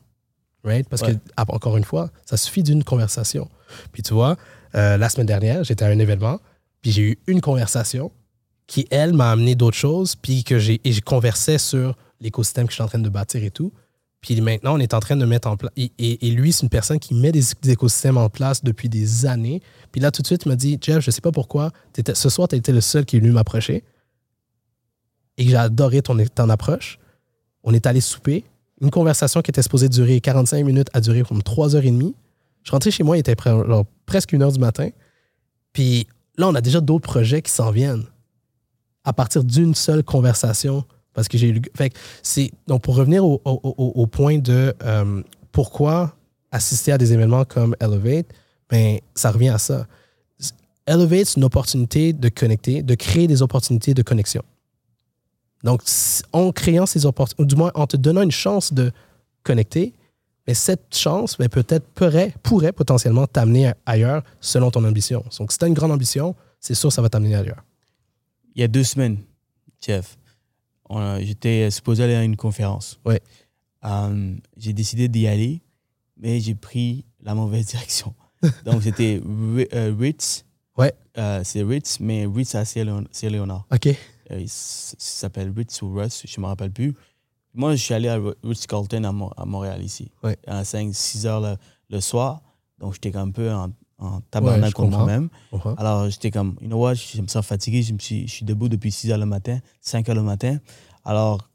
Right? 0.65 0.89
Parce 0.89 1.03
Ouais. 1.03 1.15
que, 1.15 1.19
encore 1.53 1.77
une 1.77 1.85
fois, 1.85 2.11
ça 2.25 2.37
suffit 2.37 2.63
d'une 2.63 2.83
conversation. 2.85 3.49
Puis 3.93 4.03
tu 4.03 4.15
vois, 4.15 4.37
euh, 4.75 4.97
la 4.97 5.09
semaine 5.11 5.27
dernière, 5.27 5.63
j'étais 5.63 5.85
à 5.85 5.89
un 5.89 5.99
événement, 5.99 6.41
puis 6.81 6.91
j'ai 6.91 7.03
eu 7.03 7.19
une 7.27 7.41
conversation 7.41 8.11
qui, 8.67 8.87
elle, 8.91 9.13
m'a 9.13 9.31
amené 9.31 9.55
d'autres 9.55 9.77
choses, 9.77 10.17
puis 10.17 10.43
que 10.43 10.59
j'ai, 10.59 10.81
et 10.85 11.01
conversais 11.03 11.59
sur 11.59 11.97
l'écosystème 12.21 12.67
que 12.67 12.73
je 12.73 12.77
suis 12.77 12.83
en 12.83 12.89
train 12.89 12.99
de 12.99 13.09
bâtir 13.11 13.45
et 13.45 13.51
tout. 13.51 13.73
Puis 14.23 14.41
maintenant, 14.41 14.75
on 14.77 14.79
est 14.79 14.95
en 14.95 15.01
train 15.01 15.17
de 15.17 15.27
mettre 15.27 15.49
en 15.49 15.59
place. 15.59 15.71
Et, 15.77 15.93
et- 15.99 16.27
et 16.27 16.31
lui, 16.31 16.51
c'est 16.51 16.63
une 16.63 16.71
personne 16.71 16.99
qui 16.99 17.13
met 17.13 17.31
des, 17.31 17.43
des 17.63 17.73
écosystèmes 17.73 18.17
en 18.17 18.31
place 18.31 18.65
depuis 18.65 18.89
des 18.89 19.27
années. 19.27 19.61
Puis 19.95 20.01
là, 20.01 20.11
tout 20.11 20.23
de 20.23 20.27
suite, 20.27 20.43
il 20.45 20.49
m'a 20.49 20.57
dit 20.57 20.77
Jeff, 20.81 21.05
je 21.05 21.13
sais 21.13 21.21
pas 21.21 21.31
pourquoi, 21.31 21.71
ce 22.15 22.29
soir, 22.29 22.49
tu 22.49 22.57
été 22.57 22.73
le 22.73 22.81
seul 22.81 23.05
qui 23.05 23.17
est 23.17 23.21
venu 23.21 23.31
m'approcher. 23.31 23.85
Et 25.39 25.47
j'ai 25.47 25.55
adoré 25.55 26.03
ton, 26.03 26.17
ton 26.35 26.51
approche. 26.51 26.99
On 27.63 27.73
est 27.73 27.87
allé 27.87 28.01
souper. 28.01 28.43
Une 28.81 28.91
conversation 28.91 29.41
qui 29.41 29.53
était 29.53 29.63
supposée 29.63 29.89
durer 29.89 30.21
45 30.21 30.65
minutes 30.65 30.89
a 30.95 31.01
duré 31.01 31.23
comme 31.23 31.45
3 31.45 31.77
heures 31.77 31.85
et 31.85 31.93
demie. 31.93 32.17
Je 32.65 32.71
suis 32.71 32.73
rentré 32.73 32.91
chez 32.91 33.05
moi, 33.05 33.17
il 33.17 33.21
était 33.21 33.37
presque 34.05 34.33
une 34.33 34.43
heure 34.43 34.51
du 34.51 34.59
matin. 34.59 34.89
Puis 35.73 36.09
là, 36.39 36.49
on 36.49 36.57
a 36.57 36.61
déjà 36.61 36.81
d'autres 36.81 37.09
projets 37.09 37.41
qui 37.41 37.53
s'en 37.53 37.71
viennent 37.71 38.07
à 39.05 39.13
partir 39.13 39.45
d'une 39.45 39.77
seule 39.77 40.03
conversation. 40.03 40.83
Parce 41.13 41.29
que 41.29 41.39
j'ai 41.39 41.51
eu. 41.51 41.63
Fait 41.77 41.93
c'est. 42.21 42.51
Donc, 42.67 42.83
pour 42.83 42.97
revenir 42.97 43.25
au 43.25 44.07
point 44.09 44.39
de 44.39 44.75
euh, 44.83 45.23
pourquoi 45.53 46.17
assister 46.51 46.91
à 46.91 46.99
des 46.99 47.13
événements 47.13 47.45
comme 47.45 47.77
Elevate, 47.79 48.27
ben, 48.71 48.99
ça 49.15 49.31
revient 49.31 49.49
à 49.49 49.59
ça. 49.59 49.87
Elevate, 50.87 51.27
c'est 51.27 51.37
une 51.37 51.45
opportunité 51.45 52.13
de 52.13 52.29
connecter, 52.29 52.83
de 52.83 52.95
créer 52.95 53.27
des 53.27 53.43
opportunités 53.43 53.95
de 53.95 54.03
connexion. 54.03 54.43
Donc, 55.63 55.83
en 56.33 56.53
créant 56.53 56.85
ces 56.85 57.07
opportunités, 57.07 57.43
ou 57.43 57.47
du 57.47 57.57
moins 57.57 57.73
en 57.75 57.87
te 57.87 57.97
donnant 57.97 58.23
une 58.23 58.31
chance 58.31 58.73
de 58.73 58.93
connecter, 59.43 59.95
mais 60.47 60.53
cette 60.53 60.95
chance, 60.95 61.39
ben, 61.39 61.49
peut-être 61.49 61.87
pourrait, 61.89 62.35
pourrait 62.43 62.73
potentiellement 62.73 63.27
t'amener 63.27 63.73
ailleurs 63.87 64.23
selon 64.41 64.71
ton 64.71 64.85
ambition. 64.85 65.25
Donc, 65.39 65.53
si 65.53 65.59
tu 65.59 65.65
as 65.65 65.69
une 65.69 65.75
grande 65.75 65.93
ambition, 65.93 66.35
c'est 66.61 66.75
sûr 66.75 66.91
que 66.91 66.95
ça 66.95 67.03
va 67.03 67.09
t'amener 67.09 67.35
ailleurs. 67.35 67.65
il 68.55 68.61
y 68.61 68.65
a 68.65 68.69
deux 68.69 68.85
semaines, 68.85 69.19
Jeff, 69.81 70.19
j'étais 71.21 71.71
supposé 71.71 72.05
aller 72.05 72.15
à 72.15 72.25
une 72.25 72.37
conférence. 72.37 73.01
Ouais. 73.05 73.21
Euh, 73.85 74.35
j'ai 74.57 74.73
décidé 74.73 75.09
d'y 75.09 75.27
aller, 75.27 75.63
mais 76.17 76.41
j'ai 76.41 76.55
pris 76.55 77.05
la 77.23 77.35
mauvaise 77.35 77.67
direction. 77.71 78.15
Donc, 78.65 78.83
c'était 78.83 79.21
euh, 79.75 79.95
Ritz. 79.99 80.45
Ouais. 80.77 80.93
Euh, 81.19 81.41
c'est 81.45 81.63
Ritz, 81.63 81.99
mais 82.01 82.27
Ritz 82.27 82.55
à 82.55 82.65
Saint-Léonard. 82.65 83.67
OK. 83.73 83.87
Euh, 83.87 84.41
il 84.41 84.49
s'appelle 84.49 85.53
Ritz 85.57 85.81
ou 85.83 85.93
Russ, 85.95 86.23
je 86.27 86.41
ne 86.41 86.43
me 86.43 86.49
rappelle 86.49 86.71
plus. 86.73 86.95
Moi, 87.53 87.77
je 87.77 87.83
suis 87.83 87.95
allé 87.95 88.09
à 88.09 88.17
Ri- 88.17 88.35
Ritz-Carlton 88.43 89.05
à, 89.05 89.13
Mo- 89.13 89.31
à 89.37 89.45
Montréal, 89.45 89.83
ici, 89.83 90.11
Ouais. 90.23 90.37
à 90.47 90.63
5-6 90.65 91.27
heures 91.27 91.41
le, 91.41 91.57
le 91.91 92.01
soir. 92.01 92.43
Donc, 92.79 92.95
j'étais 92.95 93.15
un 93.17 93.31
peu 93.31 93.53
en, 93.53 93.71
en 93.99 94.17
Ouais, 94.17 94.21
tabarnak 94.31 94.73
comprends. 94.73 94.99
moi-même. 95.05 95.29
Alors, 95.77 96.11
j'étais 96.11 96.31
comme, 96.33 96.57
you 96.61 96.67
know 96.67 96.79
what, 96.81 96.95
je 96.95 97.21
me 97.23 97.29
sens 97.29 97.47
fatigué, 97.47 97.83
je, 97.83 97.93
me 97.93 97.99
suis, 98.01 98.27
je 98.27 98.33
suis 98.33 98.45
debout 98.45 98.69
depuis 98.69 98.91
6 98.91 99.13
heures 99.13 99.19
le 99.19 99.27
matin, 99.27 99.61
5 99.83 100.09
heures 100.09 100.17
le 100.17 100.23
matin. 100.23 100.59
Alors, 101.05 101.49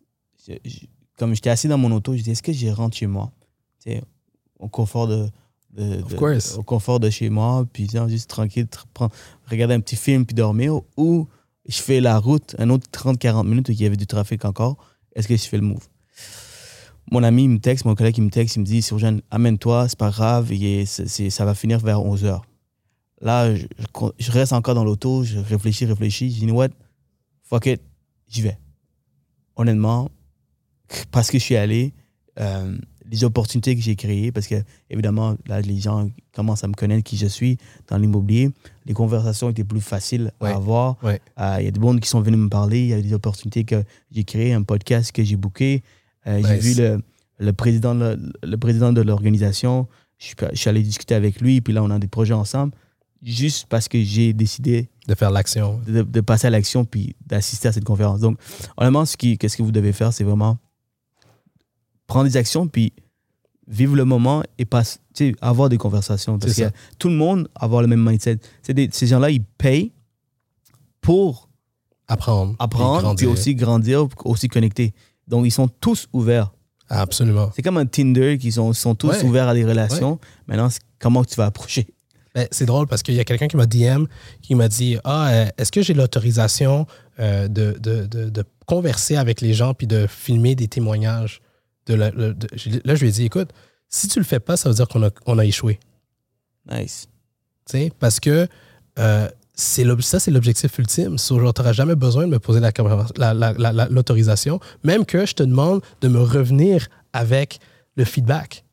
je- 0.48 0.54
je- 0.64 0.86
comme 1.18 1.34
j'étais 1.34 1.50
assis 1.50 1.68
dans 1.68 1.78
mon 1.78 1.92
auto, 1.92 2.16
je 2.16 2.22
dis, 2.22 2.32
est-ce 2.32 2.44
que 2.44 2.54
je 2.54 2.68
rentre 2.70 2.96
chez 2.96 3.08
moi? 3.08 3.32
Tu 3.84 3.92
sais, 3.92 4.02
au 4.60 4.70
confort 4.70 5.08
de, 5.08 5.28
de- 5.76 6.02
de- 6.02 6.16
au 6.58 6.64
confort 6.64 7.00
de 7.00 7.10
chez 7.10 7.30
moi, 7.30 7.66
puis 7.72 7.88
genre, 7.90 8.08
juste 8.10 8.30
tranquille, 8.30 8.66
tr- 8.66 8.86
prendre- 8.94 9.14
regarder 9.50 9.76
un 9.76 9.80
petit 9.80 9.96
film 9.96 10.26
puis 10.26 10.34
dormir, 10.36 10.82
ou 10.98 11.28
je 11.68 11.80
fais 11.82 12.00
la 12.02 12.18
route, 12.18 12.56
un 12.58 12.70
autre 12.70 12.88
30-40 12.92 13.46
minutes 13.48 13.70
où 13.70 13.72
il 13.72 13.82
y 13.82 13.86
avait 13.86 13.96
du 13.98 14.08
trafic 14.08 14.46
encore, 14.46 14.78
est-ce 15.16 15.28
que 15.28 15.36
je 15.36 15.44
fais 15.44 15.58
le 15.58 15.64
move? 15.64 15.88
Mon 17.12 17.24
ami 17.24 17.44
il 17.46 17.50
me 17.50 17.60
texte, 17.60 17.86
mon 17.86 17.96
collègue 17.96 18.18
il 18.18 18.24
me 18.24 18.30
texte, 18.30 18.56
il 18.56 18.60
me 18.60 18.66
dit, 18.66 18.82
Surgeon, 18.82 19.20
amène-toi, 19.32 19.88
c'est 19.90 19.98
pas 19.98 20.12
grave, 20.12 20.52
est- 20.52 21.30
ça 21.30 21.46
va 21.46 21.56
finir 21.56 21.80
vers 21.80 22.04
11 22.04 22.24
heures. 22.26 22.46
Là, 23.22 23.54
je, 23.56 23.66
je- 23.78 24.10
je 24.20 24.32
reste 24.32 24.54
encore 24.54 24.76
dans 24.76 24.84
l'auto, 24.84 25.24
je 25.24 25.40
réfléchis, 25.40 25.86
réfléchis, 25.86 26.30
je 26.30 26.36
dis, 26.36 26.42
you 26.42 26.48
know 26.48 26.56
what, 26.58 26.70
fuck 27.44 27.66
it, 27.66 27.82
j'y 28.28 28.42
vais. 28.42 28.58
Honnêtement, 29.56 30.10
parce 31.12 31.30
que 31.32 31.38
je 31.40 31.44
suis 31.44 31.56
allé, 31.56 31.94
euh, 32.40 32.78
les 33.12 33.24
opportunités 33.24 33.76
que 33.76 33.82
j'ai 33.82 33.96
créées, 33.96 34.32
parce 34.32 34.48
que 34.48 34.56
évidemment, 34.90 35.36
là, 35.48 35.62
les 35.62 35.80
gens 35.80 36.10
commencent 36.34 36.64
à 36.64 36.68
me 36.68 36.74
connaître 36.74 37.04
qui 37.04 37.18
je 37.18 37.26
suis 37.28 37.58
dans 37.88 37.98
l'immobilier, 37.98 38.52
les 38.86 38.94
conversations 38.94 39.50
étaient 39.50 39.64
plus 39.64 39.82
faciles 39.82 40.32
Ouais. 40.42 40.52
à 40.52 40.56
avoir. 40.56 41.04
Ouais. 41.04 41.20
Euh, 41.40 41.58
Il 41.60 41.66
y 41.66 41.68
a 41.68 41.72
des 41.72 41.80
mondes 41.80 42.00
qui 42.00 42.08
sont 42.10 42.22
venus 42.22 42.40
me 42.40 42.50
parler, 42.50 42.82
il 42.82 42.88
y 42.90 42.94
a 42.94 43.02
des 43.02 43.14
opportunités 43.14 43.64
que 43.64 43.84
j'ai 44.12 44.24
créées, 44.24 44.54
un 44.54 44.64
podcast 44.64 45.12
que 45.12 45.24
j'ai 45.24 45.36
booké. 45.38 45.82
Euh, 46.28 46.42
J'ai 46.46 46.58
vu 46.58 46.74
le, 46.76 47.02
le 47.40 47.54
président 47.54 47.94
le 47.96 48.58
président 48.58 48.94
de 48.94 49.02
l'organisation. 49.02 49.88
Je 50.18 50.34
je 50.52 50.56
suis 50.58 50.70
allé 50.70 50.84
discuter 50.84 51.16
avec 51.16 51.40
lui, 51.42 51.62
puis 51.62 51.74
là, 51.74 51.82
on 51.82 51.90
a 51.90 51.98
des 51.98 52.08
projets 52.08 52.34
ensemble, 52.34 52.74
juste 53.24 53.66
parce 53.70 53.88
que 53.88 54.02
j'ai 54.04 54.34
décidé 54.34 54.90
De 55.08 55.16
faire 55.16 55.32
l'action. 55.32 55.80
de, 55.88 56.02
de 56.04 56.22
passer 56.22 56.48
à 56.48 56.50
l'action 56.50 56.86
puis 56.86 57.16
d'assister 57.26 57.70
à 57.70 57.72
cette 57.72 57.86
conférence. 57.86 58.20
Donc, 58.20 58.38
honnêtement, 58.78 59.06
ce, 59.06 59.18
qui, 59.18 59.38
qu'est-ce 59.38 59.58
que 59.58 59.64
vous 59.64 59.72
devez 59.72 59.94
faire, 59.94 60.12
c'est 60.14 60.24
vraiment 60.26 60.58
prendre 62.10 62.26
des 62.28 62.36
actions 62.36 62.68
puis 62.68 62.92
vivre 63.68 63.96
le 63.96 64.04
moment 64.04 64.44
et 64.58 64.66
pas, 64.66 64.82
avoir 65.42 65.70
des 65.70 65.78
conversations. 65.78 66.38
Parce 66.40 66.56
que 66.56 66.70
tout 66.98 67.08
le 67.08 67.16
monde 67.16 67.48
avoir 67.56 67.82
le 67.82 67.88
même 67.88 68.04
mindset. 68.04 68.40
Des- 68.68 68.90
ces 68.92 69.08
gens-là, 69.08 69.30
ils 69.30 69.44
payent 69.44 69.94
pour 71.02 71.48
Apprendre. 72.08 72.56
apprendre, 72.60 73.16
puis 73.16 73.28
aussi 73.28 73.56
grandir, 73.56 74.08
aussi 74.26 74.48
connecter. 74.48 74.94
Donc, 75.28 75.46
ils 75.46 75.52
sont 75.52 75.68
tous 75.68 76.08
ouverts. 76.12 76.52
Absolument. 76.90 77.52
C'est 77.56 77.62
comme 77.62 77.78
un 77.78 77.86
Tinder 77.86 78.40
qui 78.40 78.52
sont, 78.52 78.74
sont 78.74 78.96
tous 78.96 79.10
Ouais. 79.10 79.24
ouverts 79.24 79.48
à 79.48 79.54
des 79.54 79.64
relations. 79.64 80.20
Maintenant, 80.48 80.70
comment 80.98 81.24
tu 81.24 81.36
vas 81.36 81.46
approcher? 81.46 81.88
Ben, 82.34 82.48
c'est 82.52 82.66
drôle 82.66 82.88
parce 82.88 83.04
qu'il 83.04 83.14
y 83.16 83.20
a 83.20 83.24
quelqu'un 83.24 83.48
qui 83.48 83.58
m'a 83.58 83.66
DM 83.68 84.06
qui 84.42 84.56
m'a 84.56 84.68
dit 84.68 84.98
Ah, 85.04 85.30
euh, 85.30 85.46
est-ce 85.60 85.72
que 85.72 85.82
j'ai 85.84 85.94
l'autorisation 85.94 86.88
euh, 87.20 87.48
de, 87.48 87.76
de, 87.80 88.06
de, 88.08 88.30
de 88.30 88.44
converser 88.66 89.16
avec 89.16 89.42
les 89.42 89.54
gens 89.54 89.74
puis 89.76 89.86
de 89.88 90.08
filmer 90.08 90.56
des 90.56 90.68
témoignages 90.68 91.42
de 91.90 91.96
la- 91.96 92.12
le- 92.12 92.34
de- 92.34 92.48
j'ai- 92.54 92.82
Là, 92.86 92.96
je 92.96 93.02
lui 93.02 93.10
ai 93.10 93.12
dit 93.12 93.26
Écoute, 93.26 93.50
si 93.90 94.08
tu 94.08 94.20
le 94.20 94.26
fais 94.26 94.40
pas, 94.40 94.56
ça 94.58 94.70
veut 94.70 94.76
dire 94.76 94.88
qu'on 94.88 95.04
a, 95.04 95.10
on 95.26 95.38
a 95.40 95.46
échoué. 95.46 95.80
Nice. 96.72 97.08
Parce 98.00 98.20
que 98.20 98.48
euh, 99.00 99.28
ça, 99.56 100.20
c'est 100.20 100.32
l'objectif 100.32 100.78
ultime. 100.78 101.18
So, 101.18 101.40
genre, 101.40 101.54
tu 101.54 101.62
n'auras 101.62 101.74
jamais 101.74 101.96
besoin 101.96 102.26
de 102.26 102.32
me 102.32 102.40
poser 102.40 102.60
la- 102.60 102.72
la- 103.74 103.88
l'autorisation, 103.90 104.60
même 104.84 105.06
que 105.06 105.26
je 105.26 105.34
te 105.34 105.44
demande 105.44 105.82
de 106.02 106.08
me 106.08 106.20
revenir 106.22 106.88
avec 107.14 107.60
le 107.96 108.06
feedback. 108.06 108.64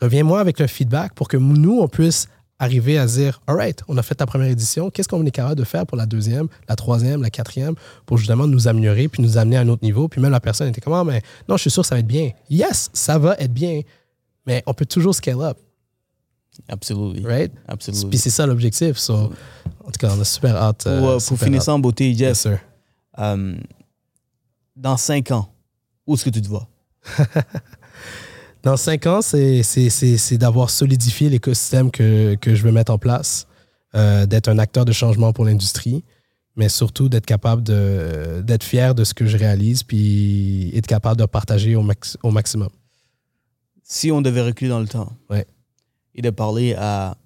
Reviens-moi 0.00 0.40
avec 0.40 0.58
le 0.58 0.66
feedback 0.66 1.14
pour 1.14 1.28
que 1.28 1.36
nous, 1.36 1.78
on 1.80 1.88
puisse 1.88 2.28
arriver 2.58 2.98
à 2.98 3.06
dire 3.06 3.40
All 3.46 3.56
right, 3.56 3.82
on 3.88 3.96
a 3.96 4.02
fait 4.02 4.14
ta 4.14 4.26
première 4.26 4.48
édition, 4.48 4.90
qu'est-ce 4.90 5.08
qu'on 5.08 5.24
est 5.26 5.30
capable 5.30 5.56
de 5.56 5.64
faire 5.64 5.86
pour 5.86 5.96
la 5.96 6.06
deuxième, 6.06 6.48
la 6.68 6.76
troisième, 6.76 7.22
la 7.22 7.30
quatrième, 7.30 7.74
pour 8.06 8.18
justement 8.18 8.46
nous 8.46 8.68
améliorer 8.68 9.08
puis 9.08 9.22
nous 9.22 9.38
amener 9.38 9.56
à 9.56 9.60
un 9.60 9.68
autre 9.68 9.82
niveau? 9.84 10.08
Puis 10.08 10.20
même 10.20 10.30
la 10.30 10.40
personne 10.40 10.68
était 10.68 10.80
comme 10.80 10.92
Ah, 10.94 11.04
mais 11.04 11.22
non, 11.48 11.56
je 11.56 11.62
suis 11.62 11.70
sûr 11.70 11.82
que 11.82 11.88
ça 11.88 11.94
va 11.94 12.00
être 12.00 12.06
bien. 12.06 12.30
Yes, 12.50 12.90
ça 12.92 13.18
va 13.18 13.34
être 13.38 13.52
bien, 13.52 13.80
mais 14.46 14.62
on 14.66 14.74
peut 14.74 14.86
toujours 14.86 15.14
scale 15.14 15.40
up, 15.42 15.58
Absolutely. 16.68 17.24
right? 17.26 17.52
Absolutely. 17.66 18.10
Puis 18.10 18.18
c'est 18.18 18.30
ça 18.30 18.46
l'objectif. 18.46 18.96
So, 18.98 19.14
en 19.14 19.90
tout 19.90 19.98
cas, 19.98 20.12
on 20.16 20.20
a 20.20 20.24
super 20.24 20.56
hâte. 20.56 20.84
Pour, 20.84 20.92
euh, 20.92 20.96
euh, 20.96 21.12
pour 21.14 21.20
super 21.22 21.44
finir 21.46 21.60
hâte. 21.60 21.66
ça 21.66 21.74
en 21.74 21.78
beauté, 21.78 22.10
Yes, 22.12 22.44
Jeff, 22.44 22.60
euh, 23.18 23.56
dans 24.76 24.96
cinq 24.96 25.30
ans, 25.30 25.48
où 26.06 26.14
est-ce 26.14 26.24
que 26.24 26.30
tu 26.30 26.40
te 26.42 26.48
vois? 26.48 26.68
Dans 28.64 28.76
cinq 28.78 29.06
ans, 29.06 29.20
c'est 29.22 30.38
d'avoir 30.38 30.70
solidifié 30.70 31.28
l'écosystème 31.28 31.90
que, 31.90 32.34
que 32.36 32.54
je 32.54 32.62
veux 32.62 32.72
mettre 32.72 32.92
en 32.92 32.98
place, 32.98 33.46
euh, 33.94 34.24
d'être 34.26 34.48
un 34.48 34.58
acteur 34.58 34.84
de 34.86 34.92
changement 34.92 35.32
pour 35.34 35.44
l'industrie, 35.44 36.02
mais 36.56 36.70
surtout 36.70 37.08
d'être 37.10 37.26
capable 37.26 37.62
d'être 37.62 38.64
fier 38.64 38.94
de 38.94 39.04
ce 39.04 39.12
que 39.12 39.26
je 39.26 39.36
réalise, 39.36 39.82
puis 39.82 40.70
être 40.74 40.86
capable 40.86 41.20
de 41.20 41.26
partager 41.26 41.76
au, 41.76 41.82
max- 41.82 42.16
au 42.22 42.30
maximum. 42.30 42.70
Si 43.82 44.10
on 44.10 44.22
devait 44.22 44.40
reculer 44.42 44.70
dans 44.70 44.80
le 44.80 44.88
temps 44.88 45.12
Ouais. 45.28 45.46
et 46.14 46.22
de 46.22 46.30
parler 46.30 46.74
à, 46.78 47.18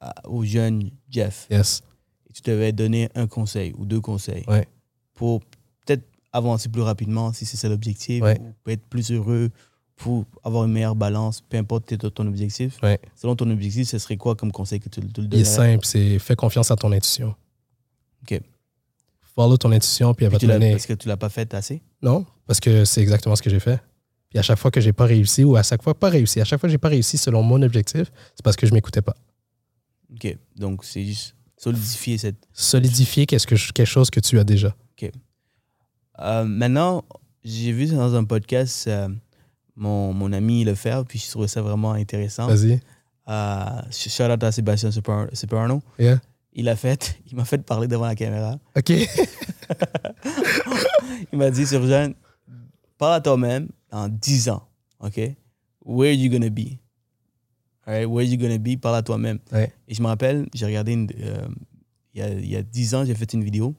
à- 0.00 0.26
au 0.28 0.44
jeune 0.44 0.90
Jeff, 1.10 1.46
Yes. 1.50 1.82
et 2.30 2.32
tu 2.32 2.40
devais 2.50 2.72
donner 2.72 3.10
un 3.14 3.26
conseil 3.26 3.74
ou 3.76 3.84
deux 3.84 4.00
conseils 4.00 4.44
Ouais. 4.48 4.66
pour 5.12 5.40
peut-être 5.84 6.04
avancer 6.32 6.70
plus 6.70 6.80
rapidement 6.80 7.34
si 7.34 7.44
c'est 7.44 7.58
ça 7.58 7.68
l'objectif, 7.68 8.22
Ouais. 8.22 8.40
ou 8.66 8.70
être 8.70 8.86
plus 8.88 9.10
heureux, 9.10 9.50
pour 9.96 10.26
avoir 10.44 10.64
une 10.66 10.72
meilleure 10.72 10.94
balance, 10.94 11.40
peu 11.40 11.56
importe 11.56 11.96
ton- 12.12 12.26
objectif. 12.26 12.76
Ouais. 12.82 13.00
Selon 13.14 13.34
ton 13.34 13.50
objectif, 13.50 13.88
ce 13.88 13.98
serait 13.98 14.16
quoi 14.16 14.34
comme 14.36 14.52
conseil 14.52 14.78
que 14.78 14.88
tu, 14.88 15.00
tu 15.00 15.20
le 15.22 15.28
Il 15.32 15.40
est 15.40 15.44
simple, 15.44 15.84
c'est 15.86 16.18
fais 16.18 16.36
confiance 16.36 16.70
à 16.70 16.76
ton 16.76 16.92
intuition. 16.92 17.34
Ok. 18.22 18.40
Follow 19.34 19.56
ton 19.56 19.72
intuition, 19.72 20.12
puis 20.14 20.24
elle 20.26 20.32
va 20.32 20.38
Puis 20.38 20.46
te 20.46 20.52
tu 20.52 20.52
l'as- 20.52 20.58
mener. 20.58 20.72
parce 20.72 20.86
que 20.86 20.92
tu 20.94 21.08
l'as 21.08 21.16
pas 21.16 21.28
fait 21.30 21.52
assez? 21.54 21.82
Non, 22.02 22.24
parce 22.46 22.60
que 22.60 22.84
c'est 22.84 23.00
exactement 23.00 23.36
ce 23.36 23.42
que 23.42 23.50
j'ai 23.50 23.60
fait. 23.60 23.80
Puis 24.30 24.38
à 24.38 24.42
chaque 24.42 24.58
fois 24.58 24.70
que 24.70 24.80
j'ai 24.80 24.92
pas 24.92 25.04
réussi, 25.06 25.44
ou 25.44 25.56
à 25.56 25.62
chaque 25.62 25.82
fois 25.82 25.94
pas 25.94 26.08
réussi, 26.10 26.40
à 26.40 26.44
chaque 26.44 26.60
fois 26.60 26.68
que 26.68 26.72
j'ai 26.72 26.78
pas 26.78 26.88
réussi 26.88 27.16
selon 27.18 27.42
mon 27.42 27.60
objectif, 27.62 28.10
c'est 28.34 28.42
parce 28.42 28.56
que 28.56 28.66
je 28.66 28.74
m'écoutais 28.74 29.02
pas. 29.02 29.14
Ok, 30.12 30.36
donc 30.56 30.84
c'est 30.84 31.04
juste 31.04 31.34
solidifier 31.56 32.18
cette. 32.18 32.36
Solidifier 32.52 33.24
qu'est-ce 33.26 33.46
que 33.46 33.56
je- 33.56 33.72
quelque 33.72 33.86
chose 33.86 34.10
que 34.10 34.20
tu 34.20 34.38
as 34.38 34.44
déjà. 34.44 34.74
Euh, 36.18 36.44
maintenant, 36.44 37.04
j'ai 37.44 37.72
vu 37.72 37.86
dans 37.86 38.14
un 38.14 38.24
podcast 38.24 38.86
euh, 38.88 39.08
mon, 39.76 40.12
mon 40.12 40.32
ami 40.32 40.64
le 40.64 40.74
faire, 40.74 41.04
puis 41.04 41.18
je 41.18 41.30
trouvais 41.30 41.48
ça 41.48 41.62
vraiment 41.62 41.92
intéressant. 41.92 42.46
Vas-y. 42.48 42.80
Euh, 43.28 43.64
shout 43.90 44.24
out 44.24 44.42
à 44.42 44.52
Sébastien 44.52 44.90
Super- 44.90 45.28
Superno. 45.32 45.82
Yeah. 45.98 46.20
Il 46.52 46.68
a 46.68 46.76
fait, 46.76 47.18
il 47.30 47.36
m'a 47.36 47.44
fait 47.44 47.58
parler 47.58 47.88
devant 47.88 48.06
la 48.06 48.14
caméra. 48.14 48.58
OK. 48.76 48.90
Il 51.32 51.38
m'a 51.38 51.50
dit, 51.50 51.66
Surgeon, 51.66 52.14
parle 52.98 53.14
à 53.14 53.20
toi-même 53.20 53.68
dans 53.90 54.08
10 54.08 54.48
ans, 54.50 54.62
OK? 55.00 55.16
Where 55.84 56.10
are 56.10 56.14
you 56.18 56.30
gonna 56.30 56.50
be? 56.50 56.78
All 57.86 57.94
right, 57.94 58.06
where 58.08 58.26
are 58.26 58.30
you 58.32 58.36
gonna 58.38 58.58
be? 58.58 58.76
Parle 58.80 58.96
à 58.96 59.02
toi-même. 59.02 59.38
Ouais. 59.52 59.72
Et 59.88 59.94
je 59.94 60.02
me 60.02 60.06
rappelle, 60.08 60.46
j'ai 60.54 60.66
regardé, 60.66 60.92
une, 60.92 61.08
euh, 61.20 61.46
il, 62.14 62.20
y 62.20 62.22
a, 62.22 62.28
il 62.30 62.50
y 62.50 62.56
a 62.56 62.62
10 62.62 62.94
ans, 62.94 63.04
j'ai 63.04 63.14
fait 63.14 63.32
une 63.32 63.44
vidéo 63.44 63.74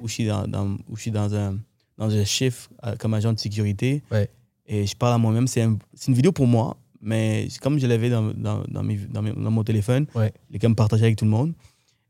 où 0.00 0.08
je 0.08 0.12
suis 0.12 0.26
dans, 0.26 0.46
dans- 0.46 0.76
où 0.88 0.96
je 0.96 1.02
suis 1.02 1.10
dans 1.10 1.34
un, 1.34 1.58
dans 1.98 2.10
un 2.14 2.24
chiffre 2.24 2.68
euh, 2.84 2.96
comme 2.96 3.14
agent 3.14 3.32
de 3.32 3.38
sécurité. 3.38 4.02
Ouais. 4.10 4.28
Et 4.72 4.86
je 4.86 4.96
parle 4.96 5.12
à 5.14 5.18
moi-même. 5.18 5.46
C'est 5.46 5.60
un- 5.62 5.76
une 6.08 6.14
vidéo 6.14 6.32
pour 6.32 6.46
moi, 6.46 6.76
mais 7.00 7.48
comme 7.60 7.78
je 7.78 7.86
l'avais 7.86 8.08
dans, 8.08 8.32
dans, 8.32 8.62
dans, 8.68 8.82
mes- 8.82 8.96
dans 8.96 9.20
mes- 9.22 9.32
dans 9.32 9.50
mon 9.50 9.62
téléphone, 9.64 10.06
Ouais. 10.14 10.32
je 10.48 10.52
l'ai 10.54 10.58
quand 10.58 10.68
même 10.68 10.74
partagé 10.76 11.04
avec 11.04 11.16
tout 11.16 11.26
le 11.26 11.30
monde. 11.30 11.52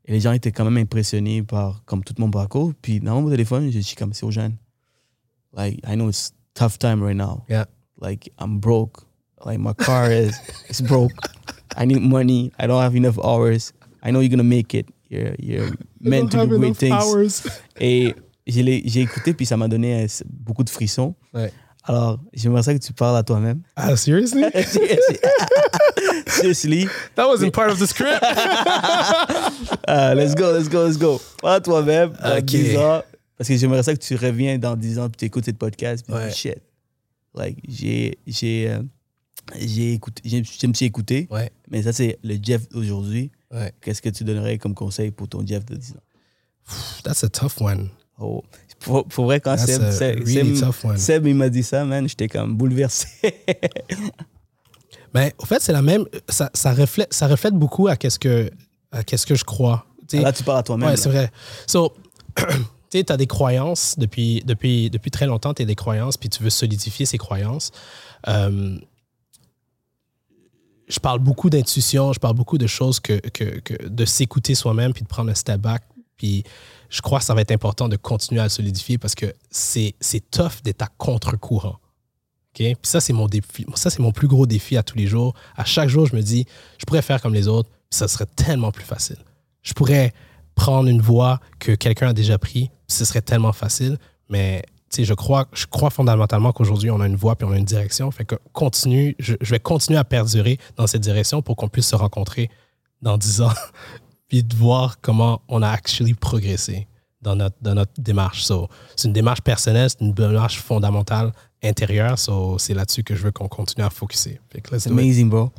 Et 0.05 0.11
les 0.13 0.19
gens 0.21 0.31
étaient 0.31 0.51
quand 0.51 0.63
même 0.65 0.77
impressionnés 0.77 1.43
par 1.43 1.83
comme 1.85 2.03
tout 2.03 2.13
mon 2.19 2.29
parcours. 2.31 2.71
Puis 2.81 2.99
dans 2.99 3.21
mon 3.21 3.29
téléphone, 3.29 3.69
je 3.71 3.79
suis 3.79 3.95
comme, 3.97 4.13
c'est 4.13 4.25
aux 4.25 4.31
jeunes. 4.31 4.55
Like, 5.55 5.79
I 5.87 5.95
know 5.95 6.09
it's 6.09 6.33
tough 6.53 6.77
time 6.79 7.01
right 7.03 7.15
now. 7.17 7.43
Yeah. 7.49 7.65
Like, 8.01 8.31
I'm 8.39 8.59
broke. 8.59 9.03
Like, 9.45 9.59
my 9.59 9.73
car 9.73 10.09
is 10.11 10.31
it's 10.69 10.81
broke. 10.81 11.11
I 11.77 11.85
need 11.85 12.01
money. 12.01 12.51
I 12.59 12.67
don't 12.67 12.81
have 12.81 12.95
enough 12.95 13.17
hours. 13.19 13.73
I 14.01 14.11
know 14.11 14.21
you're 14.21 14.29
gonna 14.29 14.43
make 14.43 14.73
it. 14.73 14.87
You're, 15.09 15.35
you're 15.39 15.69
meant 16.01 16.31
to 16.31 16.37
do 16.47 16.57
great 16.59 16.77
things. 16.77 17.43
Et 17.79 18.15
je 18.47 18.61
l'ai- 18.61 18.83
j'ai 18.85 19.01
écouté, 19.01 19.33
puis 19.33 19.45
ça 19.45 19.57
m'a 19.57 19.67
donné 19.67 20.03
euh, 20.03 20.07
beaucoup 20.29 20.63
de 20.63 20.69
frissons. 20.69 21.15
Ouais. 21.33 21.51
Alors, 21.85 22.19
j'aimerais 22.33 22.63
ça 22.63 22.73
que 22.73 22.79
tu 22.79 22.93
parles 22.93 23.17
à 23.17 23.23
toi-même. 23.23 23.61
Ah, 23.75 23.95
seriously? 23.97 24.43
Seriously. 26.27 26.87
That 27.15 27.27
wasn't 27.27 27.51
part 27.53 27.69
of 27.71 27.79
the 27.79 27.87
script. 27.87 28.23
Ah, 29.87 30.13
let's 30.15 30.33
go, 30.33 30.51
let's 30.53 30.69
go, 30.69 30.85
let's 30.85 30.97
go. 30.97 31.19
Parle 31.41 31.55
à 31.57 31.61
toi-même 31.61 32.13
dans 32.23 32.37
Ok. 32.37 32.45
10 32.45 32.77
ans. 32.77 33.01
Parce 33.37 33.47
que 33.49 33.57
j'aimerais 33.57 33.83
ça 33.83 33.93
que 33.93 33.99
tu 33.99 34.15
reviens 34.15 34.57
dans 34.57 34.75
10 34.75 34.99
ans, 34.99 35.09
puis 35.09 35.17
tu 35.17 35.25
écoutes 35.25 35.45
cette 35.45 35.57
podcast, 35.57 36.05
puis 36.05 36.15
Ouais. 36.15 36.31
shit. 36.31 36.57
Like, 37.35 37.57
j'ai, 37.67 38.17
j'ai, 38.25 38.69
euh, 38.69 38.81
j'ai 39.59 39.93
écouté, 39.93 40.21
j'ai- 40.25 40.43
je 40.43 40.67
me 40.67 40.73
suis 40.73 40.85
écouté, 40.85 41.27
ouais. 41.31 41.51
mais 41.69 41.83
ça, 41.83 41.91
c'est 41.91 42.17
le 42.23 42.37
Jeff 42.41 42.69
d'aujourd'hui. 42.69 43.31
Ouais. 43.51 43.73
Qu'est-ce 43.81 44.01
que 44.01 44.09
tu 44.09 44.23
donnerais 44.23 44.57
comme 44.57 44.73
conseil 44.73 45.11
pour 45.11 45.27
ton 45.27 45.45
Jeff 45.45 45.65
de 45.65 45.75
10 45.75 45.91
ans? 45.93 46.73
That's 47.03 47.23
a 47.23 47.29
tough 47.29 47.59
one. 47.59 47.89
Oh. 48.19 48.43
Pour, 48.83 49.05
pour 49.05 49.25
vrai, 49.25 49.39
quand 49.39 49.57
Seb, 49.57 49.81
a 49.81 49.91
Seb- 49.91 50.19
really 50.25 50.55
Seb- 50.57 50.65
tough 50.65 50.85
one. 50.85 50.97
Seb, 50.97 51.25
il 51.27 51.35
m'a 51.35 51.49
dit 51.49 51.63
ça, 51.63 51.85
man, 51.85 52.07
j'étais 52.07 52.27
comme 52.27 52.55
bouleversé. 52.55 53.07
Mais 55.13 55.33
au 55.37 55.45
fait, 55.45 55.61
c'est 55.61 55.73
la 55.73 55.81
même. 55.81 56.05
Ça, 56.27 56.49
ça, 56.53 56.73
reflète, 56.73 57.13
ça 57.13 57.27
reflète 57.27 57.53
beaucoup 57.53 57.87
à 57.87 57.95
qu'est-ce 57.95 58.19
que, 58.19 58.49
à 58.91 59.03
qu'est-ce 59.03 59.25
que 59.25 59.35
je 59.35 59.43
crois. 59.43 59.85
Sais, 60.07 60.21
Là, 60.21 60.31
tu 60.33 60.43
parles 60.43 60.59
à 60.59 60.63
toi-même. 60.63 60.89
Ouais, 60.89 60.97
c'est 60.97 61.09
vrai. 61.09 61.31
So, 61.67 61.93
tu 62.89 63.03
as 63.07 63.17
des 63.17 63.27
croyances 63.27 63.95
depuis, 63.97 64.41
depuis, 64.45 64.89
depuis 64.89 65.11
très 65.11 65.27
longtemps, 65.27 65.53
tu 65.53 65.61
as 65.61 65.65
des 65.65 65.75
croyances, 65.75 66.17
puis 66.17 66.29
tu 66.29 66.43
veux 66.43 66.49
solidifier 66.49 67.05
ces 67.05 67.17
croyances. 67.17 67.71
Euh, 68.27 68.77
je 70.87 70.99
parle 70.99 71.19
beaucoup 71.19 71.49
d'intuition, 71.49 72.11
je 72.13 72.19
parle 72.19 72.35
beaucoup 72.35 72.57
de 72.57 72.67
choses 72.67 72.99
que, 72.99 73.13
que, 73.29 73.59
que 73.61 73.87
de 73.87 74.05
s'écouter 74.05 74.53
soi-même, 74.55 74.93
puis 74.93 75.03
de 75.03 75.07
prendre 75.07 75.31
un 75.31 75.35
step 75.35 75.61
back. 75.61 75.83
Puis 76.17 76.43
je 76.93 77.01
crois 77.01 77.17
que 77.17 77.25
ça 77.25 77.33
va 77.33 77.41
être 77.41 77.51
important 77.51 77.89
de 77.89 77.95
continuer 77.95 78.39
à 78.39 78.43
le 78.43 78.49
solidifier 78.49 78.99
parce 78.99 79.15
que 79.15 79.33
c'est 79.49 79.95
tough 80.29 80.61
d'être 80.63 80.83
à 80.83 80.87
contre-courant. 80.99 81.79
OK? 81.79 82.57
Puis 82.57 82.77
ça, 82.83 83.01
c'est 83.01 83.13
mon 83.13 83.25
défi. 83.25 83.65
Ça, 83.73 83.89
c'est 83.89 83.99
mon 83.99 84.11
plus 84.11 84.27
gros 84.27 84.45
défi 84.45 84.77
à 84.77 84.83
tous 84.83 84.95
les 84.95 85.07
jours. 85.07 85.33
À 85.57 85.65
chaque 85.65 85.89
jour, 85.89 86.05
je 86.05 86.15
me 86.15 86.21
dis, 86.21 86.45
je 86.77 86.85
pourrais 86.85 87.01
faire 87.01 87.19
comme 87.19 87.33
les 87.33 87.47
autres, 87.47 87.71
ça 87.89 88.07
serait 88.07 88.27
tellement 88.27 88.71
plus 88.71 88.83
facile. 88.83 89.17
Je 89.63 89.73
pourrais 89.73 90.13
prendre 90.53 90.87
une 90.87 91.01
voie 91.01 91.39
que 91.57 91.71
quelqu'un 91.71 92.09
a 92.09 92.13
déjà 92.13 92.37
pris, 92.37 92.69
ce 92.87 93.05
serait 93.05 93.23
tellement 93.23 93.53
facile. 93.53 93.97
Mais 94.29 94.61
je 94.95 95.15
crois, 95.15 95.47
je 95.51 95.65
crois 95.65 95.89
fondamentalement 95.89 96.51
qu'aujourd'hui, 96.51 96.91
on 96.91 97.01
a 97.01 97.07
une 97.07 97.15
voie 97.15 97.35
puis 97.35 97.47
on 97.47 97.53
a 97.53 97.57
une 97.57 97.65
direction. 97.65 98.11
Fait 98.11 98.25
que 98.25 98.35
continue, 98.51 99.15
je, 99.17 99.33
je 99.41 99.49
vais 99.49 99.59
continuer 99.59 99.97
à 99.97 100.03
perdurer 100.03 100.59
dans 100.75 100.85
cette 100.85 101.01
direction 101.01 101.41
pour 101.41 101.55
qu'on 101.55 101.69
puisse 101.69 101.87
se 101.87 101.95
rencontrer 101.95 102.51
dans 103.01 103.17
10 103.17 103.41
ans, 103.41 103.53
puis 104.33 104.41
de 104.41 104.55
voir 104.55 104.99
comment 104.99 105.43
on 105.47 105.61
a 105.61 105.69
actually 105.69 106.15
progressé 106.15 106.87
dans 107.21 107.35
notre, 107.35 107.55
dans 107.61 107.75
notre 107.75 107.91
démarche. 107.99 108.41
So, 108.41 108.67
c'est 108.95 109.07
une 109.07 109.13
démarche 109.13 109.41
personnelle, 109.41 109.91
c'est 109.91 110.01
une 110.01 110.11
démarche 110.11 110.59
fondamentale 110.59 111.31
intérieure. 111.63 112.17
So, 112.17 112.57
c'est 112.57 112.73
là-dessus 112.73 113.03
que 113.03 113.13
je 113.13 113.21
veux 113.21 113.31
qu'on 113.31 113.47
continue 113.47 113.85
à 113.85 113.91
focuser. 113.91 114.41
C'est 114.51 114.75
it. 114.75 114.87
amazing, 114.87 115.29
bro. 115.29 115.51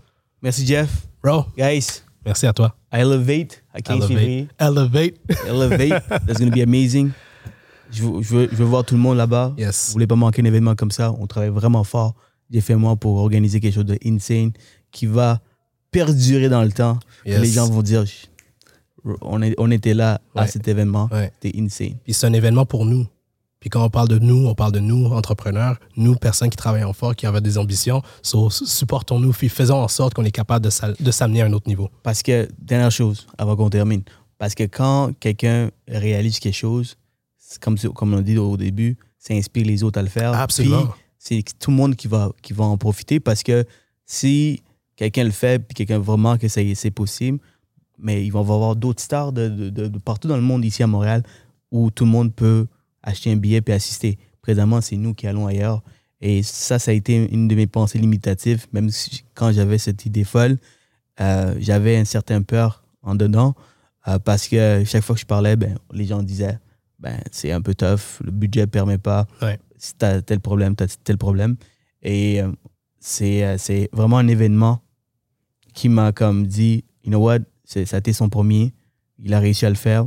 Merci, 0.42 0.66
Jeff. 0.66 0.90
Bro, 1.22 1.44
Guys, 1.56 2.02
merci 2.26 2.48
à 2.48 2.52
toi. 2.52 2.74
I 2.92 2.98
elevate 2.98 3.62
à 3.72 3.80
15 3.80 4.08
février. 4.08 4.48
Elevate. 4.58 5.20
Elevate. 5.46 6.08
That's 6.26 6.40
going 6.40 6.50
to 6.50 6.56
be 6.56 6.62
amazing. 6.62 7.12
Je 7.92 8.02
veux, 8.02 8.22
je, 8.22 8.34
veux, 8.34 8.48
je 8.50 8.56
veux 8.56 8.64
voir 8.64 8.84
tout 8.84 8.96
le 8.96 9.00
monde 9.00 9.18
là-bas. 9.18 9.54
Yes. 9.56 9.86
Vous 9.86 9.92
voulez 9.92 10.08
pas 10.08 10.16
manquer 10.16 10.42
un 10.42 10.46
événement 10.46 10.74
comme 10.74 10.90
ça? 10.90 11.14
On 11.20 11.28
travaille 11.28 11.50
vraiment 11.50 11.84
fort. 11.84 12.16
J'ai 12.50 12.60
fait 12.60 12.74
moi 12.74 12.96
pour 12.96 13.18
organiser 13.18 13.60
quelque 13.60 13.74
chose 13.74 13.84
de 13.84 13.96
insane 14.04 14.50
qui 14.90 15.06
va 15.06 15.40
perdurer 15.92 16.48
dans 16.48 16.62
le 16.62 16.72
temps. 16.72 16.98
Yes. 17.24 17.40
Les 17.40 17.50
gens 17.50 17.70
vont 17.70 17.82
dire, 17.82 18.04
on, 19.20 19.42
est, 19.42 19.54
on 19.58 19.70
était 19.70 19.94
là 19.94 20.20
à 20.34 20.46
cet 20.46 20.66
événement. 20.68 21.08
Ouais. 21.12 21.32
C'était 21.40 21.58
insane. 21.60 21.94
Puis 22.04 22.14
c'est 22.14 22.26
un 22.26 22.32
événement 22.32 22.66
pour 22.66 22.84
nous. 22.86 23.06
Puis 23.60 23.70
quand 23.70 23.82
on 23.82 23.88
parle 23.88 24.08
de 24.08 24.18
nous, 24.18 24.46
on 24.46 24.54
parle 24.54 24.72
de 24.72 24.78
nous, 24.80 25.06
entrepreneurs, 25.06 25.78
nous, 25.96 26.16
personnes 26.16 26.50
qui 26.50 26.56
travaillent 26.56 26.84
fort, 26.92 27.14
qui 27.16 27.26
ont 27.26 27.32
des 27.40 27.56
ambitions. 27.56 28.02
So, 28.22 28.50
supportons-nous, 28.50 29.32
puis 29.32 29.48
faisons 29.48 29.76
en 29.76 29.88
sorte 29.88 30.12
qu'on 30.12 30.24
est 30.24 30.30
capable 30.30 30.64
de 30.66 30.70
s'a- 30.70 30.92
de 30.92 31.10
s'amener 31.10 31.40
à 31.40 31.46
un 31.46 31.52
autre 31.54 31.66
niveau. 31.66 31.88
Parce 32.02 32.22
que, 32.22 32.46
dernière 32.58 32.90
chose, 32.90 33.26
avant 33.38 33.56
qu'on 33.56 33.70
termine, 33.70 34.02
parce 34.36 34.54
que 34.54 34.64
quand 34.64 35.12
quelqu'un 35.18 35.70
réalise 35.88 36.38
quelque 36.40 36.54
chose, 36.54 36.96
comme, 37.60 37.78
comme 37.78 38.12
on 38.12 38.20
dit 38.20 38.36
au 38.36 38.56
début, 38.58 38.98
ça 39.18 39.32
inspire 39.32 39.64
les 39.66 39.82
autres 39.82 39.98
à 39.98 40.02
le 40.02 40.08
faire. 40.08 40.34
Absolument. 40.34 40.88
C'est 41.18 41.42
tout 41.58 41.70
le 41.70 41.76
monde 41.78 41.96
qui 41.96 42.06
va, 42.08 42.32
qui 42.42 42.52
va 42.52 42.64
en 42.64 42.76
profiter 42.76 43.18
parce 43.18 43.42
que 43.42 43.64
si 44.04 44.62
quelqu'un 44.96 45.24
le 45.24 45.30
fait, 45.30 45.58
puis 45.58 45.74
quelqu'un 45.74 45.98
vraiment 45.98 46.36
que 46.36 46.48
c'est 46.48 46.90
possible, 46.90 47.38
mais 47.98 48.24
il 48.24 48.30
va 48.32 48.40
y 48.40 48.42
avoir 48.42 48.76
d'autres 48.76 49.02
stars 49.02 49.32
de, 49.32 49.48
de- 49.48 49.70
de- 49.70 49.88
de 49.88 49.98
partout 49.98 50.28
dans 50.28 50.36
le 50.36 50.42
monde, 50.42 50.64
ici 50.64 50.82
à 50.82 50.86
Montréal, 50.86 51.22
où 51.70 51.90
tout 51.90 52.04
le 52.04 52.10
monde 52.10 52.34
peut 52.34 52.66
acheter 53.02 53.32
un 53.32 53.36
billet 53.36 53.60
puis 53.60 53.74
assister. 53.74 54.18
Présentement, 54.42 54.80
c'est 54.80 54.96
nous 54.96 55.14
qui 55.14 55.26
allons 55.26 55.46
ailleurs. 55.46 55.82
Et 56.20 56.42
ça, 56.42 56.78
ça 56.78 56.90
a 56.90 56.94
été 56.94 57.16
une 57.32 57.48
de 57.48 57.54
mes 57.54 57.66
pensées 57.66 57.98
limitatives, 57.98 58.66
même 58.72 58.90
si, 58.90 59.24
quand 59.34 59.52
j'avais 59.52 59.78
cette 59.78 60.06
idée 60.06 60.24
folle, 60.24 60.58
euh, 61.20 61.54
j'avais 61.58 61.96
un 61.96 62.04
certain 62.04 62.42
peur 62.42 62.84
en 63.02 63.14
dedans, 63.14 63.54
euh, 64.08 64.18
parce 64.18 64.48
que 64.48 64.82
chaque 64.86 65.02
fois 65.02 65.14
que 65.14 65.20
je 65.20 65.26
parlais, 65.26 65.56
ben, 65.56 65.78
les 65.92 66.06
gens 66.06 66.22
disaient, 66.22 66.58
ben, 66.98 67.18
c'est 67.30 67.52
un 67.52 67.60
peu 67.60 67.74
tough, 67.74 68.20
le 68.22 68.30
budget 68.30 68.62
ne 68.62 68.66
permet 68.66 68.98
pas, 68.98 69.26
Ouais. 69.42 69.58
si 69.76 69.94
tu 69.96 70.04
as 70.04 70.22
tel 70.22 70.40
problème, 70.40 70.74
tu 70.76 70.84
as 70.84 70.96
tel 71.04 71.18
problème. 71.18 71.56
Et 72.02 72.40
euh, 72.40 72.50
c'est 73.00 73.44
euh, 73.44 73.56
c'est 73.58 73.88
vraiment 73.92 74.18
un 74.18 74.28
événement 74.28 74.80
qui 75.74 75.88
m'a 75.88 76.12
comme 76.12 76.46
dit, 76.46 76.84
you 77.04 77.10
know 77.10 77.20
what, 77.20 77.40
ça 77.64 77.80
a 77.96 77.98
été 77.98 78.12
son 78.12 78.28
premier, 78.28 78.72
il 79.18 79.32
a 79.34 79.40
réussi 79.40 79.66
à 79.66 79.70
le 79.70 79.76
faire, 79.76 80.06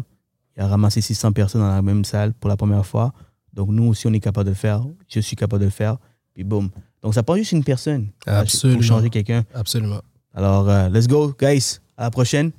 il 0.56 0.62
a 0.64 0.68
ramassé 0.68 1.02
600 1.02 1.32
personnes 1.34 1.62
dans 1.62 1.68
la 1.68 1.82
même 1.82 2.06
salle 2.06 2.34
pour 2.34 2.50
la 2.50 2.58
première 2.58 2.86
fois. 2.86 3.14
Donc 3.54 3.70
nous 3.70 3.86
aussi, 3.86 4.08
on 4.08 4.14
est 4.14 4.20
capable 4.20 4.46
de 4.46 4.52
le 4.52 4.56
faire, 4.56 4.86
je 5.08 5.20
suis 5.20 5.36
capable 5.36 5.62
de 5.62 5.66
le 5.66 5.72
faire, 5.72 5.98
puis 6.34 6.44
boum. 6.44 6.70
Donc 7.02 7.14
ça 7.14 7.24
prend 7.24 7.36
juste 7.36 7.52
une 7.52 7.64
personne 7.64 8.10
Absolument. 8.26 8.80
pour 8.80 8.88
changer 8.88 9.10
quelqu'un. 9.10 9.44
Absolument. 9.54 10.02
Alors, 10.34 10.70
euh, 10.70 10.90
let's 10.90 11.08
go, 11.08 11.34
guys. 11.40 11.80
À 11.98 12.04
la 12.04 12.12
prochaine. 12.12 12.52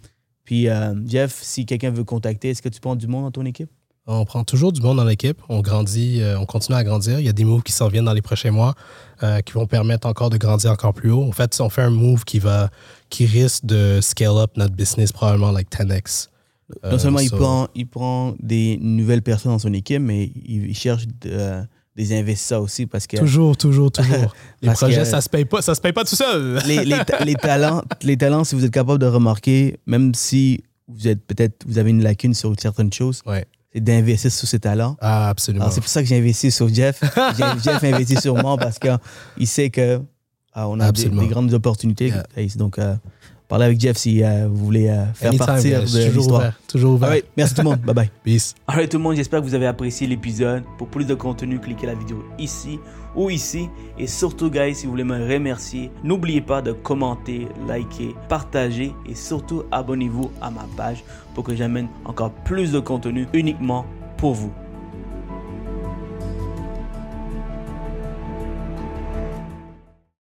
Puis, 0.42 0.68
euh, 0.68 0.94
Jeff, 1.07 1.40
si 1.42 1.64
quelqu'un 1.64 1.90
veut 1.90 2.03
contacter, 2.03 2.49
est-ce 2.51 2.62
que 2.62 2.68
tu 2.68 2.80
prends 2.80 2.96
du 2.96 3.07
monde 3.07 3.24
dans 3.24 3.30
ton 3.30 3.44
équipe? 3.44 3.70
On 4.11 4.24
prend 4.24 4.42
toujours 4.42 4.72
du 4.72 4.80
monde 4.80 4.96
dans 4.96 5.04
l'équipe. 5.04 5.38
On 5.50 5.61
grandit, 5.61 6.22
euh, 6.22 6.38
on 6.38 6.46
continue 6.46 6.76
à 6.78 6.82
grandir. 6.82 7.18
Il 7.20 7.26
y 7.26 7.28
a 7.28 7.32
des 7.32 7.44
moves 7.44 7.62
qui 7.62 7.72
s'en 7.72 7.88
viennent 7.88 8.06
dans 8.06 8.14
les 8.14 8.22
prochains 8.22 8.50
mois 8.50 8.74
euh, 9.22 9.40
qui 9.42 9.52
vont 9.52 9.66
permettre 9.66 10.06
encore 10.09 10.30
de 10.30 10.38
grandir 10.38 10.70
encore 10.72 10.94
plus 10.94 11.11
haut. 11.11 11.24
En 11.24 11.32
fait, 11.32 11.61
on 11.61 11.68
fait 11.68 11.82
un 11.82 11.90
move 11.90 12.24
qui 12.24 12.38
va, 12.38 12.70
qui 13.11 13.26
risque 13.26 13.66
de 13.66 14.00
scale 14.00 14.38
up 14.38 14.52
notre 14.56 14.74
business 14.74 15.12
probablement 15.12 15.52
like 15.52 15.70
10x. 15.70 16.28
Non 16.84 16.90
Euh, 16.90 16.98
seulement 16.98 17.20
il, 17.20 17.30
prend, 17.30 17.68
il 17.74 17.86
prend 17.86 18.34
des 18.40 18.78
nouvelles 18.80 19.22
personnes 19.22 19.52
dans 19.52 19.59
son 19.59 19.72
équipe, 19.74 20.00
mais 20.02 20.32
il, 20.46 20.74
cherche 20.74 21.06
de- 21.20 21.62
des 21.96 22.16
investisseurs 22.18 22.62
aussi 22.62 22.86
parce 22.86 23.06
que 23.06 23.16
Toujours, 23.18 23.56
toujours, 23.59 23.90
toujours. 23.92 24.34
les 24.62 24.70
projets, 24.72 24.98
que- 25.00 25.04
ça 25.04 25.20
se 25.20 25.28
paye 25.28 25.44
pas, 25.44 25.61
ça 25.61 25.74
se 25.74 25.80
paye 25.82 25.92
pas 25.92 26.04
tout 26.04 26.16
seul. 26.16 26.61
les, 26.66 26.84
les 26.86 27.04
ta- 27.04 27.24
les 27.24 27.34
talents, 27.34 27.82
les 28.02 28.16
talents, 28.16 28.44
si 28.44 28.54
vous 28.54 28.64
êtes 28.64 28.70
capable 28.72 29.00
de 29.00 29.06
remarquer, 29.06 29.78
même 29.86 30.14
si 30.14 30.62
vous 30.88 31.09
êtes 31.09 31.22
peut-être 31.26 31.64
vous 31.66 31.76
avez 31.78 31.90
une 31.90 32.02
lacune 32.02 32.32
sur 32.34 32.54
certaines 32.59 32.92
choses, 32.92 33.20
Ouais. 33.26 33.44
C'est 33.72 33.80
d'investir 33.80 34.32
sur 34.32 34.48
ces 34.48 34.60
talents. 34.60 34.96
Ah, 35.00 35.28
absolument. 35.28 35.70
C'est 35.70 35.80
pour 35.80 35.90
ça 35.90 36.02
que 36.02 36.08
j'ai 36.08 36.16
investi 36.18 36.50
sur 36.50 36.72
Jeff. 36.72 37.00
Jeff 37.62 37.84
a 37.84 37.86
investi 37.86 38.16
sur 38.16 38.34
moi 38.34 38.56
parce 38.56 38.78
qu'il 38.78 39.46
sait 39.46 39.70
que 39.70 40.00
ah, 40.54 40.68
on 40.68 40.80
a 40.80 40.90
des, 40.90 41.08
des 41.08 41.28
grandes 41.28 41.52
opportunités. 41.52 42.08
Yeah. 42.08 42.46
Donc, 42.56 42.78
euh, 42.78 42.96
parlez 43.49 43.64
avec 43.64 43.80
Jeff 43.80 43.96
si 43.96 44.22
euh, 44.22 44.46
vous 44.49 44.64
voulez 44.64 44.88
euh, 44.88 45.05
faire 45.14 45.30
Anytime, 45.30 45.46
partir 45.46 45.80
de 45.80 45.86
toujours 45.86 46.12
l'histoire. 46.12 46.40
ouvert. 46.40 46.61
Toujours 46.68 46.92
ouvert. 46.94 47.09
Alright, 47.09 47.24
merci 47.36 47.55
tout 47.55 47.62
le 47.62 47.68
monde. 47.70 47.80
Bye 47.80 47.94
bye. 47.94 48.11
Peace. 48.24 48.55
Alright 48.66 48.90
tout 48.90 48.99
le 48.99 49.03
monde, 49.03 49.16
j'espère 49.16 49.40
que 49.40 49.46
vous 49.46 49.55
avez 49.55 49.66
apprécié 49.66 50.07
l'épisode. 50.07 50.62
Pour 50.76 50.88
plus 50.88 51.07
de 51.07 51.14
contenu, 51.14 51.59
cliquez 51.59 51.86
la 51.86 51.94
vidéo 51.94 52.22
ici 52.38 52.78
ou 53.16 53.30
ici. 53.30 53.68
Et 53.99 54.07
surtout, 54.07 54.51
guys, 54.51 54.74
si 54.74 54.84
vous 54.86 54.92
voulez 54.92 55.05
me 55.05 55.18
remercier, 55.32 55.90
n'oubliez 56.05 56.40
pas 56.40 56.62
de 56.62 56.72
commenter, 56.72 57.49
liker, 57.66 58.14
partager 58.28 58.92
et 59.09 59.14
surtout 59.14 59.62
abonnez-vous 59.72 60.30
à 60.42 60.51
ma 60.51 60.66
page 60.76 61.03
pour 61.34 61.44
que 61.44 61.57
j'amène 61.57 61.88
encore 62.05 62.30
plus 62.30 62.70
de 62.72 62.80
contenu 62.80 63.26
uniquement 63.32 63.86
pour 64.18 64.34
vous. 64.34 64.53